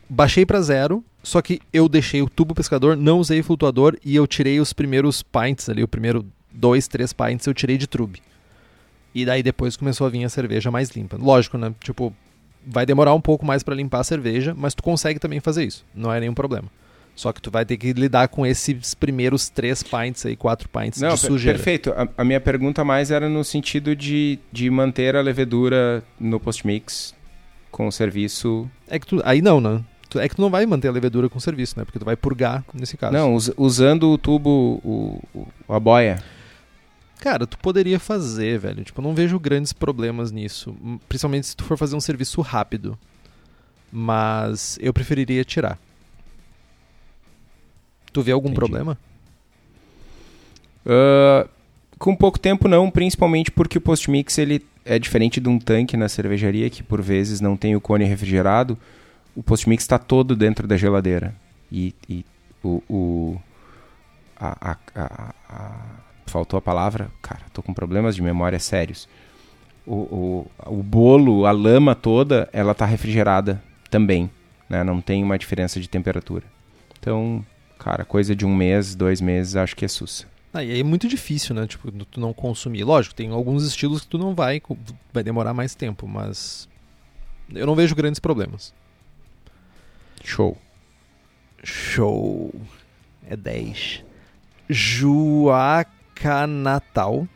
Baixei 0.09 0.45
para 0.45 0.61
zero, 0.61 1.03
só 1.21 1.41
que 1.41 1.59
eu 1.73 1.89
deixei 1.89 2.21
o 2.21 2.29
tubo 2.29 2.55
pescador, 2.55 2.95
não 2.95 3.19
usei 3.19 3.43
flutuador 3.43 3.97
e 4.03 4.15
eu 4.15 4.25
tirei 4.25 4.59
os 4.59 4.71
primeiros 4.73 5.21
pints 5.21 5.69
ali, 5.69 5.83
o 5.83 5.87
primeiro 5.87 6.25
dois, 6.51 6.87
três 6.87 7.11
pints 7.11 7.45
eu 7.45 7.53
tirei 7.53 7.77
de 7.77 7.87
trube. 7.87 8.21
E 9.13 9.25
daí 9.25 9.43
depois 9.43 9.75
começou 9.75 10.07
a 10.07 10.09
vir 10.09 10.23
a 10.23 10.29
cerveja 10.29 10.71
mais 10.71 10.89
limpa. 10.91 11.17
Lógico, 11.17 11.57
né? 11.57 11.73
Tipo, 11.81 12.13
vai 12.67 12.85
demorar 12.85 13.13
um 13.13 13.21
pouco 13.21 13.45
mais 13.45 13.63
para 13.63 13.73
limpar 13.73 14.01
a 14.01 14.03
cerveja, 14.03 14.53
mas 14.55 14.73
tu 14.73 14.83
consegue 14.83 15.19
também 15.19 15.39
fazer 15.39 15.63
isso. 15.63 15.85
Não 15.95 16.13
é 16.13 16.19
nenhum 16.19 16.33
problema. 16.33 16.67
Só 17.15 17.33
que 17.33 17.41
tu 17.41 17.49
vai 17.49 17.65
ter 17.65 17.77
que 17.77 17.93
lidar 17.93 18.27
com 18.27 18.45
esses 18.45 18.93
primeiros 18.93 19.49
três 19.49 19.81
pints 19.81 20.23
aí, 20.23 20.35
quatro 20.35 20.69
pints 20.69 21.01
Não, 21.01 21.15
de 21.15 21.19
sujeira. 21.19 21.57
Perfeito. 21.57 21.91
A, 21.91 22.07
a, 22.19 22.23
minha 22.23 22.39
pergunta 22.39 22.83
mais 22.83 23.09
era 23.09 23.27
no 23.27 23.43
sentido 23.43 23.95
de, 23.95 24.37
de 24.51 24.69
manter 24.69 25.15
a 25.15 25.21
levedura 25.21 26.03
no 26.19 26.39
post-mix 26.39 27.15
com 27.71 27.87
o 27.87 27.91
serviço. 27.91 28.69
É 28.87 28.99
que 28.99 29.07
tu, 29.07 29.19
aí 29.25 29.41
não, 29.41 29.59
né? 29.59 29.83
É 30.15 30.29
que 30.29 30.35
tu 30.35 30.41
não 30.41 30.49
vai 30.49 30.65
manter 30.67 30.89
a 30.89 30.91
levedura 30.91 31.27
com 31.27 31.39
serviço, 31.39 31.77
né? 31.77 31.85
Porque 31.85 31.97
tu 31.97 32.05
vai 32.05 32.15
purgar 32.15 32.63
nesse 32.71 32.95
caso. 32.95 33.13
Não, 33.13 33.33
us, 33.33 33.51
usando 33.57 34.11
o 34.11 34.17
tubo, 34.17 34.79
o, 34.83 35.21
o, 35.33 35.73
a 35.73 35.79
boia. 35.79 36.19
Cara, 37.19 37.47
tu 37.47 37.57
poderia 37.57 37.99
fazer, 37.99 38.59
velho. 38.59 38.83
Tipo, 38.83 39.01
eu 39.01 39.03
não 39.03 39.15
vejo 39.15 39.39
grandes 39.39 39.73
problemas 39.73 40.31
nisso. 40.31 40.75
Principalmente 41.09 41.47
se 41.47 41.55
tu 41.57 41.63
for 41.63 41.77
fazer 41.77 41.95
um 41.95 41.99
serviço 41.99 42.41
rápido. 42.41 42.97
Mas 43.91 44.77
eu 44.81 44.93
preferiria 44.93 45.43
tirar. 45.43 45.79
Tu 48.13 48.21
vê 48.21 48.31
algum 48.31 48.49
Entendi. 48.49 48.59
problema? 48.59 48.97
Uh, 50.85 51.49
com 51.97 52.15
pouco 52.15 52.39
tempo 52.39 52.67
não, 52.67 52.89
principalmente 52.89 53.51
porque 53.51 53.77
o 53.77 53.81
post-mix 53.81 54.37
ele 54.37 54.65
é 54.85 54.97
diferente 54.97 55.39
de 55.39 55.49
um 55.49 55.59
tanque 55.59 55.97
na 55.97 56.07
cervejaria, 56.07 56.69
que 56.69 56.81
por 56.81 57.01
vezes 57.01 57.41
não 57.41 57.57
tem 57.57 57.75
o 57.75 57.81
cone 57.81 58.05
refrigerado 58.05 58.77
o 59.37 59.43
post-mix 59.43 59.83
está 59.83 59.99
todo 59.99 60.35
dentro 60.35 60.67
da 60.67 60.75
geladeira. 60.75 61.35
E, 61.71 61.93
e 62.09 62.25
o. 62.63 62.81
o 62.89 63.41
a, 64.39 64.71
a, 64.71 65.33
a, 65.47 66.06
faltou 66.27 66.57
a 66.57 66.61
palavra? 66.61 67.09
Cara, 67.21 67.41
tô 67.53 67.61
com 67.63 67.73
problemas 67.73 68.15
de 68.15 68.21
memória 68.21 68.59
sérios. 68.59 69.07
O, 69.85 69.95
o, 69.95 70.51
o 70.65 70.83
bolo, 70.83 71.45
a 71.45 71.51
lama 71.51 71.95
toda, 71.95 72.49
ela 72.51 72.73
tá 72.75 72.85
refrigerada 72.85 73.61
também. 73.89 74.29
Né? 74.69 74.83
Não 74.83 75.01
tem 75.01 75.23
uma 75.23 75.37
diferença 75.37 75.79
de 75.79 75.87
temperatura. 75.87 76.43
Então, 76.99 77.45
cara, 77.79 78.03
coisa 78.03 78.35
de 78.35 78.45
um 78.45 78.55
mês, 78.55 78.95
dois 78.95 79.21
meses, 79.21 79.55
acho 79.55 79.75
que 79.75 79.85
é 79.85 79.87
sussa. 79.87 80.25
Ah, 80.53 80.63
e 80.63 80.71
aí 80.71 80.79
é 80.79 80.83
muito 80.83 81.07
difícil, 81.07 81.53
né? 81.53 81.67
Tipo, 81.67 81.91
tu 82.05 82.19
não 82.19 82.33
consumir. 82.33 82.83
Lógico, 82.83 83.15
tem 83.15 83.29
alguns 83.31 83.65
estilos 83.65 84.01
que 84.01 84.07
tu 84.07 84.17
não 84.17 84.33
vai, 84.33 84.61
vai 85.13 85.23
demorar 85.23 85.53
mais 85.53 85.75
tempo, 85.75 86.07
mas 86.07 86.67
eu 87.53 87.65
não 87.65 87.75
vejo 87.75 87.95
grandes 87.95 88.19
problemas. 88.19 88.73
Show. 90.23 90.57
Show. 91.63 92.53
É 93.29 93.35
10. 93.35 94.03
Juaca 94.69 95.96
Natal. 96.47 97.27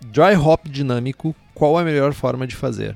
Dry 0.00 0.36
hop 0.36 0.68
dinâmico. 0.68 1.34
Qual 1.54 1.78
a 1.78 1.84
melhor 1.84 2.12
forma 2.12 2.46
de 2.46 2.54
fazer? 2.54 2.94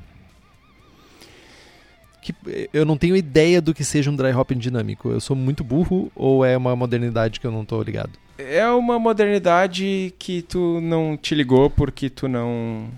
Que, 2.20 2.34
eu 2.72 2.84
não 2.84 2.98
tenho 2.98 3.16
ideia 3.16 3.62
do 3.62 3.72
que 3.72 3.82
seja 3.82 4.10
um 4.10 4.16
dry 4.16 4.32
hop 4.32 4.51
dinâmico. 4.52 5.10
Eu 5.10 5.20
sou 5.20 5.34
muito 5.34 5.64
burro 5.64 6.12
ou 6.14 6.44
é 6.44 6.56
uma 6.56 6.76
modernidade 6.76 7.40
que 7.40 7.47
eu 7.47 7.51
não 7.51 7.64
tô 7.64 7.82
ligado? 7.82 8.12
É 8.36 8.66
uma 8.68 8.98
modernidade 8.98 10.14
que 10.18 10.42
tu 10.42 10.80
não 10.80 11.16
te 11.16 11.34
ligou 11.34 11.70
porque 11.70 12.10
tu 12.10 12.28
não 12.28 12.88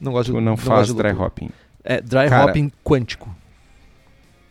não 0.00 0.12
gosta 0.12 0.32
tu 0.32 0.36
não, 0.36 0.42
não 0.42 0.56
faz 0.56 0.92
dry 0.92 1.12
hopping. 1.12 1.50
É 1.82 2.00
dry 2.00 2.28
Cara, 2.28 2.50
hopping 2.50 2.70
quântico. 2.82 3.34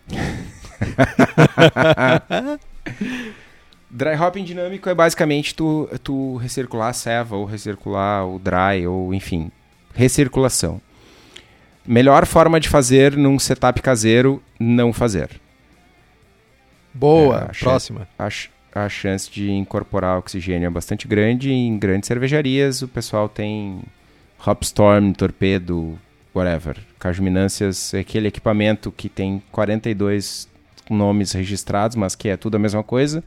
dry 3.93 4.15
hopping 4.19 4.43
dinâmico 4.43 4.89
é 4.89 4.95
basicamente 4.95 5.53
tu, 5.53 5.87
tu 6.03 6.37
recircular 6.37 6.89
a 6.89 6.93
ceva 6.93 7.35
ou 7.35 7.45
recircular 7.45 8.27
o 8.27 8.39
dry 8.39 8.87
ou 8.87 9.13
enfim, 9.13 9.51
recirculação. 9.93 10.81
Melhor 11.85 12.25
forma 12.25 12.59
de 12.59 12.69
fazer 12.69 13.15
num 13.15 13.37
setup 13.37 13.81
caseiro, 13.81 14.41
não 14.59 14.91
fazer. 14.91 15.29
Boa, 16.93 17.49
é, 17.51 17.59
próxima. 17.59 18.07
A, 18.17 18.29
a 18.73 18.89
chance 18.89 19.29
de 19.29 19.51
incorporar 19.51 20.17
oxigênio 20.17 20.65
é 20.65 20.69
bastante 20.69 21.07
grande. 21.07 21.51
Em 21.51 21.77
grandes 21.77 22.07
cervejarias, 22.07 22.81
o 22.81 22.87
pessoal 22.87 23.27
tem 23.27 23.81
Hopstorm, 24.45 25.11
Torpedo, 25.11 25.99
whatever. 26.33 26.77
Cajuminâncias, 26.97 27.93
aquele 27.93 28.29
equipamento 28.29 28.91
que 28.91 29.09
tem 29.09 29.43
42 29.51 30.47
nomes 30.89 31.33
registrados, 31.33 31.95
mas 31.95 32.15
que 32.15 32.29
é 32.29 32.37
tudo 32.37 32.55
a 32.55 32.59
mesma 32.59 32.83
coisa, 32.83 33.23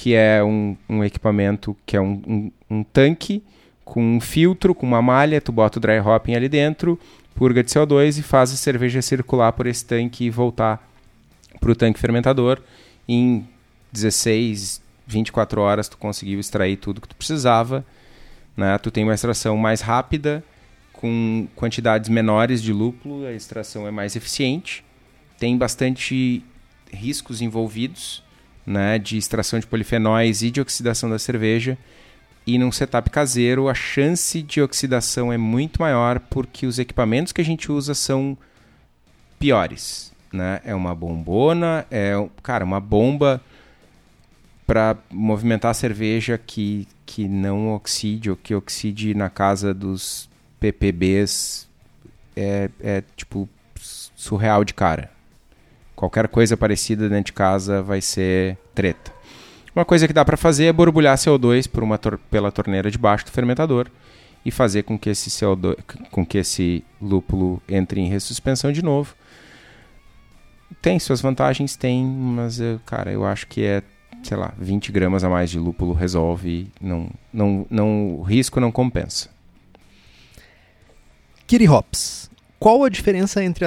que 0.00 0.14
é 0.14 0.42
um, 0.42 0.74
um 0.88 1.04
equipamento 1.04 1.76
que 1.84 1.94
é 1.94 2.00
um, 2.00 2.22
um, 2.26 2.52
um, 2.70 2.82
tanque 2.82 3.42
com 3.84 4.02
um 4.02 4.18
filtro, 4.18 4.74
com 4.74 4.86
uma 4.86 5.02
malha, 5.02 5.42
tu 5.42 5.52
bota 5.52 5.78
o 5.78 5.80
dry 5.80 6.00
hopping 6.00 6.34
ali 6.34 6.48
dentro, 6.48 6.98
purga 7.34 7.62
de 7.62 7.70
CO2 7.70 8.18
e 8.18 8.22
faz 8.22 8.50
a 8.50 8.56
cerveja 8.56 9.02
circular 9.02 9.52
por 9.52 9.66
esse 9.66 9.84
tanque 9.84 10.24
e 10.24 10.30
voltar 10.30 10.82
para 11.60 11.70
o 11.70 11.76
tanque 11.76 12.00
fermentador. 12.00 12.62
Em 13.06 13.46
16, 13.92 14.80
24 15.06 15.60
horas 15.60 15.86
tu 15.86 15.98
conseguiu 15.98 16.40
extrair 16.40 16.78
tudo 16.78 17.02
que 17.02 17.08
tu 17.08 17.14
precisava. 17.14 17.84
Né? 18.56 18.78
Tu 18.78 18.90
tem 18.90 19.04
uma 19.04 19.12
extração 19.12 19.54
mais 19.58 19.82
rápida, 19.82 20.42
com 20.94 21.46
quantidades 21.54 22.08
menores 22.08 22.62
de 22.62 22.72
lúpulo, 22.72 23.26
a 23.26 23.32
extração 23.34 23.86
é 23.86 23.90
mais 23.90 24.16
eficiente. 24.16 24.82
Tem 25.38 25.58
bastante 25.58 26.42
riscos 26.90 27.42
envolvidos, 27.42 28.24
né, 28.66 28.98
de 28.98 29.16
extração 29.16 29.58
de 29.58 29.66
polifenóis 29.66 30.42
e 30.42 30.50
de 30.50 30.60
oxidação 30.60 31.08
da 31.10 31.18
cerveja. 31.18 31.76
E 32.46 32.58
num 32.58 32.72
setup 32.72 33.10
caseiro, 33.10 33.68
a 33.68 33.74
chance 33.74 34.42
de 34.42 34.60
oxidação 34.60 35.32
é 35.32 35.36
muito 35.36 35.80
maior 35.80 36.18
porque 36.18 36.66
os 36.66 36.78
equipamentos 36.78 37.32
que 37.32 37.40
a 37.40 37.44
gente 37.44 37.70
usa 37.70 37.94
são 37.94 38.36
piores. 39.38 40.12
Né? 40.32 40.60
É 40.64 40.74
uma 40.74 40.94
bombona, 40.94 41.86
é 41.90 42.12
cara, 42.42 42.64
uma 42.64 42.80
bomba 42.80 43.40
para 44.66 44.96
movimentar 45.10 45.72
a 45.72 45.74
cerveja 45.74 46.38
que, 46.38 46.86
que 47.04 47.26
não 47.26 47.74
oxide 47.74 48.30
ou 48.30 48.36
que 48.36 48.54
oxide 48.54 49.14
na 49.14 49.28
casa 49.28 49.74
dos 49.74 50.30
PPBs 50.60 51.68
é, 52.36 52.70
é 52.80 53.02
tipo 53.16 53.48
surreal 54.14 54.64
de 54.64 54.72
cara. 54.72 55.10
Qualquer 56.00 56.28
coisa 56.28 56.56
parecida 56.56 57.10
dentro 57.10 57.26
de 57.26 57.34
casa 57.34 57.82
vai 57.82 58.00
ser 58.00 58.56
treta. 58.74 59.12
Uma 59.76 59.84
coisa 59.84 60.08
que 60.08 60.14
dá 60.14 60.24
para 60.24 60.34
fazer 60.34 60.64
é 60.64 60.72
borbulhar 60.72 61.14
CO2 61.18 61.68
por 61.68 61.82
uma 61.82 61.98
tor 61.98 62.18
pela 62.30 62.50
torneira 62.50 62.90
de 62.90 62.96
baixo 62.96 63.26
do 63.26 63.30
fermentador 63.30 63.86
e 64.42 64.50
fazer 64.50 64.84
com 64.84 64.98
que 64.98 65.10
esse 65.10 65.28
CO2, 65.28 65.76
com 66.10 66.24
que 66.24 66.38
esse 66.38 66.82
lúpulo 67.02 67.62
entre 67.68 68.00
em 68.00 68.08
ressuspensão 68.08 68.72
de 68.72 68.82
novo. 68.82 69.14
Tem 70.80 70.98
suas 70.98 71.20
vantagens, 71.20 71.76
tem, 71.76 72.02
mas 72.02 72.58
eu, 72.58 72.80
cara, 72.86 73.12
eu 73.12 73.22
acho 73.26 73.46
que 73.46 73.62
é, 73.62 73.82
sei 74.22 74.38
lá, 74.38 74.54
20 74.58 74.90
gramas 74.92 75.22
a 75.22 75.28
mais 75.28 75.50
de 75.50 75.58
lúpulo 75.58 75.92
resolve, 75.92 76.72
não, 76.80 77.10
não, 77.30 77.66
não, 77.68 78.14
o 78.14 78.22
risco 78.22 78.58
não 78.58 78.72
compensa. 78.72 79.28
Kitty 81.46 81.68
Hops. 81.68 82.29
Qual 82.60 82.84
a 82.84 82.90
diferença 82.90 83.42
entre 83.42 83.64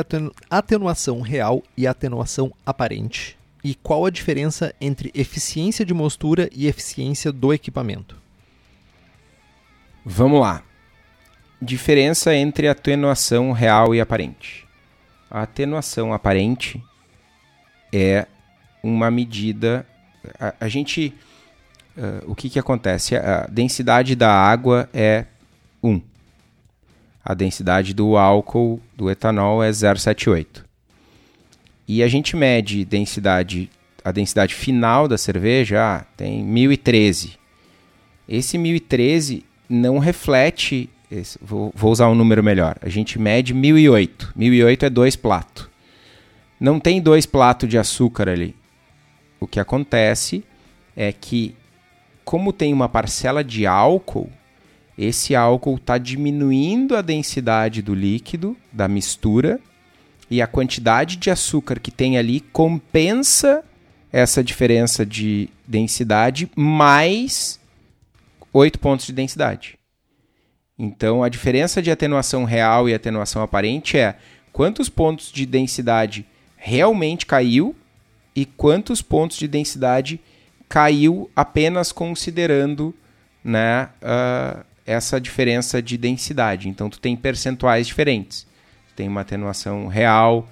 atenuação 0.51 1.19
real 1.21 1.63
e 1.75 1.87
atenuação 1.87 2.53
aparente? 2.63 3.35
E 3.63 3.73
qual 3.73 4.05
a 4.05 4.11
diferença 4.11 4.71
entre 4.79 5.09
eficiência 5.15 5.83
de 5.83 5.95
mostura 5.95 6.47
e 6.53 6.67
eficiência 6.67 7.31
do 7.31 7.51
equipamento? 7.51 8.15
Vamos 10.05 10.39
lá. 10.39 10.61
Diferença 11.59 12.35
entre 12.35 12.67
atenuação 12.67 13.51
real 13.51 13.95
e 13.95 13.99
aparente. 13.99 14.67
A 15.27 15.41
atenuação 15.41 16.13
aparente 16.13 16.79
é 17.91 18.27
uma 18.83 19.09
medida. 19.09 19.87
A, 20.39 20.53
a 20.59 20.67
gente. 20.67 21.15
Uh, 21.97 22.31
o 22.31 22.35
que, 22.35 22.47
que 22.47 22.59
acontece? 22.59 23.15
A 23.15 23.47
densidade 23.47 24.15
da 24.15 24.31
água 24.31 24.87
é 24.93 25.25
1 25.81 26.12
a 27.23 27.33
densidade 27.33 27.93
do 27.93 28.17
álcool 28.17 28.81
do 28.95 29.09
etanol 29.09 29.63
é 29.63 29.69
0,78. 29.69 30.63
E 31.87 32.03
a 32.03 32.07
gente 32.07 32.35
mede 32.35 32.83
densidade, 32.83 33.69
a 34.03 34.11
densidade 34.11 34.53
final 34.53 35.07
da 35.07 35.17
cerveja, 35.17 35.81
ah, 35.81 36.05
tem 36.17 36.43
1013. 36.43 37.37
Esse 38.27 38.57
1013 38.57 39.45
não 39.69 39.99
reflete, 39.99 40.89
esse, 41.09 41.39
vou, 41.41 41.71
vou, 41.75 41.91
usar 41.91 42.09
um 42.09 42.15
número 42.15 42.43
melhor, 42.43 42.77
a 42.81 42.89
gente 42.89 43.19
mede 43.19 43.53
1008. 43.53 44.33
1008 44.35 44.85
é 44.85 44.89
dois 44.89 45.15
platos. 45.15 45.69
Não 46.59 46.79
tem 46.79 47.01
dois 47.01 47.25
platos 47.25 47.67
de 47.69 47.77
açúcar 47.77 48.29
ali. 48.29 48.55
O 49.39 49.47
que 49.47 49.59
acontece 49.59 50.43
é 50.95 51.11
que, 51.11 51.55
como 52.23 52.53
tem 52.53 52.73
uma 52.73 52.87
parcela 52.87 53.43
de 53.43 53.65
álcool, 53.65 54.29
esse 54.97 55.35
álcool 55.35 55.75
está 55.75 55.97
diminuindo 55.97 56.95
a 56.95 57.01
densidade 57.01 57.81
do 57.81 57.95
líquido, 57.95 58.55
da 58.71 58.87
mistura, 58.87 59.59
e 60.29 60.41
a 60.41 60.47
quantidade 60.47 61.17
de 61.17 61.29
açúcar 61.29 61.79
que 61.79 61.91
tem 61.91 62.17
ali 62.17 62.39
compensa 62.39 63.63
essa 64.11 64.43
diferença 64.43 65.05
de 65.05 65.49
densidade 65.67 66.49
mais 66.55 67.59
8 68.51 68.79
pontos 68.79 69.05
de 69.05 69.13
densidade. 69.13 69.77
Então, 70.77 71.23
a 71.23 71.29
diferença 71.29 71.81
de 71.81 71.91
atenuação 71.91 72.43
real 72.43 72.87
e 72.87 72.93
atenuação 72.93 73.41
aparente 73.41 73.97
é 73.97 74.17
quantos 74.51 74.89
pontos 74.89 75.31
de 75.31 75.45
densidade 75.45 76.25
realmente 76.55 77.25
caiu 77.25 77.75
e 78.35 78.45
quantos 78.45 79.01
pontos 79.01 79.37
de 79.37 79.47
densidade 79.47 80.19
caiu 80.67 81.29
apenas 81.35 81.91
considerando 81.91 82.93
né, 83.43 83.89
uh, 84.01 84.63
essa 84.85 85.19
diferença 85.19 85.81
de 85.81 85.97
densidade. 85.97 86.67
Então, 86.67 86.89
tu 86.89 86.99
tem 86.99 87.15
percentuais 87.15 87.87
diferentes. 87.87 88.45
Tem 88.95 89.07
uma 89.07 89.21
atenuação 89.21 89.87
real, 89.87 90.47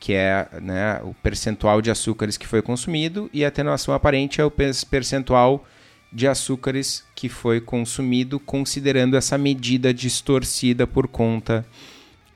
que 0.00 0.12
é 0.12 0.48
né, 0.60 1.00
o 1.02 1.14
percentual 1.14 1.82
de 1.82 1.90
açúcares 1.90 2.36
que 2.36 2.46
foi 2.46 2.62
consumido, 2.62 3.28
e 3.32 3.44
a 3.44 3.48
atenuação 3.48 3.94
aparente 3.94 4.40
é 4.40 4.44
o 4.44 4.50
percentual 4.50 5.64
de 6.12 6.28
açúcares 6.28 7.04
que 7.14 7.28
foi 7.28 7.60
consumido, 7.60 8.38
considerando 8.38 9.16
essa 9.16 9.36
medida 9.36 9.92
distorcida 9.92 10.86
por 10.86 11.08
conta 11.08 11.66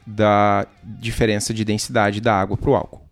da 0.05 0.66
diferença 0.82 1.55
de 1.55 1.65
densidade 1.65 2.20
da 2.20 2.35
água 2.35 2.56
para 2.56 2.70
o 2.70 2.74
álcool. 2.74 3.09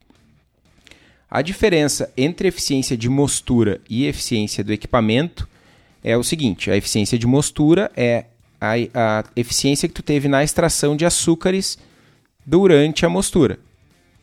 A 1.31 1.43
diferença 1.43 2.13
entre 2.17 2.49
eficiência 2.49 2.97
de 2.97 3.09
mostura 3.09 3.81
e 3.89 4.07
eficiência 4.07 4.65
do 4.65 4.73
equipamento 4.73 5.49
é 6.07 6.17
o 6.17 6.23
seguinte: 6.23 6.71
a 6.71 6.77
eficiência 6.77 7.19
de 7.19 7.27
mostura 7.27 7.91
é 7.97 8.27
a, 8.61 8.75
a 8.95 9.25
eficiência 9.35 9.89
que 9.89 9.95
tu 9.95 10.03
teve 10.03 10.29
na 10.29 10.45
extração 10.45 10.97
de 10.97 11.05
açúcares 11.05 11.77
durante 12.47 13.05
a 13.05 13.09
mostura. 13.09 13.59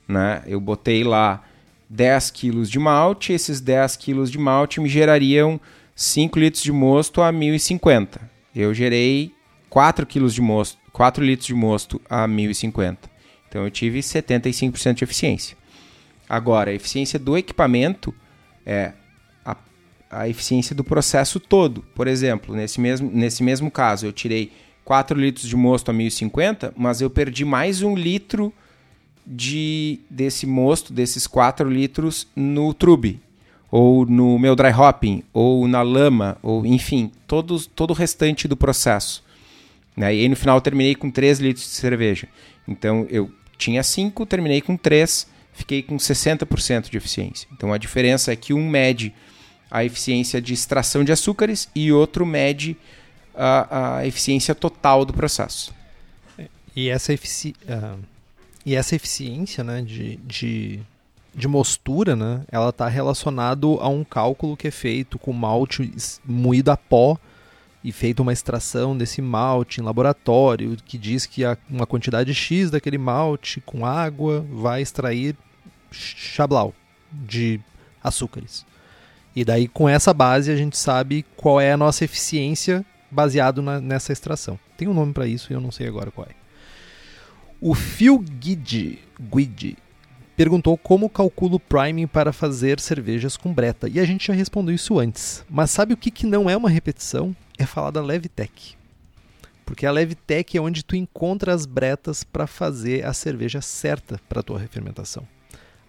Né? 0.07 0.41
Eu 0.47 0.61
botei 0.61 1.03
lá 1.03 1.43
10 1.89 2.31
quilos 2.31 2.71
de 2.71 2.79
malte, 2.79 3.33
esses 3.33 3.59
10 3.59 3.97
quilos 3.97 4.31
de 4.31 4.39
malte 4.39 4.79
me 4.79 4.87
gerariam 4.87 5.59
5 5.93 6.39
litros 6.39 6.63
de 6.63 6.71
mosto 6.71 7.21
a 7.21 7.31
1050. 7.31 8.31
Eu 8.55 8.73
gerei 8.73 9.33
4 9.69 10.05
quilos 10.05 10.33
de 10.33 10.41
mosto, 10.41 10.77
4 10.93 11.23
litros 11.23 11.47
de 11.47 11.53
mosto 11.53 12.01
a 12.09 12.25
1050. 12.25 13.11
Então 13.49 13.65
eu 13.65 13.69
tive 13.69 13.99
75% 13.99 14.93
de 14.93 15.03
eficiência. 15.03 15.57
Agora, 16.29 16.71
a 16.71 16.73
eficiência 16.73 17.19
do 17.19 17.37
equipamento 17.37 18.15
é 18.65 18.93
a 20.15 20.29
eficiência 20.29 20.75
do 20.75 20.83
processo 20.83 21.39
todo. 21.39 21.83
Por 21.95 22.07
exemplo, 22.07 22.55
nesse 22.55 22.79
mesmo, 22.79 23.09
nesse 23.11 23.43
mesmo 23.43 23.69
caso, 23.71 24.05
eu 24.05 24.13
tirei 24.13 24.51
4 24.85 25.19
litros 25.19 25.47
de 25.47 25.55
mosto 25.55 25.89
a 25.89 25.93
1050, 25.93 26.73
mas 26.75 27.01
eu 27.01 27.09
perdi 27.09 27.45
mais 27.45 27.81
um 27.81 27.95
litro 27.95 28.53
de 29.25 29.99
desse 30.09 30.45
mosto, 30.45 30.91
desses 30.91 31.25
4 31.25 31.69
litros, 31.69 32.27
no 32.35 32.73
trube, 32.73 33.21
ou 33.71 34.05
no 34.05 34.37
meu 34.37 34.55
dry 34.55 34.71
hopping, 34.71 35.23
ou 35.33 35.67
na 35.67 35.81
lama, 35.81 36.37
ou 36.43 36.65
enfim, 36.65 37.11
todos, 37.25 37.65
todo 37.65 37.91
o 37.91 37.93
restante 37.93 38.47
do 38.47 38.57
processo. 38.57 39.23
Né? 39.95 40.15
E 40.15 40.19
aí 40.21 40.29
no 40.29 40.35
final 40.35 40.57
eu 40.57 40.61
terminei 40.61 40.95
com 40.95 41.09
3 41.09 41.39
litros 41.39 41.65
de 41.65 41.71
cerveja. 41.71 42.27
Então 42.67 43.07
eu 43.09 43.31
tinha 43.57 43.81
5, 43.81 44.25
terminei 44.25 44.61
com 44.61 44.75
3, 44.75 45.27
fiquei 45.53 45.81
com 45.81 45.95
60% 45.95 46.89
de 46.89 46.97
eficiência. 46.97 47.47
Então 47.53 47.71
a 47.71 47.77
diferença 47.77 48.31
é 48.31 48.35
que 48.35 48.53
um 48.53 48.67
mede 48.69 49.13
a 49.73 49.83
eficiência 49.83 50.41
de 50.41 50.53
extração 50.53 51.03
de 51.03 51.11
açúcares 51.11 51.67
e 51.75 51.91
outro 51.91 52.25
mede 52.25 52.77
a, 53.35 53.97
a 53.97 54.07
eficiência 54.07 54.55
total 54.55 55.03
do 55.03 55.11
processo. 55.11 55.73
E 56.73 56.87
essa 56.87 57.11
eficiência. 57.11 57.59
Uh 57.67 58.13
e 58.65 58.75
essa 58.75 58.95
eficiência 58.95 59.63
né, 59.63 59.81
de, 59.81 60.15
de, 60.17 60.79
de 61.35 61.47
mostura, 61.47 62.15
né, 62.15 62.41
ela 62.49 62.69
está 62.69 62.87
relacionado 62.87 63.77
a 63.81 63.89
um 63.89 64.03
cálculo 64.03 64.55
que 64.55 64.67
é 64.67 64.71
feito 64.71 65.19
com 65.19 65.33
malte 65.33 65.91
moído 66.23 66.71
a 66.71 66.77
pó 66.77 67.17
e 67.83 67.91
feita 67.91 68.21
uma 68.21 68.31
extração 68.31 68.97
desse 68.97 69.21
malte 69.21 69.81
em 69.81 69.83
laboratório, 69.83 70.77
que 70.85 70.97
diz 70.97 71.25
que 71.25 71.41
uma 71.69 71.85
quantidade 71.85 72.33
X 72.33 72.71
daquele 72.71 72.97
malte 72.97 73.59
com 73.59 73.85
água 73.85 74.45
vai 74.49 74.81
extrair 74.81 75.35
chablau 75.91 76.73
de 77.11 77.59
açúcares. 78.01 78.65
E 79.35 79.43
daí, 79.43 79.67
com 79.67 79.89
essa 79.89 80.13
base, 80.13 80.51
a 80.51 80.55
gente 80.55 80.77
sabe 80.77 81.25
qual 81.35 81.59
é 81.59 81.71
a 81.71 81.77
nossa 81.77 82.05
eficiência 82.05 82.85
baseado 83.09 83.61
na, 83.61 83.79
nessa 83.79 84.11
extração. 84.11 84.59
Tem 84.77 84.87
um 84.87 84.93
nome 84.93 85.13
para 85.13 85.27
isso 85.27 85.51
e 85.51 85.55
eu 85.55 85.61
não 85.61 85.71
sei 85.71 85.87
agora 85.87 86.11
qual 86.11 86.27
é. 86.29 86.35
O 87.59 87.73
Phil 87.73 88.19
Guide, 88.19 88.99
Guide 89.19 89.77
perguntou 90.35 90.77
como 90.77 91.09
calculo 91.09 91.55
o 91.55 91.59
priming 91.59 92.07
para 92.07 92.33
fazer 92.33 92.79
cervejas 92.79 93.37
com 93.37 93.53
breta. 93.53 93.87
E 93.87 93.99
a 93.99 94.05
gente 94.05 94.27
já 94.27 94.33
respondeu 94.33 94.75
isso 94.75 94.99
antes. 94.99 95.45
Mas 95.49 95.71
sabe 95.71 95.93
o 95.93 95.97
que, 95.97 96.11
que 96.11 96.25
não 96.25 96.49
é 96.49 96.57
uma 96.57 96.69
repetição? 96.69 97.35
É 97.57 97.65
falar 97.65 97.91
da 97.91 98.01
Levitec. 98.01 98.75
Porque 99.65 99.85
a 99.85 99.91
Levitec 99.91 100.57
é 100.57 100.61
onde 100.61 100.83
tu 100.83 100.95
encontra 100.95 101.53
as 101.53 101.65
bretas 101.65 102.23
para 102.23 102.47
fazer 102.47 103.05
a 103.05 103.13
cerveja 103.13 103.61
certa 103.61 104.19
para 104.27 104.41
a 104.41 104.43
tua 104.43 104.59
refermentação. 104.59 105.25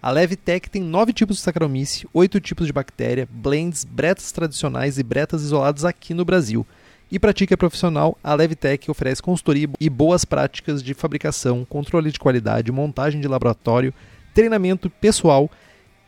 A 0.05 0.11
Levitec 0.11 0.69
tem 0.69 0.83
nove 0.83 1.11
tipos 1.11 1.37
de 1.37 1.41
Saccharomyces, 1.41 2.05
oito 2.13 2.39
tipos 2.39 2.67
de 2.67 2.73
bactéria, 2.73 3.27
blends, 3.31 3.83
bretas 3.83 4.31
tradicionais 4.31 4.99
e 4.99 5.03
bretas 5.03 5.41
isoladas 5.41 5.83
aqui 5.83 6.13
no 6.13 6.23
Brasil– 6.23 6.65
e 7.11 7.19
para 7.19 7.33
ti 7.33 7.45
que 7.45 7.53
é 7.53 7.57
profissional, 7.57 8.17
a 8.23 8.33
Levitec 8.33 8.89
oferece 8.89 9.21
consultoria 9.21 9.69
e 9.79 9.89
boas 9.89 10.25
práticas 10.25 10.81
de 10.81 10.93
fabricação, 10.93 11.63
controle 11.63 12.11
de 12.11 12.19
qualidade, 12.19 12.71
montagem 12.71 13.21
de 13.21 13.27
laboratório, 13.27 13.93
treinamento 14.33 14.89
pessoal 14.89 15.49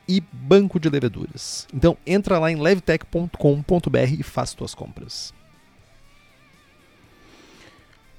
e 0.07 0.21
banco 0.31 0.79
de 0.79 0.89
leveduras. 0.89 1.67
Então 1.73 1.95
entra 2.05 2.39
lá 2.39 2.51
em 2.51 2.59
levtech.com.br 2.59 4.13
e 4.19 4.23
faça 4.23 4.57
suas 4.57 4.73
compras. 4.73 5.33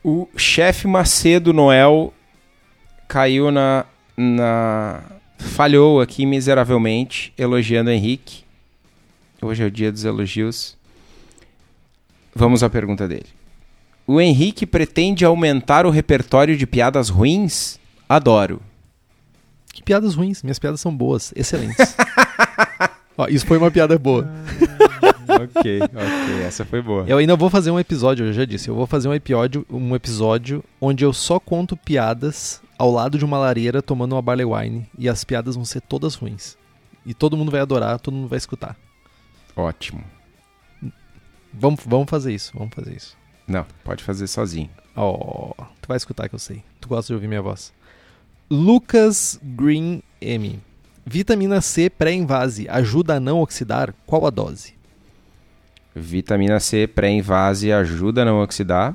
O 0.04 0.28
chefe 0.36 0.86
Macedo 0.86 1.52
Noel 1.52 2.14
caiu 3.08 3.50
na, 3.50 3.84
na. 4.16 5.02
Falhou 5.38 6.00
aqui 6.00 6.26
miseravelmente, 6.26 7.32
elogiando 7.38 7.90
o 7.90 7.92
Henrique. 7.92 8.42
Hoje 9.40 9.62
é 9.62 9.66
o 9.66 9.70
dia 9.70 9.90
dos 9.90 10.04
elogios. 10.04 10.76
Vamos 12.34 12.62
à 12.62 12.68
pergunta 12.68 13.06
dele. 13.08 13.26
O 14.06 14.20
Henrique 14.20 14.66
pretende 14.66 15.24
aumentar 15.24 15.86
o 15.86 15.90
repertório 15.90 16.56
de 16.56 16.66
piadas 16.66 17.08
ruins? 17.08 17.78
Adoro. 18.08 18.60
Que 19.72 19.82
piadas 19.82 20.14
ruins? 20.14 20.42
Minhas 20.42 20.58
piadas 20.58 20.80
são 20.80 20.94
boas, 20.94 21.32
excelentes. 21.36 21.94
Ó, 23.16 23.26
isso 23.28 23.46
foi 23.46 23.58
uma 23.58 23.70
piada 23.70 23.98
boa. 23.98 24.28
ok, 25.28 25.80
ok, 25.82 26.42
essa 26.42 26.64
foi 26.64 26.80
boa. 26.80 27.04
Eu 27.06 27.18
ainda 27.18 27.36
vou 27.36 27.50
fazer 27.50 27.70
um 27.70 27.78
episódio, 27.78 28.26
eu 28.26 28.32
já 28.32 28.44
disse, 28.44 28.68
eu 28.68 28.74
vou 28.74 28.86
fazer 28.86 29.08
um 29.08 29.14
episódio, 29.14 29.66
um 29.68 29.94
episódio 29.94 30.64
onde 30.80 31.04
eu 31.04 31.12
só 31.12 31.38
conto 31.38 31.76
piadas 31.76 32.62
ao 32.78 32.90
lado 32.90 33.18
de 33.18 33.24
uma 33.24 33.36
lareira 33.36 33.82
tomando 33.82 34.12
uma 34.14 34.22
barley 34.22 34.46
wine 34.46 34.88
e 34.96 35.08
as 35.08 35.24
piadas 35.24 35.56
vão 35.56 35.64
ser 35.64 35.80
todas 35.80 36.14
ruins. 36.14 36.56
E 37.04 37.12
todo 37.12 37.36
mundo 37.36 37.50
vai 37.50 37.60
adorar, 37.60 37.98
todo 37.98 38.14
mundo 38.14 38.28
vai 38.28 38.38
escutar. 38.38 38.76
Ótimo. 39.56 40.04
Vamos, 41.52 41.80
vamos 41.84 42.08
fazer 42.08 42.32
isso, 42.32 42.52
vamos 42.56 42.74
fazer 42.74 42.94
isso. 42.94 43.16
Não, 43.46 43.66
pode 43.82 44.04
fazer 44.04 44.26
sozinho. 44.26 44.70
Oh, 44.94 45.54
tu 45.80 45.88
vai 45.88 45.96
escutar 45.96 46.28
que 46.28 46.34
eu 46.34 46.38
sei. 46.38 46.62
Tu 46.80 46.88
gosta 46.88 47.08
de 47.08 47.14
ouvir 47.14 47.26
minha 47.26 47.42
voz. 47.42 47.72
Lucas 48.50 49.40
Green 49.42 50.02
M. 50.20 50.60
Vitamina 51.04 51.60
C 51.60 51.88
pré-invase 51.88 52.68
ajuda 52.68 53.16
a 53.16 53.20
não 53.20 53.40
oxidar? 53.40 53.94
Qual 54.06 54.26
a 54.26 54.30
dose? 54.30 54.74
Vitamina 55.94 56.60
C 56.60 56.86
pré-invase 56.86 57.72
ajuda 57.72 58.22
a 58.22 58.24
não 58.24 58.42
oxidar. 58.42 58.94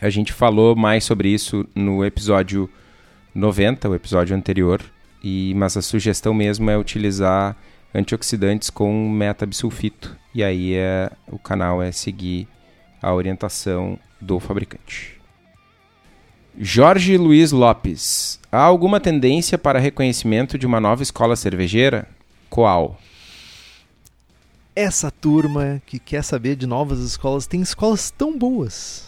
A 0.00 0.08
gente 0.08 0.32
falou 0.32 0.74
mais 0.74 1.04
sobre 1.04 1.28
isso 1.28 1.66
no 1.74 2.04
episódio 2.04 2.70
90, 3.38 3.88
o 3.88 3.94
episódio 3.94 4.36
anterior. 4.36 4.82
E, 5.22 5.52
mas 5.54 5.76
a 5.76 5.82
sugestão 5.82 6.34
mesmo 6.34 6.70
é 6.70 6.76
utilizar 6.76 7.56
antioxidantes 7.94 8.68
com 8.68 9.08
metabisulfito. 9.08 10.16
E 10.34 10.42
aí 10.42 10.74
é, 10.74 11.10
o 11.26 11.38
canal 11.38 11.82
é 11.82 11.90
seguir 11.92 12.46
a 13.00 13.12
orientação 13.14 13.98
do 14.20 14.38
fabricante. 14.40 15.18
Jorge 16.58 17.16
Luiz 17.16 17.52
Lopes. 17.52 18.40
Há 18.50 18.60
alguma 18.60 18.98
tendência 18.98 19.56
para 19.56 19.78
reconhecimento 19.78 20.58
de 20.58 20.66
uma 20.66 20.80
nova 20.80 21.02
escola 21.02 21.36
cervejeira? 21.36 22.08
Qual? 22.50 22.98
Essa 24.74 25.10
turma 25.10 25.80
que 25.86 25.98
quer 25.98 26.24
saber 26.24 26.56
de 26.56 26.66
novas 26.66 26.98
escolas 26.98 27.46
tem 27.46 27.60
escolas 27.60 28.10
tão 28.10 28.36
boas. 28.36 29.07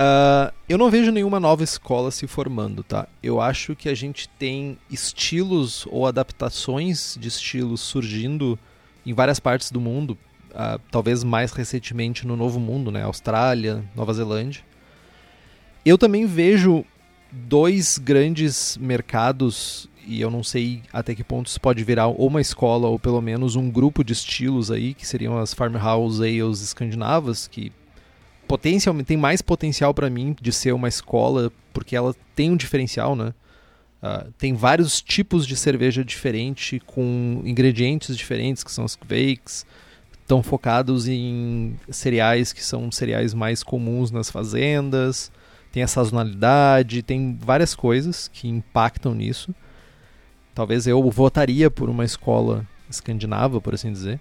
Uh, 0.00 0.50
eu 0.66 0.78
não 0.78 0.90
vejo 0.90 1.12
nenhuma 1.12 1.38
nova 1.38 1.62
escola 1.62 2.10
se 2.10 2.26
formando, 2.26 2.82
tá? 2.82 3.06
Eu 3.22 3.38
acho 3.38 3.76
que 3.76 3.86
a 3.86 3.94
gente 3.94 4.30
tem 4.30 4.78
estilos 4.90 5.86
ou 5.90 6.06
adaptações 6.06 7.18
de 7.20 7.28
estilos 7.28 7.82
surgindo 7.82 8.58
em 9.04 9.12
várias 9.12 9.38
partes 9.38 9.70
do 9.70 9.78
mundo, 9.78 10.16
uh, 10.52 10.80
talvez 10.90 11.22
mais 11.22 11.52
recentemente 11.52 12.26
no 12.26 12.34
Novo 12.34 12.58
Mundo, 12.58 12.90
né? 12.90 13.02
Austrália, 13.02 13.84
Nova 13.94 14.14
Zelândia. 14.14 14.62
Eu 15.84 15.98
também 15.98 16.24
vejo 16.24 16.82
dois 17.30 17.98
grandes 17.98 18.78
mercados 18.78 19.86
e 20.06 20.18
eu 20.18 20.30
não 20.30 20.42
sei 20.42 20.82
até 20.90 21.14
que 21.14 21.22
ponto 21.22 21.48
isso 21.48 21.60
pode 21.60 21.84
virar 21.84 22.06
ou 22.06 22.26
uma 22.26 22.40
escola 22.40 22.88
ou 22.88 22.98
pelo 22.98 23.20
menos 23.20 23.54
um 23.54 23.70
grupo 23.70 24.02
de 24.02 24.14
estilos 24.14 24.70
aí, 24.70 24.94
que 24.94 25.06
seriam 25.06 25.36
as 25.36 25.52
farmhouse 25.52 26.22
ales 26.22 26.62
escandinavas, 26.62 27.46
que 27.46 27.70
potencialmente 28.50 29.06
tem 29.06 29.16
mais 29.16 29.40
potencial 29.40 29.94
para 29.94 30.10
mim 30.10 30.34
de 30.40 30.52
ser 30.52 30.72
uma 30.72 30.88
escola, 30.88 31.52
porque 31.72 31.94
ela 31.94 32.12
tem 32.34 32.50
um 32.50 32.56
diferencial, 32.56 33.14
né? 33.14 33.32
Uh, 34.02 34.32
tem 34.32 34.54
vários 34.54 35.00
tipos 35.00 35.46
de 35.46 35.54
cerveja 35.54 36.04
diferente, 36.04 36.82
com 36.84 37.42
ingredientes 37.44 38.16
diferentes, 38.16 38.64
que 38.64 38.72
são 38.72 38.84
os 38.84 38.96
Kveiks, 38.96 39.64
estão 40.20 40.42
focados 40.42 41.06
em 41.06 41.76
cereais 41.90 42.52
que 42.52 42.64
são 42.64 42.90
cereais 42.90 43.32
mais 43.34 43.62
comuns 43.62 44.10
nas 44.10 44.28
fazendas, 44.28 45.30
tem 45.70 45.84
a 45.84 45.86
sazonalidade, 45.86 47.02
tem 47.04 47.38
várias 47.40 47.72
coisas 47.72 48.26
que 48.26 48.48
impactam 48.48 49.14
nisso. 49.14 49.54
Talvez 50.52 50.88
eu 50.88 51.08
votaria 51.08 51.70
por 51.70 51.88
uma 51.88 52.04
escola 52.04 52.66
escandinava, 52.90 53.60
por 53.60 53.74
assim 53.74 53.92
dizer. 53.92 54.18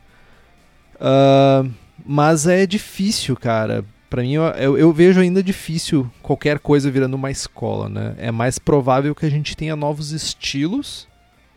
Uh, 0.97 1.68
mas 2.06 2.45
é 2.45 2.68
difícil, 2.68 3.35
cara. 3.35 3.84
Para 4.10 4.23
mim, 4.23 4.34
eu, 4.34 4.77
eu, 4.77 4.91
vejo 4.91 5.19
ainda 5.19 5.44
difícil 5.44 6.10
qualquer 6.22 6.57
coisa 6.57 6.90
virando 6.90 7.14
uma 7.14 7.30
escola, 7.30 7.88
né? 7.88 8.15
É 8.18 8.31
mais 8.31 8.57
provável 8.57 9.14
que 9.14 9.26
a 9.26 9.30
gente 9.30 9.56
tenha 9.56 9.76
novos 9.76 10.11
estilos. 10.11 11.07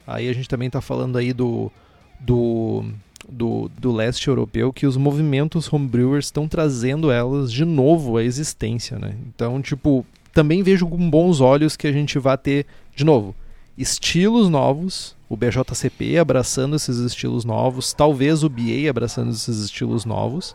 Aí 0.06 0.28
a 0.28 0.32
gente 0.34 0.48
também 0.48 0.66
está 0.66 0.80
falando 0.80 1.16
aí 1.16 1.32
do, 1.32 1.72
do, 2.20 2.84
do, 3.26 3.70
do 3.78 3.90
leste 3.90 4.28
europeu, 4.28 4.70
que 4.70 4.86
os 4.86 4.98
movimentos 4.98 5.72
homebrewers 5.72 6.26
estão 6.26 6.46
trazendo 6.46 7.10
elas 7.10 7.50
de 7.50 7.64
novo 7.64 8.18
à 8.18 8.22
existência, 8.22 8.98
né? 8.98 9.14
Então, 9.26 9.62
tipo, 9.62 10.04
também 10.34 10.62
vejo 10.62 10.86
com 10.86 11.08
bons 11.08 11.40
olhos 11.40 11.74
que 11.74 11.86
a 11.86 11.92
gente 11.92 12.18
vai 12.18 12.36
ter, 12.36 12.66
de 12.94 13.04
novo, 13.04 13.34
estilos 13.78 14.50
novos, 14.50 15.16
o 15.26 15.36
BJCP 15.38 16.18
abraçando 16.18 16.76
esses 16.76 16.98
estilos 16.98 17.46
novos, 17.46 17.94
talvez 17.94 18.44
o 18.44 18.50
BA 18.50 18.90
abraçando 18.90 19.30
esses 19.30 19.58
estilos 19.64 20.04
novos 20.04 20.54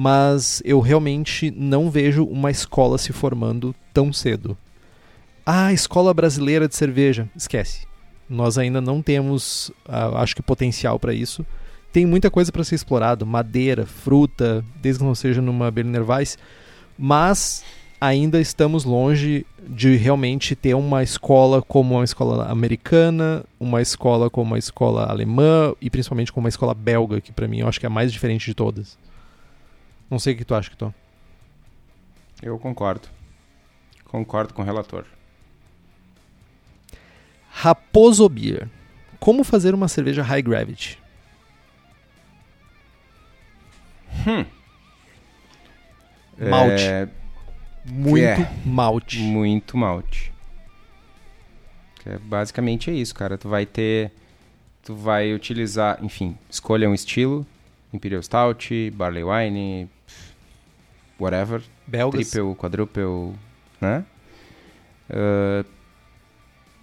mas 0.00 0.62
eu 0.64 0.78
realmente 0.78 1.50
não 1.50 1.90
vejo 1.90 2.22
uma 2.22 2.52
escola 2.52 2.96
se 2.98 3.12
formando 3.12 3.74
tão 3.92 4.12
cedo. 4.12 4.56
Ah, 5.44 5.72
escola 5.72 6.14
brasileira 6.14 6.68
de 6.68 6.76
cerveja, 6.76 7.28
esquece. 7.34 7.84
Nós 8.30 8.56
ainda 8.58 8.80
não 8.80 9.02
temos, 9.02 9.70
uh, 9.88 10.14
acho 10.18 10.36
que 10.36 10.40
potencial 10.42 11.00
para 11.00 11.12
isso. 11.12 11.44
Tem 11.92 12.06
muita 12.06 12.30
coisa 12.30 12.52
para 12.52 12.62
ser 12.62 12.76
explorado, 12.76 13.26
madeira, 13.26 13.86
fruta, 13.86 14.64
desde 14.80 15.00
que 15.00 15.04
não 15.04 15.16
seja 15.16 15.42
numa 15.42 15.68
Berliner 15.68 16.08
Weiss, 16.08 16.38
mas 16.96 17.64
ainda 18.00 18.40
estamos 18.40 18.84
longe 18.84 19.44
de 19.68 19.96
realmente 19.96 20.54
ter 20.54 20.74
uma 20.74 21.02
escola 21.02 21.60
como 21.60 21.96
uma 21.96 22.04
escola 22.04 22.46
americana, 22.48 23.44
uma 23.58 23.82
escola 23.82 24.30
como 24.30 24.52
uma 24.52 24.58
escola 24.58 25.10
alemã 25.10 25.74
e 25.80 25.90
principalmente 25.90 26.32
como 26.32 26.44
uma 26.44 26.50
escola 26.50 26.72
belga, 26.72 27.20
que 27.20 27.32
para 27.32 27.48
mim 27.48 27.58
eu 27.58 27.68
acho 27.68 27.80
que 27.80 27.86
é 27.86 27.88
a 27.88 27.90
mais 27.90 28.12
diferente 28.12 28.46
de 28.46 28.54
todas. 28.54 28.96
Não 30.10 30.18
sei 30.18 30.34
o 30.34 30.36
que 30.36 30.44
tu 30.44 30.54
acha, 30.54 30.74
Tom. 30.76 30.92
Eu 32.42 32.58
concordo. 32.58 33.08
Concordo 34.04 34.54
com 34.54 34.62
o 34.62 34.64
relator. 34.64 35.04
Raposo 37.50 38.28
Beer. 38.28 38.68
Como 39.18 39.44
fazer 39.44 39.74
uma 39.74 39.88
cerveja 39.88 40.22
high 40.22 40.42
gravity? 40.42 40.98
Hum. 44.26 44.44
Malte. 46.38 46.82
É... 46.84 47.08
Muito 47.84 48.24
é. 48.24 48.50
malte. 48.64 49.18
Muito 49.18 49.76
malte. 49.76 50.32
É, 52.06 52.16
basicamente 52.18 52.90
é 52.90 52.94
isso, 52.94 53.14
cara. 53.14 53.36
Tu 53.36 53.48
vai 53.48 53.66
ter. 53.66 54.12
Tu 54.82 54.94
vai 54.94 55.34
utilizar. 55.34 55.98
Enfim, 56.02 56.36
escolha 56.48 56.88
um 56.88 56.94
estilo. 56.94 57.46
Imperial 57.92 58.22
Stout, 58.22 58.90
Barley 58.90 59.24
Wine, 59.24 59.88
whatever. 61.18 61.62
Belgas. 61.86 62.30
Triple, 62.30 62.54
quadruple, 62.54 63.34
né? 63.80 64.04
Uh, 65.10 65.64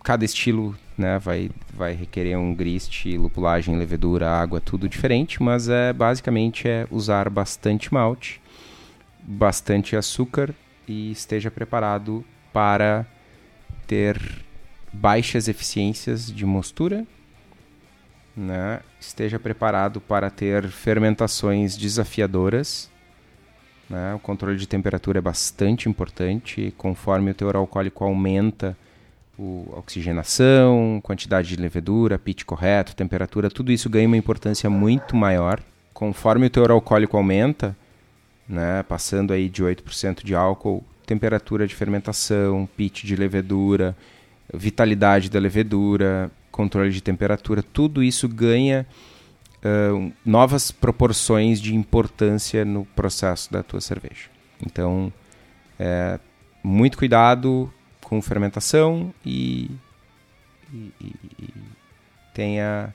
cada 0.04 0.24
estilo 0.24 0.76
né, 0.98 1.20
vai, 1.20 1.50
vai 1.74 1.94
requerer 1.94 2.38
um 2.38 2.54
grist, 2.54 3.06
lupulagem, 3.06 3.78
levedura, 3.78 4.30
água, 4.30 4.62
tudo 4.62 4.88
diferente, 4.88 5.42
mas 5.42 5.68
é 5.68 5.92
basicamente 5.92 6.68
é 6.68 6.88
usar 6.90 7.30
bastante 7.30 7.94
malte, 7.94 8.42
bastante 9.22 9.96
açúcar 9.96 10.54
e 10.88 11.12
esteja 11.12 11.50
preparado 11.50 12.24
para 12.54 13.06
ter 13.88 14.20
baixas 14.94 15.48
eficiências 15.48 16.32
de 16.32 16.46
mostura, 16.46 17.06
né? 18.36 18.80
esteja 19.00 19.40
preparado 19.40 20.00
para 20.00 20.30
ter 20.30 20.68
fermentações 20.70 21.76
desafiadoras 21.76 22.90
né? 23.90 24.14
O 24.16 24.20
controle 24.20 24.58
de 24.58 24.68
temperatura 24.68 25.20
é 25.20 25.22
bastante 25.22 25.88
importante. 25.88 26.74
Conforme 26.78 27.32
o 27.32 27.34
teor 27.34 27.56
alcoólico 27.56 28.04
aumenta, 28.04 28.76
o, 29.38 29.72
a 29.76 29.80
oxigenação, 29.80 31.00
quantidade 31.04 31.50
de 31.50 31.56
levedura, 31.56 32.18
pitch 32.18 32.44
correto, 32.44 32.96
temperatura, 32.96 33.50
tudo 33.50 33.72
isso 33.72 33.90
ganha 33.90 34.08
uma 34.08 34.18
importância 34.18 34.70
muito 34.70 35.16
maior. 35.16 35.62
Conforme 35.94 36.48
o 36.48 36.50
teor 36.50 36.72
alcoólico 36.72 37.18
aumenta, 37.18 37.76
né, 38.48 38.84
passando 38.84 39.34
aí 39.34 39.50
de 39.50 39.64
8% 39.64 40.24
de 40.24 40.36
álcool, 40.36 40.84
temperatura 41.06 41.68
de 41.68 41.76
fermentação, 41.76 42.68
pitch 42.76 43.04
de 43.04 43.16
levedura, 43.16 43.96
vitalidade 44.54 45.30
da 45.30 45.40
levedura, 45.40 46.32
controle 46.52 46.92
de 46.92 47.02
temperatura, 47.02 47.62
tudo 47.62 48.04
isso 48.04 48.28
ganha 48.28 48.86
novas 50.24 50.72
proporções 50.72 51.60
de 51.60 51.74
importância 51.74 52.64
no 52.64 52.86
processo 52.86 53.52
da 53.52 53.64
tua 53.64 53.82
cerveja. 53.82 54.30
Então, 54.66 55.12
é, 55.80 56.20
muito 56.64 56.98
cuidado 56.98 57.72
com 58.02 58.22
fermentação 58.22 59.14
e, 59.26 59.72
e, 60.72 60.92
e 61.02 61.54
tenha 62.34 62.94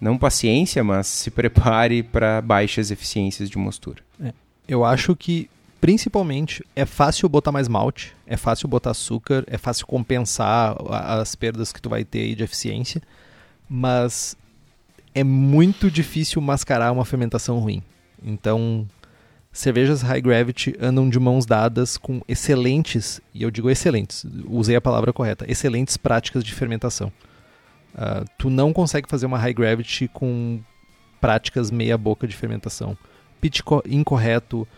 não 0.00 0.18
paciência, 0.18 0.84
mas 0.84 1.06
se 1.06 1.30
prepare 1.30 2.02
para 2.04 2.40
baixas 2.40 2.90
eficiências 2.90 3.48
de 3.48 3.58
mostura. 3.58 4.02
É. 4.22 4.32
Eu 4.66 4.84
acho 4.84 5.16
que 5.16 5.48
principalmente 5.80 6.64
é 6.74 6.84
fácil 6.84 7.28
botar 7.28 7.52
mais 7.52 7.68
malte, 7.68 8.14
é 8.26 8.36
fácil 8.36 8.68
botar 8.68 8.90
açúcar, 8.90 9.44
é 9.46 9.56
fácil 9.56 9.86
compensar 9.86 10.76
as 10.90 11.34
perdas 11.34 11.72
que 11.72 11.80
tu 11.80 11.88
vai 11.88 12.04
ter 12.04 12.34
de 12.34 12.42
eficiência, 12.42 13.00
mas 13.68 14.36
é 15.18 15.24
muito 15.24 15.90
difícil 15.90 16.40
mascarar 16.40 16.92
uma 16.92 17.04
fermentação 17.04 17.58
ruim. 17.58 17.82
Então, 18.22 18.86
cervejas 19.50 20.00
high 20.00 20.20
gravity 20.20 20.76
andam 20.80 21.08
de 21.08 21.18
mãos 21.18 21.44
dadas 21.44 21.96
com 21.96 22.20
excelentes, 22.28 23.20
e 23.34 23.42
eu 23.42 23.50
digo 23.50 23.68
excelentes, 23.68 24.24
usei 24.46 24.76
a 24.76 24.80
palavra 24.80 25.12
correta, 25.12 25.44
excelentes 25.50 25.96
práticas 25.96 26.44
de 26.44 26.54
fermentação. 26.54 27.12
Uh, 27.94 28.24
tu 28.38 28.48
não 28.48 28.72
consegue 28.72 29.08
fazer 29.08 29.26
uma 29.26 29.38
high 29.38 29.52
gravity 29.52 30.06
com 30.06 30.60
práticas 31.20 31.68
meia 31.68 31.98
boca 31.98 32.28
de 32.28 32.36
fermentação. 32.36 32.96
Pitch 33.40 33.60
incorreto, 33.86 34.68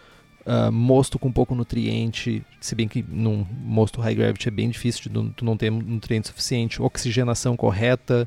uh, 0.46 0.72
mosto 0.72 1.18
com 1.18 1.30
pouco 1.30 1.54
nutriente, 1.54 2.42
se 2.62 2.74
bem 2.74 2.88
que 2.88 3.04
num 3.06 3.46
mosto 3.62 4.00
high 4.00 4.14
gravity 4.14 4.48
é 4.48 4.50
bem 4.50 4.70
difícil 4.70 5.10
tu 5.36 5.44
não 5.44 5.54
ter 5.54 5.70
nutriente 5.70 6.28
suficiente, 6.28 6.80
oxigenação 6.80 7.58
correta, 7.58 8.26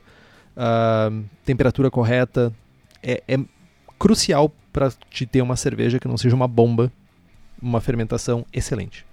uh, 0.58 1.24
temperatura 1.46 1.90
correta. 1.92 2.54
É, 3.02 3.24
é 3.28 3.40
crucial 4.00 4.52
para 4.72 4.92
te 5.10 5.26
ter 5.26 5.42
uma 5.42 5.56
cerveja 5.56 6.00
que 6.00 6.08
não 6.08 6.18
seja 6.18 6.36
uma 6.36 6.48
bomba, 6.48 6.92
uma 7.62 7.80
fermentação 7.80 8.46
excelente. 8.52 9.06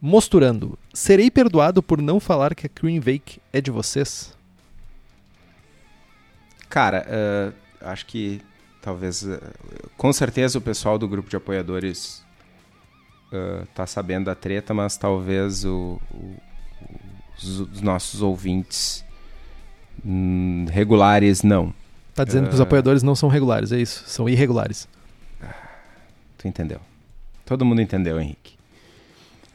Mosturando, 0.00 0.78
serei 0.92 1.30
perdoado 1.30 1.82
por 1.82 2.00
não 2.00 2.20
falar 2.20 2.54
que 2.54 2.66
a 2.66 2.68
Cream 2.68 3.00
Vake 3.00 3.40
é 3.52 3.60
de 3.60 3.70
vocês? 3.70 4.36
Cara, 6.68 7.06
uh, 7.08 7.54
acho 7.80 8.06
que 8.06 8.40
talvez. 8.80 9.22
Uh, 9.22 9.40
com 9.96 10.12
certeza 10.12 10.58
o 10.58 10.60
pessoal 10.60 10.98
do 10.98 11.08
grupo 11.08 11.28
de 11.28 11.36
apoiadores 11.36 12.24
uh, 13.32 13.66
tá 13.74 13.86
sabendo 13.86 14.26
da 14.26 14.34
treta, 14.34 14.72
mas 14.72 14.96
talvez 14.96 15.64
o, 15.64 16.00
o, 16.12 16.36
os, 17.36 17.60
os, 17.60 17.80
nossos 17.80 18.22
ouvintes 18.22 19.04
Hum, 20.04 20.66
regulares, 20.70 21.42
não. 21.42 21.72
Tá 22.14 22.24
dizendo 22.24 22.46
uh... 22.46 22.48
que 22.48 22.54
os 22.54 22.60
ah. 22.60 22.64
apoiadores 22.64 23.02
não 23.02 23.14
são 23.14 23.28
regulares, 23.28 23.72
é 23.72 23.80
isso? 23.80 24.04
São 24.06 24.28
irregulares. 24.28 24.88
Tu 26.38 26.46
entendeu. 26.46 26.80
Todo 27.44 27.64
mundo 27.64 27.82
entendeu, 27.82 28.20
Henrique. 28.20 28.56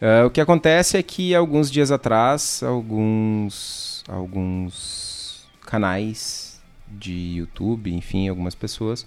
Uh, 0.02 0.26
o 0.26 0.30
que 0.30 0.42
acontece 0.42 0.98
é 0.98 1.04
que 1.04 1.34
alguns 1.34 1.72
dias 1.72 1.92
atrás, 1.92 2.62
alguns, 2.62 4.04
alguns 4.08 5.48
canais 5.62 6.62
de 6.90 7.38
YouTube, 7.38 7.94
enfim, 7.94 8.28
algumas 8.28 8.54
pessoas, 8.54 9.04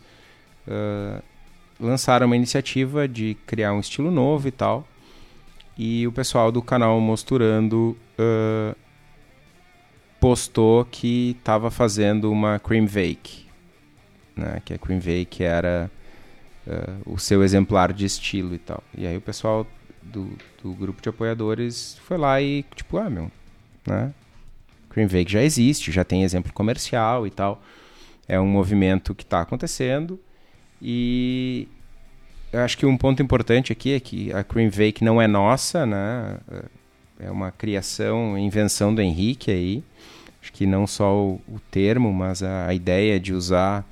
uh, 0.67 1.23
lançaram 1.79 2.27
uma 2.27 2.37
iniciativa 2.37 3.07
de 3.07 3.37
criar 3.47 3.75
um 3.75 3.81
estilo 3.81 4.11
novo 4.11 4.49
e 4.49 4.51
tal. 4.51 4.89
E 5.77 6.07
o 6.07 6.13
pessoal 6.13 6.51
do 6.51 6.63
canal 6.63 6.99
Mosturando 6.99 7.95
uh, 8.19 8.75
postou 10.21 10.85
que 10.85 11.37
estava 11.39 11.71
fazendo 11.71 12.31
uma 12.31 12.59
cream 12.59 12.87
vake, 12.87 13.47
né? 14.35 14.61
Que 14.65 14.75
a 14.75 14.79
cream 14.79 15.01
vake 15.01 15.45
era 15.45 15.91
uh, 16.67 17.13
o 17.13 17.19
seu 17.19 17.43
exemplar 17.43 17.93
de 17.93 18.05
estilo 18.05 18.55
e 18.55 18.59
tal. 18.59 18.83
E 18.97 19.07
aí 19.07 19.17
o 19.17 19.21
pessoal 19.21 19.67
do, 20.03 20.31
do 20.63 20.73
grupo 20.73 21.03
de 21.03 21.09
apoiadores 21.09 21.99
foi 22.05 22.17
lá 22.17 22.41
e 22.41 22.65
tipo, 22.75 22.99
ah, 22.99 23.11
meu, 23.11 23.31
né? 23.87 24.13
Cream 24.91 25.09
vake 25.09 25.31
já 25.31 25.43
existe, 25.43 25.93
já 25.93 26.05
tem 26.05 26.23
exemplo 26.23 26.53
comercial 26.53 27.27
e 27.27 27.31
tal. 27.31 27.63
É 28.29 28.41
um 28.41 28.47
movimento 28.47 29.15
que 29.15 29.23
está 29.23 29.41
acontecendo 29.41 30.19
e 30.81 31.69
eu 32.53 32.61
acho 32.61 32.79
que 32.79 32.87
um 32.87 32.97
ponto 32.97 33.23
importante 33.23 33.73
aqui 33.73 33.93
é 33.93 34.01
que 34.01 34.33
a 34.33 34.43
Cream 34.43 34.71
Vake 34.71 35.05
não 35.05 35.21
é 35.21 35.27
nossa, 35.27 35.85
né? 35.85 36.39
É 37.19 37.31
uma 37.31 37.51
criação, 37.51 38.37
invenção 38.39 38.95
do 38.95 39.01
Henrique 39.01 39.51
aí. 39.51 39.83
Acho 40.43 40.53
que 40.53 40.67
não 40.67 40.87
só 40.87 41.15
o, 41.15 41.41
o 41.49 41.59
termo, 41.71 42.13
mas 42.13 42.43
a, 42.43 42.67
a, 42.67 42.75
ideia 42.75 43.19
de 43.19 43.33
usar, 43.33 43.85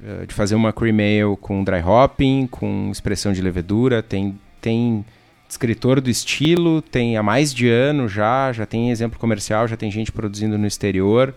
uh, 0.00 0.26
de 0.26 0.34
fazer 0.34 0.54
uma 0.54 0.72
cream 0.72 0.98
ale 0.98 1.36
com 1.38 1.64
dry 1.64 1.82
hopping, 1.82 2.46
com 2.46 2.90
expressão 2.90 3.32
de 3.32 3.42
levedura. 3.42 4.02
Tem, 4.02 4.38
tem 4.60 5.04
escritor 5.48 6.00
do 6.00 6.10
estilo, 6.10 6.80
tem 6.82 7.16
há 7.16 7.22
mais 7.22 7.52
de 7.52 7.68
ano 7.68 8.08
já, 8.08 8.52
já 8.52 8.66
tem 8.66 8.90
exemplo 8.90 9.18
comercial, 9.18 9.66
já 9.66 9.76
tem 9.76 9.90
gente 9.90 10.12
produzindo 10.12 10.58
no 10.58 10.66
exterior. 10.66 11.34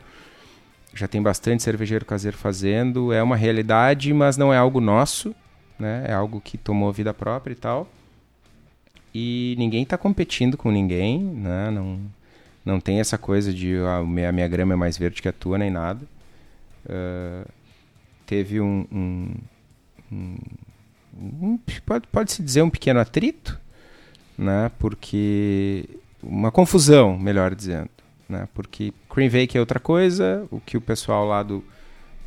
Já 0.94 1.08
tem 1.08 1.22
bastante 1.22 1.64
cervejeiro 1.64 2.06
caseiro 2.06 2.38
fazendo. 2.38 3.14
É 3.14 3.22
uma 3.22 3.36
realidade, 3.36 4.14
mas 4.14 4.36
não 4.36 4.54
é 4.54 4.58
algo 4.58 4.82
nosso 4.82 5.36
né? 5.80 6.06
É 6.08 6.14
algo 6.14 6.42
que 6.42 6.58
tomou 6.58 6.92
vida 6.92 7.14
própria 7.14 7.54
e 7.54 7.56
tal. 7.56 7.88
E 9.20 9.56
ninguém 9.58 9.82
está 9.82 9.98
competindo 9.98 10.56
com 10.56 10.70
ninguém, 10.70 11.20
né? 11.20 11.72
Não, 11.72 12.00
não 12.64 12.80
tem 12.80 13.00
essa 13.00 13.18
coisa 13.18 13.52
de 13.52 13.76
ah, 13.78 13.98
a 13.98 14.32
minha, 14.32 14.48
grama 14.48 14.74
é 14.74 14.76
mais 14.76 14.96
verde 14.96 15.24
que 15.24 15.28
a 15.28 15.34
tua, 15.34 15.58
nem 15.58 15.72
nada. 15.72 16.06
Uh, 16.86 17.50
teve 18.28 18.62
um, 18.62 18.86
um, 18.92 19.36
um, 20.12 20.38
um, 21.20 21.60
pode, 21.84 22.06
pode 22.10 22.32
se 22.32 22.44
dizer 22.44 22.62
um 22.62 22.70
pequeno 22.70 23.00
atrito, 23.00 23.60
né? 24.38 24.70
Porque 24.78 25.90
uma 26.22 26.52
confusão, 26.52 27.18
melhor 27.18 27.56
dizendo, 27.56 27.90
né? 28.30 28.48
Porque 28.54 28.94
Cream 29.10 29.32
Vake 29.32 29.58
é 29.58 29.60
outra 29.60 29.80
coisa, 29.80 30.46
o 30.52 30.60
que 30.60 30.78
o 30.78 30.82
pessoal 30.82 31.26
lá 31.26 31.42
do, 31.42 31.66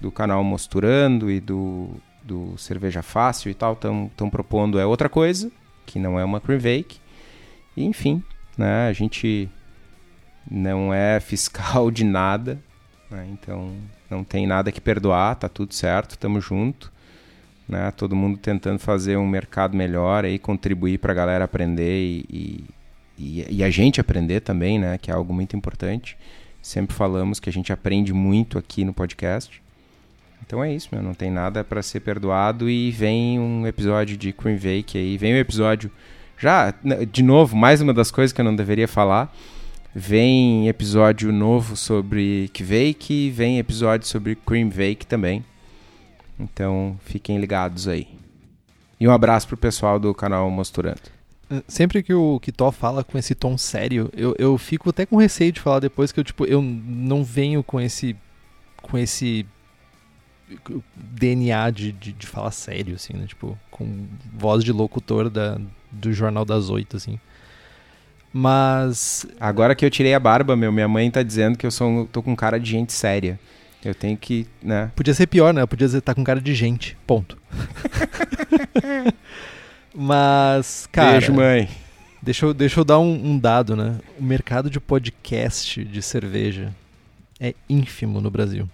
do 0.00 0.10
canal 0.10 0.42
Mosturando 0.42 1.30
e 1.30 1.38
do 1.38 1.88
do 2.22 2.58
Cerveja 2.58 3.00
Fácil 3.00 3.50
e 3.50 3.54
tal 3.54 3.72
estão 3.74 4.28
propondo 4.28 4.78
é 4.78 4.84
outra 4.84 5.08
coisa, 5.08 5.50
que 5.90 5.98
não 5.98 6.20
é 6.20 6.24
uma 6.24 6.40
cream 6.40 6.60
E, 7.76 7.84
enfim, 7.84 8.22
né, 8.56 8.86
a 8.86 8.92
gente 8.92 9.50
não 10.48 10.94
é 10.94 11.18
fiscal 11.20 11.90
de 11.90 12.04
nada, 12.04 12.60
né, 13.10 13.26
então 13.32 13.74
não 14.08 14.22
tem 14.22 14.46
nada 14.46 14.70
que 14.70 14.80
perdoar, 14.80 15.34
tá 15.34 15.48
tudo 15.48 15.74
certo, 15.74 16.12
estamos 16.12 16.44
junto. 16.44 16.92
Né, 17.68 17.88
todo 17.92 18.16
mundo 18.16 18.36
tentando 18.36 18.80
fazer 18.80 19.16
um 19.16 19.28
mercado 19.28 19.76
melhor 19.76 20.24
e 20.24 20.40
contribuir 20.40 20.98
para 20.98 21.12
a 21.12 21.14
galera 21.14 21.44
aprender 21.44 22.00
e, 22.28 22.64
e, 23.16 23.46
e, 23.48 23.62
a 23.62 23.70
gente 23.70 24.00
aprender 24.00 24.40
também, 24.40 24.76
né, 24.76 24.98
que 24.98 25.08
é 25.08 25.14
algo 25.14 25.32
muito 25.32 25.56
importante. 25.56 26.16
Sempre 26.60 26.96
falamos 26.96 27.38
que 27.38 27.48
a 27.48 27.52
gente 27.52 27.72
aprende 27.72 28.12
muito 28.12 28.58
aqui 28.58 28.84
no 28.84 28.92
podcast. 28.92 29.62
Então 30.44 30.62
é 30.62 30.72
isso, 30.72 30.88
meu. 30.92 31.02
Não 31.02 31.14
tem 31.14 31.30
nada 31.30 31.62
para 31.62 31.82
ser 31.82 32.00
perdoado. 32.00 32.68
E 32.68 32.90
vem 32.90 33.38
um 33.38 33.66
episódio 33.66 34.16
de 34.16 34.32
Cream 34.32 34.56
Vake 34.56 34.98
aí. 34.98 35.16
Vem 35.16 35.34
um 35.34 35.38
episódio. 35.38 35.90
Já, 36.38 36.74
de 37.10 37.22
novo, 37.22 37.56
mais 37.56 37.80
uma 37.80 37.92
das 37.92 38.10
coisas 38.10 38.32
que 38.32 38.40
eu 38.40 38.44
não 38.44 38.56
deveria 38.56 38.88
falar. 38.88 39.34
Vem 39.94 40.68
episódio 40.68 41.32
novo 41.32 41.76
sobre 41.76 42.50
Kvake. 42.54 43.30
Vem 43.30 43.58
episódio 43.58 44.06
sobre 44.06 44.34
Cream 44.34 44.70
Vake 44.70 45.06
também. 45.06 45.44
Então 46.38 46.98
fiquem 47.04 47.38
ligados 47.38 47.86
aí. 47.86 48.08
E 48.98 49.08
um 49.08 49.12
abraço 49.12 49.48
pro 49.48 49.56
pessoal 49.56 49.98
do 49.98 50.14
canal 50.14 50.50
Mosturando. 50.50 51.00
Sempre 51.66 52.02
que 52.02 52.14
o 52.14 52.38
Kitó 52.38 52.70
fala 52.70 53.02
com 53.02 53.18
esse 53.18 53.34
tom 53.34 53.58
sério, 53.58 54.08
eu, 54.16 54.36
eu 54.38 54.56
fico 54.56 54.90
até 54.90 55.04
com 55.04 55.16
receio 55.16 55.50
de 55.50 55.60
falar 55.60 55.80
depois 55.80 56.12
que 56.12 56.20
eu, 56.20 56.24
tipo, 56.24 56.44
eu 56.44 56.62
não 56.62 57.24
venho 57.24 57.62
com 57.62 57.80
esse 57.80 58.16
com 58.80 58.96
esse 58.96 59.44
DNA 60.97 61.70
de, 61.70 61.93
de, 61.93 62.12
de, 62.12 62.27
falar 62.27 62.51
sério, 62.51 62.94
assim, 62.94 63.14
né? 63.14 63.27
Tipo, 63.27 63.59
com 63.70 64.06
voz 64.32 64.64
de 64.64 64.72
locutor 64.72 65.31
da, 65.31 65.60
do 65.90 66.12
Jornal 66.12 66.44
das 66.44 66.70
Oito, 66.70 66.97
assim. 66.97 67.18
Mas. 68.32 69.27
Agora 69.39 69.74
que 69.74 69.85
eu 69.85 69.90
tirei 69.90 70.14
a 70.14 70.20
barba, 70.20 70.56
meu, 70.56 70.72
minha 70.72 70.89
mãe 70.89 71.10
tá 71.10 71.22
dizendo 71.22 71.59
que 71.59 71.66
eu 71.66 71.70
sou, 71.70 72.06
tô 72.06 72.22
com 72.22 72.35
cara 72.36 72.59
de 72.59 72.70
gente 72.70 72.93
séria. 72.93 73.39
Eu 73.85 73.94
tenho 73.94 74.16
que, 74.16 74.47
né? 74.62 74.90
Podia 74.94 75.14
ser 75.14 75.27
pior, 75.27 75.55
né? 75.55 75.62
Eu 75.62 75.68
podia 75.68 75.86
dizer 75.86 76.01
tá 76.02 76.14
com 76.14 76.22
cara 76.22 76.40
de 76.40 76.55
gente. 76.55 76.97
Ponto. 77.06 77.39
Mas, 79.94 80.86
cara. 80.93 81.12
Beijo, 81.12 81.32
mãe. 81.32 81.68
Deixa 82.22 82.44
eu, 82.44 82.52
deixa 82.52 82.78
eu 82.81 82.85
dar 82.85 82.98
um, 82.98 83.32
um 83.32 83.39
dado, 83.39 83.74
né? 83.74 83.98
O 84.18 84.22
mercado 84.22 84.68
de 84.68 84.78
podcast 84.78 85.82
de 85.82 86.02
cerveja 86.02 86.74
é 87.40 87.55
ínfimo 87.68 88.20
no 88.20 88.31
Brasil. 88.31 88.68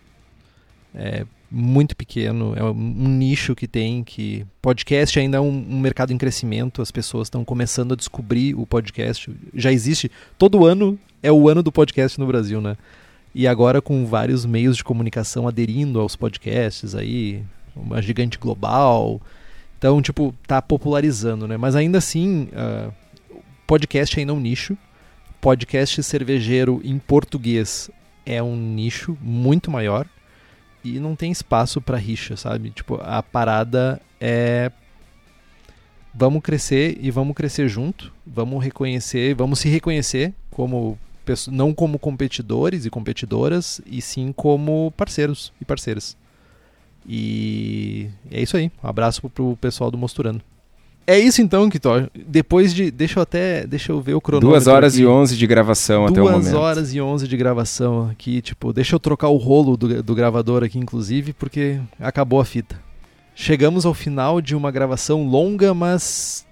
É 0.93 1.25
muito 1.51 1.97
pequeno, 1.97 2.55
é 2.57 2.63
um 2.63 2.75
nicho 2.75 3.55
que 3.55 3.69
tem 3.69 4.03
que 4.03 4.45
podcast 4.61 5.19
ainda 5.19 5.39
é 5.39 5.41
um, 5.41 5.49
um, 5.49 5.81
mercado 5.81 6.13
em 6.13 6.19
crescimento, 6.19 6.83
as 6.83 6.91
pessoas 6.91 7.27
estão 7.27 7.45
começando 7.45 7.93
a 7.93 7.97
descobrir 7.97 8.55
o 8.55 8.67
podcast. 8.67 9.31
Já 9.55 9.73
existe, 9.73 10.11
todo 10.37 10.65
ano 10.65 10.99
é 11.23 11.31
o 11.31 11.49
ano 11.49 11.63
do 11.63 11.71
podcast 11.71 12.19
no 12.19 12.27
Brasil, 12.27 12.61
né? 12.61 12.77
E 13.35 13.47
agora 13.47 13.81
com 13.81 14.07
vários 14.07 14.45
meios 14.45 14.77
de 14.77 14.85
comunicação 14.85 15.47
aderindo 15.47 16.01
aos 16.01 16.17
podcasts 16.17 16.95
aí, 16.95 17.43
uma 17.75 18.03
gigante 18.03 18.39
global. 18.39 19.21
Então, 19.79 20.01
tipo, 20.01 20.35
tá 20.47 20.61
popularizando, 20.61 21.47
né? 21.47 21.57
Mas 21.57 21.77
ainda 21.77 21.99
assim, 21.99 22.49
uh, 22.53 22.93
podcast 23.67 24.19
ainda 24.19 24.33
é 24.33 24.35
um 24.35 24.41
nicho. 24.41 24.77
Podcast 25.41 26.03
cervejeiro 26.03 26.81
em 26.83 26.99
português 26.99 27.91
é 28.25 28.43
um 28.43 28.57
nicho 28.57 29.17
muito 29.21 29.71
maior 29.71 30.09
e 30.95 31.01
não 31.01 31.17
tem 31.17 31.33
espaço 31.33 31.81
para 31.81 31.97
rixa, 31.97 32.37
sabe? 32.37 32.71
Tipo, 32.71 33.01
a 33.03 33.23
parada 33.23 34.01
é 34.21 34.71
vamos 36.15 36.43
crescer 36.43 36.97
e 37.01 37.11
vamos 37.11 37.37
crescer 37.37 37.69
junto, 37.69 38.13
vamos 38.27 38.63
reconhecer, 38.65 39.35
vamos 39.35 39.59
se 39.59 39.69
reconhecer 39.69 40.33
como 40.51 40.99
não 41.49 41.75
como 41.75 41.99
competidores 41.99 42.87
e 42.87 42.91
competidoras, 42.91 43.81
e 43.85 44.01
sim 44.01 44.33
como 44.33 44.93
parceiros 44.97 45.53
e 45.61 45.65
parceiras. 45.65 46.17
E 47.07 48.09
é 48.31 48.41
isso 48.41 48.57
aí. 48.57 48.71
Um 48.83 48.89
abraço 48.89 49.29
pro 49.29 49.57
pessoal 49.57 49.91
do 49.91 49.99
Mosturando. 49.99 50.43
É 51.07 51.19
isso 51.19 51.41
então, 51.41 51.71
Kitor. 51.71 52.11
Depois 52.27 52.75
de. 52.75 52.91
Deixa 52.91 53.21
eu 53.21 53.23
até. 53.23 53.65
Deixa 53.65 53.93
eu 53.93 54.01
ver 54.01 54.15
o 54.15 54.21
cronômetro. 54.21 54.51
2 54.51 54.67
horas 54.67 54.95
aqui. 54.95 55.03
e 55.03 55.07
11 55.07 55.37
de 55.37 55.47
gravação 55.47 56.01
Duas 56.01 56.11
até 56.11 56.21
o 56.21 56.25
momento. 56.25 56.43
2 56.43 56.55
horas 56.55 56.95
e 56.95 57.01
11 57.01 57.29
de 57.29 57.37
gravação 57.37 58.11
aqui. 58.11 58.43
Tipo, 58.43 58.73
deixa 58.73 58.97
eu 58.97 59.01
trocar 59.01 59.29
o 59.29 59.37
rolo 59.37 59.77
do, 59.77 60.03
do 60.03 60.15
gravador 60.15 60.65
aqui, 60.65 60.79
inclusive, 60.79 61.33
porque 61.33 61.81
acabou 62.01 62.41
a 62.41 62.45
fita. 62.45 62.81
Chegamos 63.37 63.87
ao 63.87 63.95
final 63.95 64.41
de 64.41 64.57
uma 64.57 64.71
gravação 64.73 65.29
longa, 65.29 65.73
mas 65.73 66.45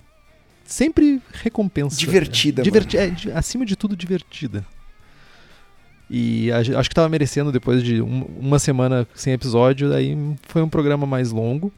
sempre 0.64 1.20
recompensa. 1.32 1.96
Divertida, 1.96 2.62
Diverti 2.62 2.96
é, 2.96 3.12
Acima 3.34 3.66
de 3.66 3.74
tudo, 3.74 3.96
divertida. 3.96 4.64
E 6.08 6.52
acho 6.52 6.70
que 6.70 6.92
estava 6.92 7.08
merecendo 7.08 7.50
depois 7.50 7.82
de 7.82 8.00
um, 8.00 8.26
uma 8.38 8.58
semana 8.58 9.08
sem 9.14 9.32
episódio, 9.32 9.92
aí 9.92 10.16
foi 10.46 10.62
um 10.62 10.68
programa 10.68 11.06
mais 11.06 11.32
longo 11.32 11.72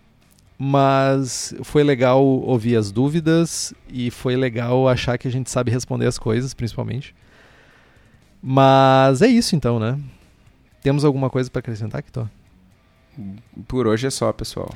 mas 0.58 1.54
foi 1.62 1.82
legal 1.84 2.24
ouvir 2.24 2.76
as 2.76 2.90
dúvidas 2.90 3.74
e 3.88 4.10
foi 4.10 4.36
legal 4.36 4.88
achar 4.88 5.18
que 5.18 5.28
a 5.28 5.30
gente 5.30 5.50
sabe 5.50 5.70
responder 5.70 6.06
as 6.06 6.18
coisas, 6.18 6.54
principalmente. 6.54 7.14
Mas 8.42 9.22
é 9.22 9.26
isso 9.26 9.54
então, 9.54 9.78
né? 9.78 9.98
Temos 10.82 11.04
alguma 11.04 11.28
coisa 11.28 11.50
para 11.50 11.60
acrescentar, 11.60 12.02
Kitó? 12.02 12.28
Por 13.66 13.86
hoje 13.86 14.06
é 14.06 14.10
só, 14.10 14.32
pessoal. 14.32 14.70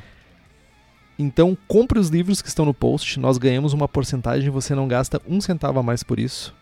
Então, 1.19 1.57
compre 1.69 1.99
os 1.99 2.09
livros 2.09 2.41
que 2.41 2.49
estão 2.49 2.65
no 2.65 2.73
post, 2.73 3.21
nós 3.21 3.37
ganhamos 3.37 3.73
uma 3.73 3.87
porcentagem 3.87 4.47
e 4.47 4.51
você 4.51 4.75
não 4.75 4.89
gasta 4.89 5.21
um 5.29 5.41
centavo 5.41 5.79
a 5.79 5.83
mais 5.83 6.03
por 6.03 6.19
isso. 6.19 6.55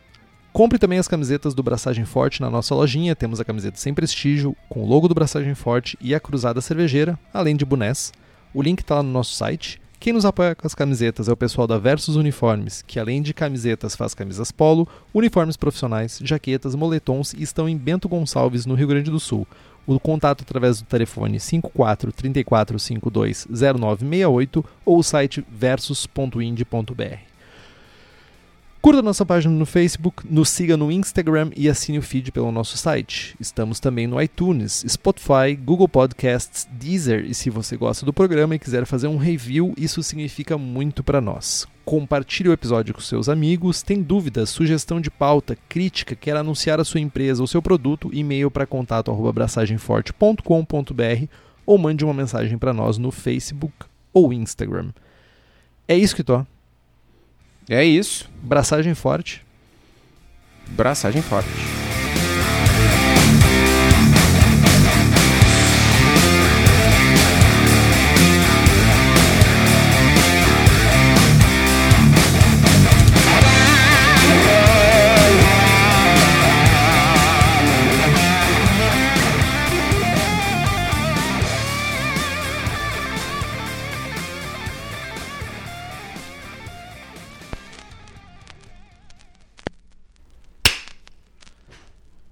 Compre 0.53 0.79
também 0.79 0.99
as 0.99 1.07
camisetas 1.07 1.55
do 1.55 1.63
Braçagem 1.63 2.05
Forte 2.05 2.41
na 2.41 2.51
nossa 2.51 2.75
lojinha, 2.75 3.15
temos 3.15 3.39
a 3.39 3.45
camiseta 3.45 3.79
sem 3.79 3.95
prestígio, 3.95 4.57
com 4.69 4.83
o 4.83 4.87
logo 4.87 5.07
do 5.07 5.15
Braçagem 5.15 5.55
Forte 5.55 5.97
e 6.01 6.15
a 6.15 6.21
cruzada 6.21 6.61
cervejeira, 6.61 7.19
além 7.33 7.55
de 7.55 7.65
bonés. 7.65 8.13
O 8.55 8.63
link 8.63 8.81
está 8.81 8.97
lá 8.97 9.03
no 9.03 9.11
nosso 9.11 9.35
site. 9.35 9.81
Quem 10.01 10.13
nos 10.13 10.25
apoia 10.25 10.55
com 10.55 10.67
as 10.67 10.75
camisetas 10.75 11.29
é 11.29 11.33
o 11.33 11.37
pessoal 11.37 11.67
da 11.67 11.77
Versus 11.77 12.15
Uniformes, 12.15 12.83
que 12.87 13.01
além 13.01 13.21
de 13.21 13.35
camisetas 13.35 13.97
faz 13.97 14.15
camisas 14.15 14.53
polo, 14.53 14.87
uniformes 15.13 15.57
profissionais, 15.57 16.21
jaquetas, 16.23 16.75
moletons 16.75 17.33
e 17.33 17.43
estão 17.43 17.69
em 17.69 17.77
Bento 17.77 18.09
Gonçalves, 18.09 18.65
no 18.65 18.75
Rio 18.75 18.89
Grande 18.89 19.11
do 19.11 19.19
Sul. 19.19 19.47
O 19.87 19.99
contato 19.99 20.43
através 20.43 20.81
do 20.81 20.87
telefone 20.87 21.41
54 21.41 22.13
34 22.13 22.79
52 22.79 23.49
0968 23.51 24.65
ou 24.85 24.99
o 24.99 25.03
site 25.03 25.45
versus.ind.br. 25.51 27.28
Curta 28.89 29.03
nossa 29.03 29.27
página 29.27 29.53
no 29.53 29.67
Facebook, 29.67 30.23
nos 30.33 30.49
siga 30.49 30.75
no 30.75 30.91
Instagram 30.91 31.51
e 31.55 31.69
assine 31.69 31.99
o 31.99 32.03
feed 32.03 32.33
pelo 32.33 32.51
nosso 32.51 32.79
site. 32.79 33.37
Estamos 33.39 33.81
também 33.81 34.07
no 34.07 34.19
iTunes, 34.19 34.83
Spotify, 34.89 35.55
Google 35.63 35.87
Podcasts, 35.87 36.67
Deezer 36.73 37.27
e 37.27 37.35
se 37.35 37.51
você 37.51 37.77
gosta 37.77 38.07
do 38.07 38.15
programa 38.15 38.55
e 38.55 38.59
quiser 38.59 38.87
fazer 38.87 39.07
um 39.07 39.19
review, 39.19 39.75
isso 39.77 40.03
significa 40.03 40.57
muito 40.57 41.05
para 41.05 41.21
nós. 41.21 41.69
Compartilhe 41.85 42.49
o 42.49 42.53
episódio 42.55 42.95
com 42.95 43.03
seus 43.03 43.29
amigos. 43.29 43.83
Tem 43.83 44.01
dúvidas, 44.01 44.49
sugestão 44.49 45.03
de 45.03 45.11
pauta, 45.11 45.55
crítica, 45.69 46.17
quer 46.17 46.35
anunciar 46.35 46.81
a 46.81 46.85
sua 46.85 47.01
empresa 47.01 47.43
ou 47.43 47.47
seu 47.47 47.61
produto, 47.61 48.09
e-mail 48.11 48.51
para 48.51 48.67
contato@braçagemforte.com.br 48.67 51.27
ou 51.67 51.77
mande 51.77 52.07
uma 52.07 52.15
mensagem 52.15 52.57
para 52.57 52.73
nós 52.73 52.97
no 52.97 53.11
Facebook 53.11 53.75
ou 54.15 54.33
Instagram. 54.33 54.93
É 55.87 55.95
isso 55.95 56.17
que 56.17 56.25
tô. 56.25 56.43
É 57.69 57.85
isso. 57.85 58.29
Braçagem 58.43 58.95
forte. 58.95 59.45
Braçagem 60.69 61.23
forte. 61.23 61.49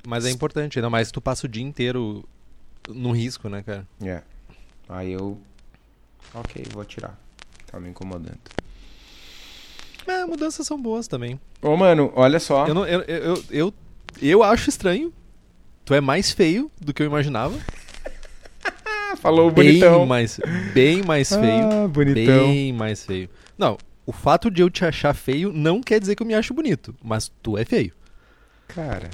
Mas 0.06 0.24
é 0.24 0.30
importante, 0.30 0.78
ainda 0.78 0.88
mais 0.88 1.10
tu 1.10 1.20
passa 1.20 1.46
o 1.46 1.48
dia 1.48 1.64
inteiro 1.64 2.24
no 2.88 3.10
risco, 3.10 3.48
né, 3.48 3.60
cara? 3.64 3.84
É. 4.00 4.22
Aí 4.88 5.10
eu. 5.12 5.36
Ok, 6.32 6.64
vou 6.72 6.84
tirar. 6.84 7.18
Tá 7.66 7.80
me 7.80 7.88
incomodando. 7.88 8.38
É, 10.06 10.24
mudanças 10.24 10.64
são 10.64 10.80
boas 10.80 11.08
também. 11.08 11.40
Ô, 11.60 11.76
mano, 11.76 12.12
olha 12.14 12.38
só. 12.38 12.68
Eu, 12.68 12.74
não, 12.74 12.86
eu, 12.86 13.00
eu, 13.02 13.18
eu, 13.24 13.44
eu, 13.50 13.74
eu 14.22 14.42
acho 14.44 14.70
estranho. 14.70 15.12
Tu 15.84 15.92
é 15.92 16.00
mais 16.00 16.30
feio 16.30 16.70
do 16.80 16.94
que 16.94 17.02
eu 17.02 17.06
imaginava. 17.06 17.58
Falou 19.18 19.50
Bem 19.50 19.66
bonitão. 19.80 20.06
mais, 20.06 20.38
bem 20.72 21.02
mais 21.02 21.30
feio. 21.30 21.68
Ah, 21.84 21.88
bonitão. 21.88 22.46
Bem 22.46 22.72
mais 22.72 23.04
feio. 23.04 23.28
Não, 23.58 23.76
o 24.04 24.12
fato 24.12 24.52
de 24.52 24.62
eu 24.62 24.70
te 24.70 24.84
achar 24.84 25.14
feio 25.14 25.52
não 25.52 25.80
quer 25.80 25.98
dizer 25.98 26.14
que 26.14 26.22
eu 26.22 26.26
me 26.26 26.34
acho 26.34 26.54
bonito. 26.54 26.94
Mas 27.02 27.28
tu 27.42 27.58
é 27.58 27.64
feio. 27.64 27.92
Cara, 28.68 29.10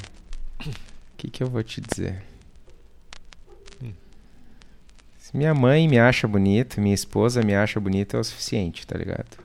o 0.70 1.16
que, 1.16 1.30
que 1.30 1.42
eu 1.42 1.48
vou 1.48 1.62
te 1.62 1.80
dizer? 1.80 2.22
Hum. 3.82 3.92
Se 5.18 5.36
minha 5.36 5.54
mãe 5.54 5.88
me 5.88 5.98
acha 5.98 6.28
bonito, 6.28 6.80
minha 6.80 6.94
esposa 6.94 7.42
me 7.42 7.54
acha 7.54 7.80
bonito, 7.80 8.16
é 8.16 8.20
o 8.20 8.24
suficiente, 8.24 8.86
tá 8.86 8.96
ligado? 8.96 9.41